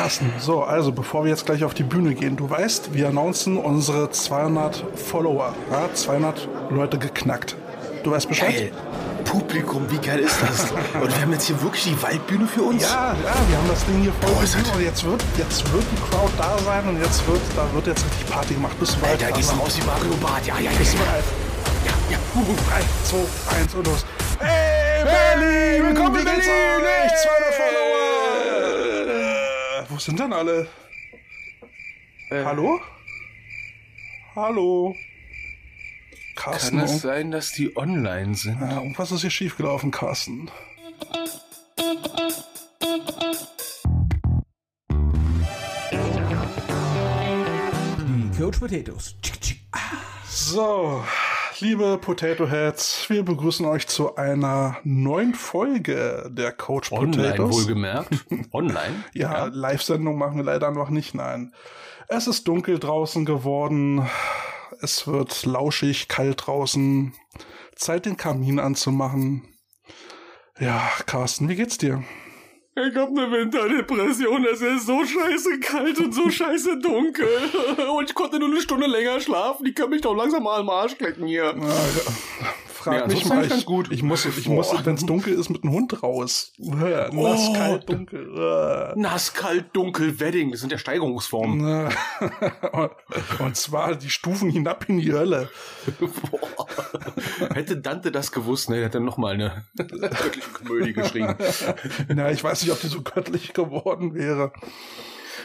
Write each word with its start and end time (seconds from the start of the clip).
Carsten, 0.00 0.32
so, 0.38 0.62
also 0.62 0.92
bevor 0.92 1.24
wir 1.24 1.30
jetzt 1.30 1.44
gleich 1.44 1.62
auf 1.62 1.74
die 1.74 1.82
Bühne 1.82 2.14
gehen, 2.14 2.34
du 2.34 2.48
weißt, 2.48 2.94
wir 2.94 3.08
announcen 3.08 3.58
unsere 3.58 4.10
200 4.10 4.82
Follower, 4.94 5.54
ja, 5.70 5.92
200 5.92 6.48
Leute 6.70 6.96
geknackt. 6.96 7.54
Du 8.02 8.10
weißt 8.10 8.26
Bescheid? 8.26 8.54
Geil. 8.54 8.72
Publikum, 9.26 9.84
wie 9.90 9.98
geil 9.98 10.20
ist 10.20 10.38
das? 10.40 10.70
Und 11.02 11.14
wir 11.14 11.20
haben 11.20 11.32
jetzt 11.32 11.48
hier 11.48 11.60
wirklich 11.60 11.84
die 11.84 12.02
Waldbühne 12.02 12.46
für 12.46 12.62
uns? 12.62 12.82
Ja, 12.82 13.12
ja, 13.12 13.34
wir 13.46 13.58
haben 13.58 13.68
das 13.68 13.84
Ding 13.84 14.00
hier 14.00 14.12
voll 14.22 14.30
Boah, 14.30 14.74
und 14.74 14.82
jetzt 14.82 15.04
wird, 15.04 15.22
jetzt 15.36 15.70
wird 15.70 15.84
die 15.92 16.10
Crowd 16.10 16.32
da 16.38 16.56
sein 16.64 16.88
und 16.88 16.98
jetzt 16.98 17.26
wird, 17.28 17.40
da 17.54 17.66
wird 17.74 17.86
jetzt 17.86 18.02
richtig 18.02 18.26
Party 18.26 18.54
gemacht. 18.54 18.72
Du 18.80 18.86
bereit? 18.86 19.22
Alter, 19.22 19.38
geh 19.38 19.44
mal 19.44 19.56
raus 19.56 19.76
wie 19.76 19.84
Mario 19.84 20.16
Bart. 20.22 20.46
Ja, 20.46 20.54
ja, 20.56 20.70
ja. 20.70 20.78
Bist 20.78 20.94
du 20.94 20.98
ja. 20.98 21.04
Ja, 21.84 21.92
ja. 22.12 22.18
Uh, 22.34 22.40
uh, 22.40 22.56
3, 22.56 22.80
2, 23.52 23.60
1 23.60 23.74
und 23.74 23.86
los. 23.86 24.06
Hey, 24.38 25.04
Berlin! 25.04 25.88
willkommen 25.88 26.16
in 26.16 26.24
Berlin! 26.24 26.40
euch? 26.40 27.22
200 27.22 27.54
Follower! 27.54 27.99
Sind 30.00 30.18
denn 30.18 30.32
alle? 30.32 30.66
Äh, 32.30 32.42
Hallo? 32.42 32.80
Hallo? 34.34 34.96
Carsten, 36.36 36.78
Kann 36.78 36.86
es 36.86 37.02
sein, 37.02 37.30
dass 37.30 37.52
die 37.52 37.76
online 37.76 38.34
sind? 38.34 38.58
ja, 38.62 38.76
irgendwas 38.78 39.12
ist 39.12 39.20
hier 39.20 39.30
schiefgelaufen, 39.30 39.90
Carsten. 39.90 40.50
Die 48.08 48.38
Coach 48.38 48.58
Potatoes. 48.58 49.14
So, 50.28 51.04
liebe 51.60 51.98
Potato 51.98 52.48
Heads, 52.48 53.06
wir 53.08 53.22
begrüßen 53.22 53.66
euch 53.66 53.86
zu 53.86 54.16
einer 54.16 54.78
neuen 54.82 55.34
Folge 55.34 56.30
der 56.30 56.52
Coach 56.52 56.90
Online 56.92 57.32
Potatoes. 57.32 57.56
wohlgemerkt. 57.56 58.26
Online? 58.52 59.04
Ja, 59.12 59.44
Live-Sendung 59.46 60.16
machen 60.16 60.36
wir 60.36 60.44
leider 60.44 60.70
noch 60.70 60.90
nicht, 60.90 61.14
nein. 61.14 61.52
Es 62.08 62.26
ist 62.26 62.48
dunkel 62.48 62.78
draußen 62.78 63.24
geworden. 63.24 64.08
Es 64.80 65.06
wird 65.06 65.44
lauschig, 65.44 66.08
kalt 66.08 66.46
draußen. 66.46 67.12
Zeit, 67.74 68.06
den 68.06 68.16
Kamin 68.16 68.58
anzumachen. 68.58 69.42
Ja, 70.58 70.90
Carsten, 71.06 71.48
wie 71.48 71.56
geht's 71.56 71.78
dir? 71.78 72.02
Ich 72.76 72.94
hab 72.94 73.08
eine 73.08 73.30
Winterdepression. 73.30 74.46
Es 74.46 74.60
ist 74.60 74.86
so 74.86 75.04
scheiße 75.04 75.58
kalt 75.58 75.98
und 75.98 76.12
so 76.14 76.30
scheiße 76.30 76.78
dunkel. 76.78 77.26
Und 77.96 78.08
ich 78.08 78.14
konnte 78.14 78.38
nur 78.38 78.48
eine 78.48 78.60
Stunde 78.60 78.86
länger 78.86 79.20
schlafen. 79.20 79.64
Die 79.64 79.74
können 79.74 79.90
mich 79.90 80.02
doch 80.02 80.14
langsam 80.14 80.44
mal 80.44 80.60
am 80.60 80.70
Arsch 80.70 80.96
klecken 80.96 81.26
hier. 81.26 81.54
Frag 82.80 82.94
Ja, 83.00 83.06
mich 83.06 83.24
mal. 83.26 83.44
Ich, 83.44 83.66
gut. 83.66 83.90
ich 83.92 84.02
muss, 84.02 84.24
ich 84.24 84.48
muss, 84.48 84.72
wenn 84.84 84.94
es 84.94 85.04
dunkel 85.04 85.34
ist, 85.34 85.50
mit 85.50 85.62
dem 85.62 85.72
Hund 85.72 86.02
raus. 86.02 86.52
Nass, 86.58 87.10
Oh, 87.12 87.52
kalt, 87.52 87.88
dunkel. 87.88 88.28
Äh. 88.36 88.98
Nass, 88.98 89.34
kalt, 89.34 89.66
dunkel, 89.74 90.18
Wedding. 90.18 90.50
Das 90.50 90.60
sind 90.60 90.72
ja 90.72 90.78
Steigerungsformen. 90.78 91.60
Und 93.38 93.56
zwar 93.56 93.94
die 93.96 94.10
Stufen 94.10 94.50
hinab 94.50 94.88
in 94.88 94.98
die 94.98 95.12
Hölle. 95.12 95.50
Boah. 95.98 96.66
Hätte 97.54 97.76
Dante 97.76 98.10
das 98.10 98.32
gewusst, 98.32 98.70
ne, 98.70 98.82
hätte 98.82 99.00
noch 99.00 99.18
mal 99.18 99.34
eine 99.34 99.64
göttliche 99.76 100.50
Komödie 100.52 100.92
geschrieben. 100.92 101.34
Na, 102.08 102.30
ich 102.30 102.42
weiß 102.42 102.62
nicht, 102.62 102.72
ob 102.72 102.80
die 102.80 102.88
so 102.88 103.02
göttlich 103.02 103.52
geworden 103.52 104.14
wäre. 104.14 104.52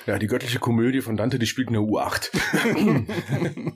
Ja, 0.05 0.19
die 0.19 0.27
göttliche 0.27 0.59
Komödie 0.59 1.01
von 1.01 1.17
Dante, 1.17 1.39
die 1.39 1.47
spielt 1.47 1.67
in 1.69 1.73
der 1.73 1.81
U8. 1.81 2.29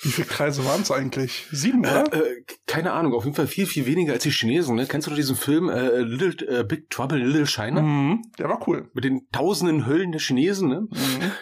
Wie 0.00 0.10
viele 0.10 0.26
Kreise 0.26 0.64
waren 0.64 0.82
es 0.82 0.90
eigentlich? 0.90 1.46
Sieben, 1.50 1.80
oder? 1.80 2.12
Äh, 2.12 2.44
keine 2.66 2.92
Ahnung, 2.92 3.14
auf 3.14 3.24
jeden 3.24 3.36
Fall 3.36 3.46
viel, 3.46 3.66
viel 3.66 3.86
weniger 3.86 4.12
als 4.12 4.22
die 4.22 4.30
Chinesen. 4.30 4.76
Ne? 4.76 4.86
Kennst 4.86 5.06
du 5.06 5.14
diesen 5.14 5.36
Film 5.36 5.68
äh, 5.68 6.00
Little, 6.00 6.60
äh, 6.60 6.64
Big 6.64 6.90
Trouble 6.90 7.20
in 7.20 7.26
Little 7.26 7.46
China? 7.46 7.80
Mhm, 7.80 8.22
der 8.38 8.48
war 8.48 8.66
cool. 8.68 8.90
Mit 8.94 9.04
den 9.04 9.28
tausenden 9.32 9.86
Höllen 9.86 10.12
der 10.12 10.20
Chinesen, 10.20 10.68
ne? 10.68 10.80
Mhm. 10.90 11.32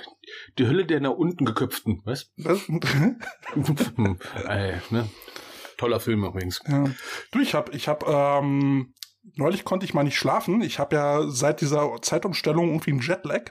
Die 0.59 0.67
Hölle 0.67 0.87
der 0.87 1.01
nach 1.01 1.11
unten 1.11 1.45
geköpften, 1.45 2.01
was? 2.05 2.33
Das, 2.37 2.67
hm, 2.67 2.81
äh, 4.49 4.77
ne? 4.91 5.09
Toller 5.77 6.01
Film 6.01 6.25
übrigens. 6.25 6.61
ja. 6.67 6.85
Du, 7.33 7.41
ich 7.41 7.55
hab, 7.55 7.75
ich 7.75 7.89
hab, 7.89 8.09
ähm, 8.09 8.95
neulich 9.35 9.65
konnte 9.65 9.85
ich 9.85 9.95
mal 9.95 10.05
nicht 10.05 10.17
schlafen. 10.17 10.63
Ich 10.63 10.79
habe 10.79 10.97
ja 10.97 11.29
seit 11.29 11.61
dieser 11.61 12.01
Zeitumstellung 12.01 12.69
irgendwie 12.69 12.93
einen 12.93 13.01
Jetlag. 13.01 13.51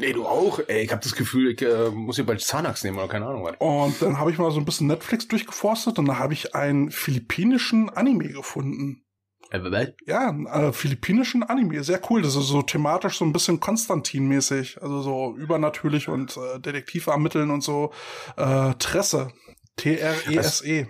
Ey, 0.00 0.12
du 0.12 0.26
auch? 0.26 0.60
Ey, 0.66 0.82
ich 0.82 0.90
habe 0.90 1.02
das 1.02 1.14
Gefühl, 1.14 1.52
ich 1.52 1.62
äh, 1.62 1.90
muss 1.90 2.16
hier 2.16 2.26
bald 2.26 2.40
Xanax 2.40 2.82
nehmen 2.82 2.98
oder 2.98 3.08
keine 3.08 3.26
Ahnung 3.26 3.44
was. 3.44 3.54
Und 3.58 4.02
dann 4.02 4.18
habe 4.18 4.32
ich 4.32 4.38
mal 4.38 4.50
so 4.50 4.58
ein 4.58 4.64
bisschen 4.64 4.88
Netflix 4.88 5.28
durchgeforstet 5.28 5.98
und 5.98 6.06
da 6.06 6.18
habe 6.18 6.32
ich 6.32 6.54
einen 6.56 6.90
philippinischen 6.90 7.88
Anime 7.90 8.28
gefunden. 8.28 9.04
Äh, 9.50 9.60
was? 9.62 9.88
Ja, 10.06 10.28
einen 10.28 10.46
äh, 10.46 10.72
philippinischen 10.72 11.44
Anime. 11.44 11.84
Sehr 11.84 12.00
cool. 12.10 12.22
Das 12.22 12.34
ist 12.34 12.48
so 12.48 12.62
thematisch 12.62 13.18
so 13.18 13.24
ein 13.24 13.32
bisschen 13.32 13.60
Konstantin-mäßig. 13.60 14.82
Also 14.82 15.02
so 15.02 15.36
übernatürlich 15.36 16.08
und 16.08 16.36
äh, 16.36 16.58
Detektiv 16.58 17.06
ermitteln 17.06 17.50
und 17.50 17.62
so. 17.62 17.92
Äh, 18.36 18.74
Tresse. 18.80 19.32
T-R-E-S-E. 19.76 20.86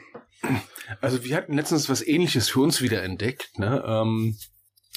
Also 1.00 1.24
wir 1.24 1.36
hatten 1.36 1.54
letztens 1.54 1.88
was 1.88 2.06
ähnliches 2.06 2.48
für 2.48 2.60
uns 2.60 2.80
wieder 2.80 3.02
entdeckt, 3.02 3.58
ne? 3.58 3.82
Ähm, 3.86 4.38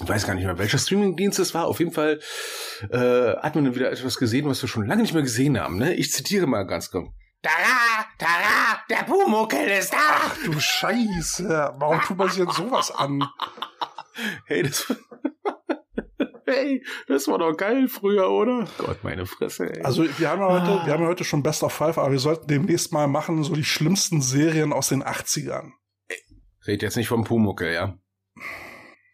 ich 0.02 0.08
weiß 0.08 0.26
gar 0.26 0.34
nicht 0.34 0.46
mehr, 0.46 0.58
welcher 0.58 0.78
Streamingdienst 0.78 1.40
es 1.40 1.54
war. 1.54 1.66
Auf 1.66 1.80
jeden 1.80 1.92
Fall 1.92 2.20
äh, 2.90 3.36
hat 3.38 3.56
man 3.56 3.66
dann 3.66 3.76
wieder 3.76 3.92
etwas 3.92 4.18
gesehen, 4.18 4.48
was 4.48 4.62
wir 4.62 4.70
schon 4.70 4.88
lange 4.88 5.02
nicht 5.02 5.14
mehr 5.14 5.24
gesehen 5.24 5.60
haben. 5.60 5.78
Ne? 5.78 5.94
Ich 5.96 6.12
zitiere 6.12 6.48
mal 6.48 6.64
ganz 6.64 6.92
kurz. 6.92 7.10
Tara, 7.42 8.06
Tara, 8.18 8.84
der 8.90 9.04
Pumuckel 9.06 9.68
ist 9.70 9.94
da! 9.94 10.32
Du 10.44 10.60
Scheiße. 10.60 11.74
Warum 11.78 12.02
tut 12.02 12.18
man 12.18 12.30
sich 12.30 12.44
denn 12.44 12.54
sowas 12.54 12.92
an? 12.92 13.24
Hey, 14.46 14.64
das, 14.64 14.94
hey, 16.46 16.84
das 17.08 17.30
war 17.30 17.38
doch 17.38 17.56
geil 17.56 17.88
früher, 17.88 18.30
oder? 18.30 18.68
Gott, 18.78 19.06
meine 19.06 19.26
Fresse, 19.26 19.74
ey. 19.74 19.82
Also 19.84 20.04
wir 20.20 20.30
haben 20.30 20.42
ja 20.42 20.50
heute, 20.50 20.86
wir 20.86 20.92
haben 20.92 21.04
ja 21.04 21.08
heute 21.08 21.24
schon 21.24 21.42
Best 21.42 21.64
of 21.64 21.72
Five, 21.72 21.98
aber 21.98 22.12
wir 22.12 22.20
sollten 22.20 22.48
demnächst 22.48 22.92
mal 22.92 23.08
machen, 23.08 23.42
so 23.44 23.54
die 23.54 23.64
schlimmsten 23.64 24.22
Serien 24.22 24.74
aus 24.74 24.90
den 24.90 25.02
80ern. 25.02 25.72
Red 26.68 26.82
jetzt 26.82 26.98
nicht 26.98 27.08
vom 27.08 27.24
Pumuckel, 27.24 27.72
ja? 27.72 27.98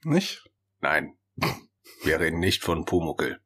Nicht? 0.03 0.43
Nein. 0.79 1.17
Wir 2.03 2.19
reden 2.19 2.39
nicht 2.39 2.63
von 2.63 2.85
Pumuckel. 2.85 3.39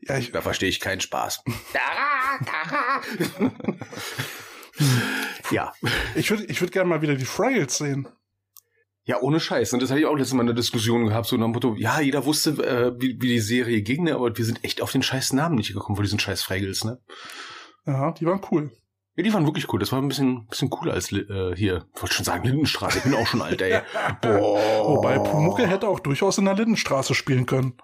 Ja, 0.00 0.18
ich, 0.18 0.32
Da 0.32 0.40
verstehe 0.40 0.68
ich 0.68 0.80
keinen 0.80 1.00
Spaß. 1.00 1.44
Tara, 1.72 2.44
Tara. 2.44 3.02
ja. 5.50 5.72
ich 6.14 6.30
würde 6.30 6.44
ich 6.46 6.60
würd 6.60 6.72
gerne 6.72 6.88
mal 6.88 7.02
wieder 7.02 7.14
die 7.14 7.24
Fraggles 7.24 7.78
sehen. 7.78 8.08
Ja, 9.04 9.20
ohne 9.20 9.40
Scheiß. 9.40 9.72
Und 9.72 9.82
das 9.82 9.90
hatte 9.90 10.00
ich 10.00 10.06
auch 10.06 10.14
letztes 10.14 10.34
Mal 10.34 10.42
eine 10.42 10.54
Diskussion 10.54 11.06
gehabt, 11.06 11.26
so 11.26 11.36
nach 11.36 11.46
dem 11.46 11.52
Motto, 11.52 11.74
ja, 11.76 12.00
jeder 12.00 12.24
wusste, 12.24 12.50
äh, 12.64 12.92
wie, 13.00 13.20
wie 13.20 13.28
die 13.28 13.40
Serie 13.40 13.82
ging, 13.82 14.04
ne, 14.04 14.14
aber 14.14 14.36
wir 14.36 14.44
sind 14.44 14.62
echt 14.64 14.80
auf 14.80 14.92
den 14.92 15.02
scheiß 15.02 15.32
Namen 15.32 15.56
nicht 15.56 15.72
gekommen 15.72 15.96
von 15.96 16.04
diesen 16.04 16.20
scheiß 16.20 16.42
Fraggles, 16.42 16.84
ne? 16.84 17.00
Ja, 17.84 18.12
die 18.12 18.26
waren 18.26 18.40
cool. 18.52 18.70
Ja, 19.14 19.22
die 19.22 19.32
waren 19.34 19.44
wirklich 19.44 19.70
cool. 19.72 19.78
Das 19.78 19.92
war 19.92 20.00
ein 20.00 20.08
bisschen, 20.08 20.46
bisschen 20.46 20.70
cooler 20.70 20.94
als 20.94 21.12
äh, 21.12 21.54
hier. 21.54 21.86
Ich 21.94 22.02
wollte 22.02 22.14
schon 22.14 22.24
sagen, 22.24 22.44
Lindenstraße. 22.46 22.98
Ich 22.98 23.04
bin 23.04 23.14
auch 23.14 23.26
schon 23.26 23.42
alt, 23.42 23.60
ey. 23.60 23.80
Boah. 24.22 24.86
Wobei 24.86 25.18
Pumuckel 25.18 25.66
hätte 25.66 25.88
auch 25.88 26.00
durchaus 26.00 26.38
in 26.38 26.46
der 26.46 26.54
Lindenstraße 26.54 27.14
spielen 27.14 27.44
können. 27.44 27.74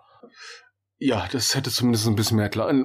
Ja, 1.01 1.29
das 1.31 1.55
hätte 1.55 1.71
zumindest 1.71 2.09
ein 2.09 2.17
bisschen 2.17 2.39
mehr 2.39 2.49
klar, 2.49 2.71
äh, 2.71 2.81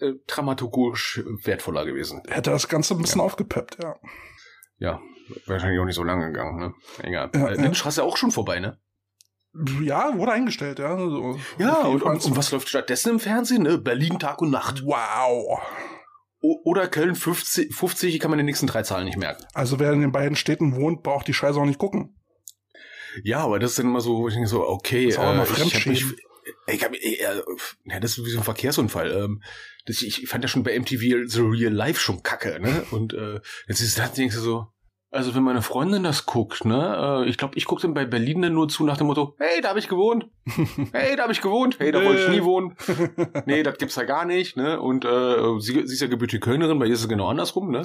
äh, 0.00 0.14
dramaturgisch 0.26 1.22
wertvoller 1.42 1.84
gewesen. 1.84 2.22
Hätte 2.28 2.50
das 2.50 2.68
Ganze 2.68 2.94
ein 2.94 3.02
bisschen 3.02 3.20
aufgepeppt, 3.20 3.78
ja. 3.82 3.96
Ja, 4.78 5.00
wahrscheinlich 5.46 5.80
auch 5.80 5.84
nicht 5.84 5.96
so 5.96 6.02
lange 6.02 6.28
gegangen, 6.28 6.58
ne? 6.58 6.74
Egal. 7.02 7.30
Ja, 7.34 7.40
äh, 7.40 7.42
ja. 7.42 7.50
Lindenstraße 7.50 8.02
auch 8.02 8.16
schon 8.16 8.30
vorbei, 8.30 8.58
ne? 8.58 8.78
Ja, 9.82 10.16
wurde 10.16 10.32
eingestellt, 10.32 10.78
ja. 10.78 10.96
So, 10.96 11.38
Ja, 11.58 11.82
auf 11.82 11.86
jeden 11.86 12.02
und, 12.02 12.02
und, 12.02 12.24
und 12.24 12.36
was 12.36 12.50
läuft 12.52 12.68
stattdessen 12.68 13.10
im 13.10 13.20
Fernsehen? 13.20 13.64
Ne? 13.64 13.78
Berlin 13.78 14.18
Tag 14.18 14.40
und 14.40 14.50
Nacht. 14.50 14.82
Wow. 14.84 15.60
Oder 16.46 16.88
Köln 16.88 17.14
50, 17.14 17.74
50, 17.74 18.20
kann 18.20 18.30
man 18.30 18.38
die 18.38 18.44
nächsten 18.44 18.66
drei 18.66 18.82
Zahlen 18.82 19.06
nicht 19.06 19.16
merken. 19.16 19.46
Also 19.54 19.78
wer 19.78 19.92
in 19.92 20.02
den 20.02 20.12
beiden 20.12 20.36
Städten 20.36 20.76
wohnt, 20.76 21.02
braucht 21.02 21.26
die 21.26 21.32
Scheiße 21.32 21.58
auch 21.58 21.64
nicht 21.64 21.78
gucken. 21.78 22.14
Ja, 23.22 23.38
aber 23.38 23.58
das 23.58 23.70
ist 23.70 23.78
dann 23.78 23.86
immer 23.86 24.02
so, 24.02 24.18
wo 24.18 24.28
ich 24.28 24.34
denke 24.34 24.48
so, 24.48 24.68
okay, 24.68 25.06
Das 25.06 25.14
ist 25.14 25.20
auch 25.20 25.32
immer 25.32 25.42
äh, 25.42 25.44
ich 25.44 25.50
hab 25.50 25.64
mich, 25.64 26.04
Fremdschämen. 26.04 26.16
ich 26.66 26.84
hab, 26.84 26.92
äh, 26.92 26.98
äh, 26.98 27.42
ja, 27.86 27.98
das 28.00 28.18
ist 28.18 28.26
wie 28.26 28.30
so 28.30 28.38
ein 28.38 28.44
Verkehrsunfall. 28.44 29.10
Ähm, 29.10 29.42
das, 29.86 30.02
ich 30.02 30.28
fand 30.28 30.44
ja 30.44 30.48
schon 30.48 30.64
bei 30.64 30.78
MTV 30.78 31.26
The 31.26 31.40
Real 31.40 31.72
Life 31.72 32.00
schon 32.00 32.22
kacke, 32.22 32.60
ne? 32.60 32.84
Und 32.90 33.14
äh, 33.14 33.40
jetzt 33.66 33.80
ist 33.80 33.98
das, 33.98 34.12
denkst 34.12 34.34
du 34.34 34.40
so, 34.42 34.66
also 35.14 35.34
wenn 35.34 35.42
meine 35.42 35.62
Freundin 35.62 36.02
das 36.02 36.26
guckt, 36.26 36.64
ne, 36.64 37.22
äh, 37.24 37.28
ich 37.28 37.38
glaube, 37.38 37.56
ich 37.56 37.64
gucke 37.64 37.82
dann 37.82 37.94
bei 37.94 38.04
Berlin 38.04 38.42
dann 38.42 38.54
nur 38.54 38.68
zu 38.68 38.84
nach 38.84 38.96
dem 38.96 39.06
Motto, 39.06 39.34
hey, 39.38 39.60
da 39.60 39.70
habe 39.70 39.78
ich 39.78 39.88
gewohnt, 39.88 40.26
hey, 40.92 41.16
da 41.16 41.22
habe 41.22 41.32
ich 41.32 41.40
gewohnt, 41.40 41.76
hey, 41.78 41.92
da 41.92 42.04
wollte 42.04 42.22
ich 42.22 42.28
nie 42.28 42.42
wohnen, 42.42 42.76
nee, 43.46 43.62
das 43.62 43.78
gibt's 43.78 43.96
ja 43.96 44.04
gar 44.04 44.24
nicht, 44.24 44.56
ne, 44.56 44.80
und 44.80 45.04
äh, 45.04 45.60
sie, 45.60 45.86
sie 45.86 45.94
ist 45.94 46.00
ja 46.00 46.08
gebürtige 46.08 46.40
Kölnerin, 46.40 46.78
bei 46.78 46.86
ihr 46.86 46.94
ist 46.94 47.00
es 47.00 47.08
genau 47.08 47.28
andersrum, 47.28 47.70
ne, 47.70 47.82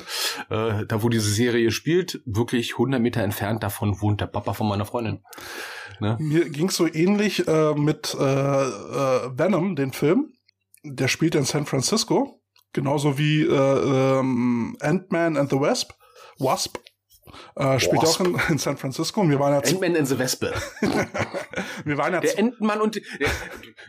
äh, 0.50 0.86
da 0.86 1.04
wo 1.04 1.10
diese 1.10 1.30
Serie 1.30 1.72
spielt, 1.72 2.22
wirklich 2.26 2.74
100 2.74 3.02
Meter 3.02 3.22
entfernt 3.22 3.64
davon 3.64 4.02
wohnt 4.02 4.22
der 4.22 4.28
Papa 4.28 4.54
von 4.54 4.68
meiner 4.68 4.86
Freundin, 4.86 5.24
ne, 6.00 6.18
Mir 6.20 6.50
ging's 6.50 6.76
so 6.76 6.88
ähnlich 6.88 7.48
äh, 7.48 7.74
mit 7.74 8.16
äh, 8.20 8.24
äh, 8.24 9.38
Venom, 9.38 9.76
den 9.76 9.94
Film. 9.94 10.34
Der 10.84 11.08
spielt 11.08 11.36
in 11.36 11.44
San 11.44 11.66
Francisco. 11.66 12.42
Genauso 12.74 13.18
wie 13.18 13.44
äh, 13.44 14.20
ähm, 14.20 14.78
Ant-Man 14.80 15.38
and 15.38 15.50
the 15.50 15.60
Wasp. 15.60 15.92
Wasp. 16.38 16.78
Äh, 17.56 17.80
spielt 17.80 18.02
Wasp. 18.02 18.22
auch 18.22 18.26
in, 18.26 18.40
in 18.50 18.58
San 18.58 18.78
Francisco. 18.78 19.22
Und 19.22 19.30
wir 19.30 19.40
waren 19.40 19.54
ja, 19.54 19.60
Ant-Man 19.60 19.96
and 19.96 20.08
the 20.08 20.18
Wespe. 20.20 20.54
wir 21.86 21.98
waren 21.98 22.14
ja 22.14 22.20
Der 22.20 22.32
zu, 22.32 22.38
Entenmann 22.38 22.82
und 22.82 22.96
die, 22.96 23.04
der, 23.20 23.30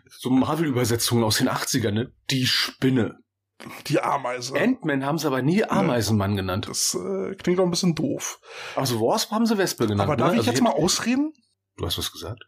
so 0.09 0.31
Marvel-Übersetzungen 0.31 1.25
aus 1.25 1.39
den 1.39 1.49
80ern, 1.49 1.93
ne? 1.93 2.13
Die 2.31 2.47
Spinne. 2.47 3.19
die 3.87 4.01
Ameise. 4.01 4.55
Ant-Man 4.59 5.05
haben 5.05 5.19
sie 5.19 5.27
aber 5.27 5.43
nie 5.43 5.65
Ameisenmann 5.65 6.37
genannt. 6.37 6.69
das 6.69 6.95
äh, 6.95 7.35
klingt 7.37 7.59
doch 7.59 7.65
ein 7.65 7.71
bisschen 7.71 7.95
doof. 7.95 8.41
Also 8.77 9.01
Wasp 9.01 9.31
haben 9.31 9.47
sie 9.47 9.59
Wespe 9.59 9.87
genannt. 9.87 10.09
Aber 10.09 10.17
darf 10.17 10.29
ne? 10.29 10.35
ich 10.35 10.41
also 10.41 10.51
jetzt 10.51 10.63
mal 10.63 10.73
ausreden? 10.73 11.33
Du 11.77 11.87
hast 11.87 11.97
was 11.97 12.13
gesagt? 12.13 12.43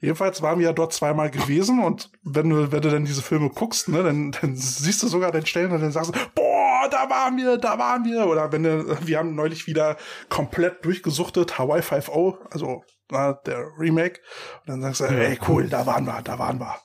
Jedenfalls 0.00 0.40
waren 0.40 0.58
wir 0.58 0.66
ja 0.66 0.72
dort 0.72 0.94
zweimal 0.94 1.30
gewesen 1.30 1.84
und 1.84 2.10
wenn 2.22 2.48
du, 2.48 2.72
wenn 2.72 2.80
du 2.80 2.90
dann 2.90 3.04
diese 3.04 3.20
Filme 3.20 3.50
guckst, 3.50 3.88
ne, 3.88 4.02
dann, 4.02 4.32
dann 4.32 4.56
siehst 4.56 5.02
du 5.02 5.08
sogar 5.08 5.30
den 5.30 5.44
Stellen 5.44 5.72
und 5.72 5.82
dann 5.82 5.92
sagst 5.92 6.14
du, 6.14 6.18
boah, 6.34 6.61
da 6.88 7.08
waren 7.10 7.36
wir, 7.36 7.58
da 7.58 7.78
waren 7.78 8.04
wir. 8.04 8.26
Oder 8.26 8.52
wenn 8.52 8.62
du, 8.62 8.96
wir 9.06 9.18
haben 9.18 9.34
neulich 9.34 9.66
wieder 9.66 9.96
komplett 10.28 10.84
durchgesuchtet, 10.84 11.58
Hawaii 11.58 11.80
5.0, 11.80 12.38
also 12.50 12.82
na, 13.10 13.34
der 13.46 13.66
Remake. 13.78 14.20
Und 14.60 14.68
dann 14.68 14.82
sagst 14.82 15.00
du, 15.00 15.04
ey, 15.04 15.38
cool, 15.48 15.68
da 15.68 15.86
waren 15.86 16.04
wir, 16.06 16.20
da 16.22 16.38
waren 16.38 16.58
wir. 16.58 16.76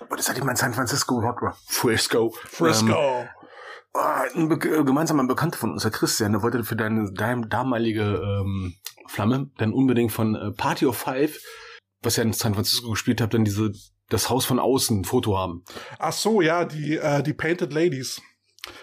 Aber 0.00 0.16
das 0.16 0.28
hat 0.28 0.36
jemand 0.36 0.58
in 0.58 0.64
San 0.64 0.74
Francisco 0.74 1.18
überhaupt 1.18 1.42
oder 1.42 1.56
Frisco. 1.66 2.34
Frisco. 2.44 2.92
Ähm, 2.92 3.28
ah, 3.94 4.24
ein 4.34 4.48
Be 4.48 4.56
äh, 4.56 4.84
gemeinsamer 4.84 5.26
Bekannter 5.26 5.58
von 5.58 5.72
uns, 5.72 5.82
der 5.82 5.90
Christian, 5.90 6.32
der 6.32 6.42
wollte 6.42 6.64
für 6.64 6.76
deine, 6.76 7.12
deine 7.12 7.46
damalige 7.46 8.02
ähm, 8.02 8.74
Flamme 9.06 9.50
dann 9.58 9.72
unbedingt 9.72 10.12
von 10.12 10.34
äh, 10.34 10.50
Party 10.52 10.86
of 10.86 10.98
Five, 10.98 11.38
was 12.02 12.16
ja 12.16 12.22
in 12.22 12.32
San 12.32 12.54
Francisco 12.54 12.90
gespielt 12.90 13.20
habt, 13.20 13.34
dann 13.34 13.44
diese 13.44 13.72
das 14.08 14.30
Haus 14.30 14.44
von 14.44 14.58
außen 14.58 15.00
ein 15.00 15.04
Foto 15.04 15.36
haben. 15.36 15.64
Ach 15.98 16.12
so, 16.12 16.40
ja, 16.40 16.64
die, 16.64 16.96
äh, 16.96 17.22
die 17.22 17.32
Painted 17.32 17.72
Ladies. 17.72 18.20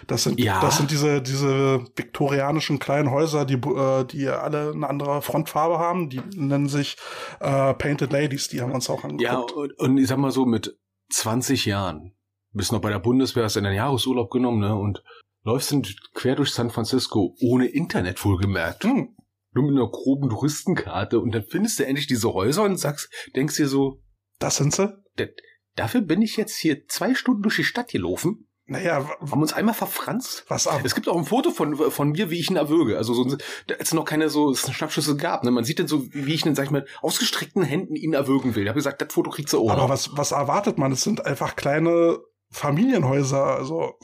Das 0.06 0.22
sind, 0.24 0.38
Ja. 0.40 0.60
das 0.60 0.76
sind 0.76 0.90
diese, 0.90 1.20
diese 1.22 1.84
viktorianischen 1.96 2.78
kleinen 2.78 3.10
Häuser, 3.10 3.44
die, 3.44 3.54
äh, 3.54 4.04
die 4.04 4.28
alle 4.28 4.72
eine 4.72 4.88
andere 4.88 5.22
Frontfarbe 5.22 5.78
haben. 5.78 6.08
Die 6.10 6.20
nennen 6.36 6.68
sich 6.68 6.96
äh, 7.40 7.74
Painted 7.74 8.12
Ladies. 8.12 8.48
Die 8.48 8.60
haben 8.60 8.70
wir 8.70 8.74
uns 8.76 8.90
auch 8.90 9.04
angeguckt. 9.04 9.22
Ja, 9.22 9.38
und, 9.38 9.78
und 9.78 9.98
ich 9.98 10.08
sag 10.08 10.18
mal 10.18 10.30
so, 10.30 10.44
mit 10.46 10.78
20 11.12 11.64
Jahren, 11.66 12.14
bist 12.52 12.72
noch 12.72 12.80
bei 12.80 12.90
der 12.90 12.98
Bundeswehr, 12.98 13.44
hast 13.44 13.56
in 13.56 13.64
den 13.64 13.74
Jahresurlaub 13.74 14.30
genommen, 14.30 14.60
ne, 14.60 14.74
und 14.74 15.02
läufst 15.42 15.72
dann 15.72 15.82
quer 16.14 16.36
durch 16.36 16.50
San 16.52 16.70
Francisco, 16.70 17.34
ohne 17.40 17.66
Internet 17.66 18.24
wohlgemerkt. 18.24 18.84
Hm. 18.84 19.14
Nur 19.52 19.64
mit 19.70 19.76
einer 19.76 19.88
groben 19.90 20.30
Touristenkarte 20.30 21.20
und 21.20 21.32
dann 21.34 21.44
findest 21.44 21.78
du 21.78 21.86
endlich 21.86 22.06
diese 22.06 22.32
Häuser 22.32 22.64
und 22.64 22.76
sagst, 22.76 23.08
denkst 23.36 23.56
dir 23.56 23.68
so, 23.68 24.00
Das 24.40 24.56
sind 24.56 24.74
sie? 24.74 24.92
"D- 25.18 25.32
dafür 25.76 26.00
bin 26.00 26.22
ich 26.22 26.36
jetzt 26.36 26.56
hier 26.56 26.86
zwei 26.88 27.14
Stunden 27.14 27.42
durch 27.42 27.56
die 27.56 27.64
Stadt 27.64 27.88
gelaufen, 27.90 28.48
Naja, 28.66 29.06
haben 29.20 29.42
uns 29.42 29.52
einmal 29.52 29.74
verfranst. 29.74 30.44
was 30.48 30.66
ab. 30.66 30.80
Es 30.84 30.94
gibt 30.94 31.06
auch 31.08 31.18
ein 31.18 31.26
Foto 31.26 31.50
von, 31.50 31.76
von 31.90 32.12
mir, 32.12 32.30
wie 32.30 32.40
ich 32.40 32.50
ihn 32.50 32.56
erwürge. 32.56 32.96
Also 32.96 33.12
so, 33.12 33.24
als 33.24 33.88
es 33.88 33.92
noch 33.92 34.06
keine 34.06 34.30
so 34.30 34.54
Schnappschüsse 34.54 35.16
gab. 35.16 35.44
Ne? 35.44 35.50
Man 35.50 35.64
sieht 35.64 35.78
dann 35.78 35.86
so, 35.86 36.06
wie 36.12 36.32
ich 36.32 36.46
ihn, 36.46 36.54
sag 36.54 36.64
ich 36.64 36.70
mal, 36.70 36.86
ausgestreckten 37.02 37.62
Händen 37.62 37.94
ihn 37.94 38.14
erwürgen 38.14 38.54
will. 38.54 38.62
Ich 38.62 38.68
habe 38.70 38.78
gesagt, 38.78 39.02
das 39.02 39.12
Foto 39.12 39.30
kriegst 39.30 39.52
du 39.52 39.60
auch 39.60 39.70
Aber 39.70 39.90
was, 39.90 40.16
was 40.16 40.32
erwartet 40.32 40.78
man? 40.78 40.92
Es 40.92 41.02
sind 41.02 41.26
einfach 41.26 41.56
kleine 41.56 42.18
Familienhäuser. 42.50 43.44
Also, 43.44 43.98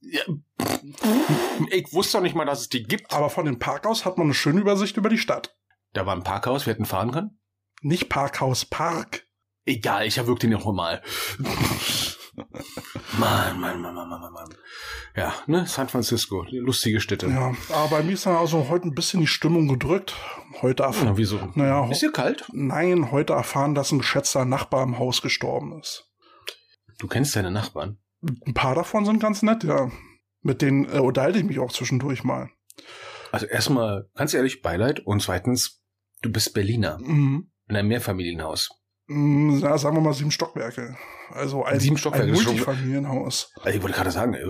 Ja, 0.00 0.22
ich 1.70 1.92
wusste 1.92 2.18
doch 2.18 2.22
nicht 2.22 2.34
mal, 2.34 2.44
dass 2.44 2.62
es 2.62 2.68
die 2.68 2.82
gibt. 2.82 3.12
aber 3.12 3.30
von 3.30 3.44
dem 3.46 3.60
Park 3.60 3.86
aus 3.86 4.04
hat 4.04 4.18
man 4.18 4.26
eine 4.26 4.34
schöne 4.34 4.60
Übersicht 4.60 4.96
über 4.96 5.10
die 5.10 5.18
Stadt. 5.18 5.56
Da 5.92 6.06
war 6.06 6.16
ein 6.16 6.24
Parkhaus, 6.24 6.66
wir 6.66 6.72
hätten 6.72 6.86
fahren 6.86 7.12
können. 7.12 7.38
Nicht 7.82 8.08
Parkhaus, 8.08 8.64
Park. 8.64 9.26
Egal, 9.64 10.06
ich 10.08 10.18
erwürg 10.18 10.40
den 10.40 10.50
noch 10.50 10.72
mal. 10.72 11.02
Mann, 13.18 13.60
Mann, 13.60 13.80
Mann, 13.80 13.94
Mann, 13.94 14.08
Mann, 14.08 14.32
Mann. 14.32 14.54
Ja, 15.16 15.34
ne, 15.46 15.66
San 15.66 15.88
Francisco, 15.88 16.44
lustige 16.50 17.00
Städte. 17.00 17.26
Ja, 17.28 17.54
aber 17.70 17.88
bei 17.90 18.02
mir 18.02 18.12
ist 18.12 18.26
dann 18.26 18.36
also 18.36 18.68
heute 18.68 18.88
ein 18.88 18.94
bisschen 18.94 19.20
die 19.20 19.26
Stimmung 19.26 19.68
gedrückt. 19.68 20.14
Heute 20.62 20.84
erf 20.84 21.02
Na, 21.04 21.16
wieso? 21.16 21.38
Naja, 21.54 21.88
Ist 21.90 22.00
hier 22.00 22.12
kalt? 22.12 22.44
nein, 22.52 23.10
heute 23.10 23.32
erfahren, 23.32 23.74
dass 23.74 23.92
ein 23.92 23.98
geschätzter 23.98 24.44
Nachbar 24.44 24.82
im 24.82 24.98
Haus 24.98 25.22
gestorben 25.22 25.78
ist. 25.80 26.10
Du 26.98 27.06
kennst 27.08 27.34
deine 27.36 27.50
Nachbarn. 27.50 27.98
Ein 28.46 28.54
paar 28.54 28.74
davon 28.74 29.04
sind 29.04 29.18
ganz 29.20 29.42
nett, 29.42 29.64
ja. 29.64 29.90
Mit 30.42 30.62
denen 30.62 30.84
äh, 30.84 30.98
unterhalte 30.98 31.38
ich 31.38 31.44
mich 31.44 31.58
auch 31.58 31.72
zwischendurch 31.72 32.24
mal. 32.24 32.50
Also 33.32 33.46
erstmal, 33.46 34.08
ganz 34.14 34.34
ehrlich, 34.34 34.62
Beileid. 34.62 35.00
Und 35.00 35.22
zweitens, 35.22 35.82
du 36.20 36.30
bist 36.30 36.54
Berliner. 36.54 36.98
Mhm. 36.98 37.50
In 37.68 37.76
einem 37.76 37.88
Mehrfamilienhaus. 37.88 38.70
Mm, 39.08 39.58
Ja, 39.58 39.76
sagen 39.78 39.96
wir 39.96 40.00
mal 40.00 40.12
sieben 40.14 40.30
Stockwerke. 40.30 40.96
Also 41.30 41.64
ein, 41.64 41.80
Sieben 41.80 41.96
Stockwerke 41.96 42.28
ein 42.28 42.34
ist 42.34 42.42
schon- 42.42 42.52
Multifamilienhaus. 42.54 43.50
Also 43.62 43.76
ich 43.76 43.82
wollte 43.82 43.96
gerade 43.96 44.10
sagen, 44.10 44.34
äh, 44.34 44.44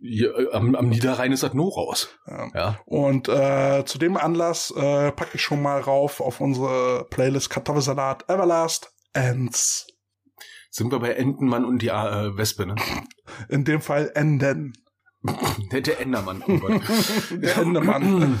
hier, 0.00 0.34
äh, 0.36 0.52
am, 0.52 0.74
am 0.74 0.88
Niederrhein 0.88 1.30
ist 1.32 1.42
das 1.42 1.52
nur 1.54 1.72
raus. 1.72 2.08
Ja. 2.26 2.48
Ja. 2.54 2.80
Und 2.86 3.28
äh, 3.28 3.84
zu 3.84 3.98
dem 3.98 4.16
Anlass 4.16 4.70
äh, 4.76 5.12
packe 5.12 5.32
ich 5.34 5.42
schon 5.42 5.62
mal 5.62 5.80
rauf 5.80 6.20
auf 6.20 6.40
unsere 6.40 7.06
Playlist 7.10 7.50
Kartoffelsalat 7.50 8.28
Everlast 8.28 8.92
Ends. 9.12 9.86
Sind 10.70 10.90
wir 10.90 11.00
bei 11.00 11.12
Entenmann 11.12 11.64
und 11.66 11.82
die 11.82 11.88
äh, 11.88 12.36
Wespe, 12.36 12.66
ne? 12.66 12.76
In 13.50 13.64
dem 13.64 13.80
Fall 13.82 14.10
Enden. 14.14 14.72
Der, 15.70 15.82
der 15.82 16.00
Endermann. 16.00 16.42
Oh. 16.48 16.58
Der 17.36 17.56
Endemann. 17.58 18.40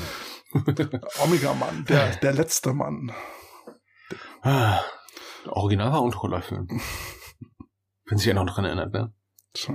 Omega-Mann. 1.22 1.84
Der, 1.88 2.16
der 2.16 2.32
letzte 2.32 2.72
Mann. 2.74 3.12
Original 5.46 5.92
war 5.92 6.02
Untroller-Film. 6.02 6.68
Wenn 8.06 8.18
sich 8.18 8.30
einer 8.30 8.44
noch 8.44 8.54
dran 8.54 8.64
erinnert, 8.64 8.92
ne? 8.92 9.12
So. 9.54 9.72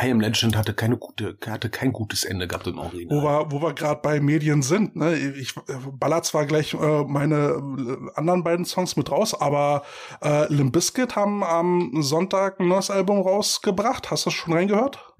I 0.00 0.10
Am 0.10 0.20
Legend 0.20 0.56
hatte 0.56 0.74
keine 0.74 0.96
gute, 0.96 1.36
hatte 1.46 1.70
kein 1.70 1.92
gutes 1.92 2.24
Ende 2.24 2.46
gehabt 2.46 2.68
im 2.68 2.78
Original. 2.78 3.16
Wo 3.16 3.22
wir, 3.22 3.50
wo 3.50 3.60
wir 3.60 3.74
gerade 3.74 4.00
bei 4.00 4.20
Medien 4.20 4.62
sind, 4.62 4.94
ne? 4.94 5.16
Ich 5.16 5.56
äh, 5.56 5.74
baller 5.92 6.22
zwar 6.22 6.46
gleich 6.46 6.74
äh, 6.74 7.04
meine 7.04 7.36
äh, 7.36 8.16
anderen 8.16 8.44
beiden 8.44 8.64
Songs 8.64 8.96
mit 8.96 9.10
raus, 9.10 9.34
aber 9.34 9.82
äh, 10.22 10.52
Limp 10.52 10.72
Bizkit 10.72 11.16
haben 11.16 11.42
am 11.42 12.00
Sonntag 12.00 12.60
ein 12.60 12.68
neues 12.68 12.90
Album 12.90 13.20
rausgebracht. 13.20 14.10
Hast 14.12 14.26
du 14.26 14.30
schon 14.30 14.54
reingehört? 14.54 15.14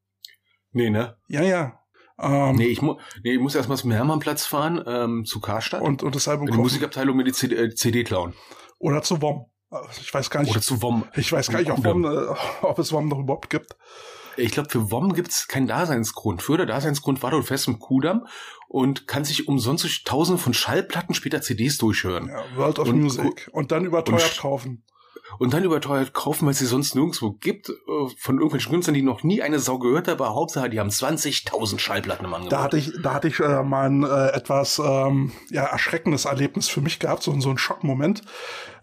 Nee, 0.71 0.91
ne? 0.91 1.17
Ja, 1.27 1.43
ja. 1.43 1.81
Ähm, 2.21 2.55
Nee, 2.55 2.67
ich, 2.67 2.83
mu 2.83 2.97
nee, 3.25 3.33
ich 3.35 3.41
muss 3.41 3.57
erstmal 3.57 3.79
zum 3.79 3.91
Hermannplatz 3.91 4.47
fahren, 4.47 4.83
ähm, 4.87 5.25
zu 5.25 5.41
Karstadt. 5.41 5.83
und, 5.83 6.05
und 6.05 6.15
das 6.15 6.29
Album 6.29 6.47
in 6.47 6.55
die. 6.55 6.61
Musikabteilung 6.61 7.17
mir 7.17 7.25
die 7.25 7.33
CD, 7.33 7.57
äh, 7.57 7.75
CD 7.75 8.05
klauen. 8.05 8.35
Oder 8.79 9.03
zu 9.03 9.21
WOM. 9.21 9.47
Ich 10.01 10.13
weiß 10.13 10.31
gar 10.31 10.41
nicht, 10.43 10.51
Oder 10.51 10.61
zu 10.63 10.81
WOM. 10.83 11.05
ich 11.15 11.31
weiß 11.33 11.51
gar 11.51 11.59
nicht, 11.61 11.71
ob, 11.71 11.85
WOM, 11.85 12.05
äh, 12.05 12.35
ob 12.63 12.79
es 12.79 12.93
WOM 12.93 13.09
noch 13.09 13.19
überhaupt 13.19 13.51
gibt. 13.51 13.77
Ich 14.37 14.53
glaube, 14.53 14.71
für 14.71 14.91
WOM 14.91 15.13
gibt's 15.15 15.49
keinen 15.49 15.67
Daseinsgrund. 15.67 16.43
Für 16.43 16.57
der 16.57 16.67
Daseinsgrund 16.67 17.23
war 17.23 17.33
dort 17.33 17.45
fest 17.47 17.67
im 17.69 17.79
Kudamm 17.79 18.27
und 18.69 19.07
kann 19.09 19.25
sich 19.25 19.49
umsonst 19.49 19.83
durch 19.85 20.05
tausende 20.05 20.41
von 20.41 20.55
Schallplatten 20.55 21.15
später 21.15 21.43
CDs 21.43 21.77
durchhören. 21.77 22.29
Ja, 22.29 22.45
World 22.57 22.79
of 22.79 22.89
Und- 22.89 23.01
Music. 23.03 23.51
Und 23.53 23.73
dann 23.73 23.85
überteuert 23.85 24.23
und- 24.23 24.39
kaufen. 24.39 24.85
Und 25.39 25.53
dann 25.53 25.63
überteuert 25.65 26.15
kaufen, 26.15 26.47
weil 26.47 26.53
es 26.53 26.59
sie 26.59 26.67
sonst 26.67 26.95
nirgendwo 26.95 27.33
gibt, 27.33 27.69
äh, 27.69 27.73
von 28.19 28.37
irgendwelchen 28.37 28.73
Künstlern, 28.73 28.95
die 28.95 29.03
noch 29.03 29.23
nie 29.23 29.43
eine 29.43 29.59
Sau 29.59 29.79
gehört 29.79 30.09
haben, 30.09 30.19
aber 30.21 30.35
Hauptsache, 30.35 30.71
die 30.71 30.81
haben 30.81 30.89
20.000 30.91 31.79
Schallplatten 31.79 32.25
im 32.25 32.33
Angebot. 32.35 32.53
Da 32.53 32.63
hatte 32.63 32.79
ich, 32.79 32.93
da 33.03 33.15
hatte 33.15 33.29
ich 33.29 33.39
äh, 33.41 33.63
mal 33.63 33.89
ein 33.89 34.03
äh, 34.05 34.29
etwas 34.29 34.79
ähm, 34.85 35.33
ja, 35.51 35.65
erschreckendes 35.65 36.25
Erlebnis 36.25 36.69
für 36.69 36.81
mich 36.81 36.99
gehabt, 36.99 37.23
so, 37.23 37.39
so 37.41 37.51
ein 37.51 37.59
Schockmoment. 37.59 38.23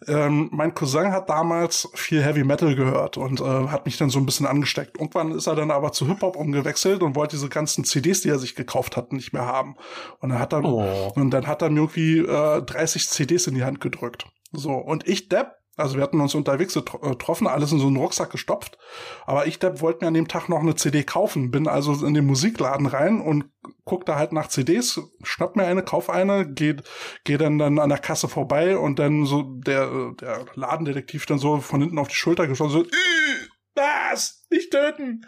Ähm, 0.08 0.50
mein 0.52 0.76
Cousin 0.76 1.12
hat 1.12 1.30
damals 1.30 1.90
viel 1.96 2.22
Heavy 2.22 2.44
Metal 2.44 2.76
gehört 2.76 3.18
und 3.18 3.40
äh, 3.42 3.44
hat 3.44 3.86
mich 3.86 3.98
dann 3.98 4.10
so 4.10 4.20
ein 4.20 4.26
bisschen 4.26 4.46
angesteckt. 4.46 4.98
Irgendwann 5.00 5.32
ist 5.32 5.48
er 5.48 5.56
dann 5.56 5.72
aber 5.72 5.94
zu 5.94 6.06
Hip-Hop 6.08 6.36
umgewechselt 6.36 7.02
und 7.02 7.16
wollte 7.16 7.38
diese 7.38 7.50
ganzen 7.50 7.84
CDs, 7.86 8.22
die 8.22 8.30
er 8.30 8.38
sich 8.40 8.56
gekauft 8.56 8.98
hat, 8.98 9.14
nicht 9.14 9.34
mehr 9.34 9.46
haben. 9.46 9.76
Und 10.20 10.30
dann 10.30 10.40
hat 10.40 10.54
er, 10.54 10.64
Oh. 10.64 11.12
und 11.16 11.32
dann 11.32 11.48
hat 11.48 11.62
er 11.62 11.70
mir 11.70 11.80
irgendwie 11.82 12.20
äh, 12.20 12.62
30 12.62 13.10
CDs 13.10 13.48
in 13.48 13.56
die 13.56 13.64
Hand 13.64 13.82
gedrückt. 13.82 14.26
So, 14.52 14.72
und 14.74 15.08
ich, 15.08 15.28
Depp, 15.30 15.54
also 15.78 15.96
wir 15.96 16.04
hatten 16.04 16.22
uns 16.22 16.36
unterwegs 16.36 16.76
äh, 16.76 16.82
getroffen, 16.82 17.48
alles 17.48 17.72
in 17.72 17.80
so 17.80 17.88
einen 17.88 17.98
Rucksack 17.98 18.30
gestopft. 18.32 18.78
Aber 19.26 19.46
ich, 19.46 19.62
wollte 19.62 20.04
mir 20.04 20.08
an 20.08 20.14
dem 20.14 20.28
Tag 20.28 20.48
noch 20.48 20.60
eine 20.60 20.76
CD 20.76 21.04
kaufen. 21.04 21.52
Bin 21.52 21.68
also 21.68 22.06
in 22.06 22.14
den 22.14 22.26
Musikladen 22.26 22.88
rein 22.88 23.20
und 23.20 23.46
guck 23.84 24.06
da 24.06 24.18
halt 24.18 24.32
nach 24.32 24.48
CDs, 24.48 25.02
schnapp 25.24 25.56
mir 25.56 25.66
eine, 25.66 25.84
kauf 25.84 26.10
eine, 26.10 26.50
geh, 26.50 26.76
geh 27.24 27.38
dann, 27.38 27.58
dann 27.58 27.80
an 27.80 27.90
der 27.90 28.00
Kasse 28.00 28.28
vorbei 28.28 28.78
und 28.78 29.00
dann 29.00 29.26
so 29.26 29.44
der, 29.44 30.14
der 30.20 30.46
Ladendetektiv 30.56 31.26
dann 31.26 31.40
so 31.40 31.60
von 31.60 31.82
hinten 31.82 32.00
auf 32.00 32.08
die 32.08 32.16
Schulter 32.16 32.48
geschossen, 32.48 32.72
so, 32.72 32.84
"Ih, 32.84 33.50
was? 33.76 34.46
Nicht 34.50 34.72
töten! 34.72 35.26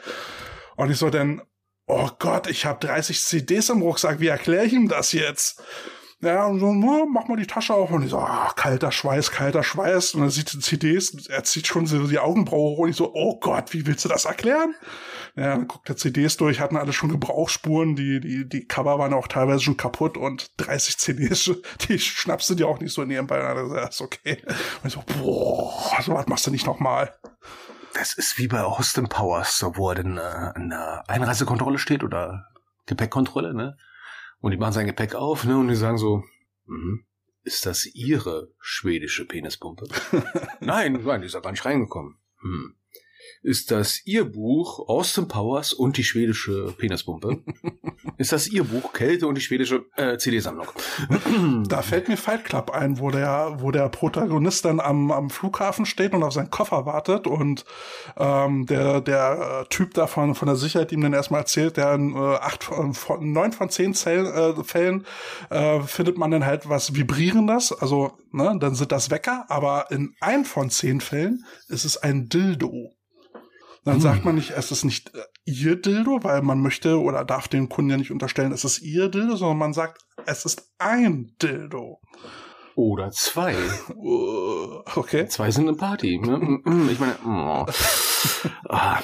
Und 0.75 0.91
ich 0.91 0.97
so 0.97 1.09
dann, 1.09 1.41
oh 1.87 2.09
Gott, 2.19 2.47
ich 2.47 2.65
habe 2.65 2.85
30 2.85 3.21
CDs 3.21 3.69
im 3.69 3.81
Rucksack, 3.81 4.19
wie 4.19 4.27
erkläre 4.27 4.65
ich 4.65 4.73
ihm 4.73 4.87
das 4.87 5.11
jetzt? 5.11 5.61
Ja, 6.19 6.47
und 6.47 6.59
so, 6.59 6.73
"Na, 6.73 7.05
mach 7.07 7.27
mal 7.27 7.37
die 7.37 7.45
Tasche 7.45 7.75
auf. 7.75 7.91
Und 7.91 8.01
ich 8.03 8.09
so, 8.09 8.17
ah, 8.17 8.51
kalter 8.55 8.91
Schweiß, 8.91 9.29
kalter 9.31 9.61
Schweiß. 9.63 10.15
Und 10.15 10.23
er 10.23 10.31
sieht 10.31 10.51
die 10.51 10.59
CDs, 10.59 11.27
er 11.27 11.43
zieht 11.43 11.67
schon 11.67 11.85
so 11.85 12.07
die 12.07 12.17
Augenbraue 12.17 12.71
hoch. 12.71 12.77
Und 12.79 12.89
ich 12.89 12.95
so, 12.95 13.11
oh 13.13 13.39
Gott, 13.39 13.71
wie 13.73 13.85
willst 13.85 14.03
du 14.03 14.09
das 14.09 14.25
erklären? 14.25 14.73
Ja, 15.35 15.49
dann 15.49 15.67
guckt 15.67 15.87
er 15.89 15.95
CDs 15.95 16.35
durch, 16.37 16.59
hatten 16.59 16.75
alle 16.75 16.91
schon 16.91 17.09
Gebrauchsspuren, 17.11 17.95
die, 17.95 18.19
die, 18.19 18.49
die 18.49 18.65
Cover 18.65 18.97
waren 18.97 19.13
auch 19.13 19.27
teilweise 19.27 19.59
schon 19.59 19.77
kaputt 19.77 20.17
und 20.17 20.49
30 20.57 20.97
CDs, 20.97 21.51
die 21.87 21.99
schnappst 21.99 22.49
du 22.49 22.55
dir 22.55 22.67
auch 22.67 22.79
nicht 22.79 22.93
so 22.93 23.05
nebenbei. 23.05 23.39
Und 23.61 23.75
ja, 23.75 23.85
ist 23.85 24.01
okay. 24.01 24.41
Und 24.81 24.87
ich 24.87 24.93
so, 24.93 25.03
boah, 25.21 26.01
so 26.01 26.15
was 26.15 26.25
machst 26.25 26.47
du 26.47 26.51
nicht 26.51 26.65
nochmal. 26.65 27.13
Das 27.93 28.13
ist 28.13 28.39
wie 28.39 28.47
bei 28.47 28.63
Austin 28.63 29.07
Powers, 29.07 29.63
wo 29.75 29.89
er 29.89 29.95
dann 29.95 30.17
äh, 30.17 30.69
der 30.69 31.03
Einreisekontrolle 31.07 31.77
steht 31.77 32.03
oder 32.03 32.47
Gepäckkontrolle, 32.87 33.53
ne? 33.53 33.77
Und 34.39 34.51
die 34.51 34.57
machen 34.57 34.73
sein 34.73 34.85
Gepäck 34.85 35.15
auf, 35.15 35.45
ne, 35.45 35.57
und 35.57 35.67
die 35.67 35.75
sagen 35.75 35.97
so, 35.97 36.23
mhm, 36.65 37.05
ist 37.43 37.65
das 37.65 37.85
Ihre 37.85 38.53
schwedische 38.59 39.25
Penispumpe? 39.25 39.87
nein, 40.59 41.01
nein, 41.03 41.21
die 41.21 41.27
ist 41.27 41.33
ja 41.33 41.39
gar 41.39 41.51
nicht 41.51 41.65
reingekommen. 41.65 42.17
Hm. 42.41 42.76
Ist 43.47 43.71
das 43.71 44.01
Ihr 44.03 44.25
Buch 44.25 44.89
Austin 44.89 45.29
Powers 45.29 45.71
und 45.71 45.95
die 45.95 46.03
schwedische 46.03 46.73
Penispumpe? 46.77 47.39
ist 48.17 48.33
das 48.33 48.49
Ihr 48.49 48.65
Buch 48.65 48.91
Kälte 48.91 49.25
und 49.25 49.35
die 49.35 49.41
schwedische 49.41 49.85
äh, 49.95 50.17
CD-Sammlung? 50.17 50.67
Da 51.69 51.81
fällt 51.81 52.09
mir 52.09 52.17
Fight 52.17 52.43
Club 52.43 52.71
ein, 52.71 52.99
wo 52.99 53.09
der, 53.09 53.55
wo 53.59 53.71
der 53.71 53.87
Protagonist 53.87 54.65
dann 54.65 54.81
am, 54.81 55.11
am 55.11 55.29
Flughafen 55.29 55.85
steht 55.85 56.13
und 56.13 56.23
auf 56.23 56.33
seinen 56.33 56.51
Koffer 56.51 56.85
wartet 56.85 57.25
und 57.25 57.63
ähm, 58.17 58.65
der, 58.65 58.99
der 58.99 59.61
äh, 59.61 59.69
Typ 59.69 59.93
davon 59.93 60.35
von 60.35 60.47
der 60.47 60.57
Sicherheit 60.57 60.91
ihm 60.91 60.99
dann 60.99 61.13
erstmal 61.13 61.39
erzählt, 61.39 61.77
der 61.77 61.93
in 61.93 62.17
äh, 62.17 62.19
acht 62.19 62.65
von, 62.65 62.93
von 62.93 63.31
neun 63.31 63.53
von 63.53 63.69
zehn 63.69 63.93
Zell, 63.93 64.25
äh, 64.25 64.63
Fällen 64.65 65.05
äh, 65.49 65.79
findet 65.83 66.17
man 66.17 66.31
dann 66.31 66.45
halt 66.45 66.67
was 66.67 66.95
Vibrierendes, 66.95 67.71
also 67.71 68.17
ne, 68.33 68.57
dann 68.59 68.75
sind 68.75 68.91
das 68.91 69.09
Wecker, 69.09 69.45
aber 69.47 69.85
in 69.89 70.15
ein 70.19 70.43
von 70.43 70.69
zehn 70.69 70.99
Fällen 70.99 71.45
ist 71.69 71.85
es 71.85 71.95
ein 71.95 72.27
Dildo. 72.27 72.96
Dann 73.87 74.01
sagt 74.01 74.25
man 74.25 74.35
nicht, 74.35 74.51
es 74.51 74.71
ist 74.71 74.83
nicht 74.83 75.15
äh, 75.15 75.21
ihr 75.45 75.75
Dildo, 75.77 76.23
weil 76.23 76.41
man 76.41 76.61
möchte 76.61 76.99
oder 76.99 77.23
darf 77.23 77.47
den 77.47 77.69
Kunden 77.69 77.91
ja 77.91 77.97
nicht 77.97 78.11
unterstellen, 78.11 78.51
es 78.51 78.65
ist 78.65 78.81
ihr 78.81 79.09
Dildo, 79.09 79.37
sondern 79.37 79.57
man 79.57 79.73
sagt, 79.73 80.01
es 80.25 80.43
ist 80.45 80.73
ein 80.77 81.35
Dildo. 81.41 82.01
Oder 82.75 83.11
zwei. 83.11 83.55
Uh, 83.95 84.81
Okay. 84.95 85.27
Zwei 85.27 85.51
sind 85.51 85.67
eine 85.67 85.77
Party. 85.77 86.19
Ne? 86.19 86.59
Ich 86.91 86.99
meine, 86.99 87.15
oh. 87.25 87.65
Ah. 88.69 88.99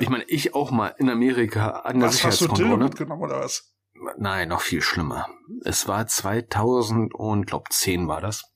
ich 0.00 0.08
meine, 0.08 0.24
ich 0.24 0.54
auch 0.54 0.70
mal 0.70 0.94
in 0.98 1.10
Amerika 1.10 1.70
an 1.80 2.00
der 2.00 2.08
Was 2.08 2.24
hast 2.24 2.40
du 2.40 2.48
Dildo 2.48 2.76
mitgenommen 2.76 3.22
oder 3.22 3.40
was? 3.40 3.74
Nein, 4.16 4.48
noch 4.48 4.62
viel 4.62 4.80
schlimmer. 4.80 5.28
Es 5.64 5.86
war 5.86 6.06
2000 6.06 7.14
und 7.14 7.46
glaub 7.46 7.70
10 7.70 8.08
war 8.08 8.20
das. 8.20 8.51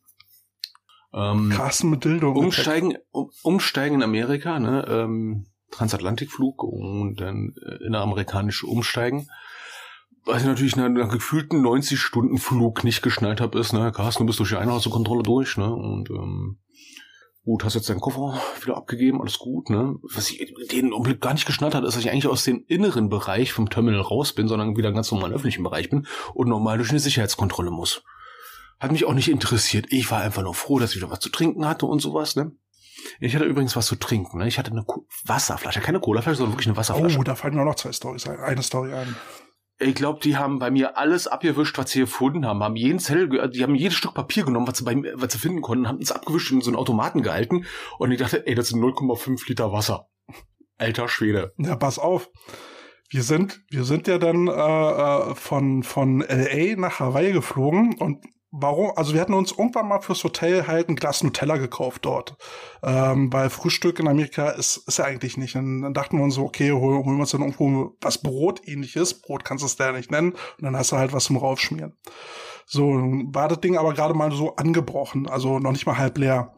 Ähm, 1.17 1.51
Carsten 1.51 1.91
mit 1.91 2.05
Dildo. 2.05 2.31
umsteigen, 2.33 2.95
um, 3.11 3.31
umsteigen 3.43 3.97
in 3.97 4.03
Amerika, 4.03 4.59
ne? 4.59 4.85
Ähm, 4.89 5.47
Transatlantikflug 5.71 6.63
und 6.63 7.17
dann 7.17 7.55
äh, 7.65 7.85
inneramerikanisch 7.87 8.63
umsteigen. 8.63 9.29
Was 10.25 10.43
ich 10.43 10.49
natürlich 10.49 10.77
nach 10.77 10.85
einem 10.85 11.09
gefühlten 11.09 11.65
90-Stunden-Flug 11.65 12.85
nicht 12.85 13.01
geschnallt 13.03 13.41
habe, 13.41 13.59
ist, 13.59 13.73
ne, 13.73 13.93
Carsten, 13.93 14.25
du 14.25 14.27
bist 14.27 14.41
durch 14.41 14.51
die 14.51 14.57
Einreisekontrolle 14.57 15.23
durch, 15.23 15.57
ne? 15.57 15.73
Und 15.73 16.11
ähm, 16.11 16.59
gut, 17.45 17.65
hast 17.65 17.75
jetzt 17.75 17.89
deinen 17.89 18.01
Koffer 18.01 18.41
wieder 18.61 18.77
abgegeben, 18.77 19.21
alles 19.21 19.39
gut, 19.39 19.71
ne? 19.71 19.97
Was 20.15 20.31
ich 20.31 20.53
den 20.73 20.93
Augenblick 20.93 21.21
gar 21.21 21.33
nicht 21.33 21.47
geschnallt 21.47 21.75
hat, 21.75 21.85
ist, 21.85 21.95
dass 21.95 22.05
ich 22.05 22.11
eigentlich 22.11 22.27
aus 22.27 22.45
dem 22.45 22.65
inneren 22.67 23.09
Bereich 23.09 23.53
vom 23.53 23.71
Terminal 23.71 24.01
raus 24.01 24.33
bin, 24.33 24.49
sondern 24.49 24.77
wieder 24.77 24.93
ganz 24.93 25.11
normal 25.13 25.31
im 25.31 25.37
öffentlichen 25.37 25.63
Bereich 25.63 25.89
bin 25.89 26.07
und 26.35 26.49
normal 26.49 26.79
durch 26.79 26.91
eine 26.91 27.01
Sicherheitskontrolle 27.01 27.71
muss. 27.71 28.03
Hat 28.79 28.93
mich 28.93 29.05
auch 29.07 29.15
nicht 29.15 29.31
interessiert. 29.31 29.87
Ich 29.91 30.11
war 30.11 30.21
einfach 30.21 30.43
nur 30.43 30.55
froh, 30.55 30.79
dass 30.79 30.91
ich 30.91 30.97
wieder 30.97 31.11
was 31.11 31.21
zu 31.21 31.31
trinken 31.31 31.67
hatte 31.67 31.87
und 31.87 32.01
sowas, 32.01 32.37
ne? 32.37 32.53
Ich 33.21 33.35
hatte 33.35 33.45
übrigens 33.45 33.77
was 33.77 33.87
zu 33.87 33.97
trinken, 33.97 34.39
ne? 34.39 34.49
Ich 34.49 34.59
hatte 34.59 34.71
eine 34.71 34.85
Ko 34.85 35.07
Wasserflasche, 35.25 35.81
keine 35.81 36.01
Colaflasche, 36.01 36.39
sondern 36.39 36.55
wirklich 36.55 36.69
eine 36.69 36.77
Wasserflasche. 36.77 37.19
Oh, 37.19 37.23
da 37.23 37.35
fallen 37.35 37.55
mir 37.55 37.65
noch 37.65 37.77
zwei 37.77 37.93
Storys 37.93 38.27
ein. 38.27 38.39
Eine 38.39 38.63
Story 38.63 38.93
ein. 38.93 39.17
Ich 39.79 39.95
glaube, 39.95 40.21
die 40.23 40.37
haben 40.37 40.59
bei 40.59 40.71
mir 40.71 40.97
alles 40.97 41.27
abgewischt, 41.27 41.77
was 41.77 41.91
sie 41.91 42.01
gefunden 42.01 42.47
haben. 42.47 42.63
Haben 42.63 42.77
jeden 42.77 42.99
Zettel, 42.99 43.51
die 43.51 43.63
haben 43.63 43.75
jedes 43.75 43.97
Stück 43.97 44.15
Papier 44.15 44.45
genommen, 44.45 44.67
was 44.67 44.79
sie, 44.79 44.85
bei, 44.85 44.97
was 45.15 45.33
sie 45.33 45.39
finden 45.39 45.61
konnten, 45.61 45.87
haben 45.87 45.99
es 46.01 46.13
abgewischt 46.13 46.51
und 46.51 46.59
in 46.59 46.63
so 46.63 46.71
einen 46.71 46.79
Automaten 46.79 47.23
gehalten. 47.23 47.67
Und 47.99 48.11
ich 48.11 48.19
dachte, 48.19 48.47
ey, 48.47 48.55
das 48.55 48.69
sind 48.69 48.81
0,5 48.81 49.49
Liter 49.49 49.73
Wasser. 49.73 50.09
Alter 50.79 51.09
Schwede. 51.09 51.53
Ja, 51.59 51.77
pass 51.77 51.99
auf. 51.99 52.31
Wir 53.09 53.23
sind, 53.23 53.63
wir 53.71 53.85
sind 53.85 54.09
ja 54.09 54.19
dann 54.19 54.49
äh, 54.49 54.53
äh, 54.53 55.35
von, 55.35 55.83
von 55.83 56.21
LA 56.21 56.77
nach 56.77 56.99
Hawaii 56.99 57.33
geflogen 57.33 57.97
und 57.99 58.25
warum? 58.59 58.93
Also 58.97 59.15
wir 59.15 59.21
hatten 59.21 59.35
uns 59.35 59.53
irgendwann 59.53 59.89
mal 59.89 60.01
fürs 60.01 60.25
Hotel 60.25 60.67
halt 60.67 60.89
ein 60.89 60.97
Glas 60.97 61.23
Nutella 61.23 61.57
gekauft 61.57 62.05
dort. 62.05 62.37
Ähm, 62.83 63.33
weil 63.33 63.51
Frühstück 63.51 63.99
in 63.99 64.09
Amerika 64.09 64.51
ist, 64.51 64.79
ist 64.89 64.99
ja 64.99 65.05
eigentlich 65.05 65.37
nicht. 65.37 65.57
Und 65.57 65.83
dann 65.83 65.95
dachten 65.95 66.17
wir 66.19 66.25
uns 66.25 66.35
so, 66.35 66.45
okay, 66.45 66.73
holen, 66.73 67.05
holen 67.05 67.17
wir 67.17 67.21
uns 67.21 67.31
dann 67.31 67.43
irgendwo 67.43 67.97
was 68.01 68.19
Brotähnliches. 68.19 69.21
Brot 69.21 69.45
kannst 69.45 69.63
du 69.63 69.67
es 69.67 69.77
da 69.77 69.93
nicht 69.93 70.11
nennen. 70.11 70.33
Und 70.33 70.63
dann 70.63 70.77
hast 70.77 70.93
du 70.93 70.97
halt 70.97 71.13
was 71.13 71.25
zum 71.25 71.37
Raufschmieren. 71.37 71.97
So, 72.67 72.83
war 72.83 73.49
das 73.49 73.61
Ding 73.61 73.77
aber 73.77 73.95
gerade 73.95 74.15
mal 74.15 74.33
so 74.33 74.57
angebrochen, 74.57 75.29
also 75.29 75.61
noch 75.61 75.71
nicht 75.71 75.87
mal 75.87 75.99
halb 75.99 76.19
leer. 76.19 76.53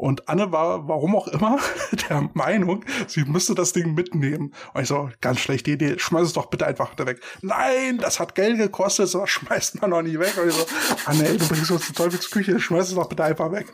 Und 0.00 0.30
Anne 0.30 0.50
war, 0.50 0.88
warum 0.88 1.14
auch 1.14 1.28
immer, 1.28 1.58
der 2.08 2.30
Meinung, 2.32 2.86
sie 3.06 3.24
müsste 3.26 3.54
das 3.54 3.74
Ding 3.74 3.92
mitnehmen. 3.92 4.54
Und 4.72 4.80
ich 4.80 4.88
so, 4.88 5.10
ganz 5.20 5.40
schlechte 5.40 5.72
Idee, 5.72 5.98
schmeiß 5.98 6.28
es 6.28 6.32
doch 6.32 6.46
bitte 6.46 6.66
einfach 6.66 6.96
weg. 6.96 7.20
Nein, 7.42 7.98
das 7.98 8.18
hat 8.18 8.34
Geld 8.34 8.56
gekostet, 8.56 9.08
so 9.08 9.26
schmeißt 9.26 9.82
man 9.82 9.90
noch 9.90 10.00
nie 10.00 10.18
weg. 10.18 10.38
Und 10.40 10.48
ich 10.48 10.54
so, 10.54 10.64
Anne, 11.04 11.28
ey, 11.28 11.36
du 11.36 11.46
bringst 11.46 11.70
uns 11.70 11.86
die 11.86 11.92
Teufelsküche, 11.92 12.58
schmeiß 12.58 12.88
es 12.88 12.94
doch 12.94 13.10
bitte 13.10 13.24
einfach 13.24 13.52
weg. 13.52 13.70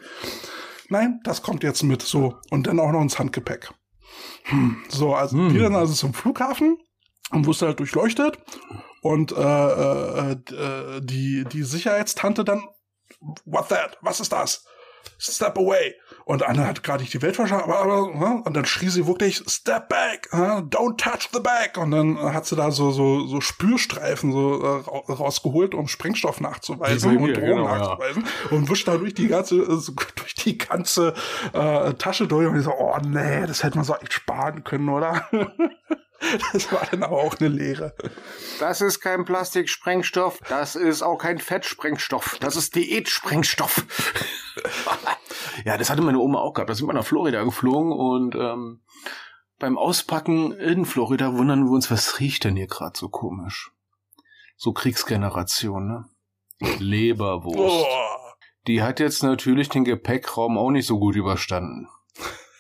Nein, 0.89 1.21
das 1.23 1.43
kommt 1.43 1.63
jetzt 1.63 1.85
mit, 1.85 2.03
so. 2.03 2.35
Und 2.51 2.67
dann 2.67 2.81
auch 2.81 2.91
noch 2.91 3.03
ins 3.03 3.21
Handgepäck. 3.21 3.71
Hm. 4.47 4.83
So, 4.89 5.15
also 5.15 5.37
Hm. 5.37 5.55
wir 5.55 5.63
dann 5.63 5.77
also 5.77 5.95
zum 5.95 6.13
Flughafen 6.13 6.77
und 7.31 7.47
wusste 7.47 7.67
halt 7.67 7.79
durchleuchtet. 7.79 8.37
Und 9.01 9.31
äh, 9.31 9.37
äh, 9.37 10.33
äh, 10.33 11.01
die, 11.03 11.45
die 11.45 11.63
Sicherheitstante 11.63 12.43
dann, 12.43 12.67
what 13.45 13.69
that? 13.69 13.97
Was 14.01 14.19
ist 14.19 14.33
das? 14.33 14.65
Step 15.19 15.57
away. 15.57 15.95
Und 16.29 16.43
Anne 16.43 16.67
hat 16.67 16.83
gerade 16.83 17.03
nicht 17.05 17.15
die 17.15 17.23
Welt 17.23 17.37
verstanden, 17.37 17.71
aber, 17.71 17.79
aber 17.83 18.13
ne? 18.13 18.43
und 18.45 18.57
dann 18.57 18.65
schrie 18.65 18.89
sie 18.89 19.07
wirklich, 19.07 19.45
step 19.47 19.89
back, 19.89 20.29
don't 20.33 20.97
touch 20.97 21.29
the 21.33 21.39
bag. 21.39 21.79
Und 21.79 21.93
dann 21.93 22.19
hat 22.21 22.47
sie 22.47 22.57
da 22.57 22.73
so, 22.73 22.91
so, 22.91 23.29
so 23.29 23.41
Spürstreifen 23.41 24.33
so 24.33 24.61
äh, 24.61 24.67
ra- 24.81 25.15
rausgeholt, 25.15 25.73
um 25.77 25.87
Sprengstoff 25.87 26.41
nachzuweisen 26.41 27.17
und 27.19 27.33
Drogen 27.33 27.47
genau, 27.47 27.67
ja. 27.67 27.79
nachzuweisen. 27.79 28.25
Und 28.51 28.69
wischt 28.69 28.89
da 28.89 28.97
durch 28.97 29.15
die 29.15 29.29
ganze, 29.29 29.55
äh, 29.59 29.77
so, 29.77 29.93
durch 30.17 30.35
die 30.35 30.59
ganze 30.59 31.15
äh, 31.53 31.95
Tasche 31.95 32.27
durch. 32.27 32.49
Und 32.49 32.57
ich 32.59 32.65
so, 32.65 32.73
oh 32.77 32.97
nee, 33.07 33.47
das 33.47 33.63
hätte 33.63 33.77
man 33.77 33.85
so 33.85 33.95
echt 33.95 34.13
sparen 34.13 34.65
können, 34.65 34.89
oder? 34.89 35.29
das 36.53 36.73
war 36.73 36.87
dann 36.91 37.03
aber 37.03 37.17
auch 37.17 37.39
eine 37.39 37.49
Lehre. 37.49 37.95
Das 38.59 38.81
ist 38.81 39.01
kein 39.01 39.25
Plastiksprengstoff, 39.25 40.41
das 40.49 40.77
ist 40.77 41.03
auch 41.03 41.19
kein 41.19 41.39
Fettsprengstoff, 41.39 42.39
das 42.41 42.57
ist 42.57 42.75
Diätsprengstoff. 42.75 43.85
ja, 45.65 45.77
das 45.77 45.91
hatte 45.91 46.03
meine 46.03 46.19
Oma 46.19 46.41
auch 46.41 46.55
gehabt. 46.55 46.71
Da 46.71 46.75
sind 46.75 46.87
wir 46.87 46.95
nach 46.95 47.05
Florida 47.05 47.45
geflogen 47.45 47.93
und 47.93 48.35
ähm, 48.35 48.83
beim 49.59 49.79
Auspacken 49.79 50.53
in 50.53 50.85
Florida 50.85 51.35
wundern 51.35 51.65
wir 51.65 51.71
uns, 51.71 51.91
was 51.91 52.21
riecht 52.21 52.45
denn 52.45 52.57
hier 52.57 52.67
gerade 52.67 52.99
so 52.99 53.09
komisch? 53.09 53.73
So 54.57 54.73
Kriegsgeneration, 54.73 55.87
ne? 55.87 56.05
Leberwurst. 56.79 57.87
Oh. 57.87 58.17
Die 58.67 58.83
hat 58.83 59.01
jetzt 59.01 59.23
natürlich 59.23 59.69
den 59.69 59.85
Gepäckraum 59.85 60.59
auch 60.59 60.71
nicht 60.71 60.87
so 60.87 60.99
gut 60.99 61.15
überstanden. 61.15 61.89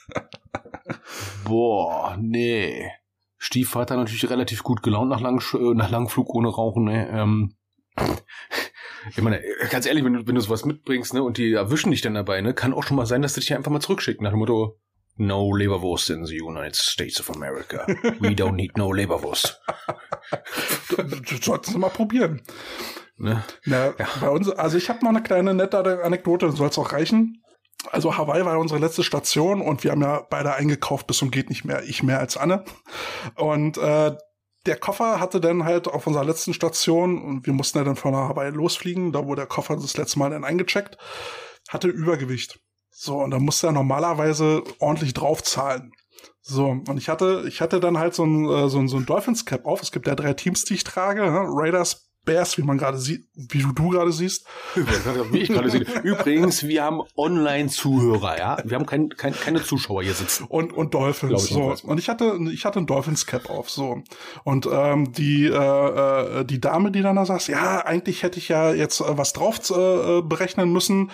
Boah, 1.45 2.17
nee. 2.21 2.91
Stiefvater 3.39 3.97
natürlich 3.97 4.29
relativ 4.31 4.63
gut 4.63 4.83
gelaunt 4.83 5.11
nach, 5.11 5.21
lang, 5.21 5.43
nach 5.77 5.91
langem 5.91 6.09
Flug 6.09 6.35
ohne 6.35 6.49
Rauchen. 6.49 6.85
Ne? 6.85 7.09
Ähm, 7.11 7.55
ich 9.11 9.23
meine, 9.23 9.43
ganz 9.71 9.87
ehrlich, 9.87 10.05
wenn 10.05 10.15
du, 10.15 10.27
wenn 10.27 10.35
du 10.35 10.41
sowas 10.41 10.65
mitbringst 10.65 11.15
ne, 11.15 11.23
und 11.23 11.39
die 11.39 11.53
erwischen 11.53 11.91
dich 11.91 12.01
dann 12.01 12.15
dabei, 12.15 12.41
ne, 12.41 12.55
kann 12.55 12.73
auch 12.73 12.83
schon 12.83 12.97
mal 12.97 13.07
sein, 13.07 13.23
dass 13.23 13.35
sie 13.35 13.41
dich 13.41 13.55
einfach 13.55 13.71
mal 13.71 13.81
zurückschicken 13.81 14.25
nach 14.25 14.31
dem 14.31 14.41
Motto, 14.41 14.79
no 15.17 15.55
Leberwurst 15.55 16.11
in 16.11 16.27
the 16.27 16.41
United 16.41 16.77
States 16.77 17.21
of 17.21 17.35
America. 17.35 17.87
We 18.21 18.35
don't 18.35 18.53
need 18.53 18.77
no 18.77 18.93
Leberwurst. 18.93 19.61
Du, 20.89 21.03
du 21.03 21.37
solltest 21.41 21.75
es 21.75 21.77
mal 21.77 21.89
probieren. 21.89 22.43
Ne? 23.17 23.45
Na, 23.65 23.95
bei 24.21 24.29
uns, 24.29 24.49
also 24.51 24.77
ich 24.77 24.89
habe 24.89 25.05
noch 25.05 25.11
eine 25.11 25.23
kleine 25.23 25.55
nette 25.55 26.03
Anekdote, 26.03 26.51
soll 26.51 26.69
es 26.69 26.79
auch 26.79 26.93
reichen. 26.93 27.43
Also 27.91 28.17
Hawaii 28.17 28.45
war 28.45 28.55
ja 28.55 28.59
unsere 28.59 28.81
letzte 28.81 29.05
Station 29.05 29.61
und 29.61 29.85
wir 29.85 29.93
haben 29.93 30.03
ja 30.03 30.27
beide 30.29 30.55
eingekauft 30.55 31.07
bis 31.07 31.19
zum 31.19 31.31
geht 31.31 31.51
nicht 31.51 31.65
mehr, 31.65 31.85
ich 31.85 32.03
mehr 32.03 32.19
als 32.19 32.37
Anne. 32.37 32.65
Und 33.37 33.79
äh, 33.79 34.17
der 34.67 34.77
Koffer 34.77 35.21
hatte 35.21 35.41
dann 35.41 35.65
halt 35.65 35.87
auf 35.87 36.07
unserer 36.07 36.25
letzten 36.25 36.53
Station 36.53 37.23
und 37.23 37.47
wir 37.47 37.53
mussten 37.53 37.79
ja 37.79 37.85
dann 37.85 37.97
von 37.97 38.15
Hawaii 38.15 38.51
losfliegen, 38.51 39.13
da 39.13 39.25
wurde 39.25 39.43
der 39.43 39.47
Koffer 39.47 39.77
das 39.77 39.97
letzte 39.97 40.19
Mal 40.19 40.31
dann 40.31 40.45
eingecheckt, 40.45 40.99
hatte 41.69 41.89
Übergewicht. 41.89 42.59
So, 42.91 43.19
und 43.19 43.31
da 43.31 43.39
musste 43.39 43.69
er 43.69 43.73
normalerweise 43.73 44.65
ordentlich 44.79 45.15
draufzahlen. 45.15 45.93
So, 46.41 46.69
und 46.69 46.97
ich 46.97 47.09
hatte, 47.09 47.45
ich 47.47 47.61
hatte 47.61 47.81
dann 47.81 47.99
halt 47.99 48.15
so 48.15 48.25
ein, 48.25 48.49
äh, 48.49 48.69
so 48.69 48.79
ein, 48.79 48.89
so 48.89 48.97
ein 48.97 49.05
Dolphins 49.05 49.45
Cap 49.45 49.67
auf. 49.67 49.83
Es 49.83 49.93
gibt 49.93 50.07
ja 50.07 50.15
drei 50.15 50.33
Teams, 50.33 50.65
die 50.65 50.75
ich 50.75 50.85
trage, 50.85 51.21
ne? 51.21 51.45
Raiders, 51.49 52.06
Bears, 52.27 52.59
wie 52.59 52.63
man 52.63 52.77
gerade 52.77 52.99
sieht, 52.99 53.27
wie 53.35 53.63
du, 53.63 53.73
du 53.73 53.89
gerade 53.89 54.13
siehst. 54.13 54.47
Wie 55.31 55.39
ich 55.39 55.49
gerade 55.49 55.71
sehe. 55.71 55.87
Übrigens, 56.03 56.67
wir 56.67 56.83
haben 56.83 57.01
Online-Zuhörer, 57.17 58.39
ja. 58.39 58.59
Wir 58.65 58.77
haben 58.77 58.85
kein, 58.87 59.09
kein, 59.09 59.33
keine 59.33 59.63
Zuschauer 59.63 60.03
hier 60.03 60.13
sitzen. 60.13 60.45
und 60.45 60.73
und 60.73 60.95
Dolphins 60.95 61.47
so 61.47 61.75
und 61.85 61.99
ich 61.99 62.09
hatte 62.09 62.39
ich 62.53 62.65
hatte 62.65 62.79
einen 62.79 62.87
Dolphins 62.87 63.27
Cap 63.27 63.49
auf 63.49 63.71
so 63.71 64.03
und 64.45 64.69
ähm, 64.71 65.13
die 65.13 65.47
äh, 65.47 66.41
äh, 66.41 66.45
die 66.45 66.61
Dame 66.61 66.91
die 66.91 67.03
dann 67.03 67.17
da 67.17 67.25
sagt 67.25 67.49
ja 67.49 67.85
eigentlich 67.85 68.23
hätte 68.23 68.39
ich 68.39 68.49
ja 68.49 68.73
jetzt 68.73 69.01
äh, 69.01 69.17
was 69.19 69.33
drauf 69.33 69.59
äh, 69.71 70.23
berechnen 70.23 70.73
müssen 70.73 71.11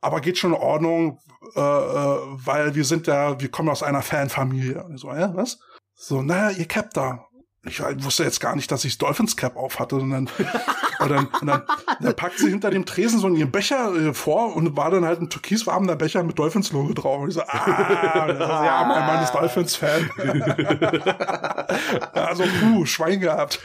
aber 0.00 0.20
geht 0.20 0.38
schon 0.38 0.52
in 0.52 0.60
Ordnung 0.60 1.18
äh, 1.54 1.60
äh, 1.60 2.18
weil 2.44 2.74
wir 2.74 2.84
sind 2.84 3.06
ja 3.06 3.40
wir 3.40 3.50
kommen 3.50 3.68
aus 3.68 3.82
einer 3.82 4.02
Fanfamilie 4.02 4.82
und 4.84 4.98
so 4.98 5.12
ja 5.12 5.34
was 5.34 5.58
so 5.94 6.22
naja 6.22 6.56
ihr 6.56 6.66
Cap 6.66 6.92
da 6.94 7.25
ich 7.66 7.80
wusste 8.04 8.24
jetzt 8.24 8.40
gar 8.40 8.54
nicht, 8.56 8.70
dass 8.70 8.84
ich 8.84 8.98
Dolphins 8.98 9.36
Cap 9.36 9.56
auf 9.56 9.78
hatte. 9.78 9.96
Und 9.96 10.10
dann, 10.10 10.28
und 11.00 11.08
dann, 11.08 11.26
und 11.26 11.46
dann, 11.46 11.62
dann 12.00 12.16
packt 12.16 12.38
sie 12.38 12.48
hinter 12.48 12.70
dem 12.70 12.86
Tresen 12.86 13.18
so 13.18 13.28
ihren 13.28 13.50
Becher 13.50 13.94
äh, 13.94 14.14
vor 14.14 14.54
und 14.54 14.76
war 14.76 14.90
dann 14.90 15.04
halt 15.04 15.20
ein 15.20 15.30
türkisfarbener 15.30 15.96
Becher 15.96 16.22
mit 16.22 16.38
Dolphins 16.38 16.72
Logo 16.72 16.92
drauf. 16.94 17.22
Und 17.22 17.28
ich 17.28 17.34
so, 17.34 17.42
ah, 17.42 18.26
ist, 18.26 18.40
ja, 18.40 18.84
mein 18.86 19.06
Mann 19.06 19.22
ist 19.24 19.32
Dolphins 19.32 19.76
Fan. 19.76 20.10
also, 22.12 22.44
puh, 22.60 22.86
Schwein 22.86 23.20
gehabt. 23.20 23.64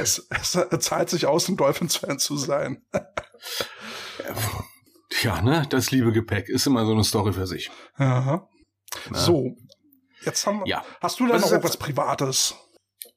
es, 0.00 0.26
es 0.30 0.58
zahlt 0.80 1.10
sich 1.10 1.26
aus, 1.26 1.48
ein 1.48 1.56
Dolphins 1.56 1.96
Fan 1.96 2.18
zu 2.18 2.36
sein. 2.36 2.82
Ja, 5.22 5.42
ne, 5.42 5.66
das 5.68 5.90
liebe 5.90 6.12
Gepäck 6.12 6.48
ist 6.48 6.66
immer 6.66 6.84
so 6.86 6.92
eine 6.92 7.04
Story 7.04 7.32
für 7.32 7.46
sich. 7.46 7.70
Aha. 7.96 8.48
So, 9.12 9.56
jetzt 10.24 10.46
haben 10.46 10.62
Ja. 10.66 10.84
Hast 11.00 11.20
du 11.20 11.26
da 11.26 11.34
Was 11.34 11.42
noch 11.42 11.50
irgendwas 11.50 11.76
Privates? 11.76 12.54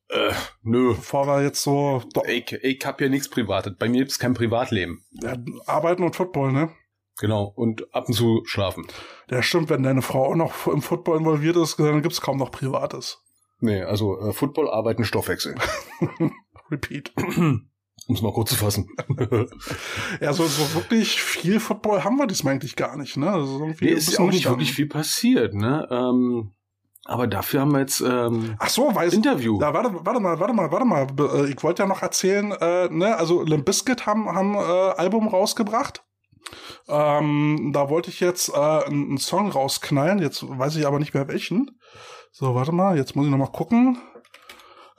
Äh, 0.10 0.32
nö. 0.64 0.94
Bevor 0.96 1.28
wir 1.28 1.44
jetzt 1.44 1.62
so 1.62 2.02
Ich, 2.28 2.52
ich 2.52 2.86
hab 2.86 3.00
hier 3.00 3.10
nichts 3.10 3.30
Privates. 3.30 3.74
Bei 3.78 3.90
mir 3.90 4.00
gibt's 4.00 4.20
kein 4.20 4.34
Privatleben. 4.34 5.04
ja, 5.22 5.36
arbeiten 5.66 6.04
und 6.04 6.16
Football, 6.16 6.54
ne? 6.54 6.72
Genau. 7.20 7.52
Und 7.56 7.94
ab 7.94 8.08
und 8.08 8.14
zu 8.14 8.44
schlafen. 8.46 8.88
Ja, 9.30 9.42
stimmt, 9.42 9.70
wenn 9.70 9.84
deine 9.84 10.02
Frau 10.02 10.28
auch 10.32 10.36
noch 10.36 10.68
im 10.68 10.82
Football 10.82 11.18
involviert 11.18 11.56
ist, 11.58 11.80
dann 11.80 12.02
gibt's 12.02 12.22
kaum 12.22 12.38
noch 12.38 12.52
Privates. 12.52 13.24
Nee, 13.60 13.82
also 13.82 14.20
äh, 14.20 14.34
Football, 14.34 14.70
Arbeiten, 14.70 15.04
Stoffwechsel. 15.04 15.56
Repeat. 16.72 17.12
Um 17.16 17.70
es 18.16 18.22
mal 18.22 18.32
kurz 18.32 18.52
zu 18.52 18.56
fassen. 18.56 18.88
Ja, 20.22 20.34
so, 20.34 20.46
so 20.46 20.76
wirklich 20.76 21.22
viel 21.22 21.60
Football 21.60 22.04
haben 22.04 22.18
wir 22.18 22.28
diesmal 22.28 22.54
eigentlich 22.54 22.76
gar 22.76 22.98
nicht, 22.98 23.18
ne? 23.18 23.30
Also 23.32 23.60
irgendwie 23.60 23.86
nee, 23.86 23.92
ist 23.92 24.14
ja 24.14 24.20
auch 24.20 24.30
nicht 24.30 24.48
wirklich 24.48 24.74
viel 24.74 24.88
passiert, 24.88 25.54
ne? 25.54 25.88
Ähm, 25.90 26.54
aber 27.08 27.26
dafür 27.28 27.62
haben 27.62 27.72
wir 27.72 27.80
jetzt 27.80 28.02
ähm, 28.02 28.56
Ach 28.60 28.70
so, 28.70 28.94
weiß 28.94 29.14
Interview. 29.14 29.60
Ja, 29.62 29.74
warte, 29.74 29.92
warte 30.06 30.20
mal, 30.20 30.40
warte 30.40 30.54
mal, 30.54 30.72
warte 30.72 30.86
mal. 30.86 31.08
Äh, 31.20 31.52
Ich 31.52 31.64
wollte 31.64 31.84
ja 31.84 31.88
noch 31.88 32.02
erzählen, 32.02 32.52
äh, 32.52 32.90
ne, 32.90 33.16
also 33.16 33.44
Limp 33.44 33.66
Bizkit 33.66 34.06
haben, 34.06 34.30
haben 34.30 34.56
äh, 34.56 34.58
Album 34.58 35.30
rausgebracht. 35.30 36.04
Ähm, 36.88 37.72
da 37.74 37.90
wollte 37.90 38.10
ich 38.10 38.20
jetzt 38.20 38.50
äh, 38.50 38.54
einen, 38.54 39.18
Song 39.18 39.50
rausknallen, 39.50 40.20
jetzt 40.20 40.44
weiß 40.48 40.76
ich 40.76 40.86
aber 40.86 41.00
nicht 41.00 41.14
mehr 41.14 41.28
welchen. 41.28 41.80
So, 42.32 42.56
warte 42.56 42.74
mal, 42.74 42.98
jetzt 42.98 43.16
muss 43.16 43.26
ich 43.26 43.32
noch 43.32 43.38
mal 43.38 43.48
gucken. 43.48 43.98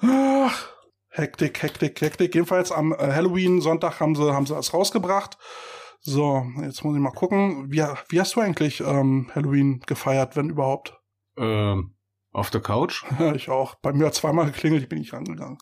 Ach, 0.00 0.66
Hektik, 1.10 1.62
Hektik, 1.62 2.00
Hektik. 2.00 2.34
Jedenfalls 2.34 2.72
am 2.72 2.92
äh, 2.92 2.96
Halloween-Sonntag 2.96 4.00
haben 4.00 4.14
sie, 4.14 4.32
haben 4.32 4.46
sie 4.46 4.54
das 4.54 4.72
rausgebracht. 4.72 5.36
So, 6.00 6.46
jetzt 6.62 6.84
muss 6.84 6.94
ich 6.96 7.02
mal 7.02 7.10
gucken. 7.10 7.70
Wie, 7.70 7.84
wie 8.08 8.20
hast 8.20 8.36
du 8.36 8.40
eigentlich 8.40 8.80
ähm, 8.80 9.30
Halloween 9.34 9.80
gefeiert, 9.86 10.36
wenn 10.36 10.48
überhaupt? 10.48 10.94
Ähm, 11.36 11.94
auf 12.38 12.50
der 12.50 12.61
Couch. 12.61 13.04
ich 13.35 13.49
auch. 13.50 13.75
Bei 13.76 13.92
mir 13.92 14.07
hat 14.07 14.14
zweimal 14.14 14.47
geklingelt, 14.47 14.83
ich 14.83 14.88
bin 14.88 14.99
nicht 14.99 15.12
rangegangen. 15.12 15.59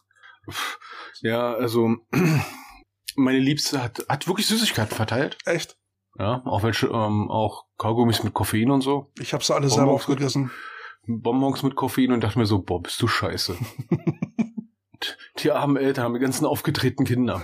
Ja, 1.23 1.55
also 1.55 1.97
meine 3.17 3.39
Liebste 3.39 3.83
hat, 3.83 4.05
hat 4.09 4.29
wirklich 4.29 4.47
Süßigkeiten 4.47 4.95
verteilt. 4.95 5.39
Echt? 5.45 5.77
Ja, 6.19 6.43
auch 6.47 6.63
welche, 6.63 6.87
ähm, 6.87 7.31
auch 7.31 7.65
Kaugummis 7.79 8.23
mit 8.23 8.33
Koffein 8.33 8.71
und 8.71 8.81
so. 8.81 9.13
Ich 9.21 9.33
habe 9.35 9.45
sie 9.45 9.55
alle 9.55 9.69
selber 9.69 9.87
Bonbons 9.87 10.09
mit- 10.09 10.17
aufgegessen. 10.17 10.51
Bonbons 11.09 11.63
mit 11.63 11.77
Koffein 11.77 12.13
und 12.13 12.23
dachte 12.23 12.39
mir 12.39 12.47
so, 12.47 12.63
boah, 12.63 12.83
bist 12.83 13.01
du 13.03 13.07
scheiße. 13.09 13.57
Die 15.39 15.51
armen 15.51 15.77
Eltern 15.77 16.05
haben 16.05 16.15
die 16.15 16.21
ganzen 16.21 16.47
aufgetretenen 16.47 17.07
Kinder. 17.07 17.43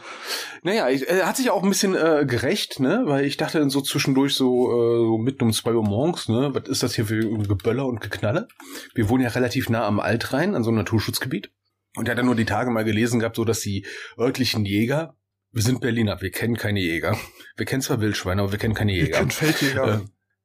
naja, 0.62 0.88
ich, 0.88 1.08
er 1.08 1.26
hat 1.26 1.36
sich 1.36 1.50
auch 1.50 1.62
ein 1.62 1.68
bisschen 1.68 1.94
äh, 1.94 2.24
gerecht, 2.26 2.80
ne? 2.80 3.02
Weil 3.06 3.24
ich 3.24 3.36
dachte 3.36 3.58
dann 3.58 3.70
so 3.70 3.80
zwischendurch 3.80 4.34
so, 4.34 4.70
äh, 4.70 5.06
so 5.06 5.18
mitten 5.18 5.44
um 5.44 5.52
zwei 5.52 5.72
Uhr 5.72 5.82
morgens, 5.82 6.28
ne? 6.28 6.50
Was 6.52 6.68
ist 6.68 6.82
das 6.82 6.94
hier 6.94 7.06
für 7.06 7.20
Geböller 7.46 7.86
und 7.86 8.00
Geknalle? 8.00 8.48
Wir 8.94 9.08
wohnen 9.08 9.22
ja 9.22 9.30
relativ 9.30 9.68
nah 9.68 9.86
am 9.86 10.00
Altrhein, 10.00 10.54
an 10.54 10.64
so 10.64 10.70
einem 10.70 10.78
Naturschutzgebiet. 10.78 11.50
Und 11.96 12.08
er 12.08 12.12
hat 12.12 12.18
dann 12.18 12.26
nur 12.26 12.36
die 12.36 12.44
Tage 12.44 12.70
mal 12.70 12.84
gelesen 12.84 13.20
gehabt, 13.20 13.36
so 13.36 13.44
dass 13.44 13.60
die 13.60 13.86
örtlichen 14.18 14.64
Jäger, 14.64 15.16
wir 15.50 15.62
sind 15.62 15.80
Berliner, 15.80 16.22
wir 16.22 16.30
kennen 16.30 16.56
keine 16.56 16.80
Jäger. 16.80 17.18
Wir 17.56 17.66
kennen 17.66 17.82
zwar 17.82 18.00
Wildschweine, 18.00 18.40
aber 18.40 18.52
wir 18.52 18.58
kennen 18.58 18.74
keine 18.74 18.92
Jäger. 18.92 19.18
kennt 19.18 19.34
Feldjäger. 19.34 19.94
Äh, 19.94 20.00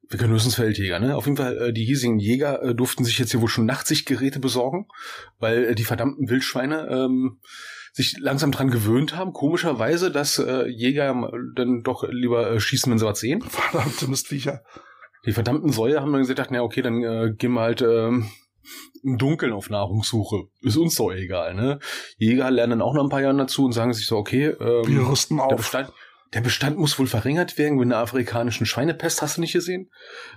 wir 0.08 0.18
können 0.18 0.32
höchstens 0.32 0.54
Feldjäger, 0.54 0.98
ne? 0.98 1.16
Auf 1.16 1.26
jeden 1.26 1.36
Fall, 1.36 1.58
äh, 1.58 1.72
die 1.72 1.84
hiesigen 1.84 2.18
Jäger 2.18 2.62
äh, 2.62 2.74
durften 2.74 3.04
sich 3.04 3.18
jetzt 3.18 3.30
hier 3.30 3.40
wohl 3.40 3.48
schon 3.48 3.66
Nachtsichtgeräte 3.66 4.40
besorgen, 4.40 4.86
weil 5.38 5.64
äh, 5.64 5.74
die 5.74 5.84
verdammten 5.84 6.28
Wildschweine 6.30 6.88
ähm, 6.90 7.40
sich 7.92 8.16
langsam 8.18 8.52
dran 8.52 8.70
gewöhnt 8.70 9.16
haben, 9.16 9.32
komischerweise, 9.32 10.10
dass 10.10 10.38
äh, 10.38 10.66
Jäger 10.66 11.10
äh, 11.10 11.38
dann 11.54 11.82
doch 11.82 12.08
lieber 12.08 12.50
äh, 12.50 12.60
schießen, 12.60 12.90
wenn 12.90 12.98
sie 12.98 13.06
was 13.06 13.20
sehen. 13.20 13.42
Verdammte 13.42 14.08
Mistviecher. 14.08 14.62
Die 15.26 15.32
verdammten 15.32 15.72
Säue 15.72 16.00
haben 16.00 16.12
dann 16.12 16.22
gesagt, 16.22 16.50
na 16.50 16.62
okay, 16.62 16.80
dann 16.80 17.02
äh, 17.02 17.34
gehen 17.36 17.52
wir 17.52 17.60
halt 17.60 17.82
ähm, 17.82 18.30
im 19.02 19.18
Dunkeln 19.18 19.52
auf 19.52 19.68
Nahrungssuche. 19.68 20.44
Ist 20.62 20.76
uns 20.76 20.94
doch 20.94 21.10
egal, 21.10 21.54
ne? 21.54 21.80
Jäger 22.16 22.50
lernen 22.50 22.80
auch 22.82 22.94
noch 22.94 23.02
ein 23.02 23.10
paar 23.10 23.22
Jahre 23.22 23.36
dazu 23.36 23.64
und 23.64 23.72
sagen 23.72 23.92
sich 23.92 24.06
so, 24.06 24.16
okay, 24.16 24.46
ähm, 24.46 24.84
Wir 24.86 25.08
rüsten 25.08 25.36
der 25.36 25.46
auf. 25.46 25.56
Bestand, 25.56 25.92
der 26.34 26.40
Bestand 26.40 26.78
muss 26.78 26.98
wohl 26.98 27.06
verringert 27.06 27.58
werden 27.58 27.78
mit 27.78 27.86
einer 27.86 27.98
afrikanischen 27.98 28.66
Schweinepest, 28.66 29.22
hast 29.22 29.36
du 29.36 29.40
nicht 29.40 29.52
gesehen? 29.52 29.90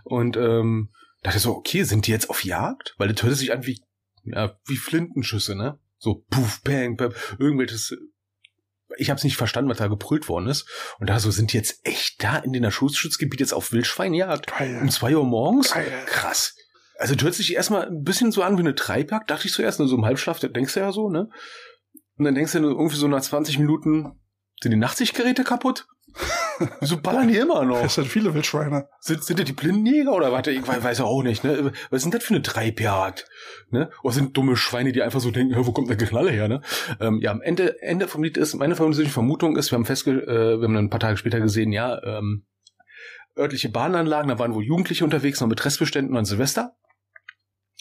Und 0.03 0.37
ähm, 0.37 0.89
dachte 1.23 1.39
so, 1.39 1.55
okay, 1.55 1.83
sind 1.83 2.07
die 2.07 2.11
jetzt 2.11 2.29
auf 2.29 2.43
Jagd? 2.43 2.95
Weil 2.97 3.09
das 3.11 3.23
hörte 3.23 3.35
sich 3.35 3.51
an 3.51 3.65
wie, 3.65 3.81
ja, 4.23 4.57
wie 4.65 4.77
Flintenschüsse, 4.77 5.55
ne? 5.55 5.79
So 5.97 6.25
puff, 6.29 6.61
bang, 6.63 6.97
bang, 6.97 7.13
irgendwelches. 7.37 7.95
Ich 8.97 9.09
habe 9.09 9.17
es 9.17 9.23
nicht 9.23 9.37
verstanden, 9.37 9.69
was 9.69 9.77
da 9.77 9.87
gebrüllt 9.87 10.27
worden 10.27 10.47
ist. 10.47 10.67
Und 10.99 11.09
da 11.09 11.19
so, 11.19 11.31
sind 11.31 11.53
die 11.53 11.57
jetzt 11.57 11.79
echt 11.85 12.21
da 12.23 12.37
in 12.37 12.51
den 12.51 12.63
Naturschutzgebiet 12.63 13.39
jetzt 13.39 13.53
auf 13.53 13.71
Wildschweinjagd? 13.71 14.51
Um 14.81 14.89
zwei 14.89 15.15
Uhr 15.15 15.23
morgens? 15.23 15.73
Geil. 15.73 15.91
Krass. 16.07 16.55
Also 16.97 17.15
das 17.15 17.23
hört 17.23 17.33
sich 17.33 17.55
erstmal 17.55 17.87
ein 17.87 18.03
bisschen 18.03 18.31
so 18.31 18.43
an 18.43 18.57
wie 18.57 18.61
eine 18.61 18.75
Treibjagd, 18.75 19.29
dachte 19.29 19.47
ich 19.47 19.53
zuerst, 19.53 19.79
nur 19.79 19.87
so 19.87 19.95
im 19.95 20.05
Halbschlaf, 20.05 20.39
da 20.39 20.47
denkst 20.47 20.73
du 20.73 20.81
ja 20.81 20.91
so, 20.91 21.09
ne? 21.09 21.29
Und 22.17 22.25
dann 22.25 22.35
denkst 22.35 22.51
du 22.51 22.59
irgendwie 22.59 22.95
so 22.95 23.07
nach 23.07 23.21
20 23.21 23.57
Minuten, 23.57 24.20
sind 24.61 24.71
die 24.71 24.77
Nachtsichtgeräte 24.77 25.43
kaputt? 25.43 25.87
Wieso 26.79 26.97
ballern 26.97 27.27
die 27.27 27.37
immer 27.37 27.63
noch? 27.63 27.83
Es 27.83 27.95
sind 27.95 28.07
viele 28.07 28.33
Wildschweine. 28.33 28.87
Sind, 28.99 29.23
sind 29.23 29.39
das 29.39 29.45
die 29.45 29.53
Blindenjäger 29.53 30.11
oder 30.11 30.31
warte, 30.31 30.51
ich 30.51 30.67
weiß, 30.67 30.99
ja 30.99 31.05
auch 31.05 31.23
nicht, 31.23 31.43
ne? 31.43 31.71
Was 31.89 31.99
ist 31.99 32.03
denn 32.03 32.11
das 32.11 32.23
für 32.23 32.33
eine 32.33 32.43
Treibjagd? 32.43 33.27
Ne? 33.69 33.89
Oder 34.03 34.13
sind 34.13 34.35
dumme 34.35 34.57
Schweine, 34.57 34.91
die 34.91 35.01
einfach 35.01 35.21
so 35.21 35.31
denken, 35.31 35.55
"Hä, 35.55 35.61
wo 35.63 35.71
kommt 35.71 35.89
der 35.89 35.97
Knalle 35.97 36.31
her, 36.31 36.47
ne? 36.47 36.61
Ähm, 36.99 37.19
ja, 37.21 37.31
am 37.31 37.41
Ende, 37.41 37.81
Ende 37.81 38.07
vom 38.07 38.23
Lied 38.23 38.37
ist, 38.37 38.53
meine 38.55 38.75
persönliche 38.75 39.13
Vermutung 39.13 39.57
ist, 39.57 39.71
wir 39.71 39.77
haben 39.77 39.85
festge 39.85 40.11
äh, 40.11 40.59
wir 40.59 40.63
haben 40.63 40.73
dann 40.73 40.85
ein 40.85 40.89
paar 40.89 40.99
Tage 40.99 41.17
später 41.17 41.39
gesehen, 41.39 41.71
ja, 41.71 42.01
ähm, 42.03 42.45
örtliche 43.37 43.69
Bahnanlagen, 43.69 44.29
da 44.29 44.37
waren 44.39 44.53
wohl 44.53 44.63
Jugendliche 44.63 45.05
unterwegs, 45.05 45.39
noch 45.39 45.47
mit 45.47 45.63
Restbeständen 45.63 46.17
an 46.17 46.25
Silvester. 46.25 46.75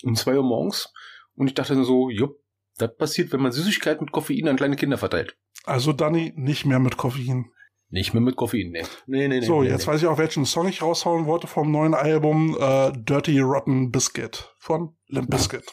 Um 0.02 0.14
zwei 0.14 0.36
Uhr 0.36 0.44
morgens. 0.44 0.92
Und 1.34 1.48
ich 1.48 1.54
dachte 1.54 1.74
dann 1.74 1.84
so, 1.84 2.08
jupp, 2.08 2.40
das 2.78 2.96
passiert, 2.96 3.32
wenn 3.32 3.40
man 3.40 3.52
Süßigkeiten 3.52 4.04
mit 4.04 4.12
Koffein 4.12 4.48
an 4.48 4.56
kleine 4.56 4.76
Kinder 4.76 4.96
verteilt. 4.96 5.36
Also 5.70 5.92
Danny, 5.92 6.32
nicht 6.34 6.66
mehr 6.66 6.80
mit 6.80 6.96
Koffein. 6.96 7.50
Nicht 7.90 8.12
mehr 8.12 8.20
mit 8.20 8.36
Koffein, 8.36 8.70
nee. 8.70 8.82
Nee, 9.06 9.28
nee, 9.28 9.40
nee. 9.40 9.46
So, 9.46 9.62
nee, 9.62 9.68
jetzt 9.68 9.86
nee. 9.86 9.92
weiß 9.92 10.02
ich 10.02 10.08
auch, 10.08 10.18
welchen 10.18 10.44
Song 10.44 10.68
ich 10.68 10.82
raushauen 10.82 11.26
wollte 11.26 11.46
vom 11.46 11.70
neuen 11.70 11.94
Album 11.94 12.56
äh, 12.60 12.92
Dirty 12.92 13.38
Rotten 13.38 13.90
Biscuit 13.92 14.52
von 14.58 14.96
Limp 15.06 15.30
Bizkit. 15.30 15.64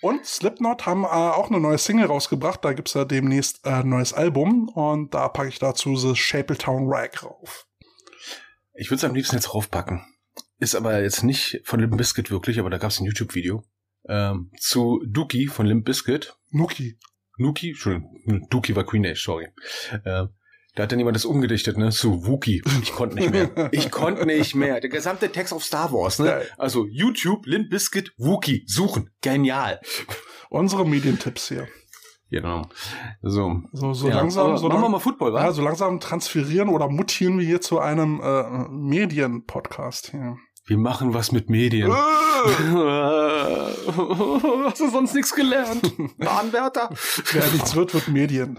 Und 0.00 0.24
Slipknot 0.24 0.86
haben 0.86 1.02
äh, 1.02 1.06
auch 1.06 1.50
eine 1.50 1.58
neue 1.58 1.78
Single 1.78 2.06
rausgebracht. 2.06 2.64
Da 2.64 2.74
gibt's 2.74 2.94
ja 2.94 3.04
demnächst 3.04 3.66
äh, 3.66 3.70
ein 3.70 3.88
neues 3.88 4.12
Album. 4.12 4.68
Und 4.68 5.14
da 5.14 5.28
packe 5.28 5.48
ich 5.48 5.58
dazu 5.58 5.96
The 5.96 6.14
Shapletown 6.14 6.84
Rag 6.86 7.24
rauf. 7.24 7.66
Ich 8.74 8.90
würde 8.90 8.98
es 8.98 9.04
am 9.04 9.14
liebsten 9.14 9.36
jetzt 9.36 9.52
raufpacken. 9.52 10.04
Ist 10.58 10.76
aber 10.76 11.02
jetzt 11.02 11.24
nicht 11.24 11.60
von 11.64 11.80
Limp 11.80 11.96
Bizkit 11.96 12.30
wirklich, 12.30 12.60
aber 12.60 12.70
da 12.70 12.78
gab 12.78 12.90
es 12.90 13.00
ein 13.00 13.06
YouTube-Video 13.06 13.64
ähm, 14.08 14.52
zu 14.58 15.02
Dookie 15.06 15.48
von 15.48 15.66
Limp 15.66 15.84
Bizkit. 15.84 16.36
Nuki. 16.50 16.98
Nuki, 17.36 17.70
Entschuldigung, 17.70 18.46
Dookie 18.50 18.76
war 18.76 18.84
Queen 18.84 19.06
Age, 19.06 19.22
sorry. 19.22 19.48
Ähm, 20.04 20.28
da 20.74 20.82
hat 20.82 20.92
dann 20.92 20.98
jemand 20.98 21.14
das 21.14 21.24
umgedichtet, 21.24 21.78
ne, 21.78 21.90
zu 21.90 22.26
Wookie. 22.26 22.62
Ich 22.82 22.92
konnte 22.92 23.14
nicht 23.16 23.30
mehr. 23.30 23.68
Ich 23.72 23.90
konnte 23.92 24.26
nicht 24.26 24.56
mehr. 24.56 24.80
Der 24.80 24.90
gesamte 24.90 25.30
Text 25.30 25.52
auf 25.52 25.62
Star 25.64 25.92
Wars, 25.92 26.18
ne? 26.18 26.42
Also 26.58 26.86
YouTube, 26.86 27.46
Limp 27.46 27.70
Bizkit, 27.70 28.12
Wookie, 28.16 28.64
suchen. 28.66 29.10
Genial. 29.20 29.80
Unsere 30.50 30.84
Medientipps 30.84 31.48
hier. 31.48 31.68
Genau. 32.30 32.62
So. 33.22 33.62
So, 33.72 33.94
so 33.94 34.08
ja, 34.08 34.16
langsam, 34.16 34.56
so, 34.56 34.68
machen 34.68 34.82
wir 34.82 34.88
mal 34.88 34.98
Football, 34.98 35.32
wa? 35.32 35.44
ja, 35.44 35.52
so 35.52 35.62
langsam 35.62 36.00
transferieren 36.00 36.68
oder 36.68 36.88
mutieren 36.88 37.38
wir 37.38 37.46
hier 37.46 37.60
zu 37.60 37.78
einem 37.78 38.20
äh, 38.20 38.68
Medien-Podcast 38.70 40.10
hier. 40.10 40.36
Wir 40.66 40.78
machen 40.78 41.12
was 41.12 41.30
mit 41.30 41.50
Medien. 41.50 41.92
Hast 44.64 44.80
du 44.80 44.88
sonst 44.90 45.14
nichts 45.14 45.34
gelernt? 45.34 45.92
Anwärter? 46.20 46.88
Wer 47.32 47.46
nichts 47.52 47.74
wird, 47.76 47.92
wird 47.92 48.08
Medien. 48.08 48.58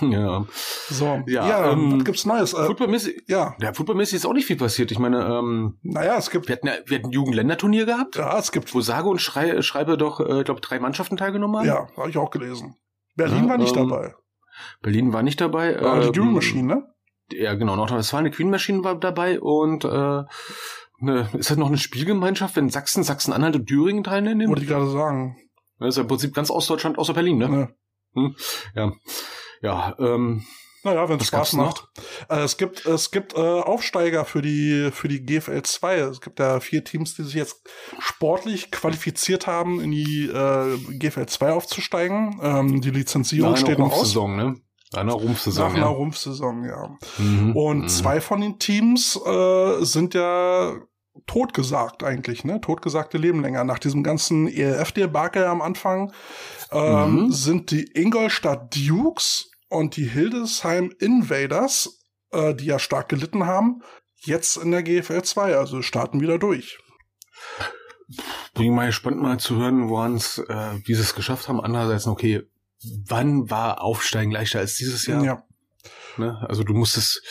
Ja. 0.00 0.44
So, 0.90 1.22
Ja, 1.26 1.48
ja, 1.48 1.72
ähm, 1.72 1.98
was 1.98 2.04
gibt's 2.04 2.26
Neues? 2.26 2.52
Äh, 2.52 2.66
Footballmäßig, 2.66 3.22
ja, 3.26 3.56
ja, 3.58 3.72
footballmäßig 3.72 4.16
ist 4.16 4.26
auch 4.26 4.34
nicht 4.34 4.46
viel 4.46 4.56
passiert. 4.56 4.92
Ich 4.92 4.98
meine, 4.98 5.24
ähm, 5.24 5.78
naja, 5.82 6.16
es 6.18 6.28
gibt, 6.30 6.46
wir 6.46 6.56
hatten 6.56 6.68
wir 6.86 6.98
hatten 6.98 7.08
ein 7.08 7.12
Jugendländerturnier 7.12 7.86
gehabt, 7.86 8.16
ja, 8.16 8.38
es 8.38 8.52
gibt, 8.52 8.74
wo 8.74 8.82
sage 8.82 9.08
und 9.08 9.20
Schrei, 9.20 9.62
Schreibe 9.62 9.96
doch, 9.96 10.20
äh, 10.20 10.44
glaube 10.44 10.60
drei 10.60 10.78
Mannschaften 10.78 11.16
teilgenommen 11.16 11.56
haben. 11.60 11.66
ja, 11.66 11.88
habe 11.96 12.10
ich 12.10 12.18
auch 12.18 12.30
gelesen. 12.30 12.76
Berlin 13.16 13.44
Ja, 13.44 13.50
war 13.50 13.58
nicht 13.58 13.76
ähm, 13.76 13.88
dabei. 13.88 14.14
Berlin 14.82 15.12
war 15.14 15.22
nicht 15.22 15.40
dabei. 15.40 15.72
Ja, 15.72 16.00
die 16.00 16.06
ähm, 16.08 16.12
Dune 16.12 16.30
Machine, 16.32 16.68
ne? 16.68 16.94
Ja, 17.32 17.54
genau. 17.54 17.76
Nordrhein-Westfalen, 17.76 18.26
eine 18.26 18.34
Queen 18.34 18.50
Machine 18.50 18.84
war 18.84 18.94
dabei 18.98 19.40
und 19.40 19.84
äh, 19.84 20.22
ne, 20.98 21.28
ist 21.36 21.50
das 21.50 21.56
noch 21.56 21.68
eine 21.68 21.78
Spielgemeinschaft, 21.78 22.56
wenn 22.56 22.70
Sachsen, 22.70 23.04
Sachsen-Anhalt 23.04 23.56
und 23.56 23.66
Thüringen 23.66 24.04
teilnehmen? 24.04 24.48
Wollte 24.48 24.62
ich 24.62 24.68
gerade 24.68 24.90
sagen. 24.90 25.36
Das 25.78 25.90
ist 25.90 25.96
ja 25.96 26.02
im 26.02 26.08
Prinzip 26.08 26.34
ganz 26.34 26.50
Ostdeutschland 26.50 26.98
außer 26.98 27.14
Berlin, 27.14 27.38
ne? 27.38 27.48
Ne? 27.48 27.74
Hm? 28.14 28.36
Ja. 28.74 28.92
Ja, 29.62 29.96
ähm, 29.98 30.44
Naja, 30.84 31.08
wenn 31.08 31.18
es 31.18 31.26
Spaß 31.26 31.54
macht. 31.54 31.88
Äh, 32.28 32.40
es 32.40 32.56
gibt, 32.56 32.86
es 32.86 33.10
gibt 33.10 33.34
äh, 33.34 33.38
Aufsteiger 33.38 34.24
für 34.24 34.42
die, 34.42 34.90
für 34.92 35.08
die 35.08 35.24
GFL 35.24 35.62
2. 35.62 35.96
Es 35.98 36.20
gibt 36.20 36.38
ja 36.38 36.60
vier 36.60 36.84
Teams, 36.84 37.14
die 37.14 37.24
sich 37.24 37.34
jetzt 37.34 37.68
sportlich 37.98 38.70
qualifiziert 38.70 39.46
haben, 39.46 39.80
in 39.80 39.90
die 39.90 40.26
äh, 40.26 40.78
GFL 40.98 41.26
2 41.26 41.52
aufzusteigen. 41.52 42.38
Ähm, 42.42 42.80
die 42.80 42.90
Lizenzierung 42.90 43.50
einer 43.50 43.56
steht 43.56 43.78
noch 43.78 43.86
aus. 43.86 44.16
Rumpfsaison, 44.16 44.36
ne? 44.36 44.54
Einer 44.94 45.12
Rumpfsaison, 45.12 45.66
Nach 45.66 45.74
einer 45.74 45.86
ja. 45.86 45.92
Rumpfsaison, 45.92 46.64
ja. 46.64 46.96
Mhm. 47.18 47.54
Und 47.56 47.78
Mhm. 47.82 47.88
zwei 47.88 48.20
von 48.20 48.40
den 48.40 48.58
Teams 48.58 49.16
äh, 49.24 49.84
sind 49.84 50.14
ja 50.14 50.76
totgesagt 51.26 52.04
eigentlich, 52.04 52.44
ne? 52.44 52.60
Totgesagte 52.60 53.18
leben 53.18 53.42
länger. 53.42 53.64
Nach 53.64 53.78
diesem 53.78 54.02
ganzen 54.02 54.46
ELF-Debakel 54.48 55.44
am 55.44 55.60
Anfang 55.60 56.12
ähm, 56.72 57.24
Mhm. 57.24 57.32
sind 57.32 57.70
die 57.70 57.90
Ingolstadt 57.94 58.74
Dukes 58.76 59.50
und 59.68 59.96
die 59.96 60.06
Hildesheim 60.06 60.90
Invaders, 61.00 61.98
äh, 62.30 62.54
die 62.54 62.66
ja 62.66 62.78
stark 62.78 63.08
gelitten 63.10 63.44
haben, 63.46 63.82
jetzt 64.20 64.56
in 64.56 64.70
der 64.70 64.82
GFL 64.82 65.22
2, 65.22 65.56
also 65.56 65.82
starten 65.82 66.20
wieder 66.20 66.38
durch. 66.38 66.78
Bin 68.54 68.64
ich 68.64 68.70
mal 68.70 68.86
gespannt 68.86 69.20
mal 69.20 69.38
zu 69.38 69.56
hören, 69.56 69.88
woran 69.90 70.14
es, 70.14 70.38
äh, 70.38 70.78
wie 70.84 70.94
sie 70.94 71.02
es 71.02 71.14
geschafft 71.14 71.48
haben. 71.48 71.60
Andererseits, 71.60 72.06
okay, 72.06 72.42
wann 73.06 73.50
war 73.50 73.82
Aufsteigen 73.82 74.30
leichter 74.30 74.60
als 74.60 74.76
dieses 74.76 75.06
Jahr? 75.06 75.24
Ja. 75.24 75.42
Ne? 76.16 76.44
Also 76.48 76.64
du 76.64 76.74
musstest 76.74 77.22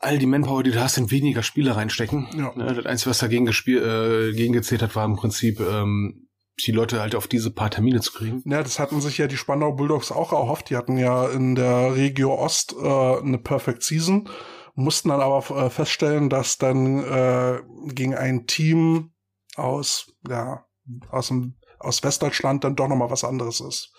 all 0.00 0.18
die 0.18 0.26
Manpower, 0.26 0.62
die 0.62 0.70
du 0.70 0.80
hast, 0.80 0.96
in 0.96 1.10
weniger 1.10 1.42
Spieler 1.42 1.76
reinstecken. 1.76 2.28
Ja. 2.36 2.52
Ne? 2.54 2.72
Das 2.74 2.86
Einzige, 2.86 3.10
was 3.10 3.18
dagegen 3.18 3.46
gespielt, 3.46 3.84
äh, 3.84 4.32
gegen 4.32 4.52
gezählt 4.52 4.82
hat, 4.82 4.94
war 4.94 5.04
im 5.04 5.16
Prinzip 5.16 5.60
ähm, 5.60 6.28
die 6.66 6.72
Leute 6.72 7.00
halt 7.00 7.14
auf 7.14 7.26
diese 7.26 7.50
paar 7.50 7.70
Termine 7.70 8.00
zu 8.00 8.12
kriegen. 8.12 8.42
Ja, 8.44 8.62
das 8.62 8.78
hatten 8.78 9.00
sich 9.00 9.18
ja 9.18 9.26
die 9.26 9.36
Spandau 9.36 9.72
Bulldogs 9.72 10.10
auch 10.10 10.32
erhofft. 10.32 10.70
Die 10.70 10.76
hatten 10.76 10.96
ja 10.96 11.28
in 11.28 11.54
der 11.54 11.94
Regio 11.94 12.34
Ost 12.34 12.74
äh, 12.80 13.18
eine 13.18 13.38
Perfect 13.38 13.82
Season, 13.82 14.28
mussten 14.74 15.08
dann 15.08 15.20
aber 15.20 15.38
äh, 15.56 15.70
feststellen, 15.70 16.28
dass 16.28 16.58
dann 16.58 17.02
äh, 17.04 17.60
gegen 17.92 18.14
ein 18.14 18.46
Team 18.46 19.12
aus, 19.56 20.12
ja, 20.28 20.64
aus, 21.10 21.28
dem, 21.28 21.56
aus 21.78 22.02
Westdeutschland 22.02 22.64
dann 22.64 22.76
doch 22.76 22.88
nochmal 22.88 23.10
was 23.10 23.24
anderes 23.24 23.60
ist. 23.60 23.92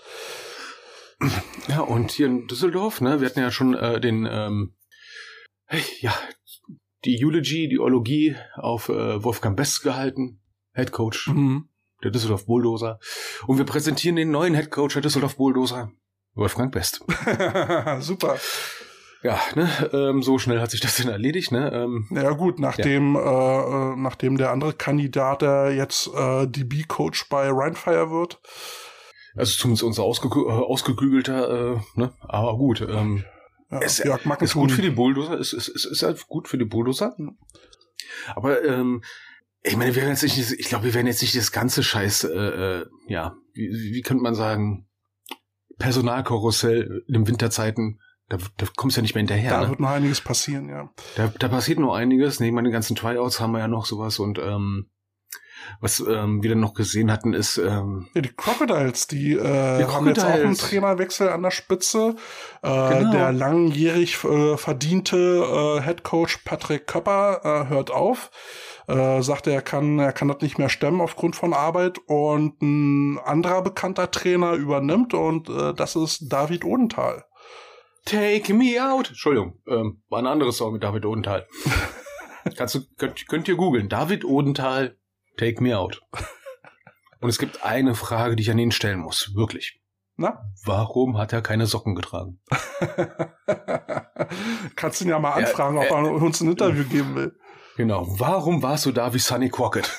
Ja, 1.68 1.82
und 1.82 2.12
hier 2.12 2.28
in 2.28 2.48
Düsseldorf, 2.48 3.02
ne, 3.02 3.20
wir 3.20 3.28
hatten 3.28 3.40
ja 3.42 3.52
schon 3.52 3.74
äh, 3.74 4.00
den, 4.00 4.26
ähm, 4.30 4.76
ja, 6.00 6.14
die 7.06 7.24
Eulogy, 7.24 7.68
die 7.68 7.80
Ologie 7.80 8.36
auf 8.56 8.90
äh, 8.90 9.24
Wolfgang 9.24 9.56
Best 9.58 9.84
gehalten, 9.84 10.42
Head 10.74 10.92
Coach 10.92 11.28
Mhm. 11.28 11.70
der 12.04 12.12
Düsseldorf 12.12 12.46
Bulldozer. 12.46 13.00
Und 13.48 13.58
wir 13.58 13.66
präsentieren 13.66 14.16
den 14.16 14.32
neuen 14.32 14.56
Head 14.56 14.72
Coach 14.72 14.94
der 14.94 15.02
Düsseldorf 15.02 15.36
Bulldozer, 15.36 15.92
Wolfgang 16.36 16.72
Best. 16.72 17.02
Super. 18.00 18.38
Ja, 19.22 19.38
ne, 19.56 19.70
ähm, 19.92 20.22
so 20.24 20.38
schnell 20.40 20.62
hat 20.62 20.72
sich 20.72 20.80
das 20.80 20.96
dann 21.02 21.10
erledigt, 21.10 21.52
ne? 21.52 21.72
Ähm, 21.74 22.08
Ja 22.12 22.32
gut, 22.32 22.60
nachdem, 22.60 23.16
äh, 23.16 23.20
äh, 23.20 23.96
nachdem 23.98 24.38
der 24.38 24.52
andere 24.52 24.74
Kandidat, 24.74 25.42
der 25.42 25.74
jetzt 25.76 26.10
äh, 26.16 26.48
DB-Coach 26.48 27.28
bei 27.30 27.50
Rheinfire 27.52 28.10
wird, 28.12 28.40
also 29.36 29.58
zumindest 29.58 29.84
unser 29.84 30.04
ausge 30.04 30.28
äh, 30.30 30.50
ausgeklügelter, 30.52 31.74
äh, 31.76 31.80
ne? 32.00 32.14
Aber 32.22 32.56
gut, 32.58 32.82
ähm, 32.82 33.24
ja, 33.70 33.80
Es- 33.82 33.98
Jörg 34.00 34.26
ist 34.42 34.54
gut 34.54 34.72
für 34.72 34.82
die 34.82 34.90
Bulldozer, 34.90 35.38
ist, 35.38 35.54
ist, 35.54 35.68
ist, 35.68 35.86
ist 35.86 36.02
halt 36.04 36.26
gut 36.28 36.48
für 36.48 36.58
die 36.58 36.66
Bulldozer. 36.66 37.16
Aber 38.36 38.64
ähm, 38.64 39.04
ich 39.62 39.76
meine, 39.76 39.94
wir 39.94 40.02
werden 40.02 40.12
jetzt 40.12 40.24
nicht, 40.24 40.38
ich 40.38 40.68
glaube, 40.70 40.86
wir 40.86 40.94
werden 40.94 41.08
jetzt 41.08 41.22
nicht 41.22 41.36
das 41.36 41.52
ganze 41.52 41.84
Scheiß, 41.84 42.24
äh, 42.24 42.30
äh, 42.80 42.86
ja, 43.08 43.36
wie, 43.54 43.70
wie 43.94 44.02
könnte 44.02 44.24
man 44.24 44.34
sagen, 44.34 44.88
Personalkarussell 45.78 47.04
in 47.08 47.14
den 47.14 47.28
Winterzeiten, 47.28 48.00
da, 48.30 48.38
da 48.58 48.66
kommst 48.76 48.96
du 48.96 49.00
ja 49.00 49.04
nicht 49.04 49.16
mehr 49.16 49.22
hinterher. 49.22 49.52
Da 49.52 49.62
ne? 49.62 49.70
wird 49.70 49.80
noch 49.80 49.90
einiges 49.90 50.22
passieren, 50.22 50.70
ja. 50.70 50.90
Da, 51.16 51.32
da 51.40 51.48
passiert 51.48 51.80
noch 51.80 51.94
einiges. 51.94 52.40
Ne, 52.40 52.52
meine 52.52 52.72
ganzen 52.72 52.96
Tryouts 52.96 53.40
haben 53.40 53.52
wir 53.52 53.60
ja 53.60 53.68
noch 53.68 53.86
sowas 53.86 54.20
und 54.20 54.38
ähm, 54.40 54.90
was 55.82 56.00
ähm, 56.00 56.42
wir 56.42 56.52
dann 56.52 56.60
noch 56.60 56.74
gesehen 56.74 57.12
hatten, 57.12 57.34
ist 57.34 57.58
ähm, 57.58 58.08
Ja, 58.14 58.22
die 58.22 58.30
Crocodiles, 58.30 59.08
die, 59.08 59.34
äh, 59.34 59.78
Die 59.78 59.86
haben 59.86 60.08
jetzt 60.08 60.20
auch 60.20 60.26
einen 60.26 60.56
Crocodiles. 60.56 60.58
Trainerwechsel 60.58 61.30
an 61.30 61.44
der 61.44 61.52
Spitze. 61.52 62.16
Äh, 62.62 62.90
Genau. 63.00 63.12
Der 63.12 63.32
langjährig 63.32 64.24
äh, 64.24 64.58
verdiente 64.58 65.18
äh, 65.18 65.82
Head 65.82 66.04
Coach 66.04 66.38
Patrick 66.46 66.88
Köpper 66.88 67.42
äh, 67.44 67.70
hört 67.70 67.92
auf. 67.92 68.32
Äh, 68.88 69.22
sagt, 69.22 69.46
er 69.46 69.62
kann, 69.62 70.00
er 70.00 70.12
kann 70.12 70.30
das 70.30 70.42
nicht 70.42 70.58
mehr 70.58 70.70
stemmen 70.70 71.02
aufgrund 71.02 71.36
von 71.36 71.54
Arbeit 71.54 72.00
und 72.08 72.60
ein 72.62 73.20
anderer 73.20 73.62
bekannter 73.62 74.10
Trainer 74.10 74.54
übernimmt 74.54 75.14
und 75.14 75.48
äh, 75.48 75.76
das 75.76 75.96
ist 75.96 76.34
David 76.34 76.66
Odenthal. 76.66 77.24
Take 78.10 78.54
me 78.56 78.84
out. 78.84 79.10
Entschuldigung, 79.10 79.60
ähm, 79.68 80.02
war 80.10 80.20
ein 80.20 80.26
anderes 80.26 80.58
Song 80.58 80.74
mit 80.74 80.84
David 80.84 81.06
Odenthal. 81.06 81.48
Kannst 82.58 82.74
du, 82.74 82.82
könnt, 82.98 83.28
könnt 83.28 83.48
ihr 83.48 83.56
googeln. 83.56 83.88
David 83.88 84.26
Odenthal, 84.26 84.98
Take 85.38 85.62
me 85.62 85.78
out. 85.78 86.02
Und 87.22 87.30
es 87.30 87.38
gibt 87.38 87.64
eine 87.64 87.94
Frage, 87.94 88.36
die 88.36 88.42
ich 88.42 88.50
an 88.50 88.58
ihn 88.58 88.72
stellen 88.72 89.00
muss. 89.00 89.36
Wirklich. 89.36 89.80
Na? 90.16 90.44
Warum 90.66 91.18
hat 91.18 91.34
er 91.34 91.42
keine 91.42 91.68
Socken 91.68 91.96
getragen? 91.96 92.40
Kannst 94.76 95.02
ihn 95.02 95.10
ja 95.10 95.20
mal 95.20 95.40
Ja, 95.40 95.48
anfragen, 95.48 95.78
ob 95.78 95.86
äh, 95.86 95.90
er 95.90 96.22
uns 96.22 96.42
ein 96.42 96.50
Interview 96.50 96.84
geben 96.86 97.16
will. 97.16 97.38
Genau. 97.78 98.06
Warum 98.20 98.64
warst 98.64 98.86
du 98.86 98.92
da 98.92 99.14
wie 99.14 99.20
Sonny 99.20 99.50
Crockett? 99.50 99.90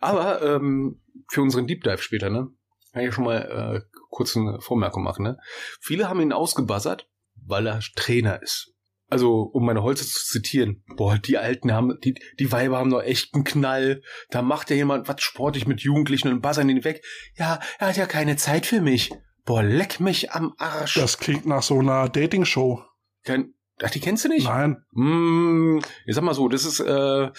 Aber 0.00 0.42
ähm, 0.42 1.02
für 1.28 1.42
unseren 1.42 1.66
Deep 1.66 1.82
Dive 1.82 1.98
später, 1.98 2.30
ne? 2.30 2.48
Kann 2.92 3.02
ich 3.02 3.06
ja 3.06 3.12
schon 3.12 3.24
mal 3.24 3.82
kurz 4.16 4.34
eine 4.36 4.60
Vormerkung 4.60 5.02
machen, 5.02 5.22
ne? 5.22 5.38
Viele 5.80 6.08
haben 6.08 6.20
ihn 6.20 6.32
ausgebuzzert, 6.32 7.06
weil 7.34 7.66
er 7.66 7.80
Trainer 7.94 8.42
ist. 8.42 8.72
Also, 9.08 9.42
um 9.42 9.64
meine 9.64 9.82
Holze 9.82 10.04
zu 10.04 10.24
zitieren, 10.24 10.82
boah, 10.96 11.18
die 11.18 11.38
Alten 11.38 11.72
haben, 11.72 11.98
die, 12.02 12.14
die 12.40 12.50
Weiber 12.50 12.78
haben 12.78 12.90
doch 12.90 13.02
echt 13.02 13.34
einen 13.34 13.44
Knall. 13.44 14.02
Da 14.30 14.42
macht 14.42 14.70
ja 14.70 14.76
jemand 14.76 15.06
was 15.06 15.20
sportlich 15.22 15.66
mit 15.66 15.82
Jugendlichen 15.82 16.28
und 16.28 16.40
buzzern 16.40 16.68
ihn 16.68 16.82
weg. 16.82 17.04
Ja, 17.36 17.60
er 17.78 17.88
hat 17.88 17.96
ja 17.96 18.06
keine 18.06 18.36
Zeit 18.36 18.66
für 18.66 18.80
mich. 18.80 19.12
Boah, 19.44 19.62
leck 19.62 20.00
mich 20.00 20.32
am 20.32 20.54
Arsch. 20.58 20.94
Das 20.94 21.18
klingt 21.18 21.46
nach 21.46 21.62
so 21.62 21.78
einer 21.78 22.08
Dating-Show. 22.08 22.82
Kein, 23.22 23.54
ach, 23.80 23.90
die 23.90 24.00
kennst 24.00 24.24
du 24.24 24.28
nicht? 24.28 24.46
Nein. 24.46 24.78
Mm, 24.92 25.78
ich 26.06 26.14
sag 26.14 26.24
mal 26.24 26.34
so, 26.34 26.48
das 26.48 26.64
ist, 26.64 26.80
äh, 26.80 27.30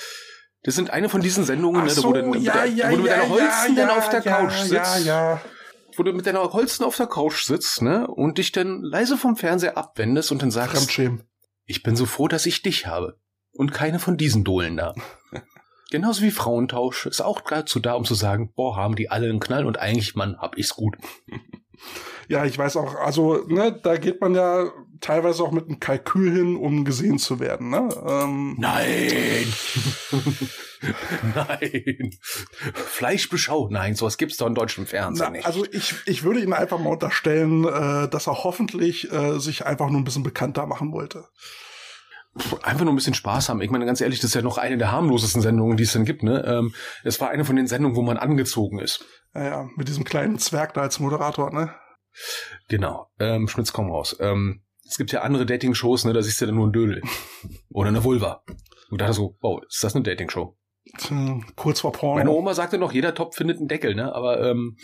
das 0.62 0.76
sind 0.76 0.92
eine 0.92 1.10
von 1.10 1.22
diesen 1.22 1.44
Sendungen, 1.44 1.84
ne, 1.84 1.92
Ach 1.92 2.04
wo 2.04 2.13
du, 2.13 2.24
mit 2.28 2.46
der, 2.46 2.92
wo 2.92 2.96
du 2.96 3.02
mit 3.02 3.12
deiner 3.12 3.30
Holzen 3.30 3.76
dann 3.76 3.90
auf 3.90 4.10
der 4.10 4.24
ja, 4.24 4.38
Couch 4.38 4.72
ja, 4.72 4.86
sitzt, 4.86 5.06
Ja, 5.06 5.42
wo 5.98 6.04
du 6.04 6.14
mit 6.14 6.26
deiner 6.26 6.54
Holzen 6.54 6.86
auf 6.86 6.98
der 6.98 7.08
Couch 7.08 7.44
sitzt, 7.44 7.82
ne, 7.82 8.08
und 8.08 8.38
dich 8.38 8.52
dann 8.52 8.82
leise 8.82 9.18
vom 9.18 9.36
Fernseher 9.36 9.78
abwendest 9.78 10.32
und 10.32 10.42
dann 10.42 10.52
sagst, 10.52 11.00
ich 11.66 11.84
bin 11.84 11.96
so 11.96 12.06
froh, 12.06 12.28
dass 12.28 12.46
ich 12.46 12.62
dich 12.62 12.88
habe 12.88 13.20
und 13.52 13.74
keine 13.74 14.00
von 14.00 14.18
diesen 14.18 14.44
Dohlen 14.44 14.78
da. 14.78 14.94
Genauso 15.90 16.22
wie 16.22 16.32
Frauentausch 16.32 17.06
ist 17.06 17.22
auch 17.22 17.42
dazu 17.42 17.80
da, 17.80 17.94
um 17.94 18.04
zu 18.04 18.14
sagen, 18.14 18.52
boah, 18.54 18.76
haben 18.76 18.96
die 18.96 19.10
alle 19.10 19.30
einen 19.30 19.40
Knall 19.40 19.66
und 19.66 19.80
eigentlich, 19.80 20.16
Mann, 20.16 20.38
hab 20.38 20.58
ich's 20.58 20.76
gut. 20.76 20.98
Ja, 22.28 22.44
ich 22.44 22.58
weiß 22.58 22.76
auch, 22.76 22.96
also, 22.96 23.46
ne, 23.48 23.72
da 23.72 23.96
geht 23.96 24.20
man 24.20 24.36
ja 24.36 24.70
teilweise 25.02 25.44
auch 25.44 25.52
mit 25.52 25.66
einem 25.66 25.80
Kalkül 25.80 26.32
hin, 26.32 26.56
um 26.56 26.86
gesehen 26.86 27.20
zu 27.20 27.40
werden, 27.40 27.70
ne? 27.70 27.90
Ähm, 28.08 28.56
Nein! 28.58 29.54
Nein! 31.36 32.12
Fleischbeschau? 32.74 33.70
Nein, 33.70 33.96
sowas 33.96 34.18
gibt's 34.18 34.38
doch 34.38 34.48
in 34.48 34.56
deutschem 34.56 34.86
Fernsehen 34.86 35.34
nicht. 35.34 35.46
also 35.46 35.66
ich, 35.72 35.96
ich 36.06 36.24
würde 36.24 36.42
ihm 36.42 36.54
einfach 36.54 36.80
mal 36.80 36.92
unterstellen, 36.92 37.66
äh, 37.66 38.08
dass 38.10 38.28
er 38.28 38.44
hoffentlich 38.44 39.12
äh, 39.12 39.40
sich 39.40 39.66
einfach 39.66 39.90
nur 39.90 40.00
ein 40.00 40.06
bisschen 40.06 40.24
bekannter 40.24 40.66
machen 40.66 40.92
wollte. 40.92 41.26
einfach 42.64 42.84
nur 42.84 42.94
ein 42.94 42.98
bisschen 42.98 43.14
Spaß 43.14 43.50
haben. 43.50 43.62
Ich 43.62 43.72
meine, 43.72 43.86
ganz 43.86 44.02
ehrlich, 44.02 44.20
das 44.20 44.32
ist 44.32 44.36
ja 44.36 44.42
noch 44.42 44.58
eine 44.58 44.78
der 44.78 44.92
harmlosesten 44.92 45.42
Sendungen, 45.42 45.78
die 45.78 45.84
es 45.84 45.94
denn 45.94 46.06
gibt. 46.06 46.24
Ne? 46.24 46.44
Ähm, 46.46 46.74
es 47.04 47.20
war 47.20 47.30
eine 47.30 47.46
von 47.46 47.56
den 47.56 47.68
Sendungen, 47.68 47.96
wo 47.96 48.02
man 48.02 48.18
angezogen 48.18 48.80
ist. 48.80 49.06
Ja, 49.34 49.44
ja, 49.44 49.70
mit 49.76 49.88
diesem 49.88 50.04
kleinen 50.04 50.38
Zwerg 50.40 50.74
da 50.74 50.82
als 50.82 51.00
Moderator, 51.00 51.52
ne? 51.52 51.74
Genau. 52.68 53.10
Ähm, 53.20 53.48
Schmitz, 53.48 53.74
komm 53.74 53.92
raus. 53.92 54.16
Ähm, 54.20 54.62
es 54.88 54.97
gibt 54.97 55.12
ja 55.12 55.21
andere 55.21 55.45
Dating-Shows, 55.45 56.06
ne? 56.06 56.13
da 56.13 56.21
siehst 56.21 56.41
du 56.41 56.45
dann 56.45 56.56
nur 56.56 56.67
ein 56.67 56.71
Dödel. 56.73 57.02
Oder 57.69 57.89
eine 57.89 58.04
Vulva. 58.04 58.43
Und 58.89 59.02
dachte 59.02 59.13
so, 59.13 59.36
wow, 59.41 59.62
ist 59.67 59.84
das 59.84 59.95
eine 59.95 60.04
Dating-Show? 60.04 60.58
Tja, 60.97 61.39
Kurz 61.56 61.82
vor 61.82 61.91
Meine 61.91 62.00
Porno. 62.00 62.34
Oma 62.34 62.54
sagte 62.54 62.78
noch, 62.78 62.93
jeder 62.93 63.13
Topf 63.13 63.36
findet 63.36 63.58
einen 63.58 63.67
Deckel, 63.67 63.93
ne? 63.95 64.13
Aber 64.15 64.41
ähm, 64.50 64.78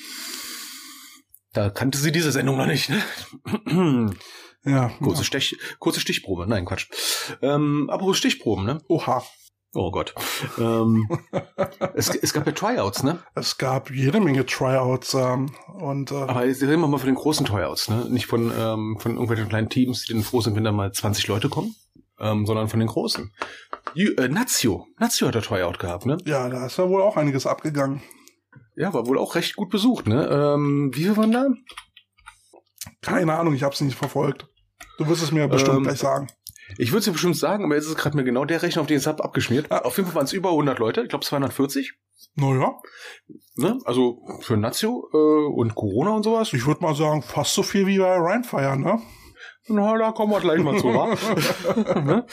da 1.54 1.70
kannte 1.70 1.98
sie 1.98 2.12
diese 2.12 2.32
Sendung 2.32 2.58
noch 2.58 2.66
nicht, 2.66 2.90
ne? 2.90 4.12
Ja. 4.66 4.94
kurze, 5.02 5.26
Stich, 5.26 5.58
kurze 5.80 6.00
Stichprobe. 6.00 6.48
Nein, 6.48 6.64
Quatsch. 6.64 6.88
Ähm, 7.42 7.90
apropos 7.90 8.18
Stichproben, 8.18 8.66
ne? 8.66 8.82
Oha. 8.88 9.22
Oh 9.76 9.90
Gott. 9.92 10.14
ähm, 10.60 11.08
es, 11.96 12.10
es 12.10 12.32
gab 12.34 12.46
ja 12.46 12.52
Tryouts, 12.52 13.04
ne? 13.04 13.20
Es 13.34 13.58
gab 13.58 13.90
jede 13.90 14.20
Menge 14.20 14.46
Tryouts 14.46 15.16
ähm, 15.16 15.52
und 15.74 16.12
äh, 16.12 16.16
Aber 16.16 16.46
jetzt 16.46 16.62
reden 16.62 16.82
wir 16.82 16.88
mal 16.88 17.00
von 17.00 17.08
den 17.08 17.16
großen 17.16 17.46
Tryouts, 17.46 17.90
ne? 17.90 18.06
Nicht 18.10 18.28
von, 18.28 18.52
ähm, 18.58 18.98
von 19.00 19.14
irgendwelchen 19.14 19.50
kleinen 19.50 19.70
Teams, 19.70 20.06
die 20.06 20.14
dann 20.14 20.22
froh 20.22 20.42
sind, 20.42 20.56
wenn 20.56 20.64
da 20.64 20.72
mal 20.72 20.92
20 20.92 21.28
Leute 21.28 21.50
kommen, 21.50 21.76
ähm, 22.20 22.46
sondern 22.46 22.70
von 22.70 22.80
den 22.80 22.88
großen. 22.88 23.32
Ju 23.96 24.12
äh, 24.18 24.28
Nazio. 24.28 24.86
Nazio 25.00 25.28
hat 25.28 25.36
der 25.36 25.42
Tryout 25.42 25.80
gehabt, 25.80 26.06
ne? 26.06 26.18
ja, 26.26 26.48
da 26.50 26.68
ist 26.68 26.78
ja 26.78 26.88
wohl 26.88 27.02
auch 27.02 27.18
einiges 27.18 27.48
abgegangen. 27.48 28.02
Ja, 28.76 28.94
war 28.94 29.08
wohl 29.08 29.18
auch 29.18 29.34
recht 29.36 29.56
gut 29.56 29.70
besucht, 29.70 30.08
ne? 30.08 30.28
Ähm, 30.28 30.92
wie 30.94 31.04
viel 31.04 31.18
waren 31.18 31.32
da? 31.32 31.48
Keine 33.02 33.34
Ahnung, 33.34 33.54
ich 33.54 33.64
habe 33.64 33.74
es 33.74 33.82
nicht 33.82 33.98
verfolgt. 33.98 34.48
Du 34.98 35.08
wirst 35.08 35.24
es 35.24 35.32
mir 35.32 35.48
bestimmt 35.48 35.78
Ähm, 35.78 35.84
gleich 35.84 36.00
sagen. 36.00 36.28
Ich 36.78 36.90
würde 36.92 37.00
es 37.00 37.06
dir 37.06 37.12
bestimmt 37.12 37.38
sagen, 37.38 37.66
aber 37.66 37.76
jetzt 37.76 37.88
ist 37.88 37.98
gerade 37.98 38.16
mir 38.18 38.24
genau 38.24 38.46
der 38.46 38.62
Rechner, 38.64 38.82
auf 38.82 38.88
den 38.88 38.98
ich 38.98 39.04
es 39.04 39.08
hab, 39.08 39.22
abgeschmiert. 39.24 39.70
Auf 39.72 39.98
jeden 39.98 40.08
Fall 40.10 40.16
waren 40.16 40.26
es 40.26 40.34
über 40.34 40.50
100 40.50 40.80
Leute, 40.80 41.02
ich 41.02 41.10
glaube 41.10 41.26
240. 41.26 41.94
Naja, 42.36 42.74
Ne? 43.56 43.78
Also 43.86 44.18
für 44.42 44.58
Nazio 44.58 45.08
äh, 45.14 45.18
und 45.54 45.76
Corona 45.76 46.12
und 46.16 46.24
sowas. 46.24 46.52
ich 46.54 46.66
würde 46.66 46.82
mal 46.82 46.96
sagen, 46.96 47.22
fast 47.22 47.54
so 47.54 47.62
viel 47.62 47.86
wie 47.86 48.00
bei 48.00 48.16
Rheinfire, 48.18 48.78
ne? 48.80 49.00
Na, 49.68 49.98
da 49.98 50.12
kommen 50.12 50.32
wir 50.34 50.42
gleich 50.42 50.60
mal 50.62 50.78
zu, 50.78 50.88
wa? 50.88 51.16
ne? 52.02 52.26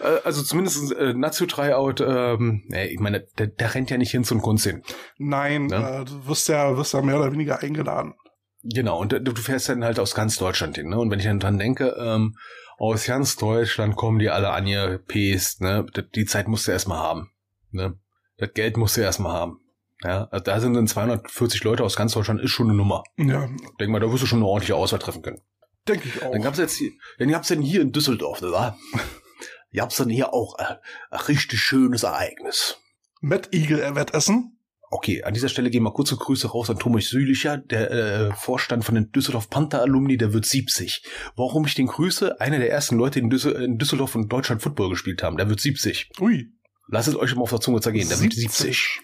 Äh, 0.00 0.18
Also 0.24 0.42
zumindest 0.42 0.92
äh, 0.92 1.12
Nazio 1.14 1.46
Tryout, 1.46 2.00
ähm, 2.00 2.62
nee, 2.68 2.86
ich 2.86 3.00
meine, 3.00 3.26
der, 3.38 3.48
der 3.48 3.74
rennt 3.74 3.90
ja 3.90 3.98
nicht 3.98 4.10
hin 4.12 4.22
zum 4.24 4.40
Kunst 4.40 4.64
hin. 4.66 4.82
Nein, 5.18 5.68
Ja. 5.70 6.02
äh, 6.02 6.04
du 6.04 6.26
wirst 6.28 6.48
ja, 6.48 6.76
wirst 6.76 6.94
ja 6.94 7.02
mehr 7.02 7.18
oder 7.18 7.32
weniger 7.32 7.60
eingeladen. 7.60 8.14
Genau, 8.62 9.00
und 9.00 9.12
du, 9.12 9.20
du 9.20 9.34
fährst 9.34 9.68
dann 9.68 9.84
halt 9.84 9.98
aus 9.98 10.14
ganz 10.14 10.36
Deutschland 10.36 10.76
hin, 10.76 10.88
ne? 10.88 10.98
Und 10.98 11.10
wenn 11.10 11.18
ich 11.18 11.24
dann 11.26 11.40
dran 11.40 11.58
denke, 11.58 11.94
ähm, 11.98 12.36
aus 12.78 13.04
ganz 13.06 13.36
Deutschland 13.36 13.96
kommen 13.96 14.18
die 14.18 14.30
alle 14.30 14.50
angepäst, 14.50 15.60
ne? 15.60 15.84
D- 15.96 16.02
Die 16.14 16.24
Zeit 16.24 16.48
musst 16.48 16.66
du 16.66 16.72
erstmal 16.72 16.98
haben, 16.98 17.30
ne? 17.70 17.98
Das 18.38 18.52
Geld 18.54 18.76
musst 18.76 18.96
du 18.96 19.00
erstmal 19.00 19.32
haben. 19.32 19.60
Ja, 20.04 20.28
also 20.30 20.44
da 20.44 20.60
sind 20.60 20.74
dann 20.74 20.86
240 20.86 21.64
Leute 21.64 21.82
aus 21.82 21.96
ganz 21.96 22.12
Deutschland, 22.12 22.40
ist 22.40 22.52
schon 22.52 22.68
eine 22.68 22.76
Nummer. 22.76 23.02
Ja, 23.16 23.48
Denk 23.80 23.90
mal, 23.90 23.98
da 23.98 24.10
wirst 24.12 24.22
du 24.22 24.26
schon 24.26 24.38
eine 24.38 24.46
ordentliche 24.46 24.76
Auswahl 24.76 25.00
treffen 25.00 25.22
können. 25.22 25.40
denke 25.88 26.06
ich 26.08 26.22
auch. 26.22 26.30
Dann 26.30 26.42
gab's 26.42 26.58
jetzt 26.58 26.76
hier, 26.76 26.92
dann 27.18 27.30
gab's 27.30 27.48
denn 27.48 27.60
hier 27.62 27.80
in 27.80 27.90
Düsseldorf, 27.92 28.40
ne? 28.40 28.74
Gab's 29.74 29.96
dann 29.96 30.08
hier 30.08 30.32
auch 30.32 30.56
äh, 30.58 30.76
ein 31.10 31.20
richtig 31.20 31.60
schönes 31.60 32.04
Ereignis. 32.04 32.80
Matt 33.20 33.52
Eagle 33.52 33.94
Wettessen. 33.96 34.57
Okay, 34.90 35.22
an 35.22 35.34
dieser 35.34 35.48
Stelle 35.48 35.70
gehen 35.70 35.82
mal 35.82 35.92
kurze 35.92 36.16
Grüße 36.16 36.48
raus 36.48 36.70
an 36.70 36.78
Thomas 36.78 37.08
Sülicher, 37.08 37.58
der 37.58 37.90
äh, 37.90 38.32
Vorstand 38.34 38.84
von 38.84 38.94
den 38.94 39.12
Düsseldorf 39.12 39.50
Panther 39.50 39.82
Alumni, 39.82 40.16
der 40.16 40.32
wird 40.32 40.46
70. 40.46 41.04
Warum 41.36 41.66
ich 41.66 41.74
den 41.74 41.88
grüße? 41.88 42.40
Einer 42.40 42.58
der 42.58 42.70
ersten 42.70 42.96
Leute, 42.96 43.18
die 43.18 43.24
in, 43.24 43.30
Düssel 43.30 43.52
in 43.52 43.78
Düsseldorf 43.78 44.14
und 44.14 44.32
Deutschland 44.32 44.62
Football 44.62 44.90
gespielt 44.90 45.22
haben, 45.22 45.36
der 45.36 45.48
wird 45.48 45.60
70. 45.60 46.10
Ui. 46.20 46.46
Lasst 46.90 47.08
es 47.08 47.16
euch 47.16 47.34
mal 47.34 47.42
auf 47.42 47.50
der 47.50 47.60
Zunge 47.60 47.80
zergehen, 47.80 48.08
der 48.08 48.20
wird 48.20 48.32
70. 48.32 49.00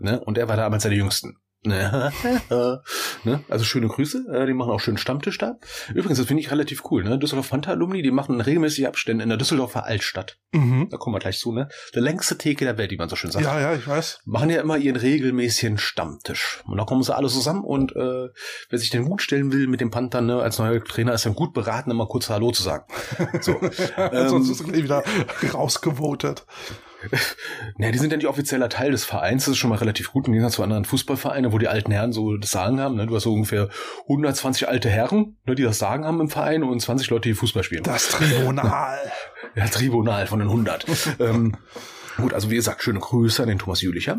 Ne? 0.00 0.20
Und 0.20 0.36
er 0.36 0.48
war 0.48 0.56
damals 0.56 0.82
der 0.82 0.92
Jüngsten. 0.92 1.36
Ne? 3.24 3.42
Also 3.48 3.64
schöne 3.64 3.88
Grüße, 3.88 4.26
äh, 4.30 4.46
die 4.46 4.52
machen 4.52 4.70
auch 4.70 4.80
schönen 4.80 4.98
Stammtisch 4.98 5.38
da. 5.38 5.56
Übrigens, 5.94 6.18
das 6.18 6.26
finde 6.26 6.42
ich 6.42 6.50
relativ 6.50 6.82
cool, 6.90 7.04
ne? 7.04 7.18
Düsseldorf 7.18 7.48
Panther 7.48 7.72
Alumni, 7.72 8.02
die 8.02 8.10
machen 8.10 8.40
regelmäßig 8.40 8.86
Abstände 8.86 9.22
in 9.22 9.30
der 9.30 9.38
Düsseldorfer 9.38 9.84
Altstadt. 9.86 10.38
Mhm. 10.52 10.88
Da 10.90 10.98
kommen 10.98 11.14
wir 11.14 11.20
gleich 11.20 11.38
zu, 11.38 11.52
ne? 11.52 11.68
Der 11.94 12.02
längste 12.02 12.36
Theke 12.36 12.64
der 12.64 12.76
Welt, 12.76 12.90
wie 12.90 12.96
man 12.96 13.08
so 13.08 13.16
schön 13.16 13.30
sagt 13.30 13.44
Ja, 13.44 13.58
ja, 13.58 13.74
ich 13.74 13.86
weiß. 13.86 14.20
machen 14.26 14.50
ja 14.50 14.60
immer 14.60 14.76
ihren 14.76 14.96
regelmäßigen 14.96 15.78
Stammtisch. 15.78 16.62
Und 16.66 16.76
da 16.76 16.84
kommen 16.84 17.02
sie 17.02 17.14
alle 17.14 17.28
zusammen 17.28 17.64
und 17.64 17.96
äh, 17.96 18.28
wer 18.68 18.78
sich 18.78 18.90
den 18.90 19.06
Hut 19.06 19.22
stellen 19.22 19.52
will 19.52 19.66
mit 19.66 19.80
dem 19.80 19.90
Panther, 19.90 20.20
ne, 20.20 20.40
als 20.40 20.58
neuer 20.58 20.82
Trainer, 20.84 21.14
ist 21.14 21.24
dann 21.24 21.34
gut 21.34 21.54
beraten, 21.54 21.90
immer 21.90 22.06
kurz 22.06 22.28
Hallo 22.28 22.52
zu 22.52 22.62
sagen. 22.62 22.84
So. 23.40 23.58
ähm, 23.96 24.28
Sonst 24.28 24.50
ist 24.50 24.60
er 24.60 24.74
wieder 24.74 25.02
rausgevotet. 25.52 26.44
ja, 27.78 27.90
die 27.90 27.98
sind 27.98 28.10
ja 28.10 28.16
nicht 28.16 28.26
offizieller 28.26 28.68
Teil 28.68 28.90
des 28.92 29.04
Vereins, 29.04 29.44
das 29.44 29.52
ist 29.52 29.58
schon 29.58 29.70
mal 29.70 29.78
relativ 29.78 30.12
gut 30.12 30.26
im 30.26 30.32
Gegensatz 30.32 30.54
zu 30.54 30.62
anderen 30.62 30.84
Fußballvereinen, 30.84 31.52
wo 31.52 31.58
die 31.58 31.68
alten 31.68 31.92
Herren 31.92 32.12
so 32.12 32.36
das 32.36 32.50
Sagen 32.50 32.80
haben. 32.80 32.96
Ne? 32.96 33.06
Du 33.06 33.14
hast 33.16 33.24
so 33.24 33.32
ungefähr 33.32 33.68
120 34.08 34.68
alte 34.68 34.88
Herren, 34.88 35.36
ne, 35.46 35.54
die 35.54 35.62
das 35.62 35.78
Sagen 35.78 36.04
haben 36.04 36.20
im 36.20 36.30
Verein 36.30 36.62
und 36.62 36.80
20 36.80 37.10
Leute, 37.10 37.28
die 37.28 37.34
Fußball 37.34 37.62
spielen. 37.62 37.82
Das 37.82 38.08
Tribunal. 38.08 38.98
Ja, 39.56 39.66
Tribunal 39.68 40.26
von 40.26 40.40
den 40.40 40.48
100. 40.48 40.84
ähm, 41.20 41.56
gut, 42.16 42.34
also 42.34 42.50
wie 42.50 42.56
gesagt, 42.56 42.82
schöne 42.82 42.98
Grüße 42.98 43.40
an 43.40 43.48
den 43.48 43.60
Thomas 43.60 43.82
Jülicher. 43.82 44.18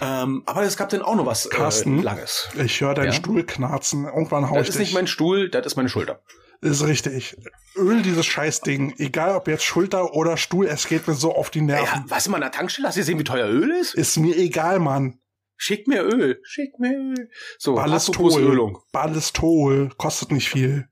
Ähm, 0.00 0.42
aber 0.46 0.62
es 0.62 0.76
gab 0.76 0.88
dann 0.90 1.02
auch 1.02 1.16
noch 1.16 1.26
was 1.26 1.48
Carsten? 1.50 1.98
äh, 1.98 2.02
Langes. 2.02 2.48
Ich 2.54 2.80
höre 2.80 2.94
deinen 2.94 3.06
Ja? 3.06 3.12
Stuhl 3.12 3.44
knarzen. 3.44 4.04
Irgendwann 4.04 4.48
hau 4.48 4.54
Das 4.54 4.64
ich 4.64 4.68
ist 4.68 4.78
dich. 4.78 4.88
nicht 4.88 4.94
mein 4.94 5.06
Stuhl, 5.08 5.48
das 5.48 5.66
ist 5.66 5.74
meine 5.76 5.88
Schulter. 5.88 6.20
Ist 6.60 6.84
richtig. 6.86 7.36
Öl 7.76 8.02
dieses 8.02 8.26
Scheißding. 8.26 8.94
Egal 8.98 9.36
ob 9.36 9.48
jetzt 9.48 9.64
Schulter 9.64 10.14
oder 10.14 10.36
Stuhl, 10.36 10.66
es 10.66 10.88
geht 10.88 11.06
mir 11.06 11.14
so 11.14 11.34
auf 11.34 11.50
die 11.50 11.58
Ja, 11.60 11.64
Nerven. 11.64 12.04
was 12.08 12.26
in 12.26 12.32
meiner 12.32 12.50
Tankstelle? 12.50 12.88
Hast 12.88 12.96
du 12.96 13.00
gesehen, 13.00 13.18
wie 13.18 13.24
teuer 13.24 13.48
Öl 13.48 13.70
ist? 13.70 13.94
Ist 13.94 14.16
mir 14.18 14.36
egal, 14.36 14.78
Mann. 14.78 15.20
Schick 15.56 15.86
mir 15.88 16.02
Öl. 16.02 16.40
Schick 16.44 16.78
mir 16.78 16.96
Öl. 16.98 17.30
So, 17.58 17.74
Ballistol. 17.74 18.32
Ölung. 18.42 18.78
Ballistol. 18.92 19.90
Kostet 19.96 20.30
nicht 20.32 20.48
viel. 20.48 20.88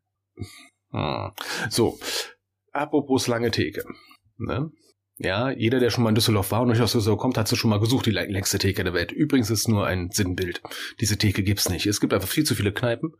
Hm. 0.90 1.32
So, 1.70 1.98
apropos 2.72 3.26
lange 3.26 3.50
Theke. 3.50 3.84
Ne? 4.36 4.70
Ja, 5.16 5.50
jeder, 5.50 5.78
der 5.78 5.90
schon 5.90 6.02
mal 6.02 6.08
in 6.08 6.16
Düsseldorf 6.16 6.50
war 6.50 6.62
und 6.62 6.68
nicht 6.70 6.80
aus 6.80 6.90
Düsseldorf 6.90 7.20
kommt, 7.20 7.38
hat 7.38 7.46
sie 7.46 7.54
schon 7.54 7.70
mal 7.70 7.78
gesucht, 7.78 8.06
die 8.06 8.10
läng- 8.10 8.32
längste 8.32 8.58
Theke 8.58 8.82
der 8.82 8.94
Welt. 8.94 9.12
Übrigens 9.12 9.48
ist 9.48 9.60
es 9.60 9.68
nur 9.68 9.86
ein 9.86 10.10
Sinnbild. 10.10 10.60
Diese 11.00 11.16
Theke 11.16 11.44
gibt's 11.44 11.68
nicht. 11.68 11.86
Es 11.86 12.00
gibt 12.00 12.12
einfach 12.12 12.26
viel 12.28 12.42
zu 12.42 12.56
viele 12.56 12.72
Kneipen. 12.72 13.12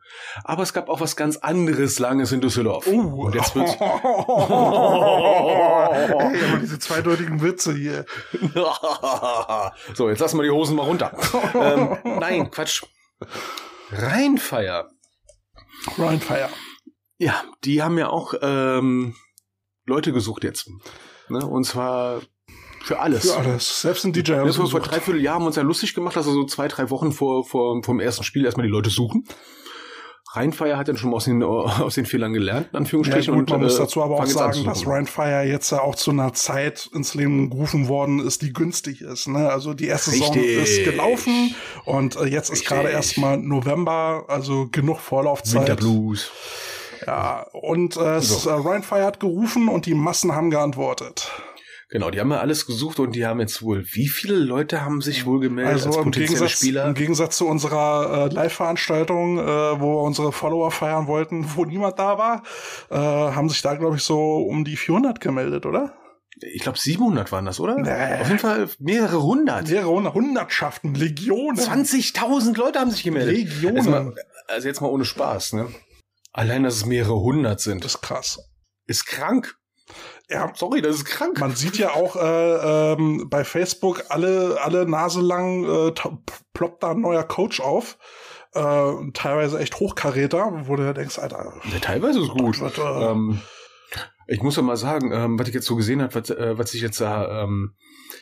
Aber 0.43 0.65
es 0.65 0.73
gab 0.73 0.89
auch 0.89 1.01
was 1.01 1.15
ganz 1.15 1.37
anderes 1.37 2.01
Langes 2.01 2.33
in 2.33 2.41
Düsseldorf. 2.41 2.89
Uh. 2.89 3.27
Und 3.27 3.37
jetzt 3.37 3.55
wird's, 3.55 3.75
Ey, 3.81 3.87
aber 6.51 6.59
diese 6.61 6.79
zweideutigen 6.81 7.41
Witze 7.43 7.75
hier. 7.75 8.05
so, 9.95 10.09
jetzt 10.09 10.19
lassen 10.19 10.39
wir 10.39 10.43
die 10.45 10.51
Hosen 10.51 10.75
mal 10.77 10.83
runter. 10.87 11.17
ähm, 11.55 11.97
nein, 12.21 12.51
Quatsch. 12.51 12.83
Rheinfeier. 13.91 14.91
Fire. 15.87 16.49
Ja, 17.19 17.45
die 17.65 17.83
haben 17.83 17.99
ja 17.99 18.09
auch 18.09 18.35
ähm, 18.43 19.15
Leute 19.87 20.13
gesucht 20.13 20.43
jetzt. 20.45 20.69
Ne? 21.29 21.45
Und 21.47 21.65
zwar 21.65 22.21
für 22.83 22.99
alles. 23.01 23.31
Für 23.33 23.39
alles. 23.39 23.81
Selbst 23.81 24.05
ein 24.05 24.13
DJ 24.13 24.33
haben 24.35 24.47
Ja, 24.47 24.53
sie 24.53 24.59
vor, 24.59 24.69
vor 24.71 24.81
gesucht. 24.81 24.95
dreiviertel 24.95 25.23
Jahr 25.23 25.37
haben 25.37 25.43
wir 25.43 25.47
uns 25.49 25.57
ja 25.57 25.63
lustig 25.63 25.95
gemacht, 25.95 26.17
dass 26.17 26.27
wir 26.27 26.33
so 26.33 26.45
zwei, 26.45 26.69
drei 26.69 26.91
Wochen 26.91 27.13
vor, 27.13 27.45
vor 27.47 27.83
vom 27.83 27.99
ersten 28.01 28.25
Spiel 28.25 28.45
erstmal 28.45 28.67
die 28.67 28.73
Leute 28.73 28.91
suchen. 28.91 29.25
Rheinfeier 30.33 30.77
hat 30.77 30.89
dann 30.89 30.97
schon 30.97 31.11
mal 31.11 31.17
aus 31.17 31.27
den, 31.27 31.43
aus 31.45 31.95
den 31.95 32.07
Fehlern 32.07 32.33
gelernt, 32.33 32.67
in 32.67 32.73
Ja, 32.75 32.79
Anführungsstrichen. 32.81 33.35
gut, 33.35 33.49
man 33.51 33.61
und, 33.61 33.65
muss 33.67 33.77
äh, 33.77 33.83
dazu 33.83 34.03
aber 34.03 34.17
auch 34.17 34.27
sagen, 34.27 34.65
dass 34.65 34.81
suchen. 34.81 34.91
Ryan 34.93 35.07
Fire 35.07 35.43
jetzt 35.45 35.71
ja 35.71 35.81
auch 35.81 35.95
zu 35.95 36.11
einer 36.11 36.33
Zeit 36.33 36.91
ins 36.93 37.15
Leben 37.15 37.51
gerufen 37.51 37.87
worden 37.89 38.19
ist, 38.19 38.43
die 38.43 38.53
günstig 38.53 39.01
ist. 39.01 39.29
Ne? 39.29 39.49
Also 39.49 39.75
die 39.75 39.87
erste 39.87 40.11
Saison 40.11 40.35
Richtig. 40.35 40.57
ist 40.81 40.85
gelaufen 40.85 41.55
und 41.85 42.17
äh, 42.17 42.25
jetzt 42.25 42.49
ist 42.51 42.63
Richtig. 42.63 42.69
gerade 42.69 42.89
erstmal 42.91 43.39
November, 43.39 44.25
also 44.29 44.67
genug 44.73 44.99
Vorlaufzeit. 45.01 45.61
Winterblues. 45.69 46.31
Ja, 47.07 47.47
und 47.53 47.97
äh, 47.97 48.21
So. 48.21 48.49
äh, 48.51 48.53
Ryan 48.55 48.83
Fire 48.83 49.05
hat 49.05 49.21
gerufen 49.21 49.69
und 49.69 49.87
die 49.87 49.95
Massen 49.95 50.33
haben 50.35 50.51
geantwortet. 50.51 51.31
Genau, 51.91 52.11
die 52.11 52.19
haben 52.19 52.31
ja 52.33 52.41
alles 52.41 52.67
gesucht 52.67 52.99
und 52.99 53.15
die 53.15 53.25
haben 53.25 53.39
jetzt 53.41 53.63
wohl, 53.63 53.85
wie 53.93 54.09
viele 54.09 54.35
Leute 54.35 54.85
haben 54.85 55.01
sich 55.01 55.27
wohl 55.27 55.39
gemeldet 55.39 55.75
als 55.75 55.87
Also 55.87 55.99
im 56.01 56.05
potenzielle 56.07 56.27
Gegensatz, 56.41 56.59
Spieler? 56.59 56.85
im 56.87 56.95
Gegensatz 56.95 57.37
zu 57.37 57.47
unserer 57.47 58.27
äh, 58.31 58.35
Live-Veranstaltung, 58.35 59.39
äh, 59.39 59.43
wo 59.81 59.93
wir 59.99 60.03
unsere 60.03 60.33
Follower 60.33 60.71
feiern 60.73 61.07
wollten, 61.07 61.47
wo 61.55 61.65
niemand 61.65 61.99
da 62.01 62.19
war, 62.19 62.43
äh, 62.91 62.97
haben 62.97 63.49
sich 63.49 63.63
da, 63.63 63.75
glaube 63.75 63.97
ich, 63.97 64.03
so 64.03 64.39
um 64.39 64.65
die 64.65 64.77
400 64.77 65.21
gemeldet, 65.21 65.67
oder? 65.67 65.93
Ich 66.41 66.63
glaube 66.63 66.79
700 66.79 67.31
waren 67.31 67.45
das, 67.45 67.61
oder? 67.61 67.77
Nee. 67.77 68.21
Auf 68.21 68.27
jeden 68.27 68.41
Fall 68.41 68.69
mehrere 68.81 69.23
hundert. 69.23 69.69
Mehrere 69.69 69.89
hundert- 69.91 70.15
Hundertschaften, 70.15 70.95
Legionen. 70.95 71.57
20.000 71.61 72.57
Leute 72.59 72.81
haben 72.81 72.91
sich 72.91 73.05
gemeldet. 73.05 73.37
Legionen. 73.37 73.77
Also, 73.95 74.13
also 74.49 74.67
jetzt 74.69 74.81
mal 74.81 74.89
ohne 74.89 75.05
Spaß, 75.05 75.53
ne? 75.53 75.69
Allein, 76.37 76.65
dass 76.65 76.75
es 76.75 76.85
mehrere 76.85 77.15
hundert 77.21 77.61
sind, 77.61 77.85
Das 77.85 77.95
ist 77.95 78.01
krass. 78.03 78.39
ist 78.87 79.07
krank. 79.07 79.55
Ja, 80.29 80.51
Sorry, 80.55 80.83
das 80.83 80.97
ist 80.97 81.05
krank. 81.05 81.39
man 81.39 81.55
sieht 81.55 81.77
ja 81.79 81.91
auch 81.95 82.17
äh, 82.17 82.93
ähm, 82.95 83.29
bei 83.31 83.45
Facebook 83.45 84.05
alle, 84.09 84.59
alle 84.63 84.87
Nase 84.89 85.21
lang 85.21 85.65
äh, 85.65 85.93
ploppt 86.55 86.83
da 86.83 86.91
ein 86.91 87.01
neuer 87.01 87.23
Coach 87.25 87.61
auf. 87.61 87.99
Äh, 88.53 88.93
teilweise 89.15 89.59
echt 89.59 89.79
Hochkaräter, 89.81 90.63
wo 90.67 90.77
du 90.77 90.83
ja 90.85 90.93
denkst, 90.93 91.19
Alter, 91.19 91.61
Ja, 91.73 91.79
teilweise 91.81 92.21
ist 92.21 92.31
gut. 92.31 92.61
wird, 92.61 92.79
äh, 92.79 92.83
Ähm, 92.83 93.41
ich 94.27 94.43
muss 94.43 94.57
ja 94.57 94.63
mal 94.63 94.77
sagen, 94.77 95.13
ähm, 95.13 95.39
was 95.39 95.49
ich 95.49 95.55
jetzt 95.55 95.67
so 95.67 95.77
gesehen 95.77 96.01
habe, 96.03 96.15
was, 96.15 96.31
äh, 96.31 96.57
was 96.59 96.73
ich 96.75 96.81
jetzt 96.81 97.01
da, 97.01 97.43
ähm, 97.45 97.75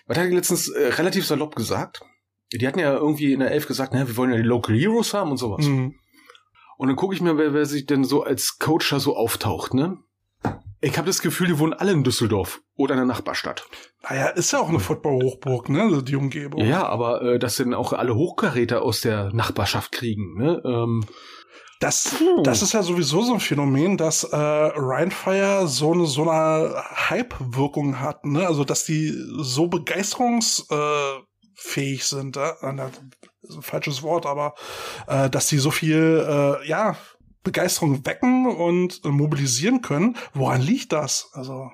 was 0.07 0.18
hat 0.18 0.27
ich 0.27 0.33
letztens 0.35 0.68
äh, 0.68 0.88
relativ 0.94 1.27
salopp 1.27 1.55
gesagt? 1.55 2.03
Die 2.53 2.66
hatten 2.66 2.79
ja 2.81 2.92
irgendwie 2.92 3.33
in 3.33 3.40
der 3.40 3.53
Elf 3.53 3.66
gesagt, 3.68 3.94
ne, 3.94 4.07
wir 4.09 4.16
wollen 4.16 4.31
ja 4.33 4.37
die 4.37 4.42
Local 4.42 4.77
Heroes 4.77 5.14
haben 5.14 5.31
und 5.31 5.37
sowas. 5.38 5.64
mh, 5.64 5.92
Und 6.83 6.88
dann 6.88 6.97
gucke 6.97 7.14
ich 7.14 7.21
mir, 7.21 7.38
wer, 7.38 7.55
wer 7.55 7.64
sich 7.64 7.87
denn 7.87 8.03
so 8.03 8.25
als 8.25 8.59
Coach 8.59 8.90
da 8.90 8.99
so 8.99 9.16
auftaucht, 9.16 9.73
ne? 9.73 9.99
Ich 10.81 10.99
habe 10.99 11.07
das 11.07 11.23
Gefühl, 11.23 11.47
die 11.47 11.61
wohnen 11.61 11.75
alle 11.75 11.92
in 11.92 12.03
Düsseldorf 12.03 12.61
oder 12.75 12.95
in 12.95 12.99
der 12.99 13.07
Nachbarstadt. 13.07 13.64
naja, 14.03 14.27
ist 14.31 14.51
ja 14.51 14.59
auch 14.59 14.68
eine 14.68 14.81
Football-Hochburg, 14.81 15.68
ne, 15.68 15.83
also 15.83 16.03
die 16.03 16.16
Umgebung. 16.16 16.64
Ja, 16.64 16.85
aber 16.85 17.23
äh, 17.23 17.38
dass 17.38 17.55
dann 17.55 17.73
auch 17.73 17.92
alle 17.92 18.16
Hochkaräter 18.16 18.83
aus 18.83 19.01
der 19.01 19.33
Nachbarschaft 19.33 19.92
kriegen, 19.92 20.37
ne? 20.37 20.61
Ähm, 20.64 21.05
Das, 21.79 22.16
das 22.42 22.62
ist 22.62 22.73
ja 22.73 22.83
sowieso 22.83 23.23
so 23.23 23.35
ein 23.35 23.38
Phänomen, 23.38 23.97
dass 23.97 24.25
äh, 24.25 24.37
Rheinfire 24.37 25.68
so 25.68 25.92
eine 25.92 26.07
so 26.07 26.29
eine 26.29 26.83
Hype-Wirkung 27.11 28.01
hat, 28.01 28.25
ne? 28.25 28.45
Also 28.45 28.64
dass 28.64 28.85
die 28.85 29.14
so 29.38 29.68
begeisterungsfähig 29.68 32.01
äh, 32.01 32.05
sind, 32.05 32.37
äh? 32.37 32.51
Ist 33.43 33.57
ein 33.57 33.63
falsches 33.63 34.03
Wort, 34.03 34.27
aber 34.27 34.55
äh, 35.07 35.29
dass 35.29 35.49
die 35.49 35.59
so 35.59 35.71
viel 35.71 36.25
äh, 36.27 36.67
ja 36.69 36.97
Begeisterung 37.43 38.07
wecken 38.07 38.47
und 38.47 39.05
mobilisieren 39.05 39.83
können. 39.83 40.17
Woran 40.33 40.61
liegt 40.61 40.93
das? 40.93 41.31
Also 41.33 41.71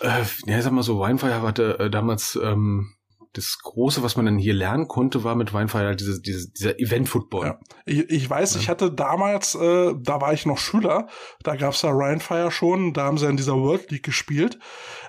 Äh, 0.00 0.24
ja, 0.46 0.60
sag 0.60 0.72
mal 0.72 0.82
so, 0.82 0.98
Weinfire 0.98 1.42
hatte 1.42 1.78
äh, 1.78 1.90
damals 1.90 2.38
ähm, 2.42 2.94
das 3.34 3.58
Große, 3.58 4.02
was 4.02 4.16
man 4.16 4.26
dann 4.26 4.38
hier 4.38 4.54
lernen 4.54 4.88
konnte, 4.88 5.24
war 5.24 5.34
mit 5.34 5.52
Weinfire 5.52 5.96
diese, 5.96 6.20
diese, 6.20 6.50
dieser 6.50 6.78
Event-Football. 6.78 7.46
Ja. 7.46 7.58
Ich, 7.84 8.08
ich 8.08 8.30
weiß, 8.30 8.54
ja. 8.54 8.60
ich 8.60 8.68
hatte 8.68 8.92
damals, 8.92 9.54
äh, 9.56 9.92
da 9.96 10.20
war 10.20 10.32
ich 10.32 10.46
noch 10.46 10.58
Schüler, 10.58 11.08
da 11.42 11.56
gab's 11.56 11.82
ja 11.82 11.90
Rhinefire 11.90 12.50
schon, 12.50 12.92
da 12.92 13.04
haben 13.04 13.18
sie 13.18 13.28
in 13.28 13.36
dieser 13.36 13.56
World 13.56 13.90
League 13.90 14.04
gespielt. 14.04 14.58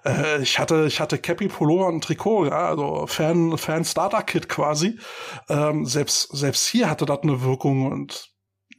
Äh, 0.04 0.42
ich 0.42 0.60
hatte, 0.60 0.86
ich 0.88 1.00
hatte 1.00 1.20
Cappy, 1.20 1.48
Pullover 1.48 1.88
und 1.88 2.04
Trikot, 2.04 2.48
ja, 2.48 2.70
also 2.70 3.06
Fan, 3.08 3.58
Fan 3.58 3.86
Starter 3.86 4.24
Kit 4.24 4.50
quasi. 4.50 5.00
Ähm, 5.48 5.86
selbst, 5.86 6.36
selbst 6.36 6.68
hier 6.68 6.90
hatte 6.90 7.06
das 7.06 7.20
eine 7.22 7.44
Wirkung 7.44 7.92
und 7.92 8.32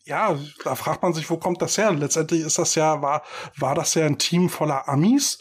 ja, 0.04 0.38
da 0.62 0.74
fragt 0.76 1.02
man 1.02 1.14
sich, 1.14 1.30
wo 1.30 1.36
kommt 1.36 1.62
das 1.62 1.78
her? 1.78 1.92
Letztendlich 1.92 2.42
ist 2.42 2.58
das 2.58 2.74
ja, 2.76 3.02
war, 3.02 3.22
war 3.56 3.74
das 3.74 3.94
ja 3.94 4.06
ein 4.06 4.18
Team 4.18 4.48
voller 4.48 4.88
Amis. 4.88 5.38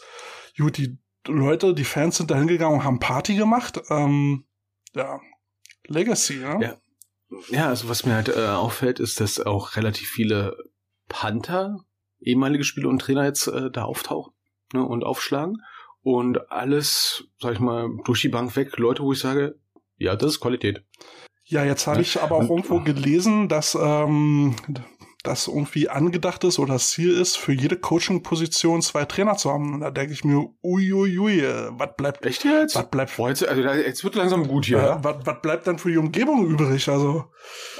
Gut, 0.56 0.76
die 0.78 0.98
Leute, 1.28 1.74
die 1.74 1.84
Fans 1.84 2.16
sind 2.16 2.30
da 2.30 2.36
hingegangen 2.36 2.78
und 2.78 2.84
haben 2.84 3.00
Party 3.00 3.36
gemacht. 3.36 3.80
Ähm, 3.90 4.44
ja, 4.94 5.20
Legacy, 5.86 6.40
ja. 6.40 6.60
ja. 6.60 6.76
Ja, 7.48 7.68
also 7.68 7.88
was 7.88 8.06
mir 8.06 8.14
halt 8.14 8.28
äh, 8.28 8.46
auffällt, 8.46 9.00
ist, 9.00 9.20
dass 9.20 9.40
auch 9.40 9.76
relativ 9.76 10.08
viele 10.08 10.56
Panther, 11.08 11.80
ehemalige 12.20 12.64
Spieler 12.64 12.88
und 12.88 13.00
Trainer 13.00 13.24
jetzt 13.24 13.48
äh, 13.48 13.70
da 13.70 13.84
auftauchen 13.84 14.32
ne, 14.72 14.84
und 14.84 15.04
aufschlagen. 15.04 15.62
Und 16.02 16.52
alles, 16.52 17.24
sag 17.40 17.54
ich 17.54 17.58
mal, 17.58 17.88
durch 18.04 18.20
die 18.20 18.28
Bank 18.28 18.54
weg, 18.54 18.76
Leute, 18.78 19.02
wo 19.02 19.12
ich 19.12 19.18
sage, 19.18 19.58
ja, 19.96 20.14
das 20.14 20.32
ist 20.32 20.40
Qualität. 20.40 20.84
Ja, 21.44 21.64
jetzt 21.64 21.86
habe 21.86 22.00
ich 22.00 22.20
aber 22.20 22.36
auch 22.36 22.48
irgendwo 22.48 22.80
gelesen, 22.80 23.48
dass 23.48 23.76
ähm, 23.80 24.54
das 25.26 25.48
irgendwie 25.48 25.88
angedacht 25.88 26.44
ist 26.44 26.58
oder 26.58 26.74
das 26.74 26.90
Ziel 26.90 27.12
ist, 27.12 27.36
für 27.36 27.52
jede 27.52 27.76
Coaching-Position 27.76 28.82
zwei 28.82 29.04
Trainer 29.04 29.36
zu 29.36 29.50
haben. 29.50 29.74
Und 29.74 29.80
da 29.80 29.90
denke 29.90 30.12
ich 30.12 30.24
mir, 30.24 30.46
uiuiui, 30.62 31.42
was 31.70 31.90
bleibt? 31.96 32.24
Echt 32.24 32.44
jetzt? 32.44 32.74
Was 32.74 32.90
bleibt? 32.90 33.16
Boah, 33.16 33.28
jetzt, 33.28 33.46
also 33.46 33.62
jetzt 33.62 34.04
wird 34.04 34.14
langsam 34.14 34.46
gut 34.48 34.66
hier. 34.66 34.78
Äh, 34.78 35.04
was 35.04 35.40
bleibt 35.42 35.66
dann 35.66 35.78
für 35.78 35.90
die 35.90 35.98
Umgebung 35.98 36.46
übrig? 36.46 36.88
Also, 36.88 37.24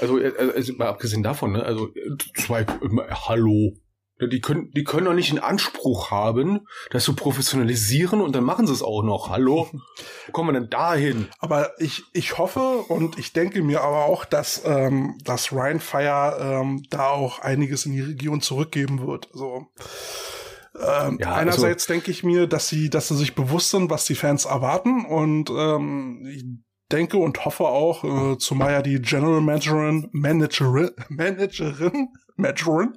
also, 0.00 0.18
äh, 0.18 0.32
also 0.54 0.72
mal 0.74 0.88
abgesehen 0.88 1.22
davon, 1.22 1.52
ne? 1.52 1.62
Also 1.62 1.88
zwei, 2.36 2.62
äh, 2.62 2.66
hallo. 3.10 3.72
Die 4.20 4.40
können, 4.40 4.70
die 4.70 4.84
können 4.84 5.04
doch 5.04 5.12
nicht 5.12 5.30
in 5.30 5.38
Anspruch 5.38 6.10
haben, 6.10 6.66
das 6.90 7.04
zu 7.04 7.14
professionalisieren 7.14 8.22
und 8.22 8.34
dann 8.34 8.44
machen 8.44 8.66
sie 8.66 8.72
es 8.72 8.82
auch 8.82 9.02
noch. 9.02 9.28
Hallo? 9.28 9.68
Wo 10.26 10.32
kommen 10.32 10.54
wir 10.54 10.60
denn 10.60 10.70
dahin? 10.70 11.28
Aber 11.38 11.72
ich, 11.78 12.02
ich 12.14 12.38
hoffe 12.38 12.60
und 12.88 13.18
ich 13.18 13.34
denke 13.34 13.62
mir 13.62 13.82
aber 13.82 14.06
auch, 14.06 14.24
dass, 14.24 14.62
ähm, 14.64 15.18
dass 15.24 15.52
Ryan 15.52 15.80
Fire 15.80 16.38
ähm, 16.40 16.82
da 16.88 17.08
auch 17.10 17.40
einiges 17.40 17.84
in 17.84 17.92
die 17.92 18.00
Region 18.00 18.40
zurückgeben 18.40 19.06
wird. 19.06 19.28
Also, 19.34 19.66
ähm, 20.78 21.18
ja, 21.20 21.34
einerseits 21.34 21.84
also, 21.84 21.92
denke 21.92 22.10
ich 22.10 22.24
mir, 22.24 22.46
dass 22.46 22.68
sie, 22.68 22.88
dass 22.88 23.08
sie 23.08 23.16
sich 23.16 23.34
bewusst 23.34 23.70
sind, 23.70 23.90
was 23.90 24.06
die 24.06 24.14
Fans 24.14 24.46
erwarten 24.46 25.04
und 25.04 25.50
ähm, 25.50 26.26
ich 26.26 26.44
denke 26.90 27.18
und 27.18 27.44
hoffe 27.44 27.64
auch, 27.64 28.04
äh, 28.04 28.38
zumal 28.38 28.72
ja 28.72 28.82
die 28.82 29.00
General 29.00 29.40
Managerin, 29.40 30.08
Managerin, 30.12 30.90
Managerin 31.08 32.08
Matchroll. 32.36 32.92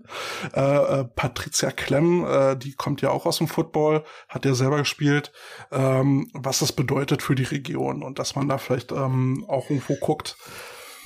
Äh, 0.54 0.60
äh, 0.62 1.06
Patricia 1.06 1.72
Klemm, 1.72 2.26
äh, 2.26 2.56
die 2.56 2.74
kommt 2.74 3.02
ja 3.02 3.10
auch 3.10 3.26
aus 3.26 3.38
dem 3.38 3.48
Football, 3.48 4.04
hat 4.28 4.46
ja 4.46 4.54
selber 4.54 4.78
gespielt, 4.78 5.32
ähm, 5.72 6.30
was 6.34 6.60
das 6.60 6.72
bedeutet 6.72 7.22
für 7.22 7.36
die 7.36 7.44
Region 7.44 8.04
und 8.04 8.20
dass 8.20 8.36
man 8.36 8.48
da 8.48 8.58
vielleicht 8.58 8.92
ähm, 8.92 9.46
auch 9.48 9.70
irgendwo 9.70 9.96
guckt, 9.96 10.38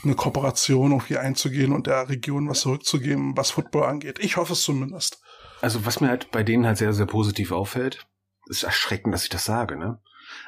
eine 0.04 0.16
Kooperation 0.16 0.92
irgendwie 0.92 1.18
einzugehen 1.18 1.72
und 1.72 1.88
der 1.88 2.10
Region 2.10 2.50
was 2.50 2.62
zurückzugeben, 2.62 3.38
was 3.38 3.52
Football 3.52 3.84
angeht. 3.84 4.20
Ich 4.20 4.38
hoffe 4.38 4.54
es 4.54 4.64
zumindest. 4.64 5.22
Also 5.62 5.86
was 5.86 6.02
mir 6.02 6.10
halt 6.10 6.30
bei 6.32 6.44
denen 6.44 6.66
halt 6.66 6.78
sehr, 6.78 6.94
sehr 6.94 7.06
positiv 7.06 7.52
auffällt, 7.52 8.06
ist 8.48 8.64
erschreckend, 8.64 9.14
dass 9.14 9.24
ich 9.24 9.30
das 9.30 9.46
sage, 9.46 9.78
ne? 9.78 10.02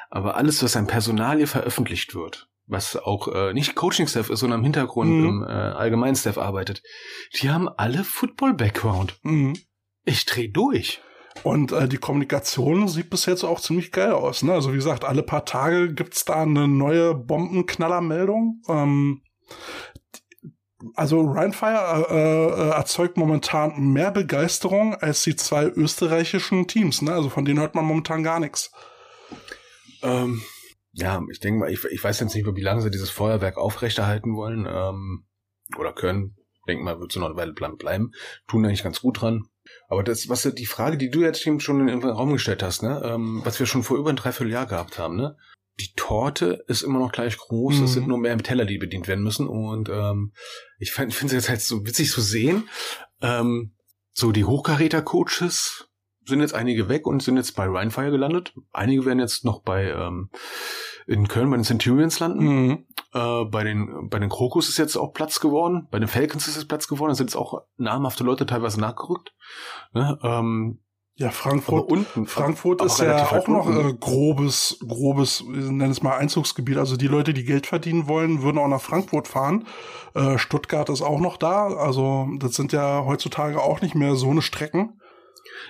Aber 0.09 0.35
alles, 0.35 0.61
was 0.63 0.75
an 0.75 0.87
Personalie 0.87 1.47
veröffentlicht 1.47 2.15
wird, 2.15 2.49
was 2.67 2.95
auch 2.95 3.27
äh, 3.27 3.53
nicht 3.53 3.75
Coaching-Staff 3.75 4.29
ist, 4.29 4.39
sondern 4.39 4.59
im 4.59 4.63
Hintergrund 4.63 5.11
mhm. 5.11 5.25
im 5.25 5.43
äh, 5.43 5.51
allgemeinen 5.51 6.15
Staff 6.15 6.37
arbeitet, 6.37 6.81
die 7.39 7.49
haben 7.49 7.69
alle 7.69 8.03
Football-Background. 8.03 9.19
Mhm. 9.23 9.53
Ich 10.03 10.25
dreh 10.25 10.47
durch. 10.47 11.01
Und 11.43 11.71
äh, 11.71 11.87
die 11.87 11.97
Kommunikation 11.97 12.87
sieht 12.87 13.09
bis 13.09 13.25
jetzt 13.25 13.43
auch 13.43 13.59
ziemlich 13.59 13.91
geil 13.91 14.13
aus. 14.13 14.41
Ne? 14.41 14.53
Also 14.53 14.71
wie 14.71 14.77
gesagt, 14.77 15.03
alle 15.03 15.21
paar 15.21 15.45
Tage 15.45 15.93
gibt's 15.93 16.25
da 16.25 16.41
eine 16.41 16.67
neue 16.67 17.13
Bombenknallermeldung. 17.13 18.61
Ähm, 18.69 19.21
also 20.93 21.21
Rhinefire 21.21 22.07
äh, 22.09 22.61
äh, 22.61 22.69
erzeugt 22.69 23.17
momentan 23.17 23.91
mehr 23.91 24.11
Begeisterung 24.11 24.95
als 24.95 25.23
die 25.23 25.35
zwei 25.35 25.65
österreichischen 25.65 26.67
Teams. 26.67 27.01
Ne? 27.01 27.11
Also 27.11 27.29
von 27.29 27.45
denen 27.45 27.59
hört 27.59 27.75
man 27.75 27.85
momentan 27.85 28.23
gar 28.23 28.39
nichts. 28.39 28.71
Ähm, 30.03 30.41
ja, 30.95 31.21
ich 31.29 31.39
denke 31.39 31.59
mal, 31.59 31.71
ich, 31.71 31.83
ich 31.85 32.03
weiß 32.03 32.21
jetzt 32.21 32.33
nicht 32.33 32.45
wie 32.45 32.61
lange 32.61 32.81
sie 32.81 32.89
dieses 32.89 33.09
Feuerwerk 33.09 33.57
aufrechterhalten 33.57 34.35
wollen 34.35 34.65
ähm, 34.67 35.25
oder 35.77 35.93
können. 35.93 36.37
Denke 36.67 36.83
mal, 36.83 36.99
wird 36.99 37.11
so 37.11 37.19
noch 37.19 37.27
eine 37.27 37.35
Weile 37.35 37.53
bleiben. 37.53 38.11
Tun 38.47 38.65
eigentlich 38.65 38.83
ganz 38.83 39.01
gut 39.01 39.21
dran. 39.21 39.47
Aber 39.87 40.03
das, 40.03 40.29
was 40.29 40.43
die 40.43 40.65
Frage, 40.65 40.97
die 40.97 41.09
du 41.09 41.21
jetzt 41.21 41.41
schon 41.41 41.87
in 41.87 41.87
den 41.87 42.03
Raum 42.03 42.33
gestellt 42.33 42.63
hast, 42.63 42.81
ne, 42.81 43.01
ähm, 43.03 43.41
was 43.43 43.59
wir 43.59 43.65
schon 43.65 43.83
vor 43.83 43.97
über 43.97 44.09
ein 44.09 44.15
Dreivierteljahr 44.15 44.65
gehabt 44.65 44.97
haben, 44.97 45.15
ne, 45.17 45.37
die 45.79 45.91
Torte 45.95 46.63
ist 46.67 46.81
immer 46.81 46.99
noch 46.99 47.11
gleich 47.11 47.37
groß, 47.37 47.75
mhm. 47.75 47.83
es 47.83 47.93
sind 47.93 48.07
nur 48.07 48.17
mehr 48.17 48.37
Teller, 48.37 48.65
die 48.65 48.77
bedient 48.77 49.07
werden 49.07 49.23
müssen. 49.23 49.47
Und 49.47 49.89
ähm, 49.89 50.31
ich 50.79 50.91
finde 50.91 51.13
es 51.13 51.31
jetzt 51.31 51.49
halt 51.49 51.61
so 51.61 51.85
witzig 51.85 52.09
zu 52.09 52.21
sehen. 52.21 52.69
Ähm, 53.21 53.75
so 54.13 54.31
die 54.31 54.45
Hochkaräter-Coaches 54.45 55.84
sind 56.25 56.41
jetzt 56.41 56.53
einige 56.53 56.89
weg 56.89 57.07
und 57.07 57.21
sind 57.21 57.37
jetzt 57.37 57.55
bei 57.55 57.65
Rhinefire 57.65 58.11
gelandet. 58.11 58.53
Einige 58.73 59.05
werden 59.05 59.19
jetzt 59.19 59.45
noch 59.45 59.61
bei 59.61 59.89
ähm, 59.89 60.29
in 61.07 61.27
Köln 61.27 61.49
bei 61.49 61.57
den 61.57 61.63
Centurions 61.63 62.19
landen. 62.19 62.45
Mhm. 62.45 62.85
Äh, 63.13 63.45
bei 63.45 63.63
den 63.63 64.09
bei 64.09 64.19
den 64.19 64.29
Krokus 64.29 64.69
ist 64.69 64.77
jetzt 64.77 64.95
auch 64.97 65.13
Platz 65.13 65.39
geworden. 65.39 65.87
Bei 65.91 65.99
den 65.99 66.07
Falcons 66.07 66.47
ist 66.47 66.55
jetzt 66.55 66.67
Platz 66.67 66.87
geworden. 66.87 67.09
Da 67.09 67.15
sind 67.15 67.29
jetzt 67.29 67.37
auch 67.37 67.61
namhafte 67.77 68.23
Leute 68.23 68.45
teilweise 68.45 68.79
nachgerückt. 68.79 69.33
Ne? 69.93 70.17
Ähm, 70.23 70.79
ja, 71.17 71.29
Frankfurt, 71.29 71.89
unten, 71.89 72.27
Frankfurt 72.27 72.81
ist 72.81 72.99
ja 72.99 73.31
auch 73.31 73.47
noch 73.47 73.69
äh, 73.69 73.93
grobes, 73.93 74.77
grobes, 74.85 75.45
wir 75.47 75.71
nennen 75.71 75.91
es 75.91 76.03
mal 76.03 76.17
Einzugsgebiet. 76.17 76.77
Also 76.77 76.97
die 76.97 77.07
Leute, 77.07 77.33
die 77.33 77.45
Geld 77.45 77.67
verdienen 77.67 78.09
wollen, 78.09 78.41
würden 78.41 78.57
auch 78.57 78.67
nach 78.67 78.81
Frankfurt 78.81 79.29
fahren. 79.29 79.65
Äh, 80.13 80.37
Stuttgart 80.37 80.89
ist 80.89 81.01
auch 81.01 81.21
noch 81.21 81.37
da. 81.37 81.67
Also 81.67 82.27
das 82.39 82.55
sind 82.55 82.73
ja 82.73 83.05
heutzutage 83.05 83.61
auch 83.61 83.79
nicht 83.79 83.95
mehr 83.95 84.15
so 84.15 84.29
eine 84.29 84.41
Strecken. 84.41 84.99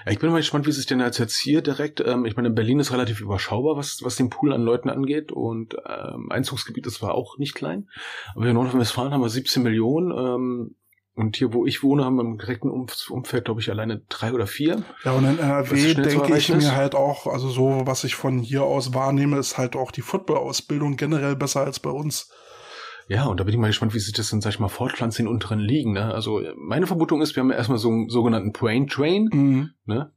Ich 0.07 0.19
bin 0.19 0.31
mal 0.31 0.37
gespannt, 0.37 0.67
wie 0.67 0.71
sich 0.71 0.85
denn 0.85 0.99
jetzt 0.99 1.37
hier 1.37 1.61
direkt, 1.61 2.01
ähm, 2.05 2.25
ich 2.25 2.35
meine, 2.35 2.49
Berlin 2.49 2.79
ist 2.79 2.91
relativ 2.91 3.21
überschaubar, 3.21 3.77
was, 3.77 4.03
was 4.03 4.15
den 4.15 4.29
Pool 4.29 4.53
an 4.53 4.61
Leuten 4.61 4.89
angeht 4.89 5.31
und 5.31 5.75
ähm, 5.87 6.31
Einzugsgebiet 6.31 6.85
ist 6.87 6.95
zwar 6.95 7.15
auch 7.15 7.37
nicht 7.37 7.55
klein, 7.55 7.89
aber 8.35 8.45
in 8.45 8.53
Nordrhein-Westfalen 8.53 9.13
haben 9.13 9.21
wir 9.21 9.29
17 9.29 9.63
Millionen, 9.63 10.11
ähm, 10.11 10.75
und 11.15 11.37
hier, 11.37 11.53
wo 11.53 11.65
ich 11.65 11.81
wohne, 11.81 12.03
haben 12.03 12.17
wir 12.17 12.23
im 12.23 12.37
direkten 12.37 12.69
Umfeld, 12.69 13.45
glaube 13.45 13.61
ich, 13.61 13.71
alleine 13.71 14.01
drei 14.09 14.33
oder 14.33 14.47
vier. 14.47 14.83
Ja, 15.05 15.13
und 15.13 15.23
in 15.23 15.39
NRW 15.39 15.93
denke 15.93 16.37
ich 16.37 16.49
mir 16.49 16.75
halt 16.75 16.93
auch, 16.93 17.25
also 17.27 17.47
so, 17.47 17.83
was 17.85 18.03
ich 18.03 18.15
von 18.15 18.39
hier 18.39 18.63
aus 18.63 18.93
wahrnehme, 18.93 19.37
ist 19.37 19.57
halt 19.57 19.77
auch 19.77 19.91
die 19.91 20.01
Football-Ausbildung 20.01 20.97
generell 20.97 21.37
besser 21.37 21.61
als 21.61 21.79
bei 21.79 21.89
uns. 21.89 22.29
Ja, 23.07 23.25
und 23.25 23.39
da 23.39 23.43
bin 23.43 23.53
ich 23.53 23.59
mal 23.59 23.67
gespannt, 23.67 23.93
wie 23.93 23.99
sich 23.99 24.13
das 24.13 24.29
dann, 24.29 24.41
sag 24.41 24.51
ich 24.51 24.59
mal, 24.59 24.67
fortpflanzt 24.67 25.19
in 25.19 25.27
unteren 25.27 25.59
Ligen. 25.59 25.93
Ne? 25.93 26.13
Also 26.13 26.41
meine 26.57 26.87
Vermutung 26.87 27.21
ist, 27.21 27.35
wir 27.35 27.41
haben 27.41 27.51
ja 27.51 27.57
erstmal 27.57 27.77
so 27.77 27.89
einen 27.89 28.09
sogenannten 28.09 28.51
Brain 28.51 28.87
Train. 28.87 29.29
Mhm. 29.31 29.69
Ne? 29.85 30.11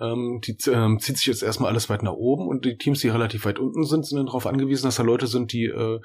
Ähm, 0.00 0.40
die 0.44 0.56
ähm, 0.70 0.98
zieht 1.00 1.16
sich 1.16 1.26
jetzt 1.26 1.42
erstmal 1.42 1.70
alles 1.70 1.88
weit 1.88 2.02
nach 2.02 2.12
oben 2.12 2.46
und 2.46 2.64
die 2.64 2.76
Teams, 2.76 3.00
die 3.00 3.08
relativ 3.08 3.44
weit 3.44 3.58
unten 3.58 3.84
sind, 3.84 4.06
sind 4.06 4.18
dann 4.18 4.26
darauf 4.26 4.46
angewiesen, 4.46 4.86
dass 4.86 4.96
da 4.96 5.02
Leute 5.02 5.26
sind, 5.26 5.52
die 5.52 5.64
äh, 5.64 6.00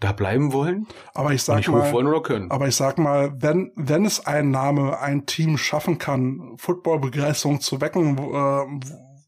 da 0.00 0.12
bleiben 0.12 0.52
wollen. 0.52 0.86
Aber 1.14 1.32
ich 1.32 1.42
sag 1.42 1.66
mal, 1.68 1.92
wollen 1.92 2.06
oder 2.06 2.22
können. 2.22 2.50
aber 2.50 2.68
ich 2.68 2.76
sag 2.76 2.98
mal, 2.98 3.32
wenn 3.40 3.72
wenn 3.76 4.04
es 4.04 4.26
ein 4.26 4.50
Name, 4.50 4.98
ein 5.00 5.26
Team 5.26 5.56
schaffen 5.56 5.98
kann, 5.98 6.54
Footballbegeisterung 6.58 7.60
zu 7.60 7.80
wecken, 7.80 8.18
wo, 8.18 8.34
äh, 8.34 8.66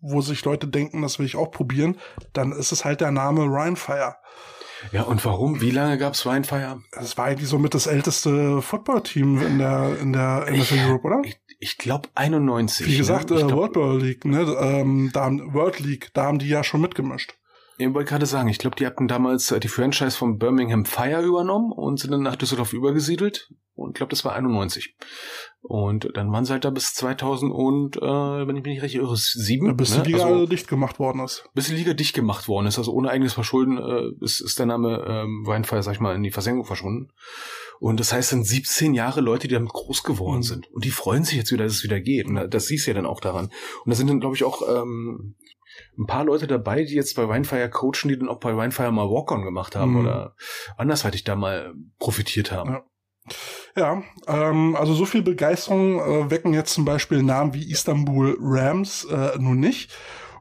wo 0.00 0.20
sich 0.20 0.44
Leute 0.44 0.68
denken, 0.68 1.02
das 1.02 1.18
will 1.18 1.26
ich 1.26 1.36
auch 1.36 1.50
probieren, 1.50 1.96
dann 2.32 2.52
ist 2.52 2.72
es 2.72 2.84
halt 2.84 3.00
der 3.00 3.10
Name 3.10 3.44
Ryan 3.44 3.76
Fire. 3.76 4.16
Ja, 4.92 5.02
und 5.02 5.24
warum? 5.24 5.60
Wie 5.60 5.70
lange 5.70 5.98
gab's 5.98 6.24
Weinfeier? 6.26 6.80
Das 6.92 7.16
war 7.18 7.26
eigentlich 7.26 7.48
somit 7.48 7.74
das 7.74 7.86
älteste 7.86 8.62
Footballteam 8.62 9.40
in 9.42 9.58
der 9.58 9.98
in 10.00 10.12
der 10.12 10.46
NFL 10.50 10.78
Europe, 10.86 11.06
oder? 11.06 11.20
Ich, 11.24 11.40
ich 11.58 11.78
glaube 11.78 12.08
91. 12.14 12.86
Wie 12.86 12.96
gesagt, 12.96 13.30
ne? 13.30 13.40
äh, 13.40 13.50
World 13.50 13.76
World 13.76 14.02
League, 14.02 14.24
ne? 14.24 14.40
Ähm, 14.60 15.10
da 15.12 15.24
haben, 15.24 15.52
World 15.54 15.80
League, 15.80 16.10
da 16.14 16.24
haben 16.24 16.38
die 16.38 16.48
ja 16.48 16.62
schon 16.64 16.80
mitgemischt. 16.80 17.34
Ich 17.80 17.94
wollte 17.94 18.10
gerade 18.10 18.26
sagen, 18.26 18.48
ich 18.48 18.58
glaube, 18.58 18.74
die 18.74 18.84
hatten 18.84 19.06
damals 19.06 19.52
äh, 19.52 19.60
die 19.60 19.68
Franchise 19.68 20.16
von 20.16 20.36
Birmingham 20.36 20.84
Fire 20.84 21.22
übernommen 21.22 21.70
und 21.70 22.00
sind 22.00 22.10
dann 22.10 22.22
nach 22.22 22.34
Düsseldorf 22.34 22.72
übergesiedelt. 22.72 23.52
Und 23.74 23.90
ich 23.90 23.94
glaube, 23.94 24.10
das 24.10 24.24
war 24.24 24.34
91. 24.34 24.96
Und 25.60 26.10
dann 26.14 26.32
waren 26.32 26.44
sie 26.44 26.52
halt 26.52 26.64
da 26.64 26.70
bis 26.70 26.94
2000 26.94 27.52
und, 27.52 27.96
äh, 27.96 28.00
wenn 28.00 28.56
ich 28.56 28.64
mich 28.64 28.74
nicht 28.74 28.82
recht 28.82 28.96
irre, 28.96 29.16
sieben. 29.16 29.66
Ja, 29.66 29.72
bis 29.74 29.96
ne? 29.96 30.02
die 30.02 30.12
Liga 30.12 30.24
also, 30.24 30.46
dicht 30.46 30.66
gemacht 30.66 30.98
worden 30.98 31.20
ist. 31.20 31.48
Bis 31.54 31.68
die 31.68 31.74
Liga 31.74 31.94
dicht 31.94 32.16
gemacht 32.16 32.48
worden 32.48 32.66
ist. 32.66 32.78
Also 32.78 32.92
ohne 32.92 33.10
eigenes 33.10 33.34
Verschulden 33.34 33.78
äh, 33.78 34.24
ist, 34.24 34.40
ist 34.40 34.58
der 34.58 34.66
Name 34.66 35.04
ähm, 35.08 35.46
Weinfire, 35.46 35.84
sag 35.84 35.92
ich 35.92 36.00
mal, 36.00 36.16
in 36.16 36.24
die 36.24 36.32
Versenkung 36.32 36.64
verschwunden. 36.64 37.12
Und 37.78 38.00
das 38.00 38.12
heißt 38.12 38.32
dann 38.32 38.42
17 38.42 38.94
Jahre 38.94 39.20
Leute, 39.20 39.46
die 39.46 39.54
damit 39.54 39.72
groß 39.72 40.02
geworden 40.02 40.38
mhm. 40.38 40.42
sind. 40.42 40.72
Und 40.72 40.84
die 40.84 40.90
freuen 40.90 41.22
sich 41.22 41.36
jetzt 41.36 41.52
wieder, 41.52 41.62
dass 41.62 41.74
es 41.74 41.84
wieder 41.84 42.00
geht. 42.00 42.26
Und 42.26 42.52
das 42.52 42.66
siehst 42.66 42.86
du 42.86 42.90
ja 42.90 42.96
dann 42.96 43.06
auch 43.06 43.20
daran. 43.20 43.52
Und 43.84 43.90
da 43.90 43.94
sind 43.94 44.08
dann, 44.08 44.18
glaube 44.18 44.34
ich, 44.34 44.42
auch 44.42 44.62
ähm, 44.68 45.36
ein 45.98 46.06
paar 46.06 46.24
Leute 46.24 46.46
dabei, 46.46 46.84
die 46.84 46.94
jetzt 46.94 47.16
bei 47.16 47.28
Winefire 47.28 47.70
coachen, 47.70 48.08
die 48.08 48.18
dann 48.18 48.28
auch 48.28 48.40
bei 48.40 48.56
Winefire 48.56 48.92
mal 48.92 49.08
Walk-On 49.08 49.42
gemacht 49.42 49.76
haben 49.76 49.92
Mhm. 49.92 50.00
oder 50.00 50.34
andersweitig 50.76 51.24
da 51.24 51.36
mal 51.36 51.74
profitiert 51.98 52.52
haben. 52.52 52.70
Ja. 52.70 52.84
Ja, 53.76 54.02
ähm, 54.26 54.74
also 54.74 54.94
so 54.94 55.04
viel 55.04 55.20
Begeisterung 55.22 56.00
äh, 56.00 56.30
wecken 56.30 56.54
jetzt 56.54 56.72
zum 56.72 56.86
Beispiel 56.86 57.22
Namen 57.22 57.52
wie 57.52 57.70
Istanbul 57.70 58.36
Rams 58.40 59.04
äh, 59.04 59.38
nun 59.38 59.60
nicht. 59.60 59.92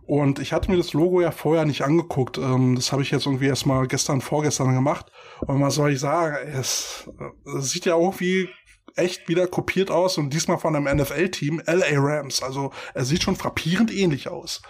Und 0.06 0.40
ich 0.40 0.54
hatte 0.54 0.72
mir 0.72 0.78
das 0.78 0.94
Logo 0.94 1.20
ja 1.20 1.32
vorher 1.32 1.66
nicht 1.66 1.82
angeguckt. 1.82 2.38
Ähm, 2.38 2.76
das 2.76 2.94
habe 2.94 3.02
ich 3.02 3.12
jetzt 3.12 3.26
irgendwie 3.26 3.48
erst 3.48 3.66
mal 3.66 3.88
gestern, 3.88 4.22
vorgestern 4.22 4.74
gemacht. 4.74 5.12
Und 5.46 5.62
was 5.62 5.76
soll 5.76 5.92
ich 5.92 6.00
sagen? 6.00 6.38
Es, 6.48 7.10
äh, 7.20 7.58
es 7.58 7.72
sieht 7.72 7.84
ja 7.86 7.98
irgendwie 7.98 8.48
echt 8.96 9.28
wieder 9.28 9.48
kopiert 9.48 9.92
aus 9.92 10.18
und 10.18 10.32
diesmal 10.34 10.58
von 10.58 10.74
einem 10.76 10.98
NFL-Team, 10.98 11.62
LA 11.68 11.88
Rams. 12.00 12.42
Also 12.42 12.72
er 12.94 13.04
sieht 13.04 13.22
schon 13.22 13.36
frappierend 13.36 13.94
ähnlich 13.94 14.30
aus. 14.30 14.62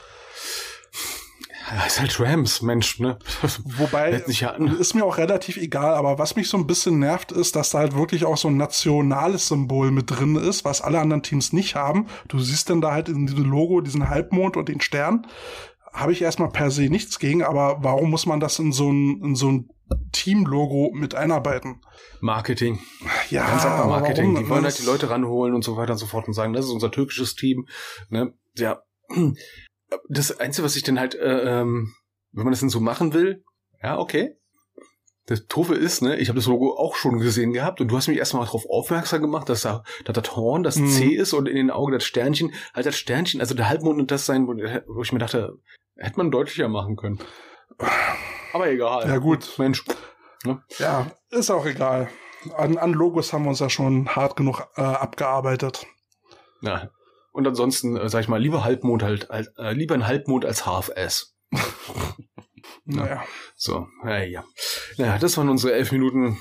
Ja, 1.75 1.85
ist 1.85 1.99
halt 1.99 2.19
Rams, 2.19 2.61
Mensch, 2.61 2.99
ne? 2.99 3.17
Wobei, 3.77 4.11
ist 4.11 4.93
mir 4.93 5.03
auch 5.05 5.17
relativ 5.17 5.57
egal, 5.57 5.95
aber 5.95 6.17
was 6.17 6.35
mich 6.35 6.47
so 6.49 6.57
ein 6.57 6.65
bisschen 6.67 6.99
nervt, 6.99 7.31
ist, 7.31 7.55
dass 7.55 7.71
da 7.71 7.79
halt 7.79 7.95
wirklich 7.95 8.23
auch 8.25 8.37
so 8.37 8.47
ein 8.47 8.57
nationales 8.57 9.47
Symbol 9.49 9.91
mit 9.91 10.09
drin 10.09 10.35
ist, 10.37 10.63
was 10.63 10.81
alle 10.81 10.99
anderen 10.99 11.23
Teams 11.23 11.51
nicht 11.51 11.75
haben. 11.75 12.07
Du 12.29 12.39
siehst 12.39 12.69
dann 12.69 12.79
da 12.81 12.91
halt 12.93 13.09
in 13.09 13.27
diesem 13.27 13.43
Logo 13.49 13.81
diesen 13.81 14.09
Halbmond 14.09 14.55
und 14.55 14.69
den 14.69 14.79
Stern. 14.81 15.27
Habe 15.91 16.11
ich 16.13 16.21
erstmal 16.21 16.49
per 16.49 16.71
se 16.71 16.83
nichts 16.89 17.19
gegen, 17.19 17.43
aber 17.43 17.77
warum 17.81 18.11
muss 18.11 18.25
man 18.25 18.39
das 18.39 18.59
in 18.59 18.71
so 18.71 18.89
ein, 18.91 19.21
in 19.23 19.35
so 19.35 19.49
ein 19.51 19.69
Team-Logo 20.11 20.91
mit 20.93 21.15
einarbeiten? 21.15 21.81
Marketing. 22.21 22.79
Ja, 23.29 23.45
Ganz 23.47 23.65
einfach 23.65 23.87
Marketing. 23.87 24.33
warum? 24.33 24.43
Die 24.43 24.49
wollen 24.49 24.63
halt 24.63 24.79
die 24.79 24.85
Leute 24.85 25.09
ranholen 25.09 25.53
und 25.53 25.63
so 25.63 25.75
weiter 25.75 25.93
und 25.93 25.97
so 25.97 26.05
fort 26.05 26.27
und 26.27 26.33
sagen, 26.33 26.53
das 26.53 26.65
ist 26.65 26.71
unser 26.71 26.91
türkisches 26.91 27.35
Team. 27.35 27.67
Ne? 28.09 28.33
Ja. 28.57 28.79
Das 30.09 30.39
Einzige, 30.39 30.65
was 30.65 30.75
ich 30.75 30.83
dann 30.83 30.99
halt, 30.99 31.15
äh, 31.15 31.61
ähm, 31.61 31.93
wenn 32.31 32.43
man 32.43 32.51
das 32.51 32.59
denn 32.59 32.69
so 32.69 32.79
machen 32.79 33.13
will, 33.13 33.43
ja, 33.81 33.97
okay. 33.99 34.35
Das 35.27 35.45
Tove 35.47 35.75
ist, 35.75 36.01
ne, 36.01 36.17
ich 36.17 36.29
habe 36.29 36.39
das 36.39 36.47
Logo 36.47 36.77
auch 36.77 36.95
schon 36.95 37.19
gesehen 37.19 37.51
gehabt 37.51 37.81
und 37.81 37.89
du 37.89 37.97
hast 37.97 38.07
mich 38.07 38.17
erstmal 38.17 38.45
darauf 38.45 38.65
aufmerksam 38.69 39.21
gemacht, 39.21 39.49
dass 39.49 39.61
da, 39.61 39.83
dass 40.05 40.15
das 40.15 40.35
Horn 40.37 40.63
das 40.63 40.77
Mhm. 40.77 40.87
C 40.87 41.07
ist 41.07 41.33
und 41.33 41.47
in 41.49 41.55
den 41.57 41.69
Augen 41.69 41.91
das 41.91 42.05
Sternchen, 42.05 42.53
halt 42.73 42.85
das 42.85 42.95
Sternchen, 42.97 43.41
also 43.41 43.53
der 43.53 43.67
Halbmond 43.67 43.99
und 43.99 44.09
das 44.09 44.25
sein, 44.25 44.47
wo 44.47 44.53
wo 44.53 45.01
ich 45.01 45.11
mir 45.11 45.19
dachte, 45.19 45.57
hätte 45.97 46.17
man 46.17 46.31
deutlicher 46.31 46.69
machen 46.69 46.95
können. 46.95 47.19
Aber 48.53 48.69
egal. 48.69 49.07
Ja, 49.07 49.17
gut. 49.17 49.53
Mensch. 49.57 49.83
Ja, 50.79 51.11
ist 51.29 51.51
auch 51.51 51.65
egal. 51.65 52.09
An, 52.55 52.77
an 52.77 52.93
Logos 52.93 53.33
haben 53.33 53.43
wir 53.43 53.49
uns 53.49 53.59
ja 53.59 53.69
schon 53.69 54.07
hart 54.07 54.37
genug 54.37 54.65
äh, 54.77 54.81
abgearbeitet. 54.81 55.85
Ja. 56.61 56.89
Und 57.37 57.47
ansonsten, 57.47 57.95
äh, 57.97 58.09
sag 58.09 58.21
ich 58.21 58.27
mal, 58.27 58.41
lieber 58.41 58.63
Halbmond 58.63 59.03
halt, 59.03 59.29
als- 59.29 59.53
äh, 59.57 59.73
lieber 59.73 59.93
ein 59.93 60.07
Halbmond 60.07 60.43
als 60.43 60.65
Half-Ass. 60.65 61.35
Naja. 62.85 63.23
So, 63.55 63.87
ja, 64.05 64.17
ja. 64.23 64.43
Naja, 64.97 65.17
das 65.17 65.37
waren 65.37 65.49
unsere 65.49 65.73
elf 65.73 65.91
Minuten. 65.91 66.37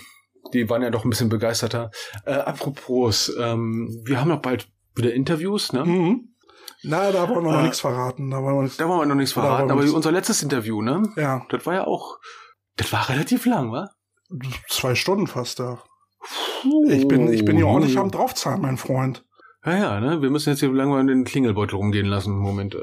Die 0.52 0.68
waren 0.70 0.82
ja 0.82 0.90
doch 0.90 1.04
ein 1.04 1.10
bisschen 1.10 1.28
begeisterter. 1.28 1.90
Äh, 2.24 2.32
apropos, 2.34 3.32
ähm, 3.38 4.00
wir 4.04 4.20
haben 4.20 4.28
noch 4.28 4.42
bald 4.42 4.68
wieder 4.94 5.12
Interviews, 5.12 5.72
ne? 5.72 5.84
Mhm. 5.84 6.34
Na, 6.84 7.10
da 7.10 7.28
wollen 7.28 7.44
wir 7.44 7.52
noch 7.52 7.60
Äh, 7.60 7.64
nichts 7.64 7.80
verraten. 7.80 8.30
Da 8.30 8.42
wollen 8.42 8.56
wir 8.56 8.62
nichts. 8.62 8.76
Da 8.76 8.88
wollen 8.88 9.00
wir 9.00 9.06
noch 9.06 9.14
nichts 9.16 9.34
Da 9.34 9.40
verraten, 9.42 9.70
aber 9.70 9.80
nichts- 9.80 9.94
unser 9.94 10.12
letztes 10.12 10.42
Interview, 10.42 10.82
ne? 10.82 11.02
Ja, 11.16 11.44
Das 11.50 11.66
war 11.66 11.74
ja 11.74 11.86
auch, 11.86 12.18
das 12.76 12.92
war 12.92 13.08
relativ 13.08 13.44
lang, 13.46 13.72
wa? 13.72 13.90
zwei 14.68 14.94
Stunden 14.94 15.26
fast, 15.26 15.58
ja. 15.58 15.82
Ich 16.88 17.06
bin, 17.06 17.32
ich 17.32 17.44
bin 17.44 17.58
ja 17.58 17.66
auch 17.66 17.78
nicht 17.78 17.96
am 17.96 18.10
draufzahlen, 18.10 18.60
mein 18.62 18.76
Freund. 18.78 19.24
Ja, 19.66 19.76
ja, 19.76 20.00
ne? 20.00 20.22
Wir 20.22 20.30
müssen 20.30 20.50
jetzt 20.50 20.60
hier 20.60 20.72
lange 20.72 20.92
mal 20.92 21.04
den 21.04 21.24
Klingelbeutel 21.24 21.76
rumgehen 21.76 22.06
lassen. 22.06 22.38
Moment, 22.38 22.76
äh, 22.76 22.78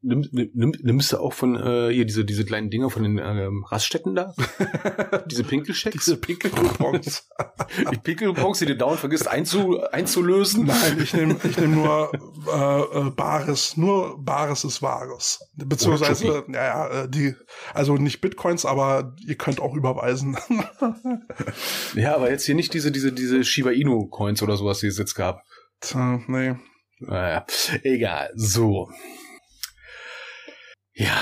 nimm, 0.00 0.28
nimm, 0.30 0.72
nimmst 0.80 1.12
du 1.12 1.18
auch 1.18 1.32
von 1.32 1.56
äh, 1.56 1.92
hier 1.92 2.04
diese 2.04 2.24
diese 2.24 2.44
kleinen 2.44 2.70
Dinger 2.70 2.88
von 2.88 3.02
den 3.02 3.18
ähm, 3.18 3.64
Raststätten 3.64 4.14
da? 4.14 4.32
diese 5.26 5.42
Pinkelchecks? 5.42 6.04
Diese 6.04 6.16
Pinkelcoupons. 6.16 7.28
Die 7.92 7.96
Pinkelbox, 7.96 8.60
die 8.60 8.66
du 8.66 8.76
dauernd 8.76 9.00
vergisst 9.00 9.28
einzu, 9.28 9.80
einzulösen? 9.92 10.66
Nein, 10.66 10.98
ich 11.02 11.12
nehme 11.12 11.36
ich 11.44 11.58
nehm 11.58 11.74
nur 11.74 12.10
äh, 12.46 13.08
äh, 13.08 13.10
Bares. 13.10 13.76
Nur 13.76 14.22
Bares 14.22 14.64
ist 14.64 14.80
Wahres. 14.80 15.40
Beziehungsweise, 15.54 16.44
Oder 16.44 16.44
ja, 16.54 16.64
ja, 16.64 17.02
äh, 17.02 17.08
die, 17.08 17.34
also 17.74 17.96
nicht 17.96 18.20
Bitcoins, 18.20 18.64
aber 18.64 19.14
ihr 19.26 19.34
könnt 19.34 19.60
auch 19.60 19.74
überweisen. 19.74 20.36
Ja, 21.94 22.14
aber 22.14 22.30
jetzt 22.30 22.44
hier 22.44 22.54
nicht 22.54 22.74
diese, 22.74 22.92
diese, 22.92 23.12
diese 23.12 23.42
Shiba 23.44 23.70
Inu 23.70 24.06
Coins 24.06 24.42
oder 24.42 24.56
sowas, 24.56 24.80
die 24.80 24.86
es 24.86 24.98
jetzt 24.98 25.14
gab. 25.14 25.42
Tja, 25.80 26.20
nee. 26.26 26.56
Naja, 27.00 27.46
egal. 27.82 28.30
So. 28.34 28.90
Ja, 30.92 31.16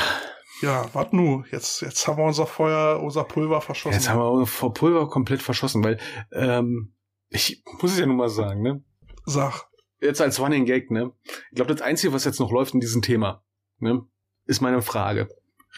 Ja, 0.62 0.92
wart 0.94 1.12
nu. 1.12 1.44
Jetzt, 1.50 1.82
jetzt 1.82 2.06
haben 2.06 2.18
wir 2.18 2.24
unser 2.24 2.46
Feuer, 2.46 3.00
unser 3.02 3.24
Pulver 3.24 3.60
verschossen. 3.60 3.94
jetzt 3.94 4.08
haben 4.08 4.18
wir 4.18 4.46
vor 4.46 4.72
Pulver 4.72 5.08
komplett 5.08 5.42
verschossen, 5.42 5.84
weil, 5.84 5.98
ähm, 6.32 6.94
ich 7.28 7.62
muss 7.80 7.92
es 7.92 7.98
ja 7.98 8.06
nun 8.06 8.16
mal 8.16 8.30
sagen, 8.30 8.62
ne? 8.62 8.82
Sag. 9.26 9.66
Jetzt 10.00 10.20
als 10.20 10.40
Running 10.40 10.64
Gag, 10.64 10.90
ne? 10.90 11.12
Ich 11.24 11.56
glaube, 11.56 11.74
das 11.74 11.82
Einzige, 11.82 12.12
was 12.12 12.24
jetzt 12.24 12.40
noch 12.40 12.50
läuft 12.50 12.74
in 12.74 12.80
diesem 12.80 13.02
Thema, 13.02 13.44
ne, 13.78 14.02
ist 14.44 14.60
meine 14.60 14.82
Frage. 14.82 15.28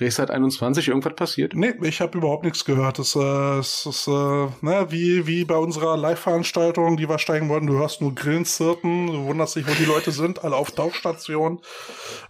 Restart 0.00 0.30
21, 0.30 0.88
irgendwas 0.88 1.14
passiert? 1.14 1.54
Nee, 1.54 1.74
ich 1.82 2.00
habe 2.00 2.18
überhaupt 2.18 2.44
nichts 2.44 2.64
gehört. 2.64 2.98
Das, 2.98 3.14
äh, 3.16 3.58
es 3.58 3.86
ist 3.86 4.06
äh, 4.08 4.10
ne, 4.10 4.86
wie, 4.90 5.26
wie 5.26 5.44
bei 5.44 5.56
unserer 5.56 5.96
Live-Veranstaltung, 5.96 6.96
die 6.96 7.08
wir 7.08 7.18
steigen 7.18 7.48
wollten. 7.48 7.66
Du 7.66 7.74
hörst 7.74 8.00
nur 8.00 8.14
Grillen 8.14 8.44
zirpen, 8.44 9.08
du 9.08 9.24
wunderst 9.24 9.56
dich, 9.56 9.66
wo 9.66 9.74
die 9.74 9.84
Leute 9.84 10.12
sind, 10.12 10.44
alle 10.44 10.56
auf 10.56 10.70
Tauchstation. 10.70 11.60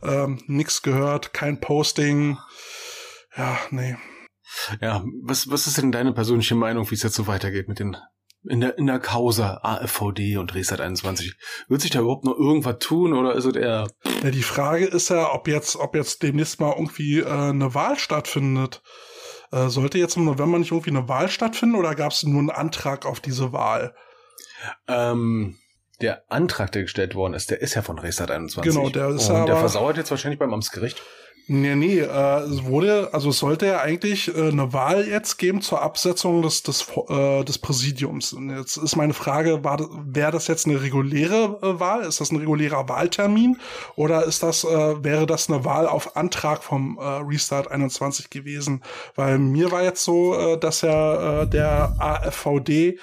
Ähm, 0.03 0.39
nix 0.47 0.83
gehört, 0.83 1.33
kein 1.33 1.61
Posting. 1.61 2.39
Ja, 3.37 3.59
nee. 3.71 3.97
Ja, 4.81 5.05
was, 5.23 5.51
was 5.51 5.67
ist 5.67 5.79
denn 5.79 5.93
deine 5.93 6.13
persönliche 6.13 6.55
Meinung, 6.55 6.91
wie 6.91 6.95
es 6.95 7.03
jetzt 7.03 7.17
so 7.17 7.27
weitergeht 7.27 7.69
mit 7.69 7.79
den 7.79 7.97
in 8.45 8.61
der 8.61 8.79
in 8.79 8.87
der 8.87 8.99
Causa 9.01 9.61
AFVD 9.63 10.37
und 10.37 10.55
Restart 10.55 10.81
21? 10.81 11.35
Wird 11.69 11.81
sich 11.81 11.91
da 11.91 12.01
überhaupt 12.01 12.25
noch 12.25 12.37
irgendwas 12.39 12.79
tun 12.79 13.13
oder 13.13 13.35
ist 13.35 13.45
es 13.45 13.57
eher 13.57 13.89
Ja, 14.23 14.31
die 14.31 14.43
Frage 14.43 14.87
ist 14.87 15.11
ja, 15.11 15.33
ob 15.33 15.49
jetzt, 15.49 15.77
ob 15.77 15.95
jetzt 15.95 16.23
demnächst 16.23 16.61
mal 16.61 16.73
irgendwie 16.73 17.21
äh, 17.21 17.27
eine 17.27 17.75
Wahl 17.75 17.99
stattfindet. 17.99 18.83
Äh, 19.51 19.69
sollte 19.69 19.99
jetzt 19.99 20.17
im 20.17 20.25
November 20.25 20.59
nicht 20.59 20.73
irgendwie 20.73 20.91
eine 20.91 21.09
Wahl 21.09 21.29
stattfinden 21.29 21.75
oder 21.75 21.95
gab 21.95 22.13
es 22.13 22.23
nur 22.23 22.39
einen 22.39 22.51
Antrag 22.51 23.07
auf 23.07 23.21
diese 23.21 23.53
Wahl? 23.53 23.95
ähm, 24.89 25.57
der 26.01 26.23
Antrag, 26.31 26.71
der 26.73 26.83
gestellt 26.83 27.15
worden 27.17 27.35
ist, 27.35 27.51
der 27.51 27.61
ist 27.61 27.75
ja 27.75 27.83
von 27.83 27.99
Restart 27.99 28.31
21. 28.31 28.73
Genau, 28.73 28.89
der 28.89 29.09
ist 29.09 29.29
und 29.29 29.35
ja 29.35 29.45
der 29.45 29.55
aber- 29.55 29.61
versauert 29.61 29.97
jetzt 29.97 30.11
wahrscheinlich 30.11 30.39
beim 30.39 30.53
Amtsgericht. 30.55 31.03
Nee, 31.51 31.77
nee, 31.77 32.01
äh, 32.01 32.41
es 32.41 32.65
wurde, 32.65 33.09
also 33.15 33.31
es 33.31 33.39
sollte 33.39 33.69
ja 33.69 33.81
eigentlich 33.81 34.29
äh, 34.37 34.49
eine 34.49 34.75
Wahl 34.75 35.09
jetzt 35.09 35.39
geben 35.39 35.63
zur 35.63 35.81
Absetzung 35.81 36.43
des, 36.43 36.63
des, 36.63 36.87
äh, 37.09 37.43
des 37.43 37.57
Präsidiums. 37.57 38.35
Und 38.35 38.51
jetzt 38.55 38.77
ist 38.77 38.97
meine 38.97 39.15
Frage, 39.15 39.65
wäre 39.65 40.31
das 40.31 40.47
jetzt 40.47 40.67
eine 40.67 40.83
reguläre 40.83 41.59
äh, 41.63 41.81
Wahl? 41.81 42.03
Ist 42.03 42.21
das 42.21 42.33
ein 42.33 42.37
regulärer 42.37 42.91
Wahltermin? 42.91 43.57
Oder 43.97 44.25
ist 44.25 44.43
das, 44.43 44.63
äh, 44.65 45.03
wäre 45.03 45.25
das 45.25 45.49
eine 45.49 45.65
Wahl 45.65 45.87
auf 45.87 46.19
Antrag 46.19 46.63
vom 46.63 46.99
äh, 46.99 47.03
Restart 47.03 47.71
21 47.71 48.29
gewesen? 48.29 48.83
Weil 49.15 49.39
mir 49.39 49.73
war 49.73 49.83
jetzt 49.83 50.05
so, 50.05 50.35
äh, 50.35 50.59
dass 50.59 50.83
ja 50.83 51.45
äh, 51.45 51.49
der 51.49 51.97
AfVD 51.99 52.99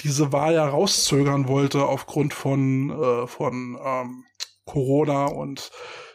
diese 0.00 0.34
Wahl 0.34 0.52
ja 0.52 0.68
rauszögern 0.68 1.48
wollte 1.48 1.86
aufgrund 1.86 2.34
von, 2.34 2.90
äh, 2.90 3.26
von 3.26 3.78
ähm, 3.82 4.24
Corona 4.66 5.26
und 5.26 5.70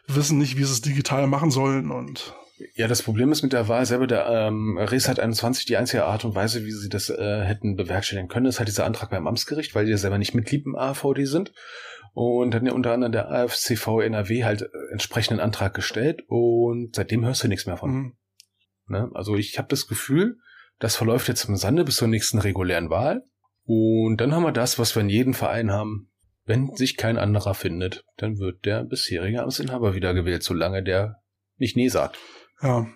wissen 0.08 0.38
nicht, 0.38 0.58
wie 0.58 0.64
sie 0.64 0.74
es 0.74 0.82
digital 0.82 1.28
machen 1.28 1.52
sollen 1.52 1.92
und 1.92 2.34
Ja, 2.76 2.88
das 2.88 3.02
Problem 3.02 3.32
ist 3.32 3.44
mit 3.44 3.54
der 3.54 3.68
Wahl 3.68 3.86
selber, 3.86 4.08
der 4.08 4.28
ähm, 4.28 4.78
Restart 4.78 5.20
21, 5.20 5.66
die 5.66 5.78
einzige 5.78 6.06
Art 6.06 6.26
und 6.26 6.36
Weise, 6.36 6.66
wie 6.66 6.72
sie 6.72 6.90
das 6.90 7.10
äh, 7.10 7.42
hätten 7.44 7.76
bewerkstelligen 7.76 8.30
können, 8.30 8.46
ist 8.46 8.60
halt 8.60 8.70
dieser 8.70 8.86
Antrag 8.86 9.10
beim 9.10 9.28
Amtsgericht, 9.28 9.74
weil 9.76 9.86
die 9.86 9.92
ja 9.92 9.98
selber 9.98 10.18
nicht 10.18 10.34
Mitglied 10.34 10.66
im 10.66 10.76
AVD 10.76 11.26
sind. 11.26 11.54
Und 12.14 12.54
dann 12.54 12.66
ja 12.66 12.74
unter 12.74 12.92
anderem 12.92 13.14
der 13.14 13.32
AFCV 13.32 14.02
NRW 14.02 14.44
halt 14.44 14.64
äh, 14.64 14.68
entsprechenden 14.92 15.40
Antrag 15.40 15.74
gestellt 15.74 16.24
und 16.28 16.94
seitdem 16.94 17.26
hörst 17.26 17.44
du 17.44 17.48
nichts 17.48 17.66
mehr 17.66 17.78
von. 17.78 17.92
mhm. 17.92 18.14
Ne? 18.88 19.10
Also 19.14 19.36
ich 19.36 19.58
habe 19.58 19.70
das 19.70 19.88
Gefühl, 19.88 20.38
das 20.80 20.96
verläuft 20.96 21.28
jetzt 21.28 21.46
im 21.46 21.56
Sande 21.56 21.86
bis 21.86 21.96
zur 21.96 22.08
nächsten 22.08 22.40
regulären 22.40 22.90
Wahl. 22.90 23.24
Und 23.64 24.18
dann 24.18 24.34
haben 24.34 24.44
wir 24.44 24.52
das, 24.52 24.80
was 24.80 24.96
wir 24.96 25.02
in 25.02 25.10
jedem 25.10 25.34
Verein 25.34 25.72
haben. 25.72 26.11
Wenn 26.46 26.76
sich 26.76 26.98
kein 26.98 27.18
anderer 27.18 27.54
findet, 27.54 28.04
dann 28.18 28.40
wird 28.40 28.66
der 28.66 28.84
bisherige 28.84 29.44
Amtsinhaber 29.44 29.94
wiedergewählt, 29.94 30.44
solange 30.44 30.84
der 30.84 31.22
nicht 31.58 31.76
Nee 31.76 31.90
sagt. 31.90 32.18
ja. 32.62 32.88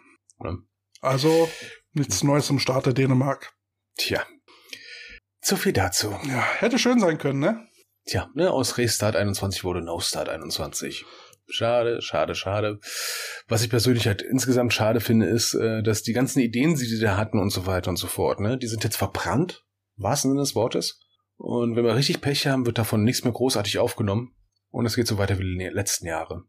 Ja. 0.43 0.58
Also 1.02 1.50
nichts 1.93 2.24
Neues 2.24 2.50
im 2.50 2.60
der 2.60 2.93
Dänemark. 2.93 3.54
Tja. 3.96 4.26
So 5.41 5.56
viel 5.56 5.74
dazu. 5.74 6.18
Ja, 6.28 6.43
hätte 6.58 6.80
schön 6.80 7.00
sein 7.00 7.20
können, 7.20 7.39
ne? 7.39 7.68
Tja, 8.06 8.30
ne, 8.34 8.52
aus 8.52 8.78
Restart 8.78 9.16
21 9.16 9.64
wurde 9.64 9.82
No 9.82 10.00
Start 10.00 10.30
21. 10.30 11.06
Schade, 11.48 12.02
schade, 12.02 12.34
schade. 12.34 12.80
Was 13.48 13.62
ich 13.62 13.70
persönlich 13.70 14.08
halt 14.08 14.24
insgesamt 14.24 14.74
schade 14.74 15.00
finde, 15.00 15.28
ist, 15.28 15.54
äh, 15.54 15.84
dass 15.84 16.02
die 16.02 16.14
ganzen 16.14 16.39
Ideen, 16.39 16.76
die 16.76 16.88
die 16.88 17.00
da 17.00 17.18
hatten 17.18 17.39
und 17.39 17.52
so 17.52 17.68
weiter 17.68 17.91
und 17.91 17.98
so 17.98 18.08
fort, 18.08 18.39
ne, 18.39 18.58
die 18.58 18.68
sind 18.68 18.84
jetzt 18.84 18.98
verbrannt, 18.98 19.64
wahrsten 19.98 20.32
Sinne 20.32 20.41
des 20.41 20.56
Wortes. 20.56 21.00
Und 21.38 21.76
wenn 21.76 21.86
wir 21.86 21.96
richtig 21.96 22.22
Pech 22.22 22.48
haben, 22.48 22.66
wird 22.66 22.78
davon 22.78 23.04
nichts 23.04 23.24
mehr 23.24 23.34
großartig 23.34 23.80
aufgenommen. 23.80 24.34
Und 24.70 24.86
es 24.86 24.96
geht 24.96 25.08
so 25.08 25.18
weiter 25.18 25.40
wie 25.40 25.58
die 25.58 25.70
letzten 25.70 26.08
Jahre. 26.08 26.44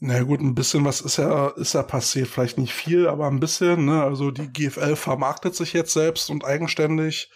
Na 0.00 0.22
gut, 0.22 0.40
ein 0.40 0.54
bisschen 0.54 0.84
was 0.84 1.00
ist 1.00 1.18
ja, 1.18 1.48
ist 1.48 1.74
ja 1.74 1.82
passiert. 1.82 2.28
Vielleicht 2.28 2.58
nicht 2.58 2.72
viel, 2.72 3.06
aber 3.06 3.26
ein 3.26 3.38
bisschen, 3.38 3.84
ne? 3.84 4.02
Also 4.02 4.30
die 4.30 4.52
GFL 4.52 4.96
vermarktet 4.96 5.54
sich 5.54 5.72
jetzt 5.72 5.92
selbst 5.92 6.30
und 6.30 6.44
eigenständig. 6.44 7.30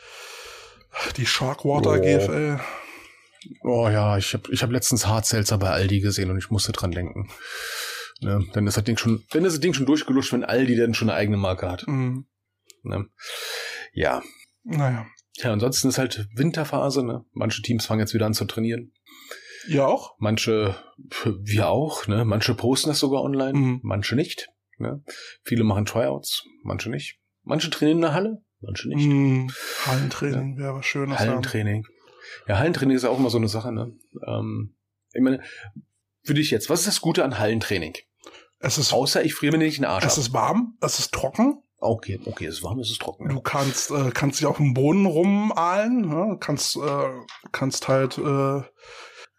Die 1.17 1.27
Sharkwater 1.27 1.91
Oh. 1.91 2.01
GFL. 2.01 2.61
Oh 3.63 3.89
ja, 3.89 4.17
ich 4.17 4.33
habe 4.33 4.51
ich 4.53 4.63
hab 4.63 4.71
letztens 4.71 5.07
Hartselzer 5.07 5.59
bei 5.59 5.71
Aldi 5.71 6.01
gesehen 6.01 6.31
und 6.31 6.39
ich 6.39 6.51
musste 6.51 6.73
dran 6.73 6.93
denken. 6.93 7.29
Ne, 8.21 8.47
dann 8.53 8.67
ist 8.67 8.77
das 8.77 8.85
Ding 8.85 8.97
schon, 8.97 9.25
dann 9.31 9.45
ist 9.45 9.55
das 9.55 9.61
Ding 9.61 9.75
schon 9.75 9.87
durchgeluscht, 9.87 10.33
wenn 10.33 10.45
Aldi 10.45 10.77
dann 10.77 10.95
schon 10.95 11.11
eine 11.11 11.19
eigene 11.19 11.37
Marke 11.37 11.71
hat. 11.71 11.87
Mhm. 11.87 12.27
Ne? 12.83 13.07
Ja. 13.93 14.23
Naja. 14.63 15.07
Ja, 15.37 15.53
ansonsten 15.53 15.89
ist 15.89 15.99
halt 15.99 16.29
Winterphase, 16.35 17.05
ne? 17.05 17.25
Manche 17.33 17.63
Teams 17.63 17.87
fangen 17.87 18.01
jetzt 18.01 18.15
wieder 18.15 18.27
an 18.27 18.35
zu 18.35 18.45
trainieren. 18.45 18.93
Ihr 19.67 19.87
auch? 19.87 20.15
Manche, 20.19 20.77
wir 21.43 21.69
auch, 21.69 22.07
ne? 22.07 22.25
Manche 22.25 22.55
posten 22.55 22.91
das 22.91 22.99
sogar 22.99 23.23
online, 23.23 23.59
Mhm. 23.59 23.81
manche 23.83 24.15
nicht. 24.15 24.49
Ne? 24.79 25.03
Viele 25.43 25.65
machen 25.65 25.87
Tryouts, 25.87 26.45
manche 26.63 26.91
nicht. 26.91 27.19
Manche 27.43 27.71
trainieren 27.71 27.99
in 27.99 28.03
der 28.03 28.15
Halle, 28.15 28.43
manche 28.61 28.89
nicht. 28.89 29.07
Mhm. 29.07 29.51
Hallentraining 29.87 30.59
wäre 30.59 30.75
was 30.75 30.87
Schönes. 30.87 31.19
ja. 31.19 31.27
Hallentraining. 31.27 31.87
Ja, 32.49 32.59
Hallentraining 32.59 32.97
ist 32.97 33.03
ja 33.05 33.11
auch 33.11 33.19
immer 33.19 33.31
so 33.31 33.39
eine 33.39 33.49
Sache, 33.49 33.73
ne? 33.73 33.93
Ähm, 34.27 34.77
ich 35.13 35.21
meine, 35.23 35.41
für 36.23 36.35
dich 36.35 36.51
jetzt, 36.51 36.71
was 36.71 36.81
ist 36.81 36.87
das 36.89 37.01
Gute 37.01 37.25
an 37.25 37.39
Hallentraining? 37.39 37.95
Es 38.61 38.79
ist, 38.79 38.93
Außer 38.93 39.25
ich 39.25 39.35
friere 39.35 39.53
mir 39.57 39.65
nicht 39.65 39.77
den 39.79 39.85
Arsch 39.85 40.05
es 40.07 40.13
ab. 40.15 40.19
ist 40.19 40.33
warm, 40.33 40.77
es 40.81 40.99
ist 40.99 41.13
trocken. 41.13 41.63
Okay, 41.85 42.19
okay, 42.25 42.47
es 42.47 42.57
ist 42.57 42.63
warm, 42.63 42.79
es 42.79 42.91
ist 42.91 43.03
trocken. 43.03 43.29
Du 43.29 43.41
kannst, 43.41 43.91
äh, 43.91 44.11
kannst 44.11 44.41
dich 44.41 44.47
auf 44.47 44.57
dem 44.57 44.73
Boden 44.73 45.05
rumahlen, 45.05 46.09
ne? 46.09 46.39
kannst, 46.41 46.77
äh, 46.77 47.11
kannst 47.53 47.89
halt, 47.89 48.17
äh, 48.17 48.63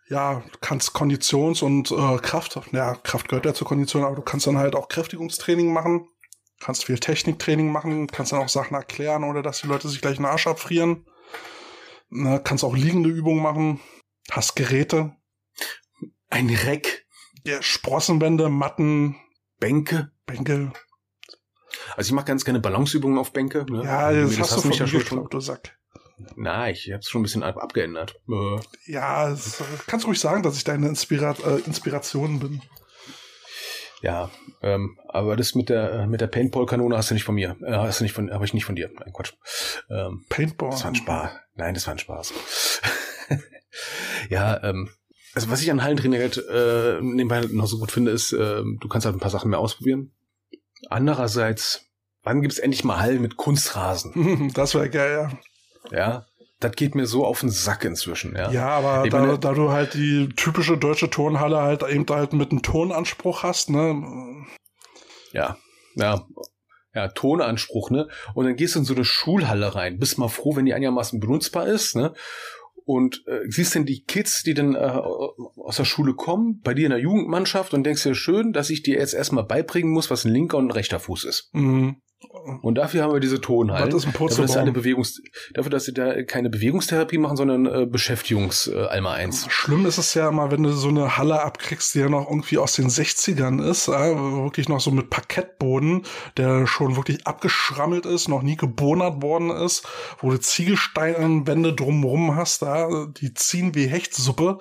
ja, 0.09 0.43
kannst 0.61 0.93
Konditions- 0.93 1.63
und 1.63 1.89
äh, 1.89 2.17
Kraft, 2.19 2.61
ja, 2.71 2.93
Kraft 2.93 3.29
gehört 3.29 3.47
ja 3.47 3.55
zur 3.55 3.67
Kondition, 3.67 4.03
aber 4.03 4.15
du 4.15 4.21
kannst 4.21 4.45
dann 4.45 4.59
halt 4.59 4.75
auch 4.75 4.89
Kräftigungstraining 4.89 5.73
machen, 5.73 6.07
kannst 6.59 6.85
viel 6.85 6.99
Techniktraining 6.99 7.71
machen, 7.71 8.05
kannst 8.05 8.31
dann 8.31 8.43
auch 8.43 8.49
Sachen 8.49 8.75
erklären, 8.75 9.23
ohne 9.23 9.41
dass 9.41 9.61
die 9.61 9.67
Leute 9.67 9.89
sich 9.89 10.01
gleich 10.01 10.17
den 10.17 10.25
Arsch 10.25 10.45
abfrieren. 10.45 11.07
Ne? 12.09 12.39
Kannst 12.43 12.63
auch 12.63 12.75
liegende 12.75 13.09
Übungen 13.09 13.41
machen, 13.41 13.79
hast 14.29 14.55
Geräte, 14.55 15.15
Ein 16.29 16.51
Reck, 16.51 17.07
ja, 17.43 17.59
Sprossenwände, 17.63 18.49
Matten, 18.49 19.15
Bänke. 19.59 20.11
Bänke. 20.25 20.71
Also 21.95 22.09
ich 22.09 22.13
mache 22.13 22.25
ganz 22.25 22.45
gerne 22.45 22.59
Balanceübungen 22.59 23.17
auf 23.17 23.33
Bänke. 23.33 23.65
Ne? 23.69 23.83
Ja, 23.83 24.11
das, 24.11 24.35
das 24.37 24.51
hast 24.51 24.63
du 24.63 24.67
mich 24.67 24.77
von 24.77 24.87
ja 24.87 24.93
mir 24.93 24.99
schon. 24.99 24.99
geklaut, 24.99 25.33
du 25.33 25.39
Sack. 25.39 25.77
Na, 26.35 26.69
ich 26.69 26.89
habe 26.91 26.99
es 26.99 27.09
schon 27.09 27.21
ein 27.21 27.23
bisschen 27.23 27.43
ab 27.43 27.57
abgeändert. 27.57 28.15
Äh, 28.29 28.59
Ja, 28.91 29.29
es, 29.31 29.61
kannst 29.87 30.07
ruhig 30.07 30.19
sagen, 30.19 30.43
dass 30.43 30.55
ich 30.55 30.63
deine 30.63 30.87
Inspira 30.87 31.35
äh, 31.45 31.59
Inspiration 31.65 32.39
bin. 32.39 32.61
ja, 34.01 34.29
ähm, 34.61 34.97
aber 35.09 35.35
das 35.35 35.55
mit 35.55 35.67
der 35.69 35.91
äh, 35.91 36.07
mit 36.07 36.21
der 36.21 36.27
Paintball-Kanone 36.27 36.95
hast 36.95 37.09
du 37.09 37.15
nicht 37.15 37.25
von 37.25 37.35
mir. 37.35 37.57
Äh, 37.61 37.73
hast 37.73 37.99
du 37.99 38.03
nicht 38.05 38.13
von, 38.13 38.31
habe 38.31 38.45
ich 38.45 38.53
nicht 38.53 38.65
von 38.65 38.75
dir. 38.75 38.89
Nein, 38.97 39.11
Quatsch. 39.13 39.33
Ähm, 39.89 40.25
Paintball. 40.29 40.69
Das 40.69 40.83
war 40.83 40.91
ein 40.91 40.95
Spaß. 40.95 41.31
Nein, 41.55 41.73
das 41.73 41.87
war 41.87 41.93
ein 41.95 41.99
Spaß. 41.99 42.33
ja, 44.29 44.63
ähm, 44.63 44.89
also 45.33 45.49
was 45.49 45.61
ich 45.61 45.69
an 45.69 45.83
Hallentraining 45.83 46.21
halt 46.21 46.37
äh, 46.49 47.01
nebenbei 47.01 47.41
noch 47.51 47.67
so 47.67 47.77
gut 47.77 47.91
finde, 47.91 48.11
ist, 48.11 48.31
ähm, 48.31 48.77
du 48.79 48.87
kannst 48.87 49.05
halt 49.05 49.17
ein 49.17 49.19
paar 49.19 49.31
Sachen 49.31 49.49
mehr 49.49 49.59
ausprobieren. 49.59 50.13
Andererseits, 50.89 51.85
wann 52.23 52.41
gibt's 52.41 52.59
endlich 52.59 52.83
mal 52.83 52.99
Hallen 52.99 53.21
mit 53.21 53.37
Kunstrasen? 53.37 54.51
Das 54.53 54.73
wäre 54.75 54.89
geil, 54.89 55.29
ja. 55.91 55.97
Ja, 55.97 56.25
das 56.59 56.71
geht 56.73 56.95
mir 56.95 57.05
so 57.05 57.25
auf 57.25 57.41
den 57.41 57.49
Sack 57.49 57.83
inzwischen. 57.85 58.35
Ja, 58.35 58.49
Ja, 58.51 58.67
aber 58.69 59.07
da, 59.09 59.19
meine- 59.19 59.39
da 59.39 59.53
du 59.53 59.71
halt 59.71 59.93
die 59.93 60.29
typische 60.35 60.77
deutsche 60.77 61.09
Turnhalle 61.09 61.61
halt 61.61 61.83
eben 61.83 62.05
halt 62.09 62.33
mit 62.33 62.51
einem 62.51 62.61
Turnanspruch 62.63 63.43
hast, 63.43 63.69
ne? 63.69 64.45
ja, 65.31 65.57
ja. 65.95 66.25
Ja, 66.93 67.09
Tonanspruch, 67.09 67.89
ne? 67.89 68.07
Und 68.35 68.45
dann 68.45 68.55
gehst 68.55 68.75
du 68.75 68.79
in 68.79 68.85
so 68.85 68.93
eine 68.95 69.03
Schulhalle 69.03 69.75
rein, 69.75 69.99
bist 69.99 70.17
mal 70.17 70.29
froh, 70.29 70.55
wenn 70.55 70.65
die 70.65 70.73
einigermaßen 70.73 71.19
benutzbar 71.19 71.67
ist, 71.67 71.93
ne? 71.97 72.13
Und 72.85 73.23
äh, 73.27 73.39
siehst 73.49 73.75
dann 73.75 73.85
die 73.85 74.03
Kids, 74.03 74.43
die 74.43 74.53
dann 74.53 74.75
äh, 74.75 74.77
aus 74.77 75.77
der 75.77 75.85
Schule 75.85 76.13
kommen, 76.13 76.61
bei 76.61 76.73
dir 76.73 76.85
in 76.85 76.91
der 76.91 76.99
Jugendmannschaft 76.99 77.73
und 77.73 77.83
denkst 77.83 78.03
dir 78.03 78.15
schön, 78.15 78.53
dass 78.53 78.69
ich 78.69 78.83
dir 78.83 78.99
jetzt 78.99 79.13
erstmal 79.13 79.43
beibringen 79.43 79.91
muss, 79.91 80.11
was 80.11 80.23
ein 80.23 80.31
linker 80.31 80.57
und 80.57 80.67
ein 80.67 80.71
rechter 80.71 80.99
Fuß 80.99 81.23
ist. 81.25 81.49
Mhm. 81.53 81.97
Und 82.61 82.75
dafür 82.75 83.03
haben 83.03 83.13
wir 83.13 83.19
diese 83.19 83.41
Tonhallen. 83.41 83.91
Was 83.91 84.03
ist 84.03 84.07
ein 84.07 84.13
dafür, 84.13 84.45
dass 84.45 84.57
eine 84.57 84.71
Bewegungs 84.71 85.21
dafür, 85.53 85.69
dass 85.69 85.85
sie 85.85 85.93
da 85.93 86.23
keine 86.23 86.49
Bewegungstherapie 86.49 87.17
machen, 87.17 87.37
sondern 87.37 87.65
äh, 87.65 87.85
Beschäftigungs 87.85 88.67
äh, 88.67 88.75
Alma 88.75 89.13
1. 89.13 89.47
Schlimm 89.49 89.85
ist 89.85 89.97
es 89.97 90.13
ja 90.13 90.29
immer, 90.29 90.51
wenn 90.51 90.63
du 90.63 90.71
so 90.71 90.89
eine 90.89 91.17
Halle 91.17 91.41
abkriegst, 91.41 91.95
die 91.95 91.99
ja 91.99 92.09
noch 92.09 92.29
irgendwie 92.29 92.57
aus 92.57 92.73
den 92.73 92.89
60ern 92.89 93.63
ist, 93.63 93.87
äh, 93.87 93.91
wirklich 93.91 94.69
noch 94.69 94.79
so 94.79 94.91
mit 94.91 95.09
Parkettboden, 95.09 96.03
der 96.37 96.67
schon 96.67 96.95
wirklich 96.95 97.25
abgeschrammelt 97.25 98.05
ist, 98.05 98.27
noch 98.27 98.41
nie 98.41 98.55
gebonert 98.55 99.21
worden 99.21 99.49
ist, 99.49 99.87
wo 100.19 100.31
du 100.31 100.39
Ziegelsteinwände 100.39 101.73
drumrum 101.73 102.35
hast, 102.35 102.61
da, 102.61 103.07
die 103.07 103.33
ziehen 103.33 103.75
wie 103.75 103.87
Hechtsuppe 103.87 104.59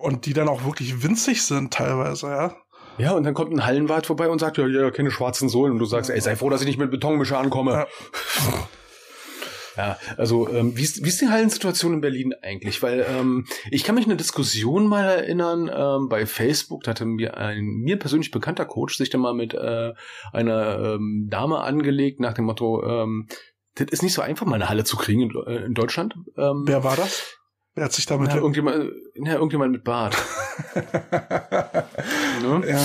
und 0.00 0.26
die 0.26 0.32
dann 0.32 0.48
auch 0.48 0.64
wirklich 0.64 1.02
winzig 1.02 1.42
sind 1.42 1.72
teilweise, 1.72 2.28
ja. 2.28 2.56
Ja, 2.98 3.12
und 3.12 3.24
dann 3.24 3.34
kommt 3.34 3.52
ein 3.52 3.66
Hallenwart 3.66 4.06
vorbei 4.06 4.28
und 4.28 4.38
sagt, 4.38 4.56
ja, 4.58 4.66
ja, 4.66 4.90
keine 4.90 5.10
schwarzen 5.10 5.48
Sohlen. 5.48 5.72
Und 5.72 5.78
du 5.78 5.84
sagst, 5.84 6.10
ey, 6.10 6.20
sei 6.20 6.36
froh, 6.36 6.50
dass 6.50 6.60
ich 6.60 6.66
nicht 6.66 6.78
mit 6.78 6.90
Betonmischer 6.90 7.38
ankomme. 7.38 7.72
Ja. 7.72 7.86
Ja, 9.76 9.98
also 10.16 10.48
ähm, 10.50 10.76
wie, 10.76 10.82
ist, 10.82 11.04
wie 11.04 11.08
ist 11.08 11.20
die 11.20 11.28
Hallensituation 11.28 11.94
in 11.94 12.00
Berlin 12.00 12.32
eigentlich? 12.42 12.80
Weil 12.82 13.04
ähm, 13.08 13.46
ich 13.72 13.82
kann 13.82 13.96
mich 13.96 14.04
eine 14.04 14.16
Diskussion 14.16 14.86
mal 14.86 15.04
erinnern 15.04 15.68
ähm, 15.74 16.08
bei 16.08 16.26
Facebook, 16.26 16.84
da 16.84 16.92
hatte 16.92 17.04
mir 17.04 17.36
ein 17.36 17.64
mir 17.64 17.98
persönlich 17.98 18.30
bekannter 18.30 18.66
Coach 18.66 18.96
sich 18.96 19.10
da 19.10 19.18
mal 19.18 19.34
mit 19.34 19.52
äh, 19.52 19.92
einer 20.32 20.94
ähm, 20.94 21.26
Dame 21.28 21.58
angelegt 21.58 22.20
nach 22.20 22.34
dem 22.34 22.44
Motto, 22.44 22.84
ähm, 22.86 23.26
das 23.74 23.88
ist 23.90 24.04
nicht 24.04 24.14
so 24.14 24.22
einfach, 24.22 24.46
mal 24.46 24.54
eine 24.54 24.68
Halle 24.68 24.84
zu 24.84 24.96
kriegen 24.96 25.22
in, 25.22 25.32
äh, 25.44 25.64
in 25.64 25.74
Deutschland. 25.74 26.14
Ähm, 26.36 26.62
Wer 26.66 26.84
war 26.84 26.94
das? 26.94 27.36
Wer 27.74 27.86
hat 27.86 27.92
sich 27.92 28.06
damit... 28.06 28.28
ja, 28.28 28.36
irgendjemand, 28.36 28.92
ja, 29.16 29.34
irgendjemand 29.34 29.72
mit 29.72 29.82
Bart. 29.82 30.16
ne? 30.74 32.62
ja, 32.68 32.80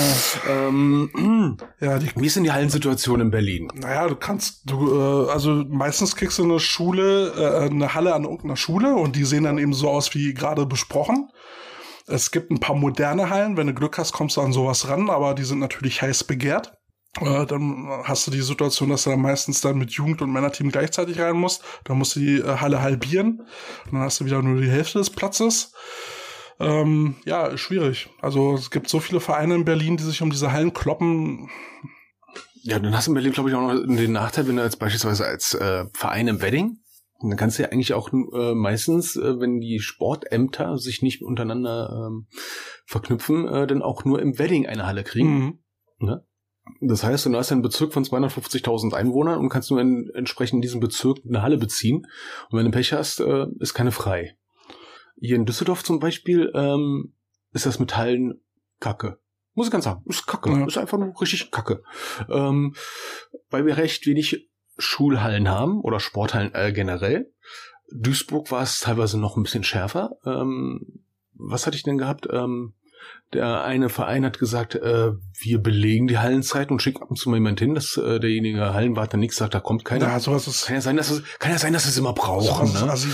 ähm, 0.49 1.57
ja, 1.79 1.99
die 1.99 2.09
wie 2.15 2.25
ist 2.25 2.35
denn 2.35 2.43
die 2.43 2.51
Hallensituation 2.51 3.21
in 3.21 3.29
Berlin? 3.29 3.67
Naja, 3.75 4.07
du 4.07 4.15
kannst, 4.15 4.61
du, 4.65 5.27
äh, 5.27 5.31
also 5.31 5.63
meistens 5.67 6.15
kriegst 6.15 6.39
du 6.39 6.43
eine 6.43 6.59
Schule, 6.59 7.33
äh, 7.37 7.69
eine 7.69 7.93
Halle 7.93 8.15
an 8.15 8.23
irgendeiner 8.23 8.57
Schule 8.57 8.95
und 8.95 9.15
die 9.15 9.25
sehen 9.25 9.43
dann 9.43 9.59
eben 9.59 9.73
so 9.73 9.89
aus 9.89 10.15
wie 10.15 10.33
gerade 10.33 10.65
besprochen. 10.65 11.29
Es 12.07 12.31
gibt 12.31 12.49
ein 12.49 12.59
paar 12.59 12.75
moderne 12.75 13.29
Hallen, 13.29 13.57
wenn 13.57 13.67
du 13.67 13.75
Glück 13.75 13.99
hast, 13.99 14.13
kommst 14.13 14.37
du 14.37 14.41
an 14.41 14.53
sowas 14.53 14.87
ran, 14.87 15.11
aber 15.11 15.35
die 15.35 15.43
sind 15.43 15.59
natürlich 15.59 16.01
heiß 16.01 16.23
begehrt. 16.23 16.78
Äh, 17.19 17.45
dann 17.45 17.87
hast 18.03 18.27
du 18.27 18.31
die 18.31 18.41
Situation, 18.41 18.89
dass 18.89 19.03
du 19.03 19.09
dann 19.09 19.21
meistens 19.21 19.61
dann 19.61 19.77
mit 19.77 19.91
Jugend- 19.91 20.21
und 20.21 20.31
Männerteam 20.31 20.71
gleichzeitig 20.71 21.19
rein 21.19 21.35
musst. 21.35 21.63
Dann 21.85 21.97
musst 21.97 22.15
du 22.15 22.19
die 22.19 22.37
äh, 22.37 22.57
Halle 22.57 22.81
halbieren 22.81 23.41
und 23.85 23.93
dann 23.93 24.01
hast 24.01 24.19
du 24.19 24.25
wieder 24.25 24.41
nur 24.41 24.61
die 24.61 24.69
Hälfte 24.69 24.99
des 24.99 25.09
Platzes. 25.09 25.73
Ähm, 26.59 27.15
ja, 27.25 27.57
schwierig. 27.57 28.09
Also 28.21 28.53
es 28.53 28.69
gibt 28.69 28.89
so 28.89 28.99
viele 28.99 29.21
Vereine 29.21 29.55
in 29.55 29.65
Berlin, 29.65 29.97
die 29.97 30.03
sich 30.03 30.21
um 30.21 30.29
diese 30.29 30.51
Hallen 30.51 30.73
kloppen. 30.73 31.49
Ja, 32.61 32.77
dann 32.79 32.95
hast 32.95 33.07
du 33.07 33.11
in 33.11 33.15
Berlin, 33.15 33.31
glaube 33.31 33.49
ich, 33.49 33.55
auch 33.55 33.73
noch 33.73 33.95
den 33.95 34.11
Nachteil, 34.11 34.47
wenn 34.47 34.57
du 34.57 34.63
jetzt 34.63 34.79
beispielsweise 34.79 35.25
als 35.25 35.53
äh, 35.53 35.85
Verein 35.93 36.27
im 36.27 36.41
Wedding, 36.41 36.77
dann 37.21 37.37
kannst 37.37 37.57
du 37.57 37.63
ja 37.63 37.69
eigentlich 37.69 37.93
auch 37.93 38.11
äh, 38.13 38.53
meistens, 38.53 39.15
äh, 39.15 39.39
wenn 39.39 39.59
die 39.59 39.79
Sportämter 39.79 40.77
sich 40.77 41.01
nicht 41.01 41.21
untereinander 41.21 42.07
ähm, 42.07 42.27
verknüpfen, 42.85 43.47
äh, 43.47 43.65
dann 43.65 43.81
auch 43.81 44.05
nur 44.05 44.21
im 44.21 44.37
Wedding 44.37 44.67
eine 44.67 44.85
Halle 44.85 45.03
kriegen. 45.03 45.39
Mhm. 45.39 45.59
Ne? 45.99 46.25
Das 46.81 47.03
heißt, 47.03 47.25
du 47.25 47.35
hast 47.35 47.51
einen 47.51 47.61
Bezirk 47.61 47.93
von 47.93 48.03
250.000 48.03 48.93
Einwohnern 48.93 49.39
und 49.39 49.49
kannst 49.49 49.71
nur 49.71 49.81
in, 49.81 50.09
entsprechend 50.13 50.57
in 50.57 50.61
diesem 50.61 50.79
Bezirk 50.79 51.19
eine 51.27 51.41
Halle 51.41 51.57
beziehen. 51.57 52.07
Und 52.49 52.57
wenn 52.57 52.65
du 52.65 52.71
Pech 52.71 52.93
hast, 52.93 53.19
äh, 53.19 53.47
ist 53.59 53.73
keine 53.73 53.91
frei. 53.91 54.35
Hier 55.19 55.35
in 55.35 55.45
Düsseldorf 55.45 55.83
zum 55.83 55.99
Beispiel 55.99 56.51
ähm, 56.53 57.13
ist 57.51 57.65
das 57.65 57.79
mit 57.79 57.97
Hallen 57.97 58.41
Kacke. 58.79 59.19
Muss 59.53 59.67
ich 59.67 59.71
ganz 59.71 59.83
sagen, 59.83 60.03
ist 60.05 60.27
Kacke. 60.27 60.51
Ja. 60.51 60.65
Ist 60.65 60.77
einfach 60.77 60.97
nur 60.97 61.13
richtig 61.19 61.51
Kacke. 61.51 61.83
Ähm, 62.29 62.75
weil 63.49 63.65
wir 63.65 63.77
recht 63.77 64.05
wenig 64.05 64.49
Schulhallen 64.77 65.49
haben 65.49 65.81
oder 65.81 65.99
Sporthallen 65.99 66.53
äh, 66.53 66.71
generell. 66.71 67.33
Duisburg 67.91 68.51
war 68.51 68.61
es 68.61 68.79
teilweise 68.79 69.19
noch 69.19 69.35
ein 69.35 69.43
bisschen 69.43 69.63
schärfer. 69.63 70.11
Ähm, 70.25 71.03
was 71.33 71.65
hatte 71.65 71.75
ich 71.75 71.83
denn 71.83 71.97
gehabt? 71.97 72.27
Ähm, 72.31 72.75
der 73.33 73.63
eine 73.63 73.89
Verein 73.89 74.25
hat 74.25 74.39
gesagt, 74.39 74.75
äh, 74.75 75.11
wir 75.39 75.59
belegen 75.59 76.07
die 76.07 76.17
Hallenzeit 76.17 76.71
und 76.71 76.81
schicken 76.81 77.03
ab 77.03 77.09
und 77.09 77.17
zu 77.17 77.29
mal 77.29 77.37
jemand 77.37 77.59
hin, 77.59 77.75
dass 77.75 77.95
äh, 77.97 78.19
derjenige 78.19 78.73
Hallenwart 78.73 79.13
dann 79.13 79.19
nichts 79.19 79.37
sagt, 79.37 79.53
da 79.53 79.59
kommt 79.59 79.85
keiner. 79.85 80.07
Ja, 80.07 80.19
sowas 80.19 80.47
ist, 80.47 80.65
Kann 80.65 80.75
ja 80.75 80.81
sein, 80.81 80.97
dass 80.97 81.11
es, 81.11 81.23
kann 81.39 81.51
ja 81.51 81.59
sein, 81.59 81.73
dass 81.73 81.85
es 81.85 81.97
immer 81.97 82.13
brauchen. 82.13 82.65
ist 82.65 83.05
Ne? 83.05 83.13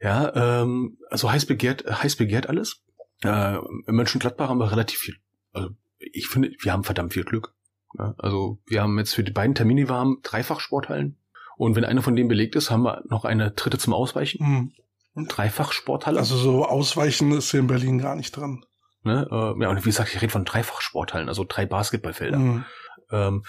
Ja, 0.00 0.62
ähm, 0.62 0.98
also 1.10 1.30
heiß 1.30 1.46
begehrt, 1.46 1.84
heiß 1.86 2.16
begehrt 2.16 2.48
alles. 2.48 2.82
Äh, 3.22 3.56
in 3.86 3.94
Mönchengladbach 3.94 4.48
haben 4.48 4.58
wir 4.58 4.70
relativ 4.70 4.98
viel. 4.98 5.16
Also 5.52 5.70
ich 5.98 6.28
finde, 6.28 6.50
wir 6.60 6.72
haben 6.72 6.84
verdammt 6.84 7.14
viel 7.14 7.24
Glück. 7.24 7.54
Ja, 7.98 8.14
also 8.18 8.58
wir 8.66 8.82
haben 8.82 8.98
jetzt 8.98 9.14
für 9.14 9.24
die 9.24 9.32
beiden 9.32 9.54
Termine, 9.54 9.82
die 9.82 9.88
wir 9.88 9.94
haben, 9.94 10.18
dreifach 10.22 10.60
Sporthallen. 10.60 11.18
Und 11.56 11.76
wenn 11.76 11.84
einer 11.84 12.02
von 12.02 12.14
denen 12.16 12.28
belegt 12.28 12.56
ist, 12.56 12.70
haben 12.70 12.82
wir 12.82 13.02
noch 13.08 13.24
eine 13.24 13.52
dritte 13.52 13.78
zum 13.78 13.94
Ausweichen. 13.94 14.72
Mhm. 15.14 15.26
Dreifach 15.28 15.72
Sporthalle. 15.72 16.18
Also 16.18 16.36
so 16.36 16.66
ausweichen 16.66 17.32
ist 17.32 17.50
hier 17.50 17.60
in 17.60 17.68
Berlin 17.68 17.98
gar 17.98 18.16
nicht 18.16 18.36
drin. 18.36 18.64
Ne? 19.06 19.26
Äh, 19.30 19.62
ja, 19.62 19.70
und 19.70 19.78
wie 19.84 19.88
gesagt, 19.88 20.12
ich 20.14 20.20
rede 20.20 20.32
von 20.32 20.44
Dreifachsporthallen, 20.44 21.28
also 21.28 21.44
drei 21.48 21.64
Basketballfelder. 21.64 22.38
Mhm. 22.38 22.64
Ähm, 23.10 23.44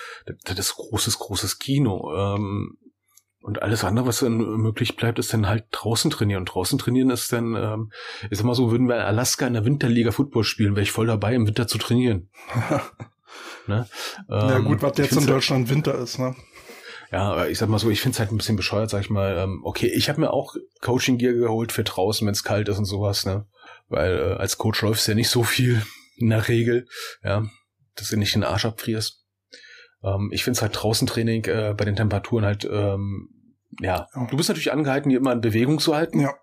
das 0.45 0.57
ist 0.59 0.75
großes, 0.75 1.17
großes 1.19 1.57
Kino. 1.59 2.13
Ähm, 2.15 2.77
und 3.41 3.61
alles 3.63 3.83
andere, 3.83 4.05
was 4.05 4.19
dann 4.19 4.37
möglich 4.37 4.97
bleibt, 4.97 5.19
ist 5.19 5.33
dann 5.33 5.47
halt 5.47 5.65
draußen 5.71 6.11
trainieren. 6.11 6.41
Und 6.41 6.45
draußen 6.53 6.77
trainieren 6.77 7.09
ist 7.09 7.31
dann, 7.33 7.55
ähm, 7.55 7.91
ich 8.29 8.37
sag 8.37 8.45
mal 8.45 8.53
so, 8.55 8.71
würden 8.71 8.87
wir 8.87 8.95
in 8.95 9.01
Alaska 9.01 9.47
in 9.47 9.53
der 9.53 9.65
Winterliga 9.65 10.11
Football 10.11 10.43
spielen, 10.43 10.75
wäre 10.75 10.83
ich 10.83 10.91
voll 10.91 11.07
dabei, 11.07 11.33
im 11.33 11.47
Winter 11.47 11.67
zu 11.67 11.77
trainieren. 11.77 12.29
ne? 13.67 13.87
ja 14.29 14.57
Ähm, 14.57 14.65
gut, 14.65 14.81
was 14.81 14.97
jetzt 14.97 15.13
in 15.13 15.19
halt- 15.19 15.29
Deutschland 15.29 15.69
Winter 15.69 15.95
ist, 15.95 16.19
ne? 16.19 16.35
Ja, 17.11 17.45
ich 17.47 17.57
sag 17.57 17.69
mal 17.69 17.79
so, 17.79 17.89
ich 17.89 18.01
find's 18.01 18.19
halt 18.19 18.31
ein 18.31 18.37
bisschen 18.37 18.57
bescheuert, 18.57 18.89
sag 18.89 18.99
ich 19.01 19.09
mal. 19.09 19.37
Ähm, 19.37 19.61
okay, 19.63 19.87
ich 19.87 20.09
habe 20.09 20.19
mir 20.19 20.31
auch 20.33 20.55
Coaching-Gear 20.81 21.33
geholt 21.33 21.71
für 21.71 21.83
draußen, 21.85 22.27
wenn's 22.27 22.43
kalt 22.43 22.67
ist 22.67 22.77
und 22.79 22.85
sowas, 22.85 23.25
ne? 23.25 23.45
Weil 23.89 24.17
äh, 24.17 24.33
als 24.33 24.57
Coach 24.57 24.81
läufst 24.81 25.07
du 25.07 25.11
ja 25.11 25.15
nicht 25.15 25.29
so 25.29 25.43
viel 25.43 25.81
in 26.17 26.29
der 26.29 26.47
Regel, 26.47 26.87
ja, 27.23 27.45
dass 27.95 28.09
du 28.09 28.17
nicht 28.17 28.35
den 28.35 28.43
Arsch 28.43 28.65
abfrierst. 28.65 29.23
Ähm, 30.03 30.29
ich 30.31 30.43
find's 30.43 30.61
halt 30.61 30.73
draußen 30.75 31.07
Training 31.07 31.45
äh, 31.45 31.73
bei 31.77 31.85
den 31.85 31.95
Temperaturen 31.95 32.45
halt, 32.45 32.65
ähm, 32.65 33.29
ja. 33.79 34.07
Ja. 34.13 34.27
Du 34.29 34.37
bist 34.37 34.49
natürlich 34.49 34.71
angehalten, 34.71 35.09
die 35.09 35.15
immer 35.15 35.31
in 35.33 35.41
Bewegung 35.41 35.79
zu 35.79 35.95
halten. 35.95 36.19
Ja. 36.19 36.33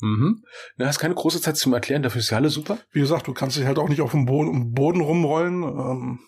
Mhm. 0.00 0.42
Du 0.76 0.86
hast 0.86 0.98
keine 0.98 1.14
große 1.14 1.40
Zeit 1.40 1.56
zum 1.56 1.72
Erklären, 1.72 2.02
dafür 2.02 2.20
ist 2.20 2.30
ja 2.30 2.36
alles 2.38 2.54
super. 2.54 2.78
Wie 2.92 3.00
gesagt, 3.00 3.26
du 3.26 3.32
kannst 3.34 3.56
dich 3.56 3.64
halt 3.64 3.78
auch 3.78 3.88
nicht 3.88 4.00
auf 4.00 4.10
dem 4.12 4.26
Boden, 4.26 4.72
Boden 4.72 5.00
rumrollen. 5.00 5.62
Ähm, 5.62 6.18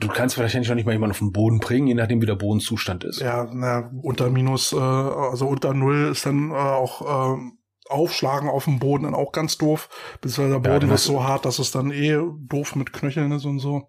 Du 0.00 0.08
kannst 0.08 0.36
wahrscheinlich 0.36 0.68
noch 0.68 0.74
nicht 0.74 0.84
mal 0.84 0.90
jemanden 0.94 1.12
auf 1.12 1.20
den 1.20 1.30
Boden 1.30 1.60
bringen, 1.60 1.86
je 1.86 1.94
nachdem 1.94 2.20
wie 2.20 2.26
der 2.26 2.34
Bodenzustand 2.34 3.04
ist. 3.04 3.20
ja, 3.20 3.48
na, 3.52 3.88
unter 4.02 4.28
minus, 4.28 4.72
äh, 4.72 4.76
also 4.76 5.46
unter 5.46 5.74
null 5.74 6.08
ist 6.10 6.26
dann 6.26 6.50
äh, 6.50 6.54
auch 6.54 7.36
ähm, 7.36 7.59
Aufschlagen 7.90 8.48
auf 8.48 8.64
dem 8.64 8.78
Boden 8.78 9.04
dann 9.04 9.14
auch 9.14 9.32
ganz 9.32 9.58
doof. 9.58 9.88
Bis 10.20 10.36
der 10.36 10.44
Boden 10.60 10.62
dann 10.62 10.90
ist 10.92 11.04
so 11.04 11.24
hart, 11.24 11.44
dass 11.44 11.58
es 11.58 11.70
dann 11.70 11.90
eh 11.90 12.18
doof 12.48 12.76
mit 12.76 12.92
Knöcheln 12.92 13.32
ist 13.32 13.44
und 13.44 13.58
so. 13.58 13.88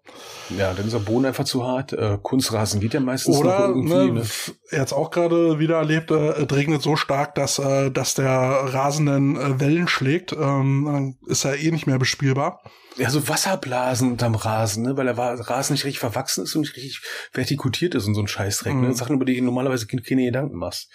Ja, 0.56 0.72
dann 0.74 0.86
ist 0.86 0.92
der 0.92 0.98
Boden 1.00 1.26
einfach 1.26 1.44
zu 1.44 1.64
hart. 1.64 1.92
Äh, 1.92 2.18
Kunstrasen 2.22 2.80
geht 2.80 2.94
ja 2.94 3.00
meistens 3.00 3.36
Oder, 3.38 3.68
irgendwie. 3.68 3.92
ne, 3.94 4.12
Ne? 4.12 4.26
jetzt 4.70 4.92
auch 4.92 5.10
gerade 5.10 5.58
wieder 5.58 5.76
erlebt, 5.76 6.10
äh, 6.10 6.30
es 6.42 6.54
regnet 6.54 6.82
so 6.82 6.96
stark, 6.96 7.34
dass, 7.34 7.58
äh, 7.58 7.90
dass 7.90 8.14
der 8.14 8.30
Rasen 8.30 9.06
dann 9.06 9.36
äh, 9.36 9.60
Wellen 9.60 9.88
schlägt. 9.88 10.32
Ähm, 10.32 10.84
dann 10.86 11.16
ist 11.26 11.44
er 11.44 11.58
eh 11.58 11.70
nicht 11.70 11.86
mehr 11.86 11.98
bespielbar. 11.98 12.60
Ja, 12.98 13.08
so 13.08 13.26
Wasserblasen 13.26 14.12
unterm 14.12 14.34
Rasen, 14.34 14.82
ne? 14.82 14.96
weil 14.98 15.06
der 15.06 15.16
Rasen 15.16 15.72
nicht 15.72 15.84
richtig 15.84 15.98
verwachsen 15.98 16.44
ist 16.44 16.54
und 16.54 16.62
nicht 16.62 16.76
richtig 16.76 17.00
vertikutiert 17.32 17.94
ist 17.94 18.06
und 18.06 18.14
so 18.14 18.20
ein 18.20 18.28
Scheißdreck. 18.28 18.74
Mhm. 18.74 18.80
Ne? 18.82 18.94
Sachen, 18.94 19.16
über 19.16 19.24
die 19.24 19.36
du 19.36 19.44
normalerweise 19.44 19.86
keine 19.86 20.02
keine 20.02 20.24
Gedanken 20.24 20.56
machst. 20.56 20.90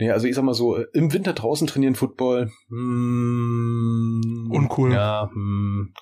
Nee, 0.00 0.10
also 0.10 0.26
ich 0.26 0.34
sag 0.34 0.42
mal 0.42 0.54
so, 0.54 0.76
äh, 0.76 0.86
im 0.92 1.12
Winter 1.12 1.32
draußen 1.32 1.68
trainieren 1.68 1.94
Football, 1.94 2.29
hm, 2.68 4.50
Uncool. 4.50 4.92
Ja, 4.92 5.28
hm, 5.32 5.92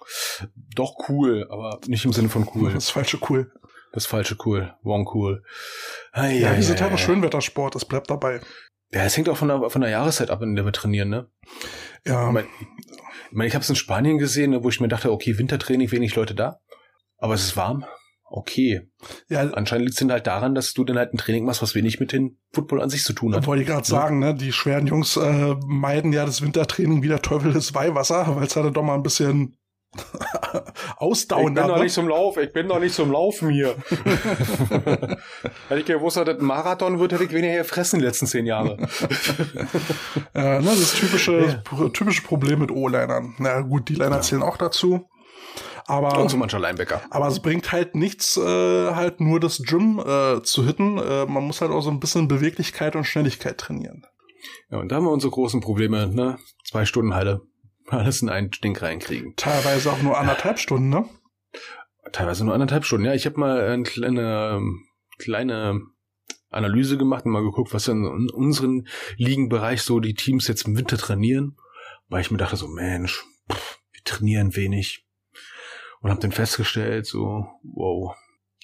doch 0.74 0.94
cool, 1.08 1.46
aber 1.50 1.80
nicht 1.86 2.04
im 2.04 2.12
Sinne 2.12 2.28
von 2.28 2.48
cool. 2.54 2.72
Das 2.72 2.90
falsche 2.90 3.18
cool. 3.28 3.50
Das 3.92 4.06
falsche 4.06 4.36
cool, 4.44 4.74
wrong 4.82 5.08
cool. 5.14 5.42
Ei, 6.12 6.38
Ja, 6.38 6.54
wir 6.54 6.62
sind 6.62 6.80
halt 6.80 6.92
noch. 6.92 6.98
Schönwettersport, 6.98 7.74
das 7.74 7.84
bleibt 7.84 8.10
dabei. 8.10 8.40
Ja, 8.90 9.04
es 9.04 9.16
hängt 9.16 9.28
auch 9.28 9.36
von 9.36 9.48
der, 9.48 9.70
von 9.70 9.80
der 9.80 9.90
Jahreszeit 9.90 10.30
ab, 10.30 10.42
in 10.42 10.54
der 10.56 10.64
wir 10.64 10.72
trainieren, 10.72 11.08
ne? 11.08 11.28
Ja, 12.06 12.26
Ich 12.28 12.32
meine, 12.32 12.46
ich, 12.60 12.66
mein, 13.32 13.46
ich 13.48 13.54
habe 13.54 13.62
es 13.62 13.70
in 13.70 13.76
Spanien 13.76 14.18
gesehen, 14.18 14.62
wo 14.62 14.68
ich 14.68 14.80
mir 14.80 14.88
dachte, 14.88 15.12
okay, 15.12 15.36
Wintertraining, 15.38 15.90
wenig 15.90 16.14
Leute 16.16 16.34
da, 16.34 16.60
aber 17.18 17.34
es 17.34 17.44
ist 17.44 17.56
warm. 17.56 17.84
Okay. 18.30 18.82
ja 19.28 19.40
Anscheinend 19.40 19.86
liegt 19.86 19.94
es 19.94 20.00
dann 20.00 20.12
halt 20.12 20.26
daran, 20.26 20.54
dass 20.54 20.74
du 20.74 20.84
dann 20.84 20.98
halt 20.98 21.14
ein 21.14 21.18
Training 21.18 21.44
machst, 21.44 21.62
was 21.62 21.74
wenig 21.74 21.98
mit 21.98 22.12
dem 22.12 22.36
Football 22.52 22.82
an 22.82 22.90
sich 22.90 23.02
zu 23.02 23.14
tun 23.14 23.34
hat. 23.34 23.46
wollte 23.46 23.62
ich 23.62 23.68
gerade 23.68 23.86
sagen, 23.86 24.18
ne, 24.18 24.34
die 24.34 24.52
schweren 24.52 24.86
Jungs 24.86 25.16
äh, 25.16 25.54
meiden 25.66 26.12
ja 26.12 26.26
das 26.26 26.42
Wintertraining 26.42 27.02
wie 27.02 27.08
der 27.08 27.22
Teufel 27.22 27.52
des 27.52 27.74
Weihwasser, 27.74 28.36
weil 28.36 28.46
es 28.46 28.54
halt 28.54 28.76
doch 28.76 28.82
mal 28.82 28.94
ein 28.94 29.02
bisschen 29.02 29.56
ausdauernder 30.96 31.78
wird. 31.78 31.90
zum 31.90 32.08
Lauf, 32.08 32.36
ich 32.36 32.52
bin 32.52 32.68
doch 32.68 32.78
nicht 32.78 32.94
zum 32.94 33.10
Laufen 33.10 33.48
hier. 33.48 33.74
Hätte 35.68 35.80
ich 35.80 35.86
gewusst, 35.86 36.18
dass 36.18 36.26
das 36.26 36.38
ein 36.38 36.44
Marathon 36.44 36.98
wird, 36.98 37.12
hätte 37.12 37.24
ich 37.24 37.32
weniger 37.32 37.56
gefressen 37.58 37.98
die 38.00 38.04
letzten 38.04 38.26
zehn 38.26 38.46
Jahre. 38.46 38.76
Äh, 40.34 40.60
ne, 40.60 40.66
das 40.66 40.92
typische, 40.94 41.62
typische 41.92 42.22
Problem 42.22 42.60
mit 42.60 42.70
O-Linern. 42.70 43.34
Na 43.38 43.60
gut, 43.62 43.88
die 43.88 43.94
Liner 43.94 44.20
zählen 44.20 44.42
auch 44.42 44.56
dazu. 44.56 45.08
Aber, 45.88 46.20
Und 46.20 46.28
so 46.30 46.36
mancher 46.36 46.58
Linebacker. 46.58 47.00
aber 47.10 47.28
es 47.28 47.40
bringt 47.40 47.72
halt 47.72 47.94
nichts, 47.94 48.36
äh, 48.36 48.42
halt 48.94 49.20
nur 49.20 49.40
das 49.40 49.62
Gym 49.62 49.98
äh, 49.98 50.42
zu 50.42 50.66
hitten. 50.66 50.98
Äh, 50.98 51.24
man 51.24 51.44
muss 51.44 51.62
halt 51.62 51.70
auch 51.70 51.80
so 51.80 51.90
ein 51.90 51.98
bisschen 51.98 52.28
Beweglichkeit 52.28 52.94
und 52.94 53.04
Schnelligkeit 53.04 53.56
trainieren. 53.56 54.04
Ja, 54.70 54.78
und 54.78 54.92
da 54.92 54.96
haben 54.96 55.04
wir 55.04 55.10
unsere 55.10 55.32
großen 55.32 55.60
Probleme, 55.62 56.06
ne? 56.06 56.38
Zwei 56.64 56.84
Stunden 56.84 57.14
Halle. 57.14 57.40
Alles 57.86 58.20
in 58.20 58.28
einen 58.28 58.52
Stink 58.52 58.82
reinkriegen. 58.82 59.34
Teilweise 59.36 59.90
auch 59.90 60.02
nur 60.02 60.18
anderthalb 60.18 60.58
Stunden, 60.58 60.90
ne? 60.90 61.08
Teilweise 62.12 62.44
nur 62.44 62.52
anderthalb 62.52 62.84
Stunden. 62.84 63.06
Ja, 63.06 63.14
ich 63.14 63.24
habe 63.24 63.40
mal 63.40 63.60
eine 63.60 63.82
kleine, 63.82 64.60
kleine 65.18 65.80
Analyse 66.50 66.98
gemacht 66.98 67.24
und 67.24 67.32
mal 67.32 67.42
geguckt, 67.42 67.72
was 67.72 67.88
in 67.88 68.04
unserem 68.30 68.86
Ligenbereich 69.16 69.80
so 69.82 70.00
die 70.00 70.14
Teams 70.14 70.48
jetzt 70.48 70.66
im 70.66 70.76
Winter 70.76 70.98
trainieren. 70.98 71.56
Weil 72.08 72.20
ich 72.20 72.30
mir 72.30 72.38
dachte 72.38 72.56
so, 72.56 72.68
Mensch, 72.68 73.24
pff, 73.50 73.78
wir 73.92 74.02
trainieren 74.04 74.54
wenig. 74.54 75.06
Und 76.00 76.10
habe 76.10 76.20
dann 76.20 76.32
festgestellt, 76.32 77.06
so, 77.06 77.46
wow, 77.62 78.14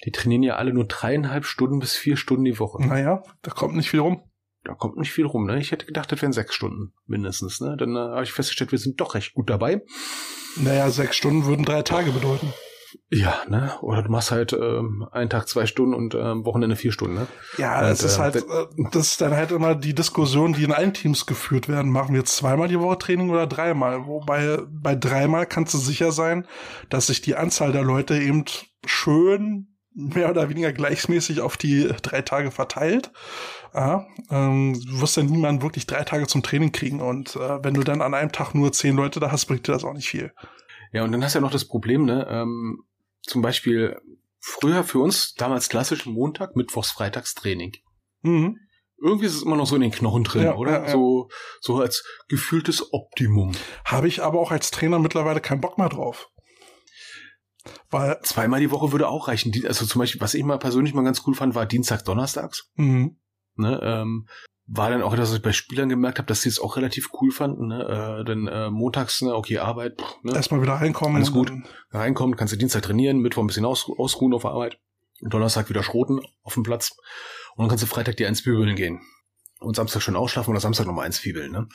die 0.03 0.11
trainieren 0.11 0.43
ja 0.43 0.55
alle 0.55 0.73
nur 0.73 0.85
dreieinhalb 0.85 1.45
Stunden 1.45 1.79
bis 1.79 1.95
vier 1.95 2.17
Stunden 2.17 2.45
die 2.45 2.59
Woche. 2.59 2.85
Naja, 2.85 3.23
da 3.41 3.51
kommt 3.51 3.75
nicht 3.75 3.89
viel 3.89 3.99
rum. 3.99 4.23
Da 4.63 4.73
kommt 4.73 4.97
nicht 4.97 5.11
viel 5.11 5.25
rum, 5.25 5.45
ne? 5.45 5.59
Ich 5.59 5.71
hätte 5.71 5.85
gedacht, 5.85 6.11
das 6.11 6.21
wären 6.21 6.33
sechs 6.33 6.55
Stunden 6.55 6.93
mindestens, 7.05 7.61
ne? 7.61 7.77
Dann 7.77 7.95
äh, 7.95 7.99
habe 7.99 8.23
ich 8.23 8.31
festgestellt, 8.31 8.71
wir 8.71 8.79
sind 8.79 8.99
doch 8.99 9.13
recht 9.13 9.35
gut 9.35 9.49
dabei. 9.49 9.83
Naja, 10.57 10.89
sechs 10.89 11.17
Stunden 11.17 11.45
würden 11.45 11.65
drei 11.65 11.83
Tage 11.83 12.11
bedeuten. 12.11 12.51
Ja, 13.11 13.43
ne? 13.47 13.71
Oder 13.81 14.01
du 14.01 14.09
machst 14.09 14.31
halt 14.31 14.51
ähm, 14.53 15.07
einen 15.11 15.29
Tag 15.29 15.47
zwei 15.47 15.67
Stunden 15.67 15.93
und 15.93 16.15
ähm, 16.15 16.43
Wochenende 16.43 16.75
vier 16.75 16.91
Stunden, 16.91 17.15
ne? 17.15 17.27
Ja, 17.57 17.79
Und, 17.79 17.91
es 17.91 18.03
ist 18.03 18.17
äh, 18.17 18.21
halt, 18.21 18.35
äh, 18.35 18.41
das 18.91 19.11
ist 19.11 19.21
dann 19.21 19.35
halt 19.35 19.51
immer 19.51 19.75
die 19.75 19.93
Diskussion, 19.93 20.53
die 20.53 20.63
in 20.63 20.71
allen 20.71 20.93
Teams 20.93 21.27
geführt 21.27 21.69
werden. 21.69 21.91
Machen 21.91 22.13
wir 22.13 22.21
jetzt 22.21 22.35
zweimal 22.35 22.67
die 22.67 22.79
Woche 22.79 22.97
Training 22.97 23.29
oder 23.29 23.45
dreimal? 23.45 24.07
Wobei 24.07 24.57
bei 24.69 24.95
dreimal 24.95 25.45
kannst 25.45 25.75
du 25.75 25.77
sicher 25.77 26.11
sein, 26.11 26.47
dass 26.89 27.07
sich 27.07 27.21
die 27.21 27.35
Anzahl 27.35 27.71
der 27.71 27.83
Leute 27.83 28.17
eben 28.17 28.45
schön 28.85 29.75
mehr 29.93 30.29
oder 30.29 30.49
weniger 30.49 30.73
gleichmäßig 30.73 31.41
auf 31.41 31.57
die 31.57 31.87
drei 32.01 32.21
Tage 32.21 32.51
verteilt. 32.51 33.11
Ja, 33.73 34.07
ähm, 34.31 34.73
du 34.73 35.01
wirst 35.01 35.15
ja 35.15 35.23
niemanden 35.23 35.61
wirklich 35.61 35.85
drei 35.85 36.03
Tage 36.03 36.27
zum 36.27 36.43
Training 36.43 36.71
kriegen 36.71 37.01
und 37.01 37.35
äh, 37.35 37.63
wenn 37.63 37.73
du 37.73 37.83
dann 37.83 38.01
an 38.01 38.13
einem 38.13 38.31
Tag 38.31 38.55
nur 38.55 38.71
zehn 38.71 38.95
Leute 38.95 39.19
da 39.19 39.31
hast, 39.31 39.45
bringt 39.45 39.67
dir 39.67 39.73
das 39.73 39.83
auch 39.83 39.93
nicht 39.93 40.09
viel. 40.09 40.33
Ja, 40.91 41.03
und 41.03 41.11
dann 41.11 41.23
hast 41.23 41.35
du 41.35 41.39
ja 41.39 41.41
noch 41.41 41.51
das 41.51 41.65
Problem, 41.65 42.05
ne? 42.05 42.25
Ähm, 42.29 42.83
zum 43.25 43.41
Beispiel 43.41 43.99
früher 44.39 44.83
für 44.83 44.99
uns 44.99 45.33
damals 45.33 45.69
klassisch 45.69 46.05
Montag, 46.05 46.55
Mittwochs, 46.55 46.91
Freitags 46.91 47.33
Training. 47.33 47.73
Mhm. 48.21 48.57
Irgendwie 49.01 49.25
ist 49.25 49.35
es 49.35 49.43
immer 49.43 49.57
noch 49.57 49.67
so 49.67 49.75
in 49.75 49.81
den 49.81 49.91
Knochen 49.91 50.23
drin, 50.23 50.43
Ja, 50.43 50.55
oder? 50.55 50.71
ja, 50.71 50.85
ja. 50.85 50.91
So, 50.91 51.29
so 51.59 51.79
als 51.79 52.03
gefühltes 52.29 52.93
Optimum. 52.93 53.51
Habe 53.83 54.07
ich 54.07 54.23
aber 54.23 54.39
auch 54.39 54.51
als 54.51 54.71
Trainer 54.71 54.99
mittlerweile 54.99 55.41
keinen 55.41 55.61
Bock 55.61 55.77
mehr 55.77 55.89
drauf. 55.89 56.29
Weil, 57.89 58.19
Zweimal 58.21 58.59
die 58.59 58.71
Woche 58.71 58.91
würde 58.91 59.07
auch 59.09 59.27
reichen. 59.27 59.51
Also 59.65 59.85
zum 59.85 59.99
Beispiel, 59.99 60.21
was 60.21 60.33
ich 60.33 60.43
mal 60.43 60.59
persönlich 60.59 60.93
mal 60.93 61.03
ganz 61.03 61.23
cool 61.25 61.33
fand, 61.35 61.55
war 61.55 61.65
Dienstag, 61.65 62.05
Donnerstags. 62.05 62.71
mhm. 62.75 63.17
Ne? 63.57 63.79
Ähm, 63.81 64.27
war 64.67 64.89
dann 64.89 65.03
auch, 65.03 65.15
dass 65.15 65.33
ich 65.33 65.41
bei 65.41 65.53
Spielern 65.53 65.89
gemerkt 65.89 66.17
habe, 66.17 66.27
dass 66.27 66.41
sie 66.41 66.49
es 66.49 66.59
auch 66.59 66.75
relativ 66.75 67.09
cool 67.21 67.31
fanden. 67.31 67.67
Ne? 67.67 68.19
Äh, 68.21 68.25
denn 68.25 68.47
äh, 68.47 68.69
montags, 68.69 69.21
ne, 69.21 69.35
okay, 69.35 69.59
Arbeit, 69.59 70.01
pff, 70.01 70.23
ne? 70.23 70.33
erstmal 70.35 70.61
wieder 70.61 70.73
reinkommen. 70.73 71.17
Alles 71.17 71.31
gut. 71.31 71.51
reinkommen, 71.91 72.35
kannst 72.35 72.53
du 72.53 72.57
Dienstag 72.57 72.81
trainieren, 72.81 73.19
Mittwoch 73.19 73.43
ein 73.43 73.47
bisschen 73.47 73.65
aus, 73.65 73.87
ausruhen 73.97 74.33
auf 74.33 74.41
der 74.41 74.51
Arbeit, 74.51 74.79
und 75.21 75.33
Donnerstag 75.33 75.69
wieder 75.69 75.83
schroten 75.83 76.19
auf 76.43 76.53
dem 76.55 76.63
Platz 76.63 76.95
und 77.55 77.63
dann 77.63 77.69
kannst 77.69 77.83
du 77.83 77.87
Freitag 77.87 78.17
dir 78.17 78.27
eins 78.27 78.43
bügeln 78.43 78.75
gehen 78.75 79.01
und 79.59 79.75
Samstag 79.75 80.01
schon 80.01 80.15
ausschlafen 80.15 80.51
oder 80.51 80.59
Samstag 80.59 80.85
nochmal 80.87 81.05
eins 81.05 81.19
fiebeln. 81.19 81.51
Ne? 81.51 81.67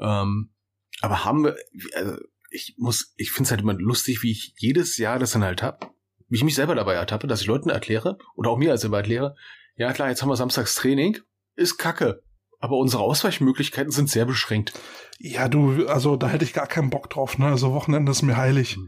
Ähm, 0.00 0.52
aber 1.00 1.24
haben 1.24 1.44
wir, 1.44 1.56
also 1.94 2.16
ich 2.50 2.74
muss, 2.78 3.12
ich 3.16 3.32
finde 3.32 3.48
es 3.48 3.50
halt 3.50 3.60
immer 3.60 3.74
lustig, 3.74 4.22
wie 4.22 4.30
ich 4.30 4.54
jedes 4.56 4.96
Jahr 4.96 5.18
das 5.18 5.32
dann 5.32 5.44
halt 5.44 5.62
hab, 5.62 5.92
wie 6.28 6.36
ich 6.36 6.44
mich 6.44 6.54
selber 6.54 6.74
dabei 6.74 6.94
ertappe, 6.94 7.26
dass 7.26 7.40
ich 7.40 7.46
Leuten 7.46 7.70
erkläre 7.70 8.18
oder 8.34 8.50
auch 8.50 8.58
mir 8.58 8.70
als 8.70 8.80
selber 8.80 8.98
erkläre, 8.98 9.34
ja 9.76 9.92
klar, 9.92 10.08
jetzt 10.08 10.22
haben 10.22 10.30
wir 10.30 10.36
Samstags 10.36 10.74
Training, 10.74 11.18
ist 11.54 11.76
kacke. 11.76 12.22
Aber 12.58 12.76
unsere 12.76 13.02
Ausweichmöglichkeiten 13.02 13.92
sind 13.92 14.08
sehr 14.08 14.24
beschränkt. 14.24 14.72
Ja, 15.18 15.48
du, 15.48 15.86
also 15.86 16.16
da 16.16 16.28
hätte 16.28 16.44
ich 16.44 16.52
gar 16.52 16.66
keinen 16.66 16.90
Bock 16.90 17.10
drauf, 17.10 17.38
ne? 17.38 17.46
Also 17.46 17.72
Wochenende 17.72 18.12
ist 18.12 18.22
mir 18.22 18.36
heilig. 18.36 18.78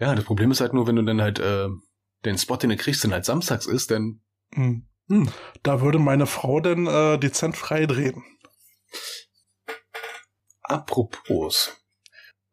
Ja, 0.00 0.14
das 0.14 0.24
Problem 0.24 0.50
ist 0.50 0.60
halt 0.60 0.72
nur, 0.72 0.86
wenn 0.86 0.96
du 0.96 1.02
dann 1.02 1.20
halt 1.20 1.38
äh, 1.38 1.68
den 2.24 2.38
Spot, 2.38 2.56
den 2.56 2.70
du 2.70 2.76
kriegst, 2.76 3.04
dann 3.04 3.12
halt 3.12 3.24
samstags 3.24 3.66
ist, 3.66 3.90
dann 3.90 4.20
Hm. 4.54 4.86
Hm. 5.08 5.28
Da 5.62 5.80
würde 5.80 5.98
meine 5.98 6.26
Frau 6.26 6.60
denn 6.60 6.86
äh, 6.86 7.18
dezent 7.18 7.56
frei 7.56 7.86
drehen. 7.86 8.22
Apropos, 10.62 11.76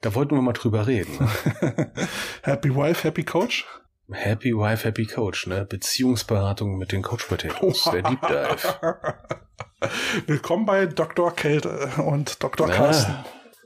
da 0.01 0.15
wollten 0.15 0.36
wir 0.36 0.41
mal 0.41 0.53
drüber 0.53 0.88
reden. 0.88 1.17
Ne? 1.20 1.93
happy 2.43 2.76
Wife, 2.76 3.03
Happy 3.03 3.24
Coach? 3.24 3.65
Happy 4.12 4.53
Wife, 4.53 4.86
Happy 4.86 5.05
Coach, 5.05 5.47
ne? 5.47 5.66
Beziehungsberatung 5.66 6.78
mit 6.78 6.91
den 6.91 7.03
Coach 7.03 7.26
Potatoes, 7.26 7.84
der 7.91 8.01
Deep 8.01 8.22
Dive. 8.22 9.18
Willkommen 10.28 10.66
bei 10.66 10.88
Dr. 10.88 11.36
Kälte 11.36 11.91
und 11.97 12.43
Dr. 12.43 12.70
Ja, 12.70 12.76
Carsten. 12.76 13.14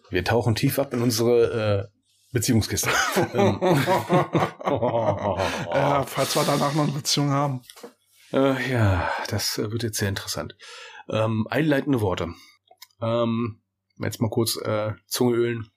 wir 0.09 0.25
tauchen 0.25 0.55
tief 0.55 0.79
ab 0.79 0.93
in 0.93 1.01
unsere 1.01 1.89
Beziehungskiste. 2.33 2.89
ähm, 3.33 3.57
ja, 5.73 6.03
falls 6.03 6.35
wir 6.35 6.43
danach 6.43 6.73
noch 6.73 6.83
eine 6.83 6.91
Beziehung 6.91 7.29
haben. 7.29 7.61
Äh, 8.33 8.71
ja, 8.71 9.09
das 9.29 9.57
äh, 9.59 9.71
wird 9.71 9.83
jetzt 9.83 9.99
sehr 9.99 10.09
interessant. 10.09 10.57
Ähm, 11.09 11.47
einleitende 11.49 12.01
Worte. 12.01 12.33
Ähm, 13.01 13.61
jetzt 13.99 14.19
mal 14.19 14.29
kurz 14.29 14.57
äh, 14.57 14.91
Zunge 15.05 15.35
ölen. 15.35 15.69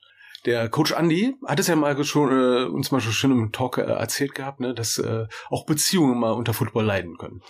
Der 0.47 0.69
Coach 0.69 0.93
Andy 0.93 1.35
hat 1.45 1.59
es 1.59 1.67
ja 1.67 1.75
mal 1.75 2.03
schon 2.05 2.31
äh, 2.31 2.65
uns 2.67 2.93
mal 2.93 3.01
schon 3.01 3.13
schön 3.13 3.33
im 3.33 3.53
Talk 3.53 3.79
äh, 3.79 3.83
erzählt 3.83 4.35
gehabt, 4.35 4.61
ne, 4.61 4.75
dass 4.75 4.97
äh, 4.97 5.27
auch 5.51 5.67
Beziehungen 5.67 6.19
mal 6.19 6.31
unter 6.31 6.55
Football 6.55 6.85
leiden 6.85 7.19
können. 7.19 7.43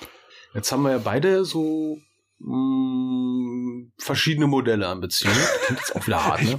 Jetzt 0.55 0.73
haben 0.73 0.83
wir 0.83 0.93
ja 0.93 0.99
beide 0.99 1.45
so 1.45 1.99
mh, 2.39 3.91
verschiedene 3.99 4.47
Modelle 4.47 4.87
an 4.89 5.01
Beziehungen. 5.01 5.37
Klingt 5.67 5.81
jetzt 5.81 5.97
auch 5.97 6.07
wieder 6.07 6.25
hart, 6.25 6.43
ne? 6.43 6.59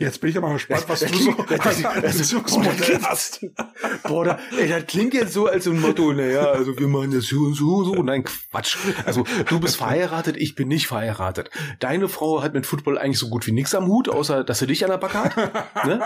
Jetzt 0.00 0.20
bin 0.20 0.30
ich 0.30 0.36
aber 0.36 0.52
gespannt, 0.52 0.84
was 0.88 1.00
Das 1.00 1.10
du 1.10 1.18
so 1.18 1.32
das- 1.48 1.82
Beziehungsmodell 2.02 3.00
hast. 3.02 3.44
Boah, 4.04 4.24
da, 4.24 4.38
ey, 4.58 4.68
das 4.68 4.86
klingt 4.86 5.14
jetzt 5.14 5.32
so 5.32 5.46
als 5.46 5.64
so 5.64 5.70
ein 5.70 5.80
Motto, 5.80 6.12
naja, 6.12 6.42
also 6.50 6.76
wir 6.78 6.88
machen 6.88 7.12
das 7.12 7.26
so 7.26 7.36
und 7.40 7.54
so 7.54 7.76
und 7.76 7.84
so. 7.96 8.02
Nein, 8.02 8.24
Quatsch. 8.24 8.76
Also 9.06 9.24
du 9.48 9.60
bist 9.60 9.76
verheiratet, 9.76 10.36
ich 10.36 10.54
bin 10.54 10.68
nicht 10.68 10.86
verheiratet. 10.86 11.50
Deine 11.80 12.08
Frau 12.08 12.42
hat 12.42 12.54
mit 12.54 12.66
Football 12.66 12.98
eigentlich 12.98 13.18
so 13.18 13.28
gut 13.28 13.46
wie 13.46 13.52
nichts 13.52 13.74
am 13.74 13.86
Hut, 13.86 14.08
außer 14.08 14.44
dass 14.44 14.58
sie 14.58 14.66
dich 14.66 14.84
an 14.84 14.90
der 14.90 14.98
Backe 14.98 15.18
hat. 15.24 15.86
ne? 15.86 16.00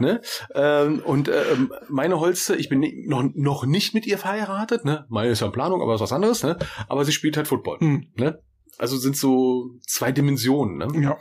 Ne? 0.00 0.20
Ähm, 0.54 1.00
und 1.04 1.28
ähm, 1.28 1.72
meine 1.88 2.20
Holste, 2.20 2.54
ich 2.56 2.68
bin 2.68 2.84
noch, 3.06 3.24
noch 3.34 3.66
nicht 3.66 3.94
mit 3.94 4.06
ihr 4.06 4.18
verheiratet. 4.18 4.84
Ne? 4.84 5.04
Meine 5.08 5.30
ist 5.30 5.40
ja 5.40 5.46
in 5.46 5.52
Planung, 5.52 5.82
aber 5.82 5.94
ist 5.94 6.00
was 6.00 6.12
anderes. 6.12 6.42
Ne? 6.42 6.56
Aber 6.88 7.04
sie 7.04 7.12
spielt 7.12 7.36
halt 7.36 7.48
Football. 7.48 7.78
Hm. 7.80 8.06
Ne? 8.16 8.40
Also 8.82 8.96
sind 8.98 9.16
so 9.16 9.70
zwei 9.86 10.10
Dimensionen. 10.10 10.76
Ne? 10.78 11.02
Ja. 11.02 11.18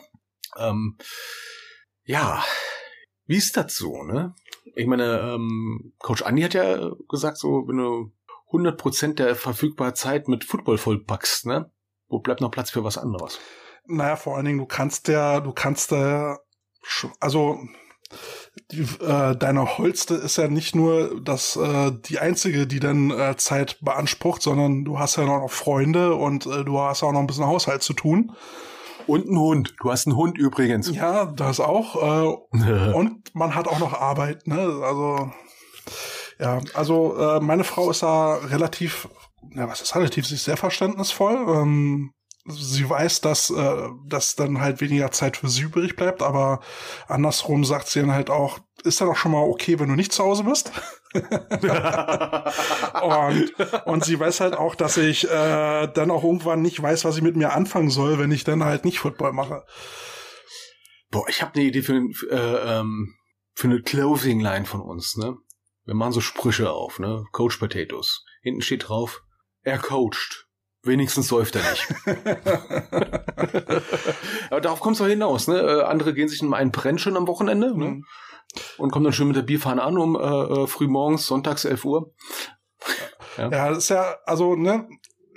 Ähm, 0.58 0.98
ja, 2.06 2.44
wie 3.28 3.38
ist 3.38 3.56
das 3.56 3.76
so, 3.76 4.02
ne? 4.02 4.34
Ich 4.76 4.88
meine, 4.88 5.20
ähm, 5.20 5.94
Coach 6.00 6.24
Andi 6.24 6.42
hat 6.42 6.56
ja 6.56 6.90
gesagt, 7.08 7.38
so, 7.38 7.68
wenn 7.68 7.78
du 7.78 8.12
100% 8.52 9.14
der 9.14 9.36
verfügbaren 9.36 9.94
Zeit 9.94 10.28
mit 10.28 10.44
Football 10.44 10.80
vollpackst, 10.80 11.46
ne? 11.46 11.72
Wo 12.08 12.18
bleibt 12.18 12.42
noch 12.42 12.50
Platz 12.50 12.72
für 12.72 12.84
was 12.84 12.98
anderes? 12.98 13.40
Naja, 13.86 14.16
vor 14.16 14.36
allen 14.38 14.46
Dingen, 14.46 14.58
du 14.58 14.66
kannst 14.66 15.08
ja, 15.08 15.40
du 15.40 15.54
kannst 15.54 15.92
da, 15.92 16.40
sch- 16.84 17.14
also 17.20 17.60
die, 18.72 18.82
äh, 19.04 19.36
deine 19.36 19.78
Holste 19.78 20.16
ist 20.16 20.38
ja 20.38 20.48
nicht 20.48 20.76
nur 20.76 21.22
das 21.22 21.56
äh, 21.56 21.92
die 22.06 22.20
einzige, 22.20 22.68
die 22.68 22.80
dann 22.80 23.12
äh, 23.12 23.36
Zeit 23.38 23.78
beansprucht, 23.82 24.42
sondern 24.42 24.86
du 24.86 25.00
hast 25.00 25.16
ja 25.16 25.26
noch 25.26 25.50
Freunde 25.50 26.16
und 26.16 26.46
äh, 26.46 26.64
du 26.64 26.80
hast 26.80 27.04
auch 27.04 27.12
noch 27.12 27.20
ein 27.20 27.28
bisschen 27.28 27.46
Haushalt 27.46 27.84
zu 27.84 27.94
tun. 27.94 28.32
Und 29.08 29.28
ein 29.28 29.38
Hund. 29.38 29.74
Du 29.82 29.90
hast 29.90 30.06
einen 30.06 30.16
Hund 30.16 30.38
übrigens. 30.38 30.90
Ja, 30.94 31.26
das 31.26 31.60
auch. 31.60 31.96
Äh, 31.96 32.94
und 32.94 33.34
man 33.34 33.56
hat 33.56 33.68
auch 33.68 33.80
noch 33.80 33.94
Arbeit, 33.94 34.48
ne? 34.48 34.60
Also 34.60 35.32
ja, 36.40 36.60
also 36.74 37.16
äh, 37.18 37.40
meine 37.40 37.64
Frau 37.64 37.92
ist 37.92 38.04
da 38.04 38.36
relativ, 38.36 39.08
ja, 39.56 39.68
was 39.68 39.82
ist 39.82 39.96
relativ, 39.96 40.26
sie 40.26 40.36
ist 40.36 40.46
sehr 40.46 40.58
verständnisvoll. 40.58 41.36
Ähm, 41.48 42.14
sie 42.52 42.90
weiß, 42.90 43.22
dass, 43.22 43.50
äh, 43.50 43.90
dass 44.06 44.36
dann 44.36 44.62
halt 44.62 44.82
weniger 44.82 45.12
Zeit 45.12 45.38
für 45.38 45.50
sie 45.50 45.64
übrig 45.64 45.96
bleibt, 45.96 46.22
aber 46.22 46.62
andersrum 47.08 47.66
sagt 47.66 47.88
sie 47.88 48.02
dann 48.02 48.12
halt 48.12 48.30
auch, 48.30 48.60
ist 48.84 49.02
dann 49.02 49.10
auch 49.10 49.18
schon 49.18 49.32
mal 49.32 49.44
okay, 49.44 49.80
wenn 49.80 49.90
du 49.90 49.96
nicht 49.96 50.12
zu 50.12 50.24
Hause 50.24 50.44
bist. 50.44 50.72
und, 51.14 51.24
und 53.86 54.06
sie 54.06 54.20
weiß 54.20 54.40
halt 54.40 54.56
auch, 54.56 54.76
dass 54.76 54.98
ich 54.98 55.30
äh, 55.30 55.88
dann 55.88 56.12
auch 56.12 56.24
irgendwann 56.24 56.62
nicht 56.62 56.82
weiß, 56.82 57.06
was 57.06 57.18
ich 57.18 57.24
mit 57.24 57.36
mir 57.36 57.54
anfangen 57.54 57.90
soll, 57.90 58.20
wenn 58.20 58.32
ich 58.32 58.44
dann 58.44 58.64
halt 58.64 58.86
nicht 58.86 59.00
Football 59.00 59.34
mache. 59.34 59.66
Boah, 61.10 61.28
ich 61.28 61.42
habe 61.42 61.56
eine 61.56 61.66
Idee 61.66 61.82
für, 61.82 61.96
äh, 62.30 62.80
ähm, 62.80 63.16
für 63.54 63.68
eine 63.68 63.82
Clothing-Line 63.82 64.66
von 64.66 64.82
uns, 64.82 65.18
ne? 65.18 65.36
Wir 65.86 65.96
machen 65.96 66.14
so 66.14 66.22
Sprüche 66.22 66.72
auf, 66.72 67.00
ne? 67.00 67.26
Coach 67.32 67.58
Potatoes. 67.58 68.24
Hinten 68.42 68.62
steht 68.62 68.88
drauf, 68.88 69.22
er 69.64 69.78
coacht. 69.78 70.48
Wenigstens 70.84 71.28
säuft 71.28 71.56
er 71.56 71.62
nicht. 71.70 71.88
Aber 74.50 74.62
darauf 74.62 74.80
kommt 74.80 74.96
es 74.96 75.00
doch 75.00 75.08
hinaus, 75.08 75.48
ne? 75.48 75.60
Äh, 75.60 75.84
andere 75.84 76.14
gehen 76.14 76.28
sich 76.28 76.42
in 76.42 76.52
einen 76.54 76.72
Brenn 76.72 76.98
schon 76.98 77.18
am 77.18 77.28
Wochenende, 77.28 77.78
ne? 77.78 77.86
Mhm. 77.86 78.06
Und 78.78 78.92
kommen 78.92 79.06
dann 79.06 79.14
schön 79.14 79.28
mit 79.28 79.36
der 79.36 79.44
Bierfahne 79.44 79.82
an 79.82 79.98
um 79.98 80.16
äh, 80.16 80.20
äh, 80.20 80.68
früh 80.68 80.88
morgens, 80.88 81.28
sonntags 81.28 81.66
11 81.66 81.86
Uhr. 81.86 82.14
Ja, 83.38 83.50
das 83.50 83.78
ist 83.78 83.90
ja, 83.90 84.16
also, 84.26 84.56
ne, 84.56 84.88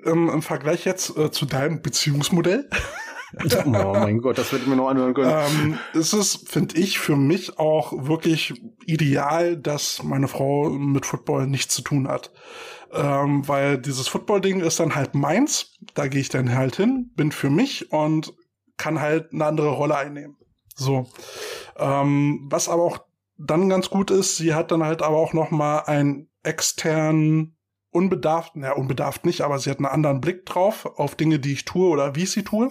im, 0.05 0.29
im 0.29 0.43
Vergleich 0.43 0.85
jetzt 0.85 1.17
äh, 1.17 1.31
zu 1.31 1.47
deinem 1.47 1.83
Beziehungsmodell, 1.83 2.69
oh 3.65 3.69
mein 3.69 4.19
Gott, 4.19 4.39
das 4.39 4.53
wird 4.53 4.67
mir 4.67 4.77
noch 4.77 4.89
anhören 4.89 5.15
können. 5.15 5.31
ähm, 5.31 5.79
ist 5.93 6.13
es, 6.13 6.37
finde 6.47 6.77
ich, 6.77 6.99
für 6.99 7.17
mich 7.17 7.59
auch 7.59 7.93
wirklich 8.07 8.55
ideal, 8.87 9.57
dass 9.57 10.03
meine 10.03 10.29
Frau 10.29 10.71
mit 10.71 11.07
Football 11.07 11.47
nichts 11.47 11.75
zu 11.75 11.83
tun 11.83 12.09
hat. 12.09 12.33
Ähm, 12.95 13.47
weil 13.49 13.79
dieses 13.79 14.09
Football-Ding 14.09 14.61
ist 14.61 14.81
dann 14.81 14.95
halt 14.95 15.15
meins, 15.15 15.77
da 15.95 16.07
gehe 16.07 16.21
ich 16.21 16.29
dann 16.29 16.55
halt 16.55 16.77
hin, 16.77 17.11
bin 17.15 17.33
für 17.33 17.51
mich 17.51 17.93
und 17.93 18.35
kann 18.77 19.01
halt 19.01 19.33
eine 19.33 19.47
andere 19.47 19.71
Rolle 19.71 19.97
einnehmen. 19.97 20.37
So. 20.75 21.09
Ähm, 21.77 22.47
was 22.51 22.69
aber 22.69 22.83
auch 22.83 22.99
dann 23.37 23.69
ganz 23.69 23.91
gut 23.91 24.11
ist, 24.11 24.37
sie 24.37 24.55
hat 24.55 24.71
dann 24.71 24.85
halt 24.85 25.03
aber 25.03 25.17
auch 25.17 25.33
noch 25.33 25.51
mal 25.51 25.81
einen 25.81 26.29
externen 26.43 27.57
unbedarft, 27.91 28.57
naja, 28.57 28.75
unbedarft 28.75 29.25
nicht, 29.25 29.43
aber 29.43 29.59
sie 29.59 29.71
hat 29.71 29.79
einen 29.79 29.87
anderen 29.87 30.21
Blick 30.21 30.47
drauf 30.47 30.87
auf 30.97 31.15
Dinge, 31.15 31.39
die 31.39 31.53
ich 31.53 31.65
tue 31.65 31.89
oder 31.89 32.17
wie 32.17 32.25
ich 32.25 32.33
sie 32.33 32.43
tue 32.43 32.71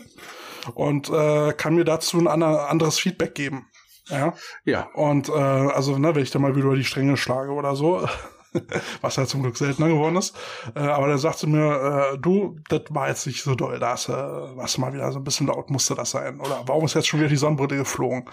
und 0.76 1.10
äh, 1.10 1.54
kann 1.54 1.76
mir 1.76 1.86
dazu 1.86 2.18
ein 2.18 2.28
ander, 2.28 2.70
anderes 2.70 3.00
Feedback 3.00 3.36
geben. 3.36 3.68
Ja. 4.10 4.34
ja. 4.66 4.90
Und 4.94 5.30
äh, 5.30 5.32
also, 5.32 5.98
ne, 5.98 6.14
wenn 6.14 6.24
ich 6.24 6.32
da 6.32 6.40
mal 6.40 6.56
wieder 6.56 6.68
über 6.68 6.76
die 6.76 6.84
Stränge 6.84 7.16
schlage 7.16 7.52
oder 7.52 7.76
so, 7.76 8.06
was 9.02 9.16
ja 9.16 9.26
zum 9.26 9.42
Glück 9.44 9.58
seltener 9.58 9.88
geworden 9.90 10.16
ist. 10.18 10.36
Äh, 10.76 10.80
aber 10.80 11.08
dann 11.08 11.18
sagt 11.18 11.40
sie 11.40 11.48
mir, 11.48 12.14
äh, 12.14 12.18
du, 12.20 12.60
das 12.70 12.84
war 12.90 13.10
jetzt 13.10 13.26
nicht 13.28 13.44
so 13.44 13.56
doll, 13.56 13.80
da 13.80 13.92
hast, 13.92 14.10
äh, 14.10 14.14
du 14.14 14.82
mal 14.82 14.94
wieder 14.94 15.12
so 15.12 15.20
ein 15.20 15.24
bisschen 15.24 15.48
laut, 15.48 15.70
musste 15.70 15.96
das 15.96 16.12
sein. 16.12 16.40
Oder 16.40 16.64
warum 16.66 16.86
ist 16.86 16.94
jetzt 16.94 17.08
schon 17.08 17.20
wieder 17.20 17.30
die 17.30 17.36
Sonnenbrille 17.38 17.78
geflogen? 17.78 18.30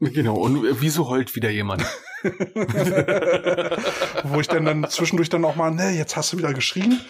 Genau. 0.00 0.36
Und 0.36 0.64
wieso 0.80 1.08
heult 1.08 1.34
wieder 1.36 1.50
jemand? 1.50 1.84
Wo 4.24 4.40
ich 4.40 4.48
dann, 4.48 4.64
dann 4.64 4.88
zwischendurch 4.88 5.28
dann 5.28 5.44
auch 5.44 5.54
mal, 5.54 5.70
ne, 5.70 5.90
jetzt 5.90 6.16
hast 6.16 6.32
du 6.32 6.38
wieder 6.38 6.52
geschrien. 6.52 7.00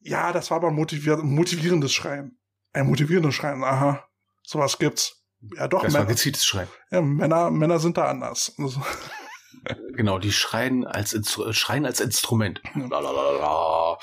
Ja, 0.00 0.32
das 0.32 0.50
war 0.50 0.56
aber 0.58 0.68
ein 0.68 0.74
motivier 0.74 1.18
motivierendes 1.18 1.92
Schreien. 1.92 2.38
Ein 2.72 2.86
motivierendes 2.86 3.34
Schreien, 3.34 3.62
aha. 3.62 4.04
Sowas 4.42 4.78
gibt's. 4.78 5.22
Ja, 5.56 5.68
doch, 5.68 5.82
Das 5.82 5.92
war 5.92 6.00
Männer, 6.00 6.12
gezieltes 6.12 6.44
Schreien. 6.44 6.68
ja, 6.90 7.02
Männer, 7.02 7.50
Männer 7.50 7.78
sind 7.78 7.96
da 7.98 8.06
anders. 8.06 8.54
Genau, 9.94 10.18
die 10.18 10.32
schreien 10.32 10.84
als, 10.84 11.12
Instru 11.12 11.52
schreien 11.52 11.86
als 11.86 12.00
Instrument. 12.00 12.60
Lalalala. 12.74 13.98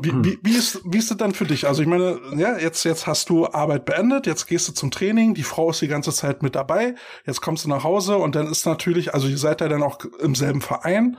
Wie, 0.00 0.12
wie, 0.24 0.38
wie, 0.42 0.56
ist, 0.56 0.80
wie 0.84 0.98
ist 0.98 1.10
es 1.10 1.16
dann 1.16 1.34
für 1.34 1.44
dich? 1.44 1.66
Also 1.66 1.82
ich 1.82 1.88
meine, 1.88 2.20
ja, 2.36 2.58
jetzt, 2.58 2.84
jetzt 2.84 3.06
hast 3.06 3.28
du 3.28 3.46
Arbeit 3.46 3.84
beendet, 3.84 4.26
jetzt 4.26 4.46
gehst 4.46 4.68
du 4.68 4.72
zum 4.72 4.90
Training, 4.90 5.34
die 5.34 5.42
Frau 5.42 5.70
ist 5.70 5.82
die 5.82 5.88
ganze 5.88 6.12
Zeit 6.12 6.42
mit 6.42 6.54
dabei, 6.54 6.94
jetzt 7.26 7.42
kommst 7.42 7.64
du 7.64 7.68
nach 7.68 7.84
Hause 7.84 8.16
und 8.16 8.34
dann 8.34 8.46
ist 8.46 8.64
natürlich, 8.64 9.12
also 9.12 9.28
ihr 9.28 9.38
seid 9.38 9.60
ja 9.60 9.68
dann 9.68 9.82
auch 9.82 9.98
im 10.20 10.34
selben 10.34 10.60
Verein, 10.60 11.18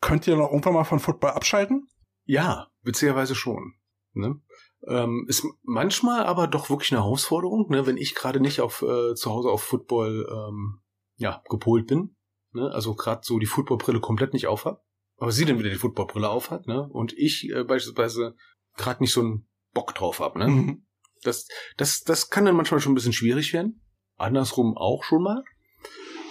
könnt 0.00 0.26
ihr 0.26 0.36
noch 0.36 0.50
irgendwann 0.50 0.74
mal 0.74 0.84
von 0.84 1.00
Football 1.00 1.30
abschalten? 1.30 1.88
Ja, 2.24 2.68
witzigerweise 2.82 3.34
schon. 3.34 3.74
Ne? 4.12 4.40
Ähm, 4.86 5.26
ist 5.28 5.44
manchmal 5.62 6.24
aber 6.24 6.46
doch 6.46 6.70
wirklich 6.70 6.92
eine 6.92 7.02
Herausforderung, 7.02 7.68
ne? 7.70 7.86
wenn 7.86 7.96
ich 7.96 8.14
gerade 8.14 8.40
nicht 8.40 8.60
auf 8.60 8.82
äh, 8.82 9.14
zu 9.14 9.30
Hause 9.30 9.50
auf 9.50 9.62
Football 9.62 10.26
ähm, 10.30 10.80
ja, 11.16 11.42
gepolt 11.48 11.86
bin. 11.86 12.13
Ne? 12.54 12.70
Also 12.72 12.94
gerade 12.94 13.22
so 13.24 13.38
die 13.38 13.46
Footballbrille 13.46 14.00
komplett 14.00 14.32
nicht 14.32 14.46
aufhat. 14.46 14.80
Aber 15.16 15.32
sie 15.32 15.44
dann 15.44 15.58
wieder 15.58 15.70
die 15.70 15.76
Footballbrille 15.76 16.28
aufhat, 16.28 16.66
ne? 16.66 16.88
Und 16.88 17.12
ich 17.16 17.48
äh, 17.50 17.62
beispielsweise 17.62 18.34
gerade 18.76 19.02
nicht 19.02 19.12
so 19.12 19.20
einen 19.20 19.48
Bock 19.72 19.94
drauf 19.94 20.20
hab, 20.20 20.36
ne? 20.36 20.48
Mhm. 20.48 20.86
Das, 21.22 21.46
das, 21.76 22.02
das 22.02 22.30
kann 22.30 22.44
dann 22.44 22.56
manchmal 22.56 22.80
schon 22.80 22.92
ein 22.92 22.96
bisschen 22.96 23.12
schwierig 23.12 23.52
werden. 23.52 23.80
Andersrum 24.16 24.76
auch 24.76 25.04
schon 25.04 25.22
mal. 25.22 25.44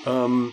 Ähm, 0.05 0.51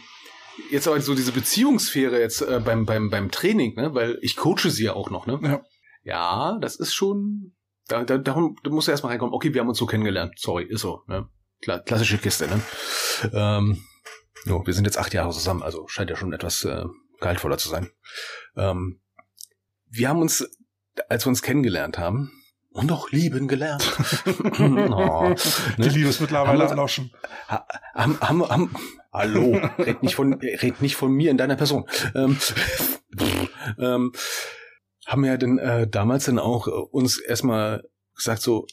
jetzt 0.71 0.87
aber 0.87 1.01
so 1.01 1.15
diese 1.15 1.33
Beziehungssphäre 1.33 2.21
jetzt 2.21 2.41
äh, 2.41 2.61
beim, 2.65 2.87
beim, 2.87 3.11
beim 3.11 3.31
Training, 3.31 3.75
ne? 3.75 3.95
Weil 3.95 4.19
ich 4.23 4.37
coache 4.37 4.71
sie 4.71 4.85
ja 4.85 4.95
auch 4.95 5.11
noch, 5.11 5.27
ne? 5.27 5.41
Ja. 5.43 5.63
Ja, 6.03 6.59
das 6.61 6.77
ist 6.77 6.95
schon. 6.95 7.55
Da, 7.89 8.05
da, 8.05 8.19
darum 8.19 8.57
da 8.63 8.71
muss 8.71 8.89
er 8.89 8.93
erstmal 8.93 9.11
reinkommen. 9.11 9.35
Okay, 9.35 9.53
wir 9.53 9.61
haben 9.61 9.69
uns 9.69 9.79
so 9.79 9.87
kennengelernt. 9.87 10.35
Sorry, 10.39 10.65
ist 10.65 10.83
so. 10.83 11.03
Ne? 11.09 11.29
Kla 11.61 11.79
klassische 11.81 12.19
Kiste, 12.19 12.47
ne? 12.47 12.63
Ähm, 13.33 13.85
jo, 14.45 14.67
wir 14.67 14.75
sind 14.75 14.85
jetzt 14.85 14.99
acht 14.99 15.15
Jahre 15.15 15.33
zusammen, 15.33 15.63
also 15.63 15.87
scheint 15.89 16.11
ja 16.11 16.17
schon 16.17 16.33
etwas 16.33 16.65
äh, 16.65 16.85
gehaltvoller 17.21 17.59
zu 17.59 17.69
sein. 17.69 17.91
Ähm, 18.57 19.01
wir 19.89 20.09
haben 20.09 20.21
uns, 20.21 20.49
als 21.09 21.25
wir 21.27 21.31
uns 21.31 21.43
kennengelernt 21.43 21.99
haben, 21.99 22.31
und 22.73 22.93
auch 22.93 23.11
lieben 23.11 23.49
gelernt. 23.49 23.83
oh, 24.27 25.35
Die 25.77 25.81
ne? 25.81 25.89
Liebe 25.89 26.09
ist 26.09 26.21
mittlerweile 26.21 26.63
Haben 26.63 26.71
erloschen. 26.71 27.13
Ha- 27.49 27.67
haben, 27.95 28.21
haben, 28.21 28.49
haben, 28.49 28.77
hallo, 29.13 29.61
red 29.79 30.03
nicht 30.03 30.15
von, 30.15 30.35
red 30.35 30.81
nicht 30.81 30.97
von 30.97 31.13
mir 31.13 31.31
in 31.31 31.37
deiner 31.37 31.57
Person. 31.57 31.89
Ähm, 32.15 32.39
ähm, 33.79 34.13
haben 35.07 35.23
wir 35.23 35.33
ja 35.33 35.37
denn 35.37 35.59
äh, 35.59 35.89
damals 35.89 36.27
dann 36.27 36.39
auch 36.39 36.69
äh, 36.69 36.71
uns 36.71 37.19
erstmal 37.19 37.83
gesagt 38.15 38.43
so, 38.43 38.67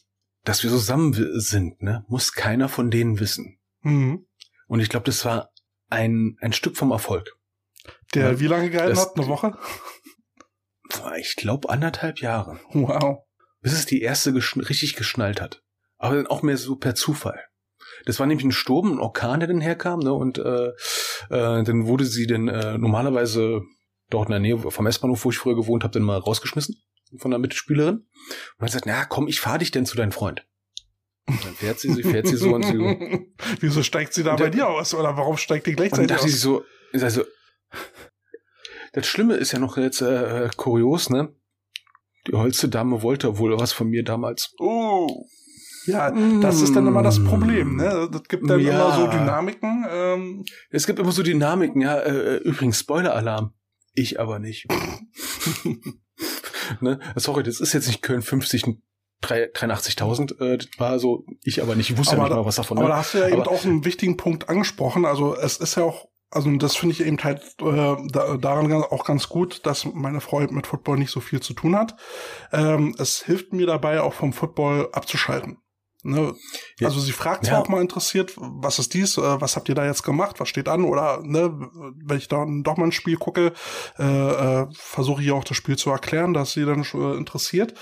dass 0.43 0.63
wir 0.63 0.69
zusammen 0.69 1.13
sind, 1.39 1.81
ne, 1.81 2.05
muss 2.07 2.33
keiner 2.33 2.69
von 2.69 2.91
denen 2.91 3.19
wissen. 3.19 3.59
Mhm. 3.81 4.27
Und 4.67 4.79
ich 4.79 4.89
glaube, 4.89 5.05
das 5.05 5.25
war 5.25 5.49
ein, 5.89 6.37
ein 6.41 6.53
Stück 6.53 6.77
vom 6.77 6.91
Erfolg. 6.91 7.35
Der 8.13 8.31
Ja, 8.31 8.39
wie 8.39 8.47
lange 8.47 8.69
gehalten 8.69 8.95
das- 8.95 9.05
hat? 9.07 9.17
Eine 9.17 9.27
Woche? 9.27 9.57
Ich 11.19 11.35
glaube 11.35 11.69
anderthalb 11.69 12.21
Jahre. 12.21 12.59
Wow. 12.71 13.23
bis 13.61 13.73
es 13.73 13.85
die 13.85 14.01
erste 14.01 14.31
geschn 14.33 14.61
richtig 14.61 14.95
geschnallt 14.95 15.41
hat. 15.41 15.61
Aber 15.97 16.15
dann 16.15 16.27
auch 16.27 16.43
mehr 16.43 16.57
so 16.57 16.75
per 16.75 16.95
Zufall. 16.95 17.39
Das 18.05 18.19
war 18.19 18.27
nämlich 18.27 18.45
ein 18.45 18.51
Sturm, 18.51 18.93
ein 18.93 18.99
Orkan, 18.99 19.39
der 19.39 19.47
dann 19.47 19.59
herkam, 19.61 19.99
ne? 19.99 20.13
Und 20.13 20.37
äh, 20.37 20.67
äh, 20.69 21.63
dann 21.63 21.87
wurde 21.87 22.05
sie 22.05 22.27
dann 22.27 22.47
äh, 22.47 22.77
normalerweise 22.77 23.61
dort 24.09 24.29
in 24.29 24.31
der 24.31 24.39
Nähe 24.39 24.57
vom 24.57 24.87
S-Bahnhof, 24.87 25.25
wo 25.25 25.29
ich 25.31 25.37
früher 25.37 25.55
gewohnt 25.55 25.83
habe, 25.83 25.91
dann 25.93 26.03
mal 26.03 26.17
rausgeschmissen 26.17 26.75
von 27.17 27.31
der 27.31 27.39
Mitspielerin. 27.39 27.95
Und 27.95 28.05
dann 28.59 28.65
hat 28.67 28.71
sie 28.71 28.77
gesagt, 28.79 28.85
na 28.85 29.05
komm, 29.05 29.27
ich 29.27 29.41
fahr 29.41 29.57
dich 29.57 29.71
denn 29.71 29.85
zu 29.85 29.97
deinem 29.97 30.11
Freund. 30.11 30.45
Und 31.27 31.43
dann 31.45 31.53
fährt 31.53 31.79
sie, 31.79 31.91
sie 31.93 32.03
fährt 32.03 32.27
sie 32.27 32.37
so 32.37 32.55
und 32.55 32.63
sie 32.65 33.27
Wieso 33.59 33.83
steigt 33.83 34.13
sie 34.13 34.23
da 34.23 34.35
bei 34.35 34.49
dir 34.49 34.67
aus? 34.69 34.93
Oder 34.93 35.17
warum 35.17 35.37
steigt 35.37 35.67
die 35.67 35.73
gleichzeitig 35.73 36.15
aus? 36.17 36.31
so, 36.41 36.63
sag 36.93 37.11
so, 37.11 37.23
das 38.93 39.05
Schlimme 39.05 39.35
ist 39.35 39.51
ja 39.51 39.59
noch 39.59 39.77
jetzt 39.77 40.01
äh, 40.01 40.49
kurios, 40.55 41.09
ne? 41.09 41.33
Die 42.27 42.33
holste 42.33 42.69
Dame 42.69 43.01
wollte 43.03 43.37
wohl 43.37 43.59
was 43.59 43.73
von 43.73 43.89
mir 43.89 44.03
damals. 44.03 44.53
Oh. 44.59 45.25
Ja, 45.85 46.11
das 46.41 46.61
ist 46.61 46.75
dann 46.75 46.85
immer 46.87 47.01
das 47.01 47.23
Problem, 47.23 47.77
ne? 47.77 48.09
Das 48.11 48.23
gibt 48.23 48.49
dann 48.49 48.59
Ja. 48.59 48.73
immer 48.73 48.95
so 48.95 49.07
Dynamiken. 49.07 49.85
Ähm, 49.89 50.45
Es 50.69 50.85
gibt 50.85 50.99
immer 50.99 51.13
so 51.13 51.23
Dynamiken, 51.23 51.81
ja. 51.81 51.97
Äh, 51.99 52.37
übrigens, 52.37 52.79
Spoiler-Alarm. 52.79 53.53
Ich 53.93 54.19
aber 54.19 54.39
nicht. 54.39 54.67
ne? 56.81 56.99
Sorry, 57.15 57.43
das 57.43 57.59
ist 57.61 57.73
jetzt 57.73 57.87
nicht 57.87 58.01
Köln 58.01 58.21
50, 58.21 58.63
drei- 58.63 58.77
83.000. 59.23 60.39
Äh, 60.41 60.57
das 60.57 60.67
war 60.77 60.99
so, 60.99 61.25
ich 61.43 61.61
aber 61.61 61.75
nicht. 61.75 61.89
Ich 61.89 61.97
wusste 61.97 62.15
ja 62.15 62.21
Aber 62.21 62.29
nicht 62.29 62.37
mal 62.37 62.45
was 62.45 62.55
davon. 62.55 62.77
aber 62.77 62.87
Ne? 62.87 62.93
da 62.93 62.99
hast 62.99 63.13
du 63.13 63.17
ja 63.19 63.27
eben 63.29 63.41
Aber- 63.41 63.51
auch 63.51 63.63
einen 63.65 63.85
wichtigen 63.85 64.17
Punkt 64.17 64.49
angesprochen. 64.49 65.05
Also 65.05 65.35
es 65.35 65.57
ist 65.57 65.75
ja 65.75 65.83
auch, 65.83 66.05
also 66.29 66.49
das 66.57 66.75
finde 66.75 66.93
ich 66.93 67.01
eben 67.05 67.17
halt 67.23 67.41
äh, 67.61 67.95
da, 68.11 68.37
daran 68.37 68.71
auch 68.73 69.05
ganz 69.05 69.29
gut, 69.29 69.65
dass 69.65 69.85
meine 69.85 70.21
Frau 70.21 70.41
eben 70.41 70.55
mit 70.55 70.67
Football 70.67 70.97
nicht 70.97 71.11
so 71.11 71.19
viel 71.19 71.39
zu 71.39 71.53
tun 71.53 71.75
hat. 71.75 71.95
Ähm, 72.51 72.95
es 72.99 73.23
hilft 73.23 73.53
mir 73.53 73.65
dabei, 73.65 74.01
auch 74.01 74.13
vom 74.13 74.33
Football 74.33 74.89
abzuschalten. 74.91 75.57
Ne? 76.03 76.35
Ja. 76.79 76.87
Also 76.87 76.99
sie 76.99 77.11
fragt 77.11 77.45
zwar 77.45 77.55
Ja. 77.57 77.63
auch 77.63 77.69
mal 77.69 77.81
interessiert, 77.81 78.33
was 78.37 78.77
ist 78.79 78.93
dies, 78.93 79.17
äh, 79.17 79.41
was 79.41 79.55
habt 79.55 79.67
ihr 79.67 79.75
da 79.75 79.85
jetzt 79.85 80.03
gemacht, 80.03 80.39
was 80.39 80.47
steht 80.47 80.69
an? 80.69 80.83
Oder 80.85 81.21
ne, 81.23 81.51
wenn 82.05 82.17
ich 82.17 82.27
dann 82.27 82.61
doch 82.63 82.77
mal 82.77 82.85
ein 82.85 82.91
Spiel 82.91 83.17
gucke, 83.17 83.51
äh, 83.97 84.03
äh, 84.03 84.67
versuche 84.73 85.23
ich 85.23 85.31
auch 85.31 85.43
das 85.43 85.57
Spiel 85.57 85.75
zu 85.75 85.89
erklären, 85.89 86.33
dass 86.33 86.51
sie 86.53 86.65
dann 86.65 86.83
äh, 86.83 87.17
interessiert. 87.17 87.73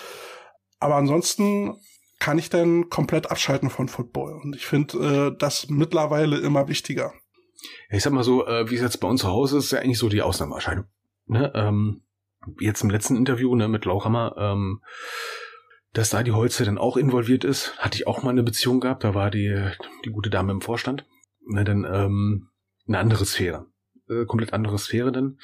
Aber 0.85 0.97
ansonsten 0.97 1.81
kann 2.19 2.37
ich 2.37 2.51
dann 2.51 2.91
komplett 2.91 3.31
abschalten 3.31 3.71
von 3.71 3.87
Football. 3.87 4.39
Und 4.43 4.55
ich 4.55 4.67
finde 4.67 5.31
äh, 5.33 5.35
das 5.35 5.67
mittlerweile 5.67 6.37
immer 6.37 6.67
wichtiger. 6.67 7.11
Ich 7.89 8.03
sag 8.03 8.13
mal 8.13 8.23
so, 8.23 8.45
äh, 8.45 8.69
wie 8.69 8.75
es 8.75 8.81
jetzt 8.81 8.99
bei 8.99 9.07
uns 9.07 9.21
zu 9.21 9.27
Hause 9.29 9.57
ist, 9.57 9.65
ist 9.65 9.71
ja 9.71 9.79
eigentlich 9.79 9.97
so 9.97 10.09
die 10.09 10.21
Ausnahmeerscheinung. 10.21 10.85
Ne? 11.25 11.51
Ähm, 11.55 12.03
jetzt 12.59 12.83
im 12.83 12.91
letzten 12.91 13.15
Interview 13.15 13.55
ne, 13.55 13.67
mit 13.67 13.85
Lauchhammer, 13.85 14.35
ähm, 14.37 14.83
dass 15.93 16.11
da 16.11 16.21
die 16.21 16.33
Holze 16.33 16.65
dann 16.65 16.77
auch 16.77 16.97
involviert 16.97 17.43
ist, 17.43 17.75
hatte 17.79 17.97
ich 17.97 18.05
auch 18.05 18.21
mal 18.21 18.29
eine 18.29 18.43
Beziehung 18.43 18.79
gehabt, 18.79 19.03
da 19.03 19.15
war 19.15 19.31
die, 19.31 19.71
die 20.05 20.11
gute 20.11 20.29
Dame 20.29 20.51
im 20.51 20.61
Vorstand. 20.61 21.07
Ne, 21.47 21.63
dann 21.63 21.83
ähm, 21.83 22.49
eine 22.87 22.99
andere 22.99 23.25
Sphäre. 23.25 23.65
Äh, 24.07 24.25
komplett 24.25 24.53
andere 24.53 24.77
Sphäre 24.77 25.11
dann. 25.11 25.39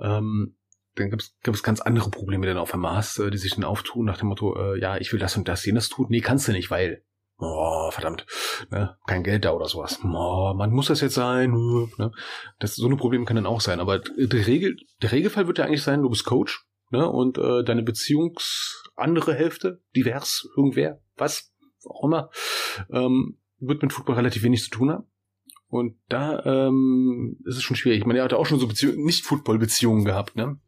Ähm, 0.00 0.55
dann 0.96 1.10
gibt 1.10 1.30
es 1.56 1.62
ganz 1.62 1.80
andere 1.80 2.10
Probleme 2.10 2.46
dann 2.46 2.58
auf 2.58 2.74
einmal 2.74 2.96
hast, 2.96 3.18
äh, 3.18 3.30
die 3.30 3.38
sich 3.38 3.54
dann 3.54 3.64
auftun 3.64 4.04
nach 4.04 4.18
dem 4.18 4.28
Motto, 4.28 4.56
äh, 4.56 4.80
ja, 4.80 4.96
ich 4.98 5.12
will 5.12 5.20
das 5.20 5.36
und 5.36 5.48
das, 5.48 5.64
jenes 5.64 5.88
tun. 5.88 6.06
Nee, 6.08 6.20
kannst 6.20 6.48
du 6.48 6.52
nicht, 6.52 6.70
weil. 6.70 7.04
Oh, 7.38 7.90
verdammt. 7.90 8.24
Ne? 8.70 8.96
Kein 9.06 9.22
Geld 9.22 9.44
da 9.44 9.52
oder 9.52 9.66
sowas. 9.66 10.00
Oh, 10.02 10.54
man 10.56 10.70
muss 10.70 10.86
das 10.86 11.02
jetzt 11.02 11.14
sein. 11.14 11.50
Ne? 11.98 12.10
Das, 12.58 12.76
so 12.76 12.86
eine 12.86 12.96
Problem 12.96 13.26
kann 13.26 13.36
dann 13.36 13.44
auch 13.44 13.60
sein. 13.60 13.78
Aber 13.78 13.98
der, 13.98 14.46
Regel, 14.46 14.76
der 15.02 15.12
Regelfall 15.12 15.46
wird 15.46 15.58
ja 15.58 15.66
eigentlich 15.66 15.82
sein, 15.82 16.00
du 16.00 16.08
bist 16.08 16.24
Coach 16.24 16.64
ne? 16.90 17.06
und 17.06 17.36
äh, 17.36 17.62
deine 17.62 17.82
Beziehungs 17.82 18.90
andere 18.96 19.34
Hälfte, 19.34 19.82
divers, 19.94 20.48
irgendwer, 20.56 21.02
was 21.16 21.52
auch 21.84 22.04
immer, 22.04 22.30
ähm, 22.90 23.38
wird 23.58 23.82
mit 23.82 23.92
Football 23.92 24.16
relativ 24.16 24.42
wenig 24.42 24.62
zu 24.62 24.70
tun 24.70 24.90
haben. 24.90 25.06
Und 25.68 25.98
da 26.08 26.42
ähm, 26.44 27.38
ist 27.44 27.56
es 27.56 27.62
schon 27.62 27.76
schwierig. 27.76 27.98
Ich 27.98 28.06
meine, 28.06 28.20
er 28.20 28.24
hatte 28.24 28.38
auch 28.38 28.46
schon 28.46 28.60
so 28.60 28.68
Beziehungen, 28.68 29.04
nicht 29.04 29.24
Football-Beziehungen 29.24 30.04
gehabt, 30.04 30.36
ne? 30.36 30.58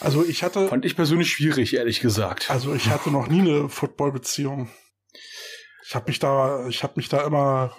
Also 0.00 0.24
ich 0.24 0.42
hatte, 0.42 0.68
Fand 0.68 0.84
ich 0.84 0.96
persönlich 0.96 1.30
schwierig, 1.32 1.74
ehrlich 1.74 2.00
gesagt. 2.00 2.50
also 2.50 2.74
ich 2.74 2.88
hatte 2.88 3.10
noch 3.10 3.28
nie 3.28 3.40
eine 3.40 3.68
Football-Beziehung. 3.68 4.70
Ich 5.86 5.94
habe 5.94 6.06
mich 6.08 6.18
da, 6.18 6.66
ich 6.68 6.82
habe 6.82 6.94
mich 6.96 7.08
da 7.08 7.24
immer 7.24 7.76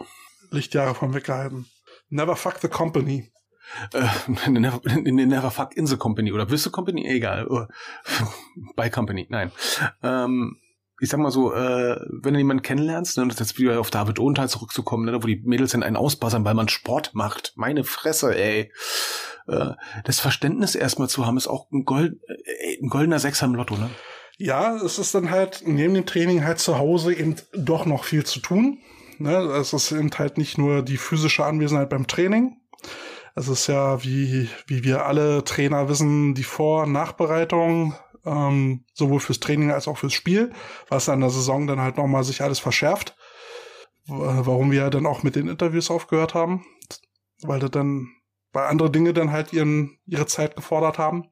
Lichtjahre 0.51 0.95
von 0.95 1.13
weggehalten. 1.13 1.65
Never 2.09 2.35
fuck 2.35 2.59
the 2.61 2.67
company. 2.67 3.31
Äh, 3.93 4.07
never, 4.49 4.81
never 4.83 5.51
fuck 5.51 5.75
in 5.75 5.87
the 5.87 5.97
company 5.97 6.31
oder 6.31 6.49
with 6.49 6.63
the 6.63 6.69
company, 6.69 7.07
egal. 7.07 7.47
Äh, 7.49 8.23
By 8.75 8.89
company, 8.89 9.27
nein. 9.29 9.51
Ähm, 10.03 10.57
ich 11.01 11.09
sag 11.09 11.19
mal 11.19 11.31
so, 11.31 11.51
äh, 11.51 11.99
wenn 12.09 12.33
du 12.33 12.39
jemanden 12.39 12.61
kennenlernst, 12.61 13.17
ne, 13.17 13.23
und 13.23 13.31
das 13.31 13.39
jetzt 13.39 13.57
wieder 13.57 13.79
auf 13.79 13.89
David 13.89 14.19
Ohnthal 14.19 14.47
zurückzukommen, 14.49 15.05
ne, 15.05 15.21
wo 15.21 15.27
die 15.27 15.41
Mädels 15.43 15.71
dann 15.71 15.81
einen 15.81 15.95
ausbassern, 15.97 16.45
weil 16.45 16.53
man 16.53 16.69
Sport 16.69 17.15
macht. 17.15 17.53
Meine 17.55 17.83
Fresse, 17.83 18.35
ey. 18.35 18.71
Äh, 19.47 19.71
das 20.03 20.19
Verständnis 20.19 20.75
erstmal 20.75 21.09
zu 21.09 21.25
haben, 21.25 21.37
ist 21.37 21.47
auch 21.47 21.65
ein, 21.71 21.85
Gold, 21.85 22.19
äh, 22.27 22.77
ein 22.81 22.89
goldener 22.89 23.17
Sechser 23.17 23.47
im 23.47 23.55
Lotto, 23.55 23.75
ne? 23.75 23.89
Ja, 24.37 24.75
es 24.75 24.99
ist 24.99 25.15
dann 25.15 25.31
halt 25.31 25.63
neben 25.65 25.95
dem 25.95 26.05
Training 26.05 26.43
halt 26.43 26.59
zu 26.59 26.77
Hause 26.77 27.13
eben 27.13 27.35
doch 27.53 27.85
noch 27.85 28.03
viel 28.03 28.23
zu 28.23 28.39
tun. 28.39 28.77
Ne? 29.17 29.35
Es 29.37 29.73
ist 29.73 29.91
eben 29.91 30.09
halt 30.17 30.37
nicht 30.37 30.57
nur 30.57 30.81
die 30.81 30.97
physische 30.97 31.45
Anwesenheit 31.45 31.89
beim 31.89 32.07
Training. 32.07 32.57
Es 33.35 33.47
ist 33.47 33.67
ja, 33.67 34.03
wie, 34.03 34.49
wie 34.67 34.83
wir 34.83 35.05
alle 35.05 35.43
Trainer 35.43 35.89
wissen, 35.89 36.33
die 36.33 36.43
Vor- 36.43 36.83
und 36.83 36.91
Nachbereitung, 36.91 37.93
ähm, 38.25 38.85
sowohl 38.93 39.19
fürs 39.19 39.39
Training 39.39 39.71
als 39.71 39.87
auch 39.87 39.97
fürs 39.97 40.13
Spiel, 40.13 40.51
was 40.89 41.09
an 41.09 41.21
der 41.21 41.29
Saison 41.29 41.67
dann 41.67 41.79
halt 41.81 41.97
nochmal 41.97 42.23
sich 42.23 42.41
alles 42.41 42.59
verschärft. 42.59 43.15
W- 44.05 44.13
Warum 44.15 44.71
wir 44.71 44.81
ja 44.81 44.89
dann 44.89 45.05
auch 45.05 45.23
mit 45.23 45.35
den 45.35 45.47
Interviews 45.47 45.91
aufgehört 45.91 46.33
haben, 46.33 46.65
weil 47.41 47.59
das 47.59 47.71
dann, 47.71 48.07
weil 48.53 48.67
andere 48.67 48.89
Dinge 48.91 49.13
dann 49.13 49.31
halt 49.31 49.53
ihren, 49.53 49.97
ihre 50.05 50.25
Zeit 50.25 50.55
gefordert 50.55 50.97
haben. 50.97 51.25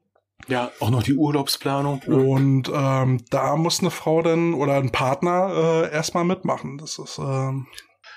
Ja, 0.48 0.70
auch 0.80 0.88
noch 0.90 1.02
die 1.02 1.14
Urlaubsplanung. 1.14 2.00
Und 2.06 2.70
ähm, 2.74 3.22
da 3.30 3.56
muss 3.56 3.80
eine 3.80 3.90
Frau 3.90 4.22
dann 4.22 4.54
oder 4.54 4.76
ein 4.76 4.90
Partner 4.90 5.84
äh, 5.84 5.92
erstmal 5.92 6.24
mitmachen. 6.24 6.78
Das 6.78 6.98
ist 6.98 7.18
ähm, 7.18 7.66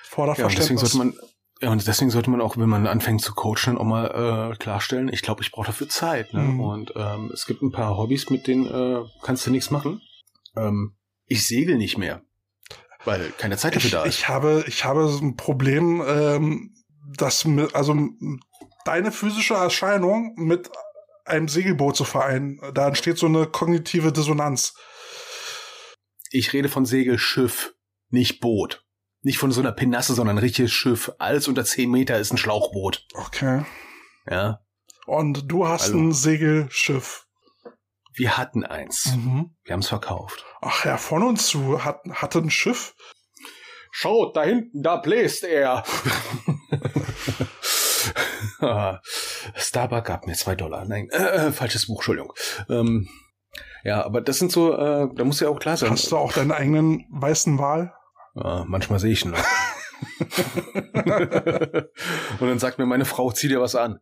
fordert 0.04 0.38
Ja, 0.38 0.48
deswegen 0.48 0.78
sollte 0.80 0.98
man, 0.98 1.14
ja, 1.64 1.72
und 1.72 1.88
deswegen 1.88 2.12
sollte 2.12 2.30
man 2.30 2.42
auch, 2.42 2.58
wenn 2.58 2.68
man 2.68 2.88
anfängt 2.88 3.22
zu 3.22 3.34
coachen, 3.34 3.78
auch 3.78 3.86
mal 3.86 4.52
äh, 4.52 4.58
klarstellen, 4.58 5.08
ich 5.08 5.22
glaube, 5.22 5.42
ich 5.44 5.52
brauche 5.52 5.68
dafür 5.68 5.88
Zeit. 5.88 6.34
Ne? 6.34 6.42
Mhm. 6.42 6.60
Und 6.60 6.94
ähm, 6.98 7.32
es 7.34 7.46
gibt 7.46 7.62
ein 7.62 7.72
paar 7.72 7.98
Hobbys, 7.98 8.30
mit 8.30 8.48
denen 8.48 8.68
äh, 8.68 9.06
kannst 9.22 9.48
du 9.48 9.52
nichts 9.52 9.72
machen. 9.72 10.02
Ähm, 10.58 10.98
ich 11.26 11.48
segel 11.48 11.78
nicht 11.78 11.98
mehr, 11.98 12.22
weil 13.06 13.32
keine 13.38 13.56
Zeit 13.56 13.78
dafür 13.78 13.88
ich, 13.88 13.92
da 13.92 14.04
ist. 14.04 14.16
ich 14.16 14.28
habe 14.28 14.66
ich 14.68 14.84
habe 14.84 15.08
so 15.08 15.24
ein 15.24 15.38
Problem, 15.38 16.04
ähm, 16.06 16.76
dass 17.18 17.46
mit, 17.46 17.74
also 17.74 17.96
deine 18.84 19.14
physische 19.14 19.54
Erscheinung 19.54 20.34
mit 20.36 20.70
einem 21.24 21.48
Segelboot 21.48 21.96
zu 21.96 22.04
vereinen, 22.04 22.60
da 22.74 22.90
entsteht 22.90 23.18
so 23.18 23.28
eine 23.28 23.48
kognitive 23.48 24.12
Dissonanz. 24.12 24.76
Ich 26.30 26.52
rede 26.52 26.68
von 26.68 26.86
Segelschiff, 26.86 27.74
nicht 28.10 28.42
Boot. 28.42 28.84
Nicht 29.24 29.38
von 29.38 29.52
so 29.52 29.62
einer 29.62 29.72
Pinasse, 29.72 30.14
sondern 30.14 30.38
ein 30.38 30.44
richtiges 30.44 30.72
Schiff. 30.72 31.12
Alles 31.18 31.48
unter 31.48 31.64
10 31.66 31.90
Meter 31.90 32.20
ist 32.20 32.32
ein 32.32 32.38
Schlauchboot. 32.38 33.08
Okay. 33.14 33.64
Ja, 34.30 34.60
Und 35.06 35.52
du 35.52 35.68
hast 35.68 35.88
Hallo. 35.90 36.00
ein 36.00 36.12
Segelschiff. 36.14 37.26
wir 38.14 38.38
hatten 38.38 38.64
eins. 38.66 39.16
Mhm. 39.16 39.56
Wir 39.64 39.74
haben 39.74 39.80
es 39.80 39.88
verkauft. 39.90 40.46
Ach 40.62 40.86
ja, 40.86 40.98
von 40.98 41.24
uns 41.24 41.48
zu 41.48 41.84
hat, 41.84 42.02
hatte 42.12 42.40
ein 42.40 42.50
Schiff. 42.50 42.96
Schaut, 43.92 44.36
da 44.36 44.44
hinten, 44.44 44.82
da 44.82 44.98
bläst 44.98 45.44
er. 45.44 45.84
Starbuck 49.56 50.06
gab 50.06 50.28
mir 50.28 50.34
zwei 50.34 50.56
Dollar. 50.56 50.86
Nein, 50.86 51.10
äh, 51.12 51.48
äh, 51.48 51.52
falsches 51.52 51.88
Buch, 51.88 51.98
Entschuldigung. 52.00 52.34
Ähm, 52.70 53.08
ja, 53.84 54.04
aber 54.04 54.22
das 54.22 54.40
sind 54.40 54.52
so, 54.52 54.74
äh, 54.74 55.08
da 55.14 55.24
muss 55.24 55.40
ja 55.40 55.50
auch 55.50 55.60
klar 55.60 55.78
sein. 55.78 55.92
Hast 55.92 56.12
du 56.12 56.18
auch 56.18 56.34
deinen 56.34 56.52
eigenen 56.52 57.06
weißen 57.10 57.58
Wal? 57.60 57.94
Ja, 58.36 58.64
manchmal 58.68 59.00
sehe 59.00 59.12
ich 59.12 59.26
ihn 59.26 59.32
noch. 59.32 59.40
Und 62.40 62.48
dann 62.50 62.60
sagt 62.60 62.78
mir 62.80 62.86
meine 62.86 63.06
Frau, 63.06 63.32
zieh 63.32 63.48
dir 63.48 63.62
was 63.62 63.76
an. 63.76 64.00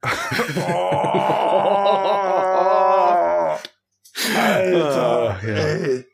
Alter, 4.37 5.37
Ah, 5.41 5.45
ja. 5.45 5.55
ey. 5.55 6.05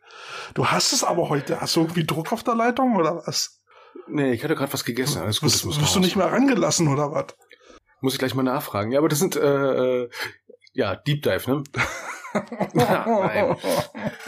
Du 0.54 0.68
hast 0.68 0.94
es 0.94 1.04
aber 1.04 1.30
heute. 1.30 1.60
Hast 1.62 1.76
du 1.76 1.82
irgendwie 1.82 2.06
Druck 2.06 2.32
auf 2.34 2.44
der 2.44 2.56
Leitung 2.56 2.96
oder 2.96 3.24
was? 3.26 3.62
Nee, 4.08 4.32
ich 4.34 4.44
hatte 4.44 4.56
gerade 4.56 4.72
was 4.74 4.86
gegessen. 4.86 5.22
Alles 5.22 5.40
gut, 5.42 5.54
das 5.54 5.64
muss 5.66 5.80
wirst 5.80 5.96
du 5.96 6.00
nicht 6.00 6.16
mehr 6.16 6.32
rangelassen 6.32 6.88
oder 6.88 7.12
was? 7.12 7.28
Muss 8.02 8.14
ich 8.14 8.20
gleich 8.20 8.36
mal 8.36 8.44
nachfragen. 8.44 8.92
Ja, 8.92 9.00
aber 9.00 9.10
das 9.10 9.20
sind, 9.20 9.36
äh, 9.36 9.42
äh, 10.04 10.10
ja, 10.78 10.96
Deep 10.96 11.24
Dive, 11.24 11.50
ne? 11.50 11.64
Nein. 12.74 13.56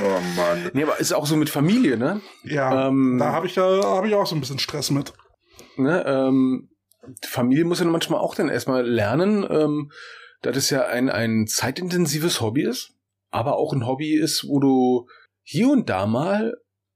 Oh 0.02 0.20
Mann. 0.38 0.72
Nee, 0.74 0.84
aber 0.84 0.98
ist 1.00 1.12
auch 1.12 1.26
so 1.26 1.36
mit 1.36 1.50
Familie, 1.50 1.98
ne? 1.98 2.22
Ja, 2.44 2.88
Ähm, 2.88 3.18
da 3.20 3.34
habe 3.34 3.48
ich 3.48 3.56
ja 3.56 3.66
hab 3.84 4.06
ich 4.06 4.16
auch 4.16 4.26
so 4.26 4.36
ein 4.36 4.40
bisschen 4.40 4.58
Stress 4.60 4.92
mit. 4.92 5.14
ne, 5.76 6.04
ähm, 6.08 6.70
Familie 7.28 7.66
muss 7.66 7.82
ja 7.82 7.86
manchmal 7.86 8.22
auch 8.22 8.34
dann 8.34 8.48
erstmal 8.48 8.88
lernen, 8.88 9.46
ähm, 9.50 9.92
dass 10.42 10.56
es 10.56 10.70
ja 10.70 10.86
ein, 10.86 11.10
ein 11.10 11.48
zeitintensives 11.48 12.40
Hobby 12.40 12.64
ist, 12.64 12.94
aber 13.30 13.58
auch 13.58 13.74
ein 13.74 13.86
Hobby 13.86 14.16
ist, 14.16 14.46
wo 14.48 14.60
du 14.60 15.08
hier 15.44 15.70
und 15.70 15.90
da 15.90 16.08
mal 16.08 16.54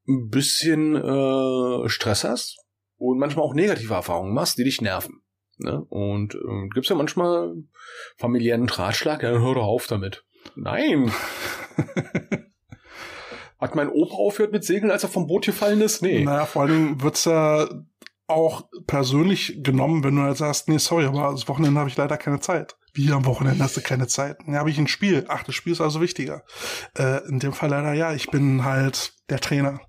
ein 0.08 0.30
bisschen 0.30 0.96
äh, 0.96 1.90
Stress 1.90 2.24
hast 2.24 2.58
und 2.98 3.20
manchmal 3.20 3.46
auch 3.46 3.54
negative 3.54 3.94
Erfahrungen 3.94 4.34
machst, 4.34 4.58
die 4.58 4.64
dich 4.64 4.80
nerven. 4.82 5.22
Ne? 5.58 5.84
Und 5.90 6.36
ähm, 6.36 6.70
gibt's 6.74 6.90
ja 6.90 6.96
manchmal 6.96 7.56
familiären 8.18 8.68
Ratschlag, 8.70 9.24
ja, 9.24 9.30
hör 9.30 9.56
doch 9.56 9.66
auf 9.66 9.88
damit. 9.88 10.26
Nein. 10.56 11.12
Hat 13.60 13.76
mein 13.76 13.90
Opa 13.90 14.16
aufgehört 14.16 14.52
mit 14.52 14.66
Segeln, 14.66 14.92
als 14.92 15.04
er 15.04 15.10
vom 15.10 15.28
Boot 15.28 15.46
gefallen 15.46 15.82
ist? 15.82 16.02
Nee. 16.02 16.24
Naja, 16.24 16.46
vor 16.46 16.64
allen 16.64 16.72
Dingen 16.72 17.02
wird's 17.02 17.24
ja 17.26 17.70
auch 18.28 18.64
persönlich 18.88 19.64
genommen, 19.64 20.04
wenn 20.04 20.16
du 20.16 20.24
halt 20.24 20.38
sagst, 20.38 20.68
nee, 20.68 20.78
sorry, 20.80 21.06
aber 21.06 21.32
das 21.32 21.48
Wochenende 21.48 21.80
habe 21.80 21.90
ich 21.90 21.98
leider 21.98 22.18
keine 22.18 22.40
Zeit. 22.40 22.76
Wie 22.94 23.12
am 23.12 23.26
Wochenende 23.26 23.64
hast 23.64 23.78
du 23.78 23.82
keine 23.82 24.08
Zeit? 24.08 24.38
Ja, 24.48 24.60
habe 24.60 24.70
ich 24.70 24.78
ein 24.78 24.88
Spiel. 24.88 25.26
Ach, 25.28 25.44
das 25.44 25.56
Spiel 25.56 25.74
ist 25.74 25.82
also 25.82 26.00
wichtiger. 26.02 26.44
Äh, 26.98 27.28
in 27.28 27.40
dem 27.40 27.54
Fall 27.54 27.70
leider 27.70 27.94
ja, 27.94 28.14
ich 28.14 28.30
bin 28.30 28.64
halt 28.64 29.14
der 29.30 29.40
Trainer. 29.40 29.80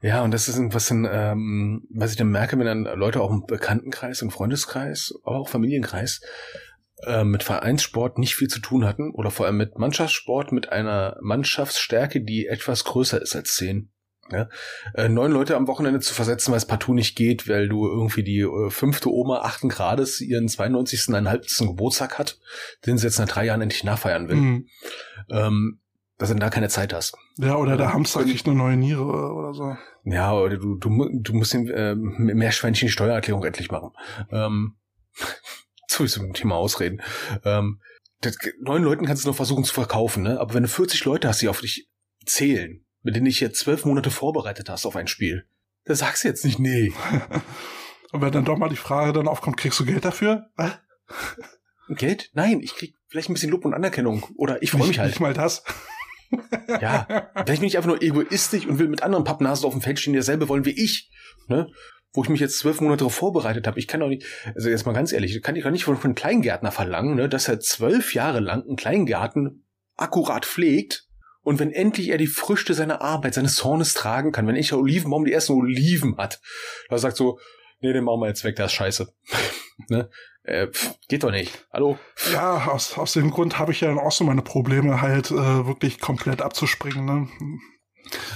Ja, 0.00 0.22
und 0.22 0.32
das 0.32 0.48
ist 0.48 0.58
was 0.72 0.88
dann, 0.88 1.08
ähm, 1.10 1.86
was 1.90 2.12
ich 2.12 2.16
dann 2.16 2.30
merke, 2.30 2.58
wenn 2.58 2.66
dann 2.66 2.84
Leute 2.98 3.20
auch 3.20 3.30
im 3.30 3.44
Bekanntenkreis, 3.46 4.22
im 4.22 4.30
Freundeskreis, 4.30 5.14
aber 5.24 5.38
auch 5.38 5.48
Familienkreis 5.48 6.20
äh, 7.02 7.24
mit 7.24 7.42
Vereinssport 7.42 8.18
nicht 8.18 8.34
viel 8.34 8.48
zu 8.48 8.60
tun 8.60 8.84
hatten 8.84 9.10
oder 9.10 9.30
vor 9.30 9.46
allem 9.46 9.56
mit 9.56 9.78
Mannschaftssport 9.78 10.52
mit 10.52 10.70
einer 10.70 11.16
Mannschaftsstärke, 11.20 12.20
die 12.20 12.46
etwas 12.46 12.84
größer 12.84 13.20
ist 13.20 13.34
als 13.34 13.54
zehn. 13.54 13.90
Ja? 14.30 14.48
Äh, 14.94 15.08
neun 15.08 15.32
Leute 15.32 15.56
am 15.56 15.66
Wochenende 15.66 16.00
zu 16.00 16.14
versetzen, 16.14 16.52
weil 16.52 16.58
es 16.58 16.66
partout 16.66 16.94
nicht 16.94 17.16
geht, 17.16 17.48
weil 17.48 17.68
du 17.68 17.86
irgendwie 17.86 18.22
die 18.22 18.40
äh, 18.40 18.70
fünfte 18.70 19.10
Oma 19.10 19.40
achten 19.40 19.68
Grades 19.68 20.20
ihren 20.20 20.48
92. 20.48 21.14
einhalbsten 21.14 21.68
Geburtstag 21.68 22.18
hat, 22.18 22.38
den 22.86 22.98
sie 22.98 23.06
jetzt 23.06 23.18
nach 23.18 23.28
drei 23.28 23.46
Jahren 23.46 23.62
endlich 23.62 23.84
nachfeiern 23.84 24.28
will. 24.28 24.36
Mhm. 24.36 24.68
Ähm, 25.30 25.80
dass 26.18 26.30
du 26.30 26.34
da 26.34 26.50
keine 26.50 26.68
Zeit 26.68 26.92
hast. 26.92 27.16
Ja, 27.36 27.56
oder 27.56 27.76
der 27.76 27.92
Hamster 27.92 28.24
kriegt 28.24 28.46
eine 28.46 28.56
neue 28.56 28.76
Niere 28.76 29.32
oder 29.32 29.54
so. 29.54 29.76
Ja, 30.04 30.34
oder 30.34 30.56
du, 30.56 30.74
du, 30.74 31.08
du 31.12 31.32
musst 31.32 31.54
den 31.54 31.68
äh, 31.68 31.94
Meerschweinchen 31.94 32.88
die 32.88 32.92
Steuererklärung 32.92 33.44
endlich 33.44 33.70
machen. 33.70 33.92
Ähm, 34.30 34.76
mit 36.00 36.16
dem 36.16 36.34
Thema 36.34 36.56
ausreden. 36.56 37.02
Ähm, 37.44 37.80
das, 38.20 38.36
neun 38.60 38.82
Leuten 38.82 39.06
kannst 39.06 39.24
du 39.24 39.28
noch 39.28 39.36
versuchen 39.36 39.64
zu 39.64 39.74
verkaufen, 39.74 40.22
ne? 40.22 40.40
Aber 40.40 40.54
wenn 40.54 40.62
du 40.64 40.68
40 40.68 41.04
Leute 41.04 41.28
hast, 41.28 41.42
die 41.42 41.48
auf 41.48 41.60
dich 41.60 41.88
zählen, 42.24 42.84
mit 43.02 43.16
denen 43.16 43.26
dich 43.26 43.40
jetzt 43.40 43.60
zwölf 43.60 43.84
Monate 43.84 44.10
vorbereitet 44.10 44.68
hast 44.68 44.86
auf 44.86 44.96
ein 44.96 45.08
Spiel, 45.08 45.46
da 45.84 45.94
sagst 45.94 46.24
du 46.24 46.28
jetzt 46.28 46.44
nicht 46.44 46.58
nee. 46.58 46.92
Und 48.12 48.22
wenn 48.22 48.32
dann 48.32 48.44
doch 48.44 48.56
mal 48.56 48.68
die 48.68 48.76
Frage 48.76 49.12
dann 49.12 49.28
aufkommt, 49.28 49.56
kriegst 49.56 49.78
du 49.80 49.84
Geld 49.84 50.04
dafür? 50.04 50.50
Geld? 51.88 52.30
Nein, 52.32 52.60
ich 52.60 52.74
krieg 52.74 52.94
vielleicht 53.08 53.28
ein 53.28 53.34
bisschen 53.34 53.50
Lob 53.50 53.64
und 53.64 53.74
Anerkennung. 53.74 54.26
Oder 54.36 54.62
ich 54.62 54.70
freue 54.70 54.86
mich 54.86 54.98
halt. 54.98 55.10
Nicht 55.10 55.20
mal 55.20 55.34
das. 55.34 55.64
Ja, 56.80 57.06
vielleicht 57.34 57.60
bin 57.60 57.68
ich 57.68 57.76
einfach 57.76 57.88
nur 57.88 58.02
egoistisch 58.02 58.66
und 58.66 58.78
will 58.78 58.88
mit 58.88 59.02
anderen 59.02 59.24
Pappnasen 59.24 59.66
auf 59.66 59.72
dem 59.72 59.82
Feld 59.82 59.98
stehen, 59.98 60.12
die 60.12 60.18
dasselbe 60.18 60.48
wollen 60.48 60.64
wie 60.64 60.82
ich. 60.82 61.10
Ne? 61.48 61.70
Wo 62.12 62.22
ich 62.22 62.28
mich 62.28 62.40
jetzt 62.40 62.58
zwölf 62.58 62.80
Monate 62.80 62.98
darauf 62.98 63.14
vorbereitet 63.14 63.66
habe. 63.66 63.78
Ich 63.78 63.86
kann 63.86 64.00
doch 64.00 64.08
nicht, 64.08 64.24
also 64.54 64.68
jetzt 64.68 64.86
mal 64.86 64.92
ganz 64.92 65.12
ehrlich, 65.12 65.40
kann 65.42 65.56
ich 65.56 65.64
doch 65.64 65.70
nicht 65.70 65.84
von, 65.84 65.96
von 65.96 66.08
einem 66.08 66.14
Kleingärtner 66.14 66.72
verlangen, 66.72 67.16
ne, 67.16 67.28
dass 67.28 67.48
er 67.48 67.60
zwölf 67.60 68.14
Jahre 68.14 68.40
lang 68.40 68.62
einen 68.62 68.76
Kleingarten 68.76 69.66
akkurat 69.96 70.46
pflegt 70.46 71.08
und 71.48 71.58
wenn 71.58 71.72
endlich 71.72 72.10
er 72.10 72.18
die 72.18 72.26
Früchte 72.26 72.74
seiner 72.74 73.00
Arbeit, 73.00 73.32
seines 73.32 73.54
Zornes 73.54 73.94
tragen 73.94 74.32
kann, 74.32 74.46
wenn 74.46 74.56
ich 74.56 74.68
der 74.68 74.78
Olivenbaum 74.78 75.24
die 75.24 75.32
ersten 75.32 75.54
Oliven 75.54 76.18
hat, 76.18 76.40
da 76.90 76.98
sagt 76.98 77.16
so, 77.16 77.38
nee, 77.80 77.92
den 77.92 78.04
machen 78.04 78.20
wir 78.20 78.28
jetzt 78.28 78.44
weg, 78.44 78.56
der 78.56 78.66
ist 78.66 78.72
scheiße. 78.72 79.14
ne? 79.88 80.10
Äh, 80.48 80.68
pff, 80.68 80.94
geht 81.08 81.22
doch 81.22 81.30
nicht. 81.30 81.66
Hallo? 81.72 81.98
Ja, 82.32 82.68
aus, 82.68 82.96
aus 82.96 83.12
dem 83.12 83.30
Grund 83.30 83.58
habe 83.58 83.72
ich 83.72 83.80
ja 83.80 83.88
dann 83.88 83.98
auch 83.98 84.12
so 84.12 84.24
meine 84.24 84.42
Probleme, 84.42 85.00
halt 85.00 85.30
äh, 85.30 85.66
wirklich 85.66 86.00
komplett 86.00 86.42
abzuspringen. 86.42 87.04
Ne? 87.04 87.28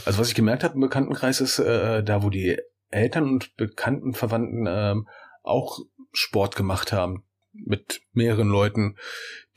Also 0.05 0.19
was 0.19 0.29
ich 0.29 0.35
gemerkt 0.35 0.65
habe 0.65 0.75
im 0.75 0.81
Bekanntenkreis 0.81 1.41
ist, 1.41 1.59
äh, 1.59 2.03
da 2.05 2.23
wo 2.23 2.31
die 2.31 2.59
Eltern 2.91 3.25
und 3.25 3.57
bekannten 3.57 4.13
Verwandten 4.15 4.67
ähm, 4.69 5.09
auch 5.43 5.79
Sport 6.13 6.57
gemacht 6.57 6.93
haben 6.93 7.25
mit 7.53 8.03
mehreren 8.13 8.49
Leuten, 8.49 8.97